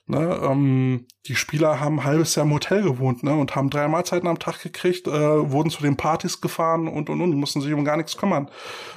Ne, 0.07 0.41
ähm, 0.43 1.07
die 1.27 1.37
Spieler 1.37 1.79
haben 1.79 2.01
ein 2.01 2.05
halbes 2.05 2.35
Jahr 2.35 2.45
im 2.45 2.53
Hotel 2.53 2.83
gewohnt 2.83 3.23
ne, 3.23 3.37
und 3.37 3.55
haben 3.55 3.71
drei 3.71 3.87
Mahlzeiten 3.87 4.29
am 4.29 4.41
Tag 4.41 4.61
gekriegt, 4.61 5.07
äh, 5.07 5.51
wurden 5.51 5.71
zu 5.71 5.81
den 5.83 5.97
Partys 5.97 6.41
gefahren 6.41 6.89
und 6.89 7.09
und 7.09 7.21
und, 7.21 7.35
mussten 7.37 7.61
sich 7.61 7.73
um 7.73 7.85
gar 7.85 7.97
nichts 7.97 8.17
kümmern. 8.17 8.51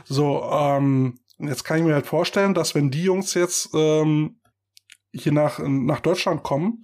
So, 0.06 0.44
ähm, 0.52 1.20
jetzt 1.38 1.64
kann 1.64 1.78
ich 1.78 1.84
mir 1.84 1.94
halt 1.94 2.08
vorstellen, 2.08 2.56
dass 2.56 2.74
wenn 2.74 2.90
die 2.90 3.04
Jungs 3.04 3.36
jetzt 3.36 3.70
ähm, 3.76 4.40
hier 5.14 5.32
nach, 5.32 5.60
nach 5.60 6.00
Deutschland 6.00 6.42
kommen, 6.42 6.84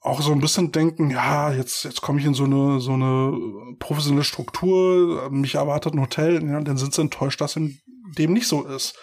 auch 0.00 0.20
so 0.20 0.32
ein 0.32 0.40
bisschen 0.40 0.72
denken, 0.72 1.10
ja, 1.10 1.52
jetzt, 1.52 1.84
jetzt 1.84 2.00
komme 2.00 2.18
ich 2.18 2.26
in 2.26 2.34
so 2.34 2.44
eine, 2.44 2.80
so 2.80 2.92
eine 2.92 3.76
professionelle 3.78 4.24
Struktur, 4.24 5.30
mich 5.30 5.54
erwartet 5.54 5.94
ein 5.94 6.00
Hotel, 6.00 6.44
ja, 6.44 6.60
dann 6.60 6.76
sind 6.76 6.92
sie 6.92 7.02
enttäuscht, 7.02 7.40
dass 7.40 7.54
dem 7.54 8.32
nicht 8.32 8.48
so 8.48 8.64
ist. 8.64 8.96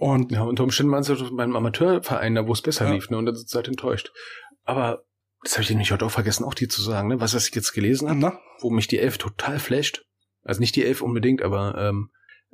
Und 0.00 0.30
ja, 0.30 0.42
unter 0.42 0.62
Umständen 0.62 0.92
waren 0.92 1.02
sie 1.02 1.16
beim 1.32 1.56
Amateurverein, 1.56 2.36
da 2.36 2.46
wo 2.46 2.52
es 2.52 2.62
besser 2.62 2.86
ja. 2.86 2.92
lief, 2.92 3.10
ne? 3.10 3.18
Und 3.18 3.26
dann 3.26 3.34
sind 3.34 3.48
sie 3.48 3.56
halt 3.56 3.66
enttäuscht. 3.66 4.12
Aber 4.62 5.02
das 5.42 5.54
habe 5.54 5.62
ich 5.64 5.70
nämlich 5.70 5.90
heute 5.90 6.06
auch 6.06 6.10
vergessen, 6.12 6.44
auch 6.44 6.54
dir 6.54 6.68
zu 6.68 6.80
sagen, 6.82 7.08
ne? 7.08 7.20
was, 7.20 7.34
was 7.34 7.48
ich 7.48 7.54
jetzt 7.56 7.72
gelesen 7.72 8.08
habe, 8.08 8.38
wo 8.60 8.70
mich 8.70 8.86
die 8.86 8.98
Elf 9.00 9.18
total 9.18 9.58
flasht. 9.58 10.04
Also 10.42 10.60
nicht 10.60 10.76
die 10.76 10.84
Elf 10.84 11.02
unbedingt, 11.02 11.42
aber 11.42 11.76
ähm, 11.78 12.10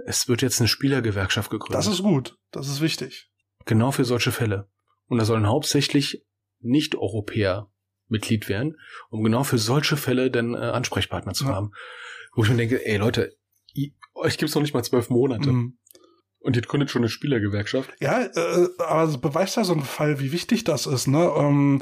es 0.07 0.27
wird 0.27 0.41
jetzt 0.41 0.59
eine 0.61 0.69
Spielergewerkschaft 0.69 1.51
gegründet. 1.51 1.79
Das 1.79 1.87
ist 1.87 2.03
gut. 2.03 2.37
Das 2.51 2.67
ist 2.67 2.81
wichtig. 2.81 3.31
genau 3.67 3.91
für 3.91 4.05
solche 4.07 4.33
Fälle. 4.33 4.69
Und 5.09 5.19
da 5.19 5.27
sollen 5.27 5.47
hauptsächlich 5.47 6.25
Nicht-Europäer 6.61 7.71
Mitglied 8.09 8.49
werden, 8.49 8.77
um 9.11 9.23
genau 9.23 9.45
für 9.45 9.59
solche 9.59 9.97
Fälle 9.99 10.31
dann 10.31 10.55
äh, 10.55 10.59
Ansprechpartner 10.59 11.33
zu 11.35 11.45
Ja. 11.45 11.55
haben. 11.55 11.73
Wo 12.35 12.43
ich 12.45 12.51
mir 12.51 12.57
denke, 12.57 12.85
ey 12.87 12.97
Leute, 12.97 13.37
i- 13.77 13.95
euch 14.15 14.39
gibt's 14.39 14.55
noch 14.55 14.63
nicht 14.63 14.75
mal 14.75 14.83
zwölf 14.85 15.09
Monate. 15.11 15.51
Mhm. 15.51 15.79
Und 16.45 16.57
ihr 16.57 16.63
gründet 16.63 16.91
schon 16.91 17.01
eine 17.01 17.09
Spielergewerkschaft. 17.09 17.91
Ja, 18.01 18.21
äh, 18.21 18.69
aber 18.87 19.17
beweist 19.17 19.57
ja 19.57 19.65
so 19.65 19.73
ein 19.73 19.81
Fall, 19.81 20.21
wie 20.21 20.31
wichtig 20.31 20.63
das 20.65 20.85
ist, 20.87 21.07
ne? 21.07 21.33
Ähm, 21.39 21.81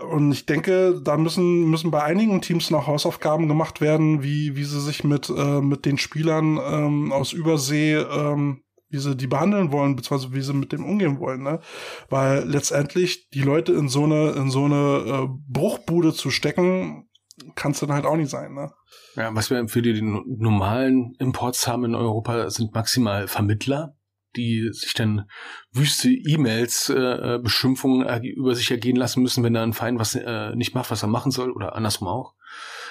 Und 0.00 0.32
ich 0.32 0.44
denke, 0.44 1.00
da 1.04 1.16
müssen, 1.16 1.70
müssen 1.70 1.92
bei 1.92 2.02
einigen 2.02 2.40
Teams 2.40 2.70
noch 2.70 2.88
Hausaufgaben 2.88 3.46
gemacht 3.46 3.80
werden, 3.80 4.24
wie, 4.24 4.56
wie 4.56 4.64
sie 4.64 4.80
sich 4.80 5.04
mit, 5.04 5.30
äh, 5.30 5.60
mit 5.60 5.86
den 5.86 5.98
Spielern 5.98 6.58
ähm, 6.58 7.12
aus 7.12 7.32
Übersee, 7.32 7.94
ähm, 7.94 8.62
wie 8.88 8.98
sie 8.98 9.14
die 9.14 9.28
behandeln 9.28 9.70
wollen, 9.70 9.94
beziehungsweise 9.94 10.34
wie 10.34 10.40
sie 10.42 10.52
mit 10.52 10.72
dem 10.72 10.84
umgehen 10.84 11.20
wollen, 11.20 11.44
ne? 11.44 11.60
Weil 12.08 12.42
letztendlich 12.48 13.30
die 13.30 13.42
Leute 13.42 13.72
in 13.72 13.88
so 13.88 14.02
eine, 14.02 14.30
in 14.30 14.50
so 14.50 14.64
eine 14.64 15.04
äh, 15.06 15.28
Bruchbude 15.48 16.12
zu 16.12 16.30
stecken, 16.30 17.06
kann's 17.54 17.80
dann 17.80 17.92
halt 17.92 18.04
auch 18.04 18.16
nicht 18.16 18.30
sein, 18.30 18.54
ne? 18.54 18.72
Ja, 19.16 19.34
was 19.34 19.50
wir 19.50 19.68
für 19.68 19.82
die 19.82 20.00
no- 20.02 20.24
normalen 20.26 21.14
Imports 21.18 21.66
haben 21.66 21.84
in 21.84 21.94
Europa, 21.94 22.48
sind 22.50 22.74
maximal 22.74 23.28
Vermittler, 23.28 23.96
die 24.36 24.68
sich 24.72 24.94
dann 24.94 25.28
wüste 25.72 26.10
E-Mails, 26.10 26.88
äh, 26.90 26.94
äh, 27.34 27.38
Beschimpfungen 27.38 28.06
über 28.24 28.54
sich 28.54 28.70
ergehen 28.70 28.96
lassen 28.96 29.22
müssen, 29.22 29.42
wenn 29.42 29.54
da 29.54 29.62
ein 29.62 29.72
Verein 29.72 29.98
was 29.98 30.14
äh, 30.14 30.54
nicht 30.54 30.74
macht, 30.74 30.90
was 30.90 31.02
er 31.02 31.08
machen 31.08 31.32
soll, 31.32 31.50
oder 31.50 31.74
andersrum 31.74 32.08
auch. 32.08 32.34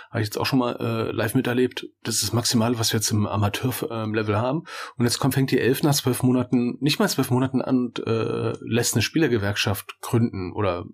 Habe 0.09 0.21
ich 0.21 0.27
jetzt 0.27 0.37
auch 0.37 0.45
schon 0.45 0.59
mal 0.59 0.75
äh, 0.79 1.11
live 1.11 1.35
miterlebt. 1.35 1.87
Das 2.03 2.15
ist 2.15 2.23
das 2.23 2.33
Maximale, 2.33 2.79
was 2.79 2.91
wir 2.91 2.99
jetzt 2.99 3.11
im 3.11 3.27
Amateur-Level 3.27 4.37
haben. 4.37 4.63
Und 4.97 5.05
jetzt 5.05 5.19
kommt, 5.19 5.35
fängt 5.35 5.51
die 5.51 5.59
Elf 5.59 5.83
nach 5.83 5.93
zwölf 5.93 6.23
Monaten, 6.23 6.77
nicht 6.79 6.99
mal 6.99 7.07
zwölf 7.07 7.29
Monaten 7.29 7.61
an 7.61 7.77
und 7.77 7.99
äh, 8.07 8.53
lässt 8.61 8.95
eine 8.95 9.03
Spielergewerkschaft 9.03 10.01
gründen 10.01 10.51
oder 10.53 10.85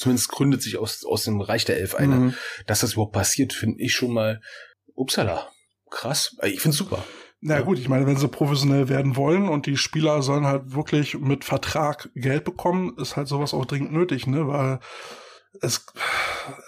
zumindest 0.00 0.30
gründet 0.30 0.62
sich 0.62 0.78
aus, 0.78 1.04
aus 1.04 1.24
dem 1.24 1.40
Reich 1.40 1.64
der 1.64 1.78
Elf 1.78 1.94
eine 1.94 2.14
Mhm. 2.16 2.34
dass 2.66 2.80
das 2.80 2.94
überhaupt 2.94 3.12
passiert, 3.12 3.52
finde 3.52 3.80
ich 3.82 3.94
schon 3.94 4.12
mal, 4.12 4.40
upsala, 4.94 5.48
krass. 5.90 6.36
Äh, 6.40 6.48
Ich 6.48 6.60
finde 6.60 6.76
super. 6.76 7.04
Na 7.42 7.56
Ja. 7.56 7.60
gut, 7.62 7.78
ich 7.78 7.88
meine, 7.88 8.06
wenn 8.06 8.16
sie 8.16 8.28
professionell 8.28 8.88
werden 8.88 9.16
wollen 9.16 9.48
und 9.48 9.66
die 9.66 9.76
Spieler 9.76 10.22
sollen 10.22 10.46
halt 10.46 10.74
wirklich 10.74 11.18
mit 11.18 11.44
Vertrag 11.44 12.10
Geld 12.14 12.44
bekommen, 12.44 12.96
ist 12.98 13.16
halt 13.16 13.28
sowas 13.28 13.54
auch 13.54 13.64
dringend 13.64 13.92
nötig, 13.92 14.26
ne? 14.26 14.46
Weil 14.46 14.80
es, 15.62 15.84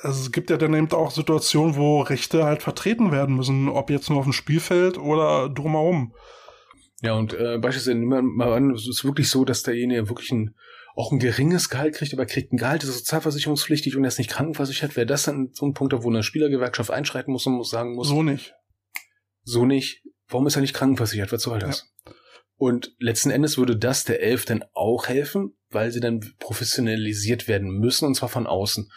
es 0.03 0.33
gibt 0.33 0.51
ja 0.51 0.57
dann 0.57 0.75
eben 0.75 0.91
auch 0.93 1.11
Situationen, 1.11 1.77
wo 1.77 2.01
Rechte 2.01 2.45
halt 2.45 2.63
vertreten 2.63 3.13
werden 3.13 3.37
müssen, 3.37 3.69
ob 3.69 3.91
jetzt 3.91 4.09
nur 4.11 4.19
auf 4.19 4.25
dem 4.25 4.33
Spielfeld 4.33 4.99
oder 4.99 5.49
drumherum. 5.49 6.15
Ja, 7.03 7.15
und 7.15 7.35
äh, 7.35 7.59
beispielsweise 7.59 7.99
wir 7.99 8.23
mal 8.23 8.53
an, 8.53 8.71
es 8.71 8.89
ist 8.89 9.05
wirklich 9.05 9.29
so, 9.29 9.45
dass 9.45 9.63
derjenige 9.63 10.09
wirklich 10.09 10.31
ein, 10.33 10.55
auch 10.95 11.13
ein 11.13 11.19
geringes 11.19 11.69
Gehalt 11.69 11.95
kriegt, 11.95 12.13
aber 12.13 12.23
er 12.23 12.29
kriegt 12.29 12.53
ein 12.53 12.57
Gehalt, 12.57 12.83
ist 12.83 12.97
sozialversicherungspflichtig 12.99 13.97
und 13.97 14.05
er 14.05 14.09
ist 14.09 14.19
nicht 14.19 14.31
krankenversichert. 14.31 14.97
Wäre 14.97 15.07
das 15.07 15.25
dann 15.25 15.51
so 15.53 15.67
ein 15.67 15.75
Punkt, 15.75 15.95
wo 15.95 16.11
eine 16.11 16.23
Spielergewerkschaft 16.23 16.91
einschreiten 16.91 17.33
muss 17.33 17.47
und 17.47 17.55
muss 17.55 17.71
sagen 17.71 17.95
muss, 17.95 18.09
so, 18.09 18.17
So 18.17 18.23
nicht. 18.23 18.55
nicht, 19.67 20.03
warum 20.29 20.47
ist 20.47 20.57
er 20.57 20.63
nicht 20.63 20.75
krankenversichert? 20.75 21.33
Was 21.33 21.43
soll 21.43 21.59
das? 21.59 21.93
Und 22.57 22.95
letzten 22.99 23.31
Endes 23.31 23.59
würde 23.59 23.77
das 23.77 24.05
der 24.05 24.23
Elf 24.23 24.45
dann 24.45 24.65
auch 24.73 25.09
helfen, 25.09 25.57
weil 25.71 25.91
sie 25.91 26.01
dann 26.01 26.21
professionalisiert 26.39 27.49
werden 27.49 27.79
müssen, 27.79 28.05
und 28.05 28.15
zwar 28.15 28.29
von 28.29 28.47
außen. 28.47 28.89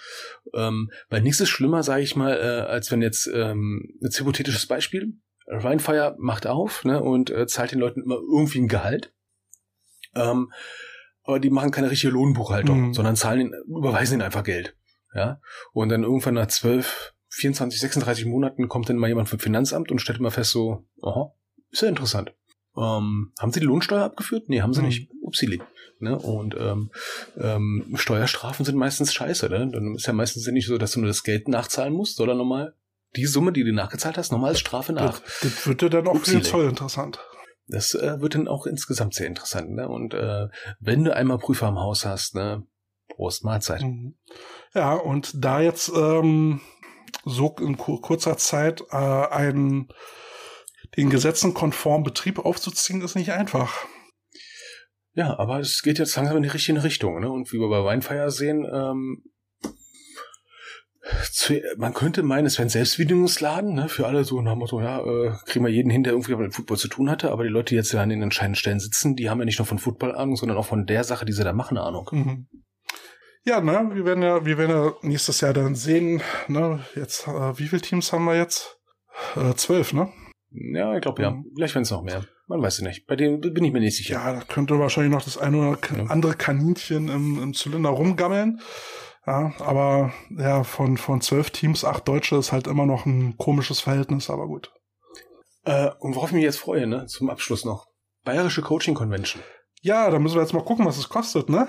Ähm, 0.54 0.92
weil 1.10 1.22
nichts 1.22 1.40
ist 1.40 1.50
schlimmer, 1.50 1.82
sage 1.82 2.04
ich 2.04 2.16
mal, 2.16 2.34
äh, 2.34 2.70
als 2.70 2.92
wenn 2.92 3.02
jetzt, 3.02 3.28
ähm, 3.34 3.98
jetzt 4.02 4.20
hypothetisches 4.20 4.68
Beispiel, 4.68 5.14
Rheinfire 5.48 6.16
macht 6.20 6.48
auf 6.48 6.84
ne, 6.84 7.02
und 7.02 7.30
äh, 7.30 7.48
zahlt 7.48 7.72
den 7.72 7.80
Leuten 7.80 8.04
immer 8.04 8.16
irgendwie 8.16 8.60
ein 8.60 8.68
Gehalt. 8.68 9.14
Ähm, 10.16 10.52
aber 11.26 11.40
die 11.40 11.50
machen 11.50 11.72
keine 11.72 11.90
richtige 11.92 12.14
Lohnbuchhaltung, 12.14 12.88
Mhm. 12.88 12.94
sondern 12.94 13.16
zahlen 13.16 13.42
ihnen, 13.42 13.54
überweisen 13.68 14.14
ihnen 14.16 14.22
einfach 14.22 14.44
Geld. 14.44 14.76
Ja. 15.14 15.40
Und 15.74 15.90
dann 15.90 16.04
irgendwann 16.04 16.34
nach 16.36 16.48
12, 16.48 17.14
24, 17.30 17.80
36 17.80 18.26
Monaten 18.26 18.68
kommt 18.70 18.90
dann 18.90 18.98
mal 18.98 19.08
jemand 19.08 19.28
vom 19.30 19.40
Finanzamt 19.40 19.92
und 19.92 20.00
stellt 20.00 20.20
immer 20.20 20.32
fest, 20.32 20.52
so, 20.52 20.86
aha, 21.02 21.34
ist 21.72 21.82
ja 21.82 21.90
interessant. 21.90 22.34
Ähm, 22.78 23.32
haben 23.40 23.52
Sie 23.54 23.60
die 23.62 23.66
Lohnsteuer 23.66 24.04
abgeführt? 24.04 24.50
Nee, 24.50 24.62
haben 24.62 24.74
sie 24.74 24.82
Mhm. 24.82 24.88
nicht. 24.88 25.10
Upsili. 25.22 25.62
Ne? 26.00 26.18
Und 26.20 26.56
ähm, 26.60 26.92
ähm, 27.40 27.94
Steuerstrafen 27.96 28.66
sind 28.66 28.78
meistens 28.78 29.14
scheiße. 29.14 29.48
Ne? 29.50 29.70
Dann 29.72 29.96
ist 29.96 30.06
ja 30.08 30.14
meistens 30.14 30.46
nicht 30.48 30.68
so, 30.68 30.78
dass 30.78 30.92
du 30.92 31.00
nur 31.00 31.08
das 31.08 31.24
Geld 31.24 31.48
nachzahlen 31.48 31.94
musst, 31.94 32.18
sondern 32.18 32.38
nochmal 32.38 32.74
die 33.16 33.26
Summe, 33.26 33.54
die 33.54 33.64
du 33.64 33.72
nachgezahlt 33.74 34.18
hast, 34.18 34.34
nochmal 34.34 34.50
als 34.50 34.60
Strafe 34.60 34.92
nach. 34.92 35.20
Das, 35.20 35.40
das 35.42 35.68
wird 35.68 35.82
ja 35.84 35.88
dann 35.90 36.08
auch 36.08 36.18
für 36.18 36.32
den 36.32 36.38
Upsile. 36.40 36.42
Zoll 36.42 36.66
interessant. 36.70 37.20
Das 37.68 37.96
äh, 37.96 38.22
wird 38.22 38.36
dann 38.36 38.48
auch 38.48 38.66
insgesamt 38.66 39.16
sehr 39.16 39.28
interessant. 39.28 39.72
Ne? 39.72 39.88
Und 39.88 40.14
äh, 40.14 40.48
wenn 40.80 41.04
du 41.04 41.16
einmal 41.16 41.38
Prüfer 41.38 41.68
im 41.68 41.80
Haus 41.80 42.06
hast, 42.06 42.36
ne, 42.36 42.64
Prost 43.10 43.44
Mahlzeit. 43.44 43.82
Mhm. 43.82 44.16
Ja, 44.74 44.94
und 44.94 45.44
da 45.44 45.62
jetzt 45.62 45.92
ähm, 45.96 46.62
so 47.24 47.56
in 47.60 47.78
kur 47.78 48.02
kurzer 48.02 48.38
Zeit 48.38 48.84
äh, 48.92 48.96
einen 48.96 49.90
den 50.98 51.10
Gesetzen 51.10 51.54
konform 51.54 52.04
Betrieb 52.04 52.40
aufzuziehen, 52.40 53.02
ist 53.02 53.16
nicht 53.16 53.32
einfach. 53.32 53.86
Ja, 55.14 55.38
aber 55.40 55.60
es 55.60 55.82
geht 55.82 55.98
jetzt 55.98 56.16
langsam 56.16 56.38
in 56.38 56.44
die 56.44 56.50
richtige 56.50 56.84
Richtung. 56.84 57.20
Ne? 57.20 57.30
Und 57.30 57.52
wie 57.52 57.58
wir 57.58 57.70
bei 57.70 57.84
Weinfeier 57.84 58.30
sehen, 58.30 58.66
ähm, 58.72 59.24
zu, 61.32 61.61
man 61.77 61.94
könnte 61.94 62.23
meinen, 62.23 62.45
es 62.45 62.57
wäre 62.57 62.65
ein 62.65 62.69
Selbstbedienungsladen, 62.69 63.73
ne, 63.73 63.90
für 63.90 64.07
alle 64.07 64.23
so 64.23 64.41
nach 64.41 64.53
dem 64.53 64.60
Motto, 64.60 64.82
ja, 64.82 64.99
äh, 64.99 65.34
kriegen 65.45 65.65
wir 65.65 65.72
jeden 65.72 65.90
hin, 65.90 66.03
der 66.03 66.14
irgendwie 66.14 66.36
mit 66.36 66.53
Football 66.53 66.77
zu 66.77 66.88
tun 66.88 67.10
hatte, 67.10 67.32
aber 67.32 67.44
die 67.44 67.49
Leute, 67.49 67.69
die 67.69 67.76
jetzt 67.76 67.91
ja 67.91 68.02
an 68.02 68.10
den 68.10 68.22
entscheidenden 68.22 68.56
Stellen 68.56 68.80
sitzen, 68.80 69.15
die 69.15 69.30
haben 69.30 69.40
ja 69.40 69.45
nicht 69.45 69.60
nur 69.60 69.65
von 69.65 69.80
Football 69.80 70.15
Ahnung, 70.15 70.36
sondern 70.36 70.57
auch 70.57 70.65
von 70.65 70.86
der 70.86 71.03
Sache, 71.03 71.26
die 71.26 71.34
sie 71.34 71.44
da 71.44 71.53
machen, 71.53 71.77
Ahnung. 71.77 72.10
Mhm. 72.11 72.48
Ja, 73.44 73.61
ne, 73.61 73.91
wir 73.94 74.06
werden 74.06 74.23
ja, 74.23 74.45
wir 74.45 74.57
werden 74.57 74.72
ja 74.72 74.94
nächstes 75.03 75.41
Jahr 75.41 75.53
dann 75.53 75.76
sehen, 75.76 76.22
ne, 76.48 76.80
jetzt, 76.95 77.27
äh, 77.27 77.57
wie 77.60 77.68
viele 77.68 77.82
Teams 77.82 78.11
haben 78.11 78.26
wir 78.26 78.36
jetzt? 78.36 78.80
Äh, 79.36 79.53
zwölf, 79.53 79.94
ne? 79.94 80.11
Ja, 80.49 80.95
ich 80.95 81.02
glaube 81.02 81.22
ja. 81.22 81.32
Mhm. 81.32 81.45
Vielleicht 81.56 81.76
werden 81.76 81.84
es 81.84 81.91
noch 81.91 82.02
mehr. 82.03 82.26
Man 82.48 82.61
weiß 82.61 82.76
es 82.76 82.82
nicht. 82.82 83.07
Bei 83.07 83.15
denen 83.15 83.41
bin 83.41 83.64
ich 83.64 83.73
mir 83.73 83.80
nicht 83.80 83.98
sicher. 83.98 84.15
Ja, 84.15 84.34
da 84.34 84.41
könnte 84.41 84.80
wahrscheinlich 84.80 85.14
noch 85.14 85.23
das 85.23 85.38
eine 85.38 85.57
oder 85.57 85.77
andere 86.10 86.36
Kaninchen 86.36 87.10
im, 87.10 87.41
im 87.41 87.53
Zylinder 87.53 87.90
rumgammeln. 87.90 88.60
Ja, 89.28 89.54
aber 89.60 90.14
ja, 90.30 90.64
von, 90.64 90.98
von 90.98 91.22
zwölf 91.22 91.50
Teams, 91.50 91.84
acht 91.84 92.08
Deutsche 92.08 92.36
ist 92.36 92.52
halt 92.52 92.68
immer 92.68 92.86
noch 92.86 93.06
ein 93.06 93.38
komisches 93.38 93.80
Verhältnis, 93.80 94.30
aber 94.30 94.48
gut. 94.48 94.72
Äh, 95.64 95.90
und 96.00 96.16
worauf 96.16 96.30
ich 96.30 96.36
mich 96.36 96.44
jetzt 96.44 96.60
freue, 96.60 96.86
ne, 96.86 97.08
zum 97.08 97.30
Abschluss 97.30 97.66
noch. 97.66 97.88
Bayerische 98.24 98.62
Coaching 98.62 98.94
Convention. 98.94 99.42
Ja, 99.82 100.10
da 100.10 100.20
müssen 100.20 100.36
wir 100.36 100.42
jetzt 100.42 100.54
mal 100.54 100.64
gucken, 100.64 100.86
was 100.86 100.98
es 100.98 101.10
kostet, 101.10 101.50
ne? 101.50 101.68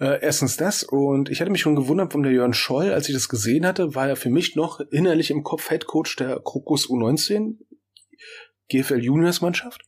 Äh, 0.00 0.20
erstens 0.22 0.56
das 0.56 0.82
und 0.82 1.28
ich 1.28 1.40
hatte 1.40 1.50
mich 1.50 1.60
schon 1.60 1.76
gewundert 1.76 2.12
von 2.12 2.22
der 2.22 2.32
Jörn 2.32 2.54
Scholl, 2.54 2.92
als 2.92 3.08
ich 3.08 3.14
das 3.14 3.28
gesehen 3.28 3.66
hatte, 3.66 3.94
war 3.94 4.08
er 4.08 4.16
für 4.16 4.30
mich 4.30 4.56
noch 4.56 4.80
innerlich 4.80 5.30
im 5.30 5.42
Kopf 5.42 5.68
Head 5.68 5.86
Coach 5.86 6.16
der 6.16 6.40
Krokus 6.40 6.88
U19 6.88 7.58
GFL 8.68 9.02
Juniors 9.02 9.40
Mannschaft, 9.42 9.84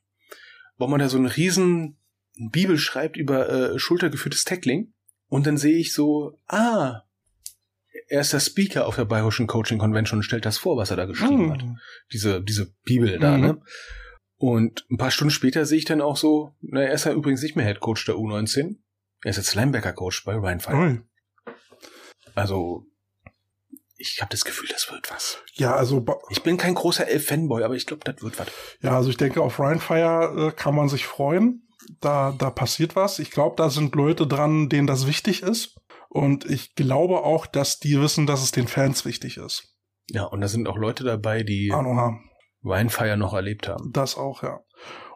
wo 0.76 0.86
man 0.86 1.00
da 1.00 1.08
so 1.08 1.16
einen 1.16 1.26
riesen 1.26 1.98
Bibel 2.50 2.76
schreibt 2.76 3.16
über 3.16 3.48
äh, 3.48 3.78
schultergeführtes 3.78 4.44
Tackling 4.44 4.92
und 5.28 5.46
dann 5.46 5.56
sehe 5.56 5.76
ich 5.78 5.92
so, 5.92 6.38
ah, 6.46 7.02
er 8.08 8.20
ist 8.20 8.32
der 8.32 8.40
Speaker 8.40 8.86
auf 8.86 8.96
der 8.96 9.04
Bayerischen 9.06 9.46
Coaching 9.46 9.78
Convention 9.78 10.18
und 10.18 10.22
stellt 10.22 10.44
das 10.46 10.58
vor, 10.58 10.76
was 10.76 10.90
er 10.90 10.96
da 10.96 11.06
geschrieben 11.06 11.50
hat. 11.52 11.62
Hm. 11.62 11.78
Diese, 12.12 12.42
diese 12.42 12.72
Bibel 12.84 13.18
da, 13.18 13.36
Mhm. 13.36 13.40
ne? 13.44 13.62
Und 14.38 14.84
ein 14.90 14.98
paar 14.98 15.10
Stunden 15.10 15.30
später 15.30 15.64
sehe 15.64 15.78
ich 15.78 15.86
dann 15.86 16.02
auch 16.02 16.16
so, 16.18 16.54
na, 16.60 16.82
er 16.82 16.92
ist 16.92 17.04
ja 17.04 17.12
übrigens 17.12 17.42
nicht 17.42 17.56
mehr 17.56 17.64
Head 17.64 17.80
Coach 17.80 18.04
der 18.04 18.16
U19. 18.16 18.76
Er 19.24 19.30
ist 19.30 19.38
jetzt 19.38 19.54
Linebacker 19.54 19.94
Coach 19.94 20.24
bei 20.24 20.34
Ryan 20.34 20.60
Fire. 20.60 20.76
Ui. 20.76 21.00
Also, 22.34 22.84
ich 23.96 24.18
habe 24.20 24.30
das 24.30 24.44
Gefühl, 24.44 24.68
das 24.70 24.90
wird 24.92 25.10
was. 25.10 25.38
Ja, 25.54 25.74
also 25.74 26.04
Ich 26.28 26.42
bin 26.42 26.58
kein 26.58 26.74
großer 26.74 27.08
Elf-Fanboy, 27.08 27.62
aber 27.64 27.74
ich 27.76 27.86
glaube, 27.86 28.04
das 28.04 28.22
wird 28.22 28.38
was. 28.38 28.48
ja, 28.82 28.94
also 28.94 29.08
ich 29.08 29.16
denke, 29.16 29.40
auf 29.40 29.58
Rheinfire 29.58 30.48
äh, 30.48 30.52
kann 30.54 30.74
man 30.74 30.88
sich 30.90 31.06
freuen. 31.06 31.65
Da, 32.00 32.34
da 32.36 32.50
passiert 32.50 32.96
was. 32.96 33.18
Ich 33.18 33.30
glaube, 33.30 33.56
da 33.56 33.70
sind 33.70 33.94
Leute 33.94 34.26
dran, 34.26 34.68
denen 34.68 34.86
das 34.86 35.06
wichtig 35.06 35.42
ist. 35.42 35.76
Und 36.08 36.44
ich 36.44 36.74
glaube 36.74 37.22
auch, 37.22 37.46
dass 37.46 37.78
die 37.78 38.00
wissen, 38.00 38.26
dass 38.26 38.42
es 38.42 38.50
den 38.50 38.68
Fans 38.68 39.04
wichtig 39.04 39.36
ist. 39.36 39.76
Ja, 40.10 40.24
und 40.24 40.40
da 40.40 40.48
sind 40.48 40.68
auch 40.68 40.76
Leute 40.76 41.04
dabei, 41.04 41.42
die 41.42 41.72
Ahnung 41.72 41.98
haben. 41.98 42.30
Winefire 42.62 43.16
noch 43.16 43.34
erlebt 43.34 43.68
haben. 43.68 43.92
Das 43.92 44.16
auch, 44.16 44.42
ja. 44.42 44.60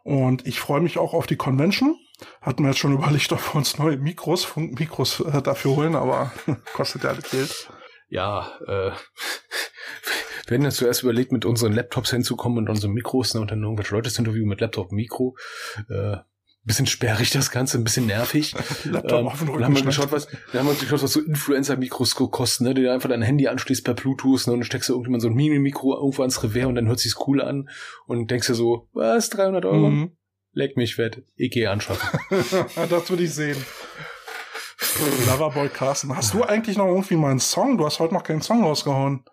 Und 0.02 0.46
ich 0.46 0.60
freue 0.60 0.80
mich 0.80 0.98
auch 0.98 1.14
auf 1.14 1.26
die 1.26 1.36
Convention. 1.36 1.96
Hatten 2.40 2.62
wir 2.62 2.70
jetzt 2.70 2.78
schon 2.78 2.94
überlegt, 2.98 3.32
ob 3.32 3.40
wir 3.52 3.56
uns 3.56 3.78
neue 3.78 3.96
Mikros, 3.96 4.44
Funkmikros 4.44 5.20
äh, 5.20 5.42
dafür 5.42 5.76
holen, 5.76 5.96
aber 5.96 6.32
kostet 6.74 7.04
ja 7.04 7.10
alles 7.10 7.30
Geld. 7.30 7.70
Ja, 8.08 8.58
äh, 8.66 8.90
wir 10.46 10.54
hätten 10.54 10.64
ja 10.64 10.70
zuerst 10.70 11.02
überlegt, 11.02 11.32
mit 11.32 11.44
unseren 11.44 11.72
Laptops 11.72 12.10
hinzukommen 12.10 12.58
und 12.58 12.68
unseren 12.68 12.92
Mikros 12.92 13.34
ne, 13.34 13.40
und 13.40 13.50
dann 13.50 13.62
irgendwelche 13.62 13.94
Leute 13.94 14.08
das 14.08 14.18
Interview 14.18 14.46
mit 14.46 14.60
Laptop 14.60 14.90
und 14.90 14.96
Mikro. 14.96 15.36
Äh, 15.88 16.16
bisschen 16.64 16.86
sperrig 16.86 17.30
das 17.30 17.50
Ganze, 17.50 17.78
ein 17.78 17.84
bisschen 17.84 18.06
nervig. 18.06 18.54
Laptop 18.84 19.26
auf 19.26 19.38
den 19.38 19.46
dann 19.46 19.54
Rücken 19.54 19.64
haben 19.64 19.76
wir 19.76 19.82
geschaut, 19.82 20.12
was, 20.12 20.28
dann 20.52 20.60
haben 20.60 20.66
wir 20.68 20.74
geschaut, 20.74 21.02
was 21.02 21.12
so 21.12 21.20
Influencer-Mikros 21.20 22.14
ko- 22.14 22.28
kosten, 22.28 22.64
ne? 22.64 22.74
Die 22.74 22.88
einfach 22.88 23.08
dein 23.08 23.22
Handy 23.22 23.48
anschließt 23.48 23.84
per 23.84 23.94
Bluetooth, 23.94 24.46
ne? 24.46 24.52
Und 24.52 24.60
dann 24.60 24.64
steckst 24.64 24.88
du 24.88 24.94
irgendwann 24.94 25.20
so 25.20 25.28
ein 25.28 25.34
Mini-Mikro 25.34 25.94
irgendwo 25.96 26.22
ans 26.22 26.42
Revers 26.42 26.66
und 26.66 26.74
dann 26.74 26.86
hört 26.88 27.00
sich's 27.00 27.16
cool 27.26 27.40
an 27.42 27.68
und 28.06 28.30
denkst 28.30 28.46
dir 28.48 28.54
so, 28.54 28.88
was, 28.92 29.30
300 29.30 29.64
Euro? 29.64 29.90
Mhm. 29.90 30.12
Leck 30.52 30.76
mich 30.76 30.96
fett. 30.96 31.22
Ich 31.36 31.50
gehe 31.50 31.70
anschaffen. 31.70 32.18
das 32.90 33.08
würde 33.08 33.22
ich 33.22 33.32
sehen. 33.32 33.56
Loverboy 35.26 35.68
Carsten. 35.68 36.14
Hast 36.16 36.34
du 36.34 36.42
eigentlich 36.42 36.76
noch 36.76 36.86
irgendwie 36.86 37.16
mal 37.16 37.30
einen 37.30 37.38
Song? 37.40 37.78
Du 37.78 37.86
hast 37.86 38.00
heute 38.00 38.14
noch 38.14 38.24
keinen 38.24 38.42
Song 38.42 38.62
rausgehauen. 38.64 39.24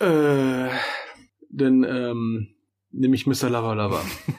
äh, 0.00 0.68
dann, 1.50 1.84
ähm, 1.84 2.54
nehme 2.92 3.14
ich 3.14 3.26
Mr. 3.26 3.48
Lava 3.50 3.74
Lava. 3.74 4.00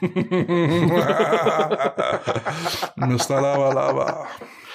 Mr. 2.96 3.40
Lava 3.40 3.72
Lava. 3.72 4.26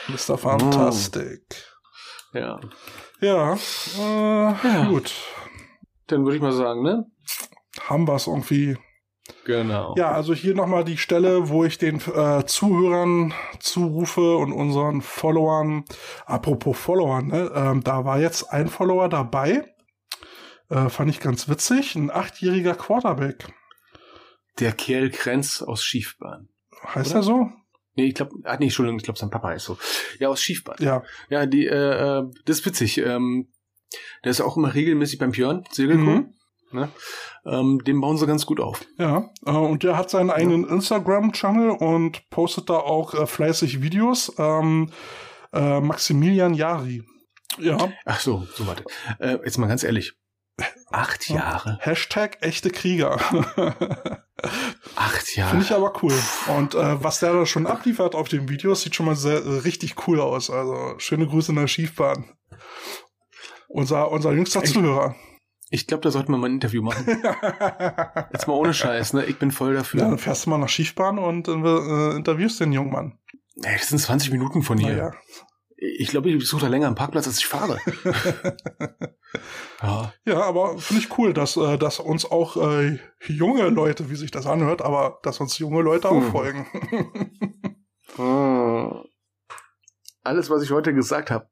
Mr. 0.07 0.37
Fantastic. 0.37 1.41
Ja. 2.33 2.59
Ja, 3.19 3.53
äh, 3.53 4.85
gut. 4.87 5.13
Dann 6.07 6.23
würde 6.23 6.37
ich 6.37 6.41
mal 6.41 6.51
sagen, 6.53 6.83
ne? 6.83 7.05
Haben 7.87 8.07
wir 8.07 8.15
es 8.15 8.27
irgendwie. 8.27 8.77
Genau. 9.45 9.95
Ja, 9.97 10.11
also 10.11 10.33
hier 10.33 10.55
nochmal 10.55 10.83
die 10.83 10.97
Stelle, 10.97 11.49
wo 11.49 11.65
ich 11.65 11.77
den 11.77 11.99
äh, 12.13 12.45
Zuhörern 12.45 13.33
zurufe 13.59 14.37
und 14.37 14.53
unseren 14.53 15.01
Followern, 15.01 15.83
apropos 16.25 16.77
Followern, 16.77 17.27
ne, 17.27 17.51
ähm, 17.53 17.83
da 17.83 18.05
war 18.05 18.19
jetzt 18.19 18.51
ein 18.51 18.67
Follower 18.67 19.09
dabei, 19.09 19.65
äh, 20.69 20.89
fand 20.89 21.09
ich 21.09 21.19
ganz 21.19 21.49
witzig, 21.49 21.95
ein 21.95 22.11
achtjähriger 22.11 22.75
Quarterback. 22.75 23.47
Der 24.59 24.71
Kerl 24.71 25.09
Krenz 25.09 25.61
aus 25.61 25.83
Schiefbahn. 25.83 26.49
Heißt 26.83 27.11
Oder? 27.11 27.19
er 27.19 27.23
so? 27.23 27.49
Nee, 27.95 28.05
ich 28.05 28.15
glaube, 28.15 28.35
ah, 28.43 28.57
nee, 28.57 28.65
Entschuldigung, 28.65 28.97
ich 28.97 29.03
glaube, 29.03 29.19
sein 29.19 29.31
Papa 29.31 29.49
heißt 29.49 29.65
so. 29.65 29.77
Ja, 30.19 30.29
aus 30.29 30.41
Schiefbahn. 30.41 30.77
Ja. 30.79 31.03
Ja, 31.29 31.45
die, 31.45 31.65
äh, 31.65 32.19
äh, 32.19 32.23
das 32.45 32.59
ist 32.59 32.65
witzig. 32.65 32.99
Ähm, 32.99 33.51
der 34.23 34.31
ist 34.31 34.41
auch 34.41 34.57
immer 34.57 34.73
regelmäßig 34.73 35.19
beim 35.19 35.31
Björn, 35.31 35.63
Segelko. 35.71 36.03
Mhm. 36.03 36.33
Ne? 36.71 36.89
Ähm, 37.45 37.81
den 37.85 38.01
bauen 38.01 38.17
sie 38.17 38.27
ganz 38.27 38.45
gut 38.45 38.59
auf. 38.59 38.85
Ja, 38.97 39.29
äh, 39.45 39.51
und 39.51 39.83
der 39.83 39.97
hat 39.97 40.09
seinen 40.09 40.29
eigenen 40.29 40.67
Instagram-Channel 40.67 41.69
und 41.71 42.29
postet 42.29 42.69
da 42.69 42.75
auch 42.75 43.13
äh, 43.13 43.25
fleißig 43.25 43.81
Videos. 43.81 44.33
Ähm, 44.37 44.91
äh, 45.53 45.79
Maximilian 45.79 46.53
Jari. 46.53 47.03
Ja, 47.57 47.77
Ach 48.05 48.19
so, 48.19 48.45
so 48.53 48.67
warte. 48.67 48.83
Äh, 49.19 49.39
jetzt 49.43 49.57
mal 49.57 49.67
ganz 49.67 49.83
ehrlich. 49.83 50.13
Acht 50.91 51.27
Jahre. 51.29 51.77
Hashtag 51.81 52.37
echte 52.41 52.69
Krieger. 52.69 53.19
Acht 54.95 55.35
Jahre. 55.35 55.49
Finde 55.51 55.65
ich 55.65 55.71
aber 55.73 55.93
cool. 56.01 56.13
Und 56.57 56.75
äh, 56.75 57.03
was 57.03 57.19
der 57.19 57.33
da 57.33 57.45
schon 57.45 57.67
abliefert 57.67 58.15
auf 58.15 58.29
den 58.29 58.47
Videos, 58.49 58.81
sieht 58.81 58.95
schon 58.95 59.05
mal 59.05 59.15
sehr, 59.15 59.43
äh, 59.43 59.57
richtig 59.59 60.07
cool 60.07 60.21
aus. 60.21 60.49
Also 60.49 60.95
schöne 60.99 61.27
Grüße 61.27 61.51
nach 61.53 61.67
Schiefbahn. 61.67 62.25
Unser, 63.67 64.11
unser 64.11 64.31
jüngster 64.31 64.63
Echt? 64.63 64.73
Zuhörer. 64.73 65.15
Ich 65.69 65.85
glaube, 65.87 66.01
da 66.03 66.11
sollten 66.11 66.31
wir 66.31 66.37
mal 66.37 66.47
ein 66.47 66.53
Interview 66.53 66.81
machen. 66.81 67.05
Jetzt 68.31 68.47
mal 68.47 68.53
ohne 68.53 68.73
Scheiß, 68.73 69.11
ne? 69.13 69.25
Ich 69.25 69.37
bin 69.37 69.51
voll 69.51 69.73
Ja, 69.73 69.79
dafür. 69.79 69.99
dann 70.01 70.17
fährst 70.17 70.45
du 70.45 70.49
mal 70.51 70.57
nach 70.57 70.69
Schiefbahn 70.69 71.19
und 71.19 71.49
äh, 71.49 72.15
interviewst 72.15 72.61
den 72.61 72.71
jungen 72.71 72.91
Mann. 72.91 73.19
Ey, 73.63 73.75
das 73.77 73.89
sind 73.89 73.99
20 73.99 74.31
Minuten 74.31 74.61
von 74.63 74.77
hier. 74.77 74.95
Naja. 74.95 75.13
Ich 75.79 76.09
glaube, 76.09 76.29
ich 76.31 76.47
suche 76.47 76.61
da 76.61 76.67
länger 76.69 76.87
am 76.87 76.95
Parkplatz, 76.95 77.27
als 77.27 77.37
ich 77.37 77.45
fahre. 77.45 77.79
ja. 79.83 80.11
Ja, 80.25 80.41
aber 80.41 80.79
finde 80.79 81.03
ich 81.03 81.17
cool, 81.19 81.33
dass, 81.33 81.55
äh, 81.55 81.77
dass 81.77 81.99
uns 81.99 82.25
auch 82.25 82.57
äh, 82.57 82.97
junge 83.27 83.69
Leute, 83.69 84.09
wie 84.09 84.15
sich 84.15 84.31
das 84.31 84.47
anhört, 84.47 84.81
aber 84.81 85.19
dass 85.21 85.39
uns 85.39 85.59
junge 85.59 85.81
Leute 85.83 86.09
auch 86.09 86.21
Hm. 86.21 86.31
folgen. 86.31 86.67
Ah. 88.19 89.03
Alles, 90.23 90.49
was 90.49 90.63
ich 90.63 90.71
heute 90.71 90.91
gesagt 90.91 91.29
habe, 91.29 91.47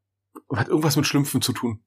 hat 0.55 0.67
irgendwas 0.67 0.95
mit 0.95 1.05
Schlümpfen 1.05 1.39
zu 1.43 1.53
tun. 1.53 1.83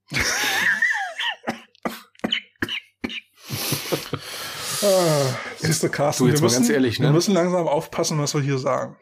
ah, 4.82 5.27
siehste, 5.56 5.89
Carsten, 5.90 6.24
Du, 6.24 6.31
jetzt 6.31 6.40
wir, 6.40 6.44
müssen, 6.44 6.56
ganz 6.62 6.70
ehrlich, 6.70 6.98
ne? 6.98 7.06
wir 7.06 7.12
müssen 7.12 7.35
langsam 7.35 7.66
aufpassen, 7.66 8.19
was 8.19 8.35
wir 8.35 8.40
hier 8.40 8.59
sagen. 8.59 8.97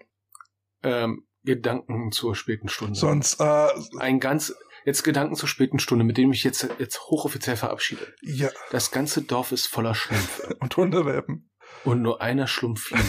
Ähm, 0.83 1.26
Gedanken 1.47 2.13
zur 2.13 2.35
späten 2.35 2.69
Stunde. 2.69 2.99
Sonst, 2.99 3.41
äh, 3.41 3.69
Ein 3.99 4.21
ganz, 4.21 4.55
jetzt 4.85 5.03
Gedanken 5.05 5.37
zur 5.37 5.49
späten 5.49 5.79
Stunde, 5.79 6.05
mit 6.05 6.19
dem 6.19 6.33
ich 6.33 6.45
jetzt, 6.45 6.69
jetzt 6.79 7.01
hochoffiziell 7.09 7.57
verabschiede. 7.57 8.15
ja, 8.21 8.51
Das 8.71 8.91
ganze 8.91 9.23
Dorf 9.23 9.53
ist 9.53 9.67
voller 9.67 9.95
Schlümpfe. 9.95 10.55
und 10.61 10.77
Hundewelpen. 10.77 11.51
Und 11.85 12.03
nur 12.03 12.21
einer 12.21 12.47
Schlumpfine. 12.47 13.01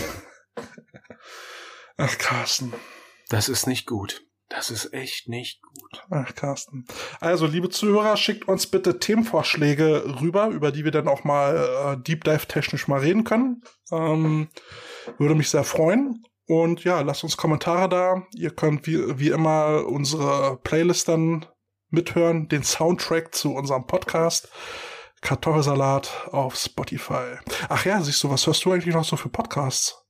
Ach, 1.97 2.17
Carsten. 2.17 2.73
Das 3.29 3.49
ist 3.49 3.67
nicht 3.67 3.85
gut. 3.85 4.23
Das 4.49 4.71
ist 4.71 4.93
echt 4.93 5.27
nicht 5.27 5.61
gut. 5.61 6.03
Ach, 6.09 6.33
Carsten. 6.33 6.85
Also, 7.19 7.47
liebe 7.47 7.69
Zuhörer, 7.69 8.15
schickt 8.15 8.47
uns 8.47 8.67
bitte 8.67 8.97
Themenvorschläge 8.99 10.21
rüber, 10.21 10.47
über 10.47 10.71
die 10.71 10.85
wir 10.85 10.91
dann 10.91 11.09
auch 11.09 11.25
mal 11.25 11.97
äh, 11.97 12.01
Deep 12.01 12.23
Dive 12.23 12.47
technisch 12.47 12.87
mal 12.87 12.99
reden 13.01 13.25
können. 13.25 13.63
Ähm, 13.91 14.47
würde 15.17 15.35
mich 15.35 15.49
sehr 15.49 15.65
freuen. 15.65 16.23
Und 16.47 16.83
ja, 16.83 17.01
lasst 17.01 17.23
uns 17.23 17.37
Kommentare 17.37 17.89
da. 17.89 18.23
Ihr 18.33 18.51
könnt 18.51 18.87
wie, 18.87 19.19
wie 19.19 19.29
immer 19.29 19.85
unsere 19.85 20.57
Playlist 20.63 21.09
dann 21.09 21.45
mithören, 21.89 22.47
den 22.47 22.63
Soundtrack 22.63 23.35
zu 23.35 23.53
unserem 23.53 23.85
Podcast. 23.85 24.49
Kartoffelsalat 25.21 26.29
auf 26.31 26.55
Spotify. 26.55 27.37
Ach 27.69 27.85
ja, 27.85 28.01
siehst 28.01 28.23
du, 28.23 28.29
was 28.29 28.45
hörst 28.47 28.63
du 28.63 28.71
eigentlich 28.71 28.95
noch 28.95 29.03
so 29.03 29.17
für 29.17 29.29
Podcasts? 29.29 30.05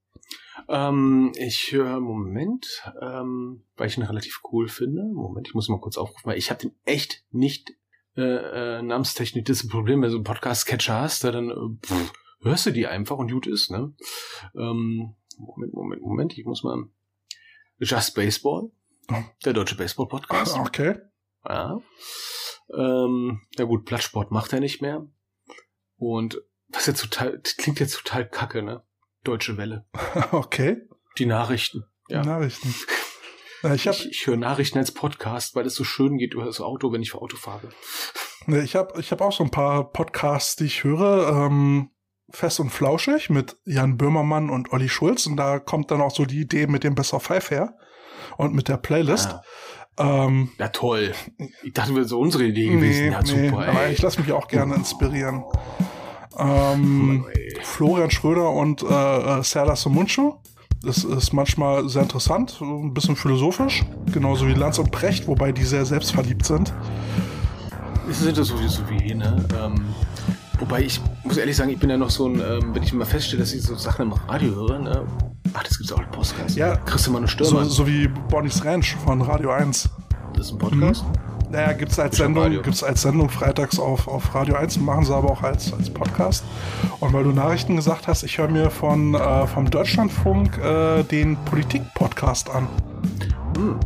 Ähm, 0.70 1.32
ich 1.36 1.72
höre, 1.72 2.00
Moment, 2.00 2.84
ähm, 3.02 3.64
weil 3.78 3.88
ich 3.88 3.98
ihn 3.98 4.04
relativ 4.04 4.42
cool 4.52 4.68
finde. 4.68 5.04
Moment, 5.14 5.48
ich 5.48 5.54
muss 5.54 5.70
mal 5.70 5.80
kurz 5.80 5.98
aufrufen, 5.98 6.26
weil 6.26 6.38
ich 6.38 6.50
habe 6.50 6.60
den 6.60 6.76
echt 6.84 7.24
nicht 7.32 7.72
äh, 8.18 8.22
äh, 8.78 8.82
Namenstechnik. 8.82 9.46
Das 9.46 9.68
Problem, 9.68 10.02
wenn 10.02 10.10
du 10.10 10.18
einen 10.18 10.24
Podcast-Catcher 10.24 11.02
hast, 11.02 11.24
da 11.24 11.32
dann 11.32 11.50
äh, 11.50 11.86
pff, 11.86 12.12
hörst 12.42 12.66
du 12.66 12.72
die 12.72 12.88
einfach 12.88 13.18
und 13.18 13.32
gut 13.32 13.48
ist, 13.48 13.72
ne? 13.72 13.94
Ähm, 14.56 15.16
Moment, 15.38 15.74
Moment, 15.74 16.02
Moment, 16.02 16.38
ich 16.38 16.46
muss 16.46 16.64
mal. 16.64 16.86
Just 17.80 18.16
Baseball, 18.16 18.72
der 19.46 19.54
deutsche 19.54 19.76
Baseball-Podcast. 19.76 20.58
Okay. 20.58 20.96
Ja. 21.48 21.80
Ähm, 22.76 23.42
ja 23.58 23.66
gut, 23.66 23.86
Plattsport 23.86 24.32
macht 24.32 24.52
er 24.52 24.60
nicht 24.60 24.82
mehr. 24.82 25.08
Und 25.98 26.42
was 26.70 26.88
jetzt 26.88 27.02
total, 27.02 27.40
das 27.40 27.56
klingt 27.56 27.80
jetzt 27.80 27.96
total 27.96 28.28
kacke, 28.28 28.64
ne? 28.64 28.84
Deutsche 29.24 29.58
Welle. 29.58 29.86
Okay. 30.32 30.82
Die 31.18 31.26
Nachrichten. 31.26 31.86
Ja. 32.10 32.24
Nachrichten. 32.24 32.74
Ich 33.74 33.88
habe 33.88 33.98
Ich, 33.98 34.12
ich 34.12 34.28
höre 34.28 34.38
Nachrichten 34.38 34.78
als 34.78 34.92
Podcast, 34.94 35.56
weil 35.56 35.66
es 35.66 35.74
so 35.74 35.84
schön 35.84 36.20
geht 36.20 36.36
über 36.36 36.46
das 36.46 36.62
Auto, 36.62 36.92
wenn 36.92 37.02
ich 37.02 37.10
für 37.12 37.20
Auto 37.20 37.38
fahre. 37.38 37.70
Ne, 38.46 38.64
Ich 38.64 38.76
habe 38.76 39.00
ich 39.00 39.12
hab 39.12 39.20
auch 39.20 39.32
so 39.32 39.44
ein 39.44 39.50
paar 39.50 39.92
Podcasts, 39.92 40.56
die 40.56 40.66
ich 40.66 40.84
höre. 40.84 41.28
Ähm, 41.48 41.90
Fest 42.30 42.60
und 42.60 42.70
Flauschig 42.70 43.30
mit 43.30 43.58
Jan 43.66 43.98
Böhmermann 43.98 44.50
und 44.50 44.74
Olli 44.74 44.90
Schulz. 44.90 45.26
Und 45.26 45.38
da 45.38 45.60
kommt 45.60 45.92
dann 45.92 46.02
auch 46.02 46.12
so 46.14 46.26
die 46.26 46.42
Idee 46.42 46.68
mit 46.68 46.84
dem 46.84 46.96
Best 46.96 47.14
of 47.14 47.24
Five 47.24 47.52
her. 47.52 47.76
Und 48.38 48.54
mit 48.54 48.68
der 48.68 48.78
Playlist. 48.78 49.30
Ah, 49.30 49.44
Ähm, 50.26 50.52
ja, 50.60 50.68
toll. 50.68 51.14
Ich 51.64 51.74
dachte, 51.74 51.90
das 51.90 51.96
wäre 51.96 52.06
so 52.06 52.20
unsere 52.20 52.44
Idee 52.46 52.70
gewesen. 52.70 53.12
ja, 53.12 53.26
super, 53.26 53.68
aber 53.68 53.84
ey. 53.86 53.94
ich 53.94 54.02
lasse 54.02 54.22
mich 54.22 54.32
auch 54.32 54.48
gerne 54.48 54.76
inspirieren. 54.76 55.44
Ähm. 56.38 57.26
Florian 57.64 58.12
Schröder 58.12 58.52
und 58.52 58.84
äh, 58.84 59.40
äh, 59.40 59.44
Serdar 59.44 59.76
Somuncu. 59.76 60.36
Das 60.84 61.04
ist 61.04 61.34
manchmal 61.34 61.90
sehr 61.90 62.04
interessant, 62.04 62.62
ein 62.62 62.94
bisschen 62.94 63.16
philosophisch. 63.16 63.84
Genauso 64.14 64.48
wie 64.48 64.54
Lanz 64.54 64.78
und 64.78 64.92
Precht, 64.92 65.28
wobei 65.28 65.52
die 65.52 65.64
sehr 65.64 65.86
selbstverliebt 65.86 66.46
sind. 66.46 66.72
Sind 68.10 68.38
das 68.38 68.48
sowieso 68.50 68.88
wie, 68.90 69.16
ne? 69.16 69.44
Ähm, 69.60 69.84
wobei 70.60 70.82
ich 70.82 71.02
muss 71.24 71.38
ehrlich 71.38 71.56
sagen, 71.56 71.70
ich 71.70 71.80
bin 71.80 71.90
ja 71.90 71.98
noch 71.98 72.10
so 72.10 72.28
ein, 72.28 72.40
ähm, 72.40 72.74
wenn 72.74 72.84
ich 72.84 72.94
mal 72.94 73.06
feststelle, 73.06 73.42
dass 73.42 73.54
ich 73.54 73.64
so 73.64 73.76
Sachen 73.76 74.04
im 74.08 74.14
Radio 74.14 74.56
höre, 74.56 74.80
ne? 74.80 75.06
Ach, 75.54 75.64
das 75.64 75.78
gibt's 75.78 75.92
auch 75.94 76.00
im 76.00 76.12
Podcast. 76.12 76.56
Ja. 76.56 76.76
Kriegst 76.78 77.08
du 77.08 77.12
mal 77.12 77.20
eine 77.20 77.28
So, 77.28 77.46
Stürmer. 77.46 77.66
so 77.66 77.88
wie 77.88 78.08
Bonnie's 78.08 78.64
Ranch 78.66 78.96
von 79.06 79.22
Radio 79.22 79.52
1. 79.52 79.90
Das 80.34 80.48
ist 80.48 80.52
ein 80.54 80.58
Podcast. 80.58 81.04
Naja, 81.50 81.72
gibt's 81.72 81.98
als 81.98 82.20
am 82.20 82.34
Sendung, 82.36 82.62
gibt's 82.62 82.84
als 82.84 83.02
Sendung 83.04 83.30
freitags 83.30 83.80
auf, 83.80 84.08
auf 84.10 84.36
Radio 84.36 84.56
1, 84.56 84.80
machen 84.82 85.06
sie 85.06 85.16
aber 85.16 85.32
auch 85.32 85.44
als, 85.44 85.72
als 85.72 85.90
Podcast. 85.90 86.44
Und 87.00 87.14
weil 87.14 87.24
du 87.24 87.32
Nachrichten 87.32 87.78
gesagt 87.78 88.08
hast, 88.08 88.24
ich 88.24 88.38
höre 88.38 88.50
mir 88.50 88.70
von, 88.70 89.16
äh, 89.16 89.48
vom 89.48 89.70
Deutschlandfunk 89.70 90.58
äh, 90.58 91.04
den 91.04 91.38
Politik-Podcast 91.46 92.50
an. 92.50 92.68
Hm. 93.56 93.80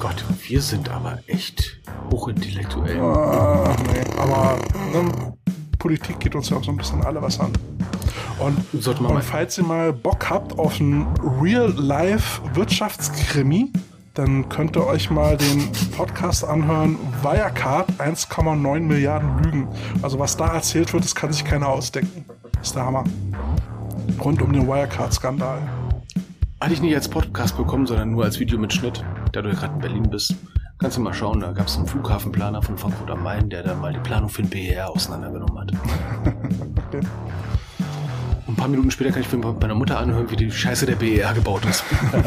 Gott, 0.00 0.24
wir 0.48 0.60
sind 0.60 0.88
aber 0.90 1.20
echt 1.28 1.78
hochintellektuell. 2.10 2.96
Äh, 2.96 3.00
nee, 3.00 4.18
aber 4.18 4.58
ne, 4.92 5.34
Politik 5.78 6.20
geht 6.20 6.34
uns 6.34 6.50
ja 6.50 6.56
auch 6.56 6.64
so 6.64 6.70
ein 6.70 6.76
bisschen 6.76 7.02
alle 7.04 7.22
was 7.22 7.40
an. 7.40 7.52
Und, 8.38 8.58
und 9.00 9.22
falls 9.22 9.56
ihr 9.58 9.64
mal 9.64 9.92
Bock 9.92 10.28
habt 10.28 10.58
auf 10.58 10.80
einen 10.80 11.06
Real-Life-Wirtschaftskrimi, 11.40 13.70
dann 14.14 14.48
könnt 14.48 14.76
ihr 14.76 14.84
euch 14.86 15.10
mal 15.10 15.36
den 15.36 15.68
Podcast 15.96 16.44
anhören. 16.44 16.96
Wirecard 17.22 17.88
1,9 17.98 18.80
Milliarden 18.80 19.42
Lügen. 19.42 19.68
Also 20.02 20.18
was 20.18 20.36
da 20.36 20.54
erzählt 20.54 20.92
wird, 20.92 21.04
das 21.04 21.14
kann 21.14 21.32
sich 21.32 21.44
keiner 21.44 21.68
ausdenken. 21.68 22.24
Das 22.52 22.66
ist 22.68 22.76
der 22.76 22.86
Hammer. 22.86 23.04
Rund 24.22 24.42
um 24.42 24.52
den 24.52 24.66
Wirecard-Skandal. 24.66 25.62
Hatte 26.60 26.72
ich 26.72 26.80
nicht 26.80 26.94
als 26.94 27.08
Podcast 27.08 27.56
bekommen, 27.56 27.86
sondern 27.86 28.12
nur 28.12 28.24
als 28.24 28.40
Video 28.40 28.58
mit 28.58 28.72
Schnitt, 28.72 29.04
da 29.32 29.42
du 29.42 29.50
ja 29.50 29.54
gerade 29.54 29.74
in 29.74 29.80
Berlin 29.80 30.10
bist. 30.10 30.34
Kannst 30.78 30.98
du 30.98 31.00
mal 31.00 31.14
schauen, 31.14 31.40
da 31.40 31.52
gab 31.52 31.68
es 31.68 31.78
einen 31.78 31.86
Flughafenplaner 31.86 32.60
von 32.60 32.76
Frankfurt 32.76 33.10
am 33.10 33.22
Main, 33.22 33.48
der 33.48 33.62
dann 33.62 33.80
mal 33.80 33.94
die 33.94 34.00
Planung 34.00 34.28
für 34.28 34.42
den 34.42 34.50
BER 34.50 34.90
auseinandergenommen 34.90 35.58
hat. 35.58 35.72
Okay. 36.86 37.00
Und 38.46 38.52
ein 38.52 38.56
paar 38.56 38.68
Minuten 38.68 38.90
später 38.90 39.10
kann 39.10 39.22
ich 39.22 39.32
mir 39.32 39.38
bei 39.38 39.52
meiner 39.52 39.74
Mutter 39.74 39.98
anhören, 39.98 40.30
wie 40.30 40.36
die 40.36 40.50
Scheiße 40.50 40.84
der 40.84 40.96
BER 40.96 41.32
gebaut 41.32 41.64
ist. 41.64 41.82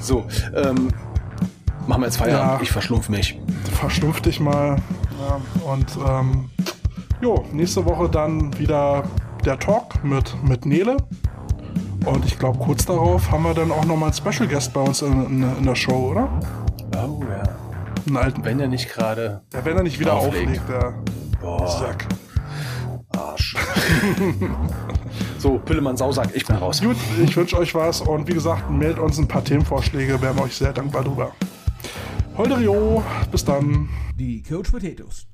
so, 0.00 0.26
ähm, 0.54 0.88
machen 1.86 2.02
wir 2.02 2.06
jetzt 2.06 2.18
Feierabend. 2.18 2.58
Ja. 2.58 2.62
Ich 2.62 2.70
verschlumpf 2.70 3.08
mich. 3.08 3.40
Verstumpf 3.72 4.20
dich 4.20 4.38
mal. 4.38 4.76
Ja, 5.18 5.72
und 5.72 5.86
ähm, 6.06 6.50
jo, 7.22 7.46
nächste 7.50 7.84
Woche 7.86 8.10
dann 8.10 8.56
wieder 8.58 9.04
der 9.44 9.58
Talk 9.58 10.04
mit, 10.04 10.36
mit 10.44 10.66
Nele. 10.66 10.98
Und 12.06 12.24
ich 12.24 12.38
glaube, 12.38 12.58
kurz 12.58 12.86
darauf 12.86 13.30
haben 13.32 13.42
wir 13.42 13.52
dann 13.52 13.72
auch 13.72 13.84
nochmal 13.84 14.10
einen 14.10 14.14
Special 14.14 14.48
Guest 14.48 14.72
bei 14.72 14.80
uns 14.80 15.02
in, 15.02 15.26
in, 15.26 15.56
in 15.58 15.64
der 15.64 15.74
Show, 15.74 16.12
oder? 16.12 16.28
Oh 16.94 17.20
ja. 17.28 17.42
Einen 18.06 18.16
alten. 18.16 18.44
Wenn 18.44 18.60
er 18.60 18.68
nicht 18.68 18.88
gerade. 18.88 19.42
Ja, 19.52 19.64
wenn 19.64 19.76
er 19.76 19.82
nicht 19.82 19.98
wieder 19.98 20.14
Auflegt. 20.14 20.60
auflegt, 20.60 20.68
der 20.68 20.94
Boah, 21.40 21.66
Sack. 21.66 22.06
Arsch. 23.16 23.56
so, 25.38 25.58
Pillemann 25.58 25.96
Sausack, 25.96 26.28
ich 26.34 26.46
bin 26.46 26.56
raus. 26.56 26.80
Gut, 26.80 26.96
ich 27.22 27.36
wünsche 27.36 27.58
euch 27.58 27.74
was 27.74 28.00
und 28.00 28.28
wie 28.28 28.34
gesagt, 28.34 28.70
meldet 28.70 29.00
uns 29.00 29.18
ein 29.18 29.26
paar 29.26 29.42
Themenvorschläge, 29.42 30.22
wären 30.22 30.36
wir 30.36 30.44
euch 30.44 30.56
sehr 30.56 30.72
dankbar 30.72 31.02
drüber. 31.02 31.32
Holderio, 32.36 33.02
bis 33.32 33.44
dann. 33.44 33.88
Die 34.14 34.42
Coach 34.42 34.70
Potatoes. 34.70 35.26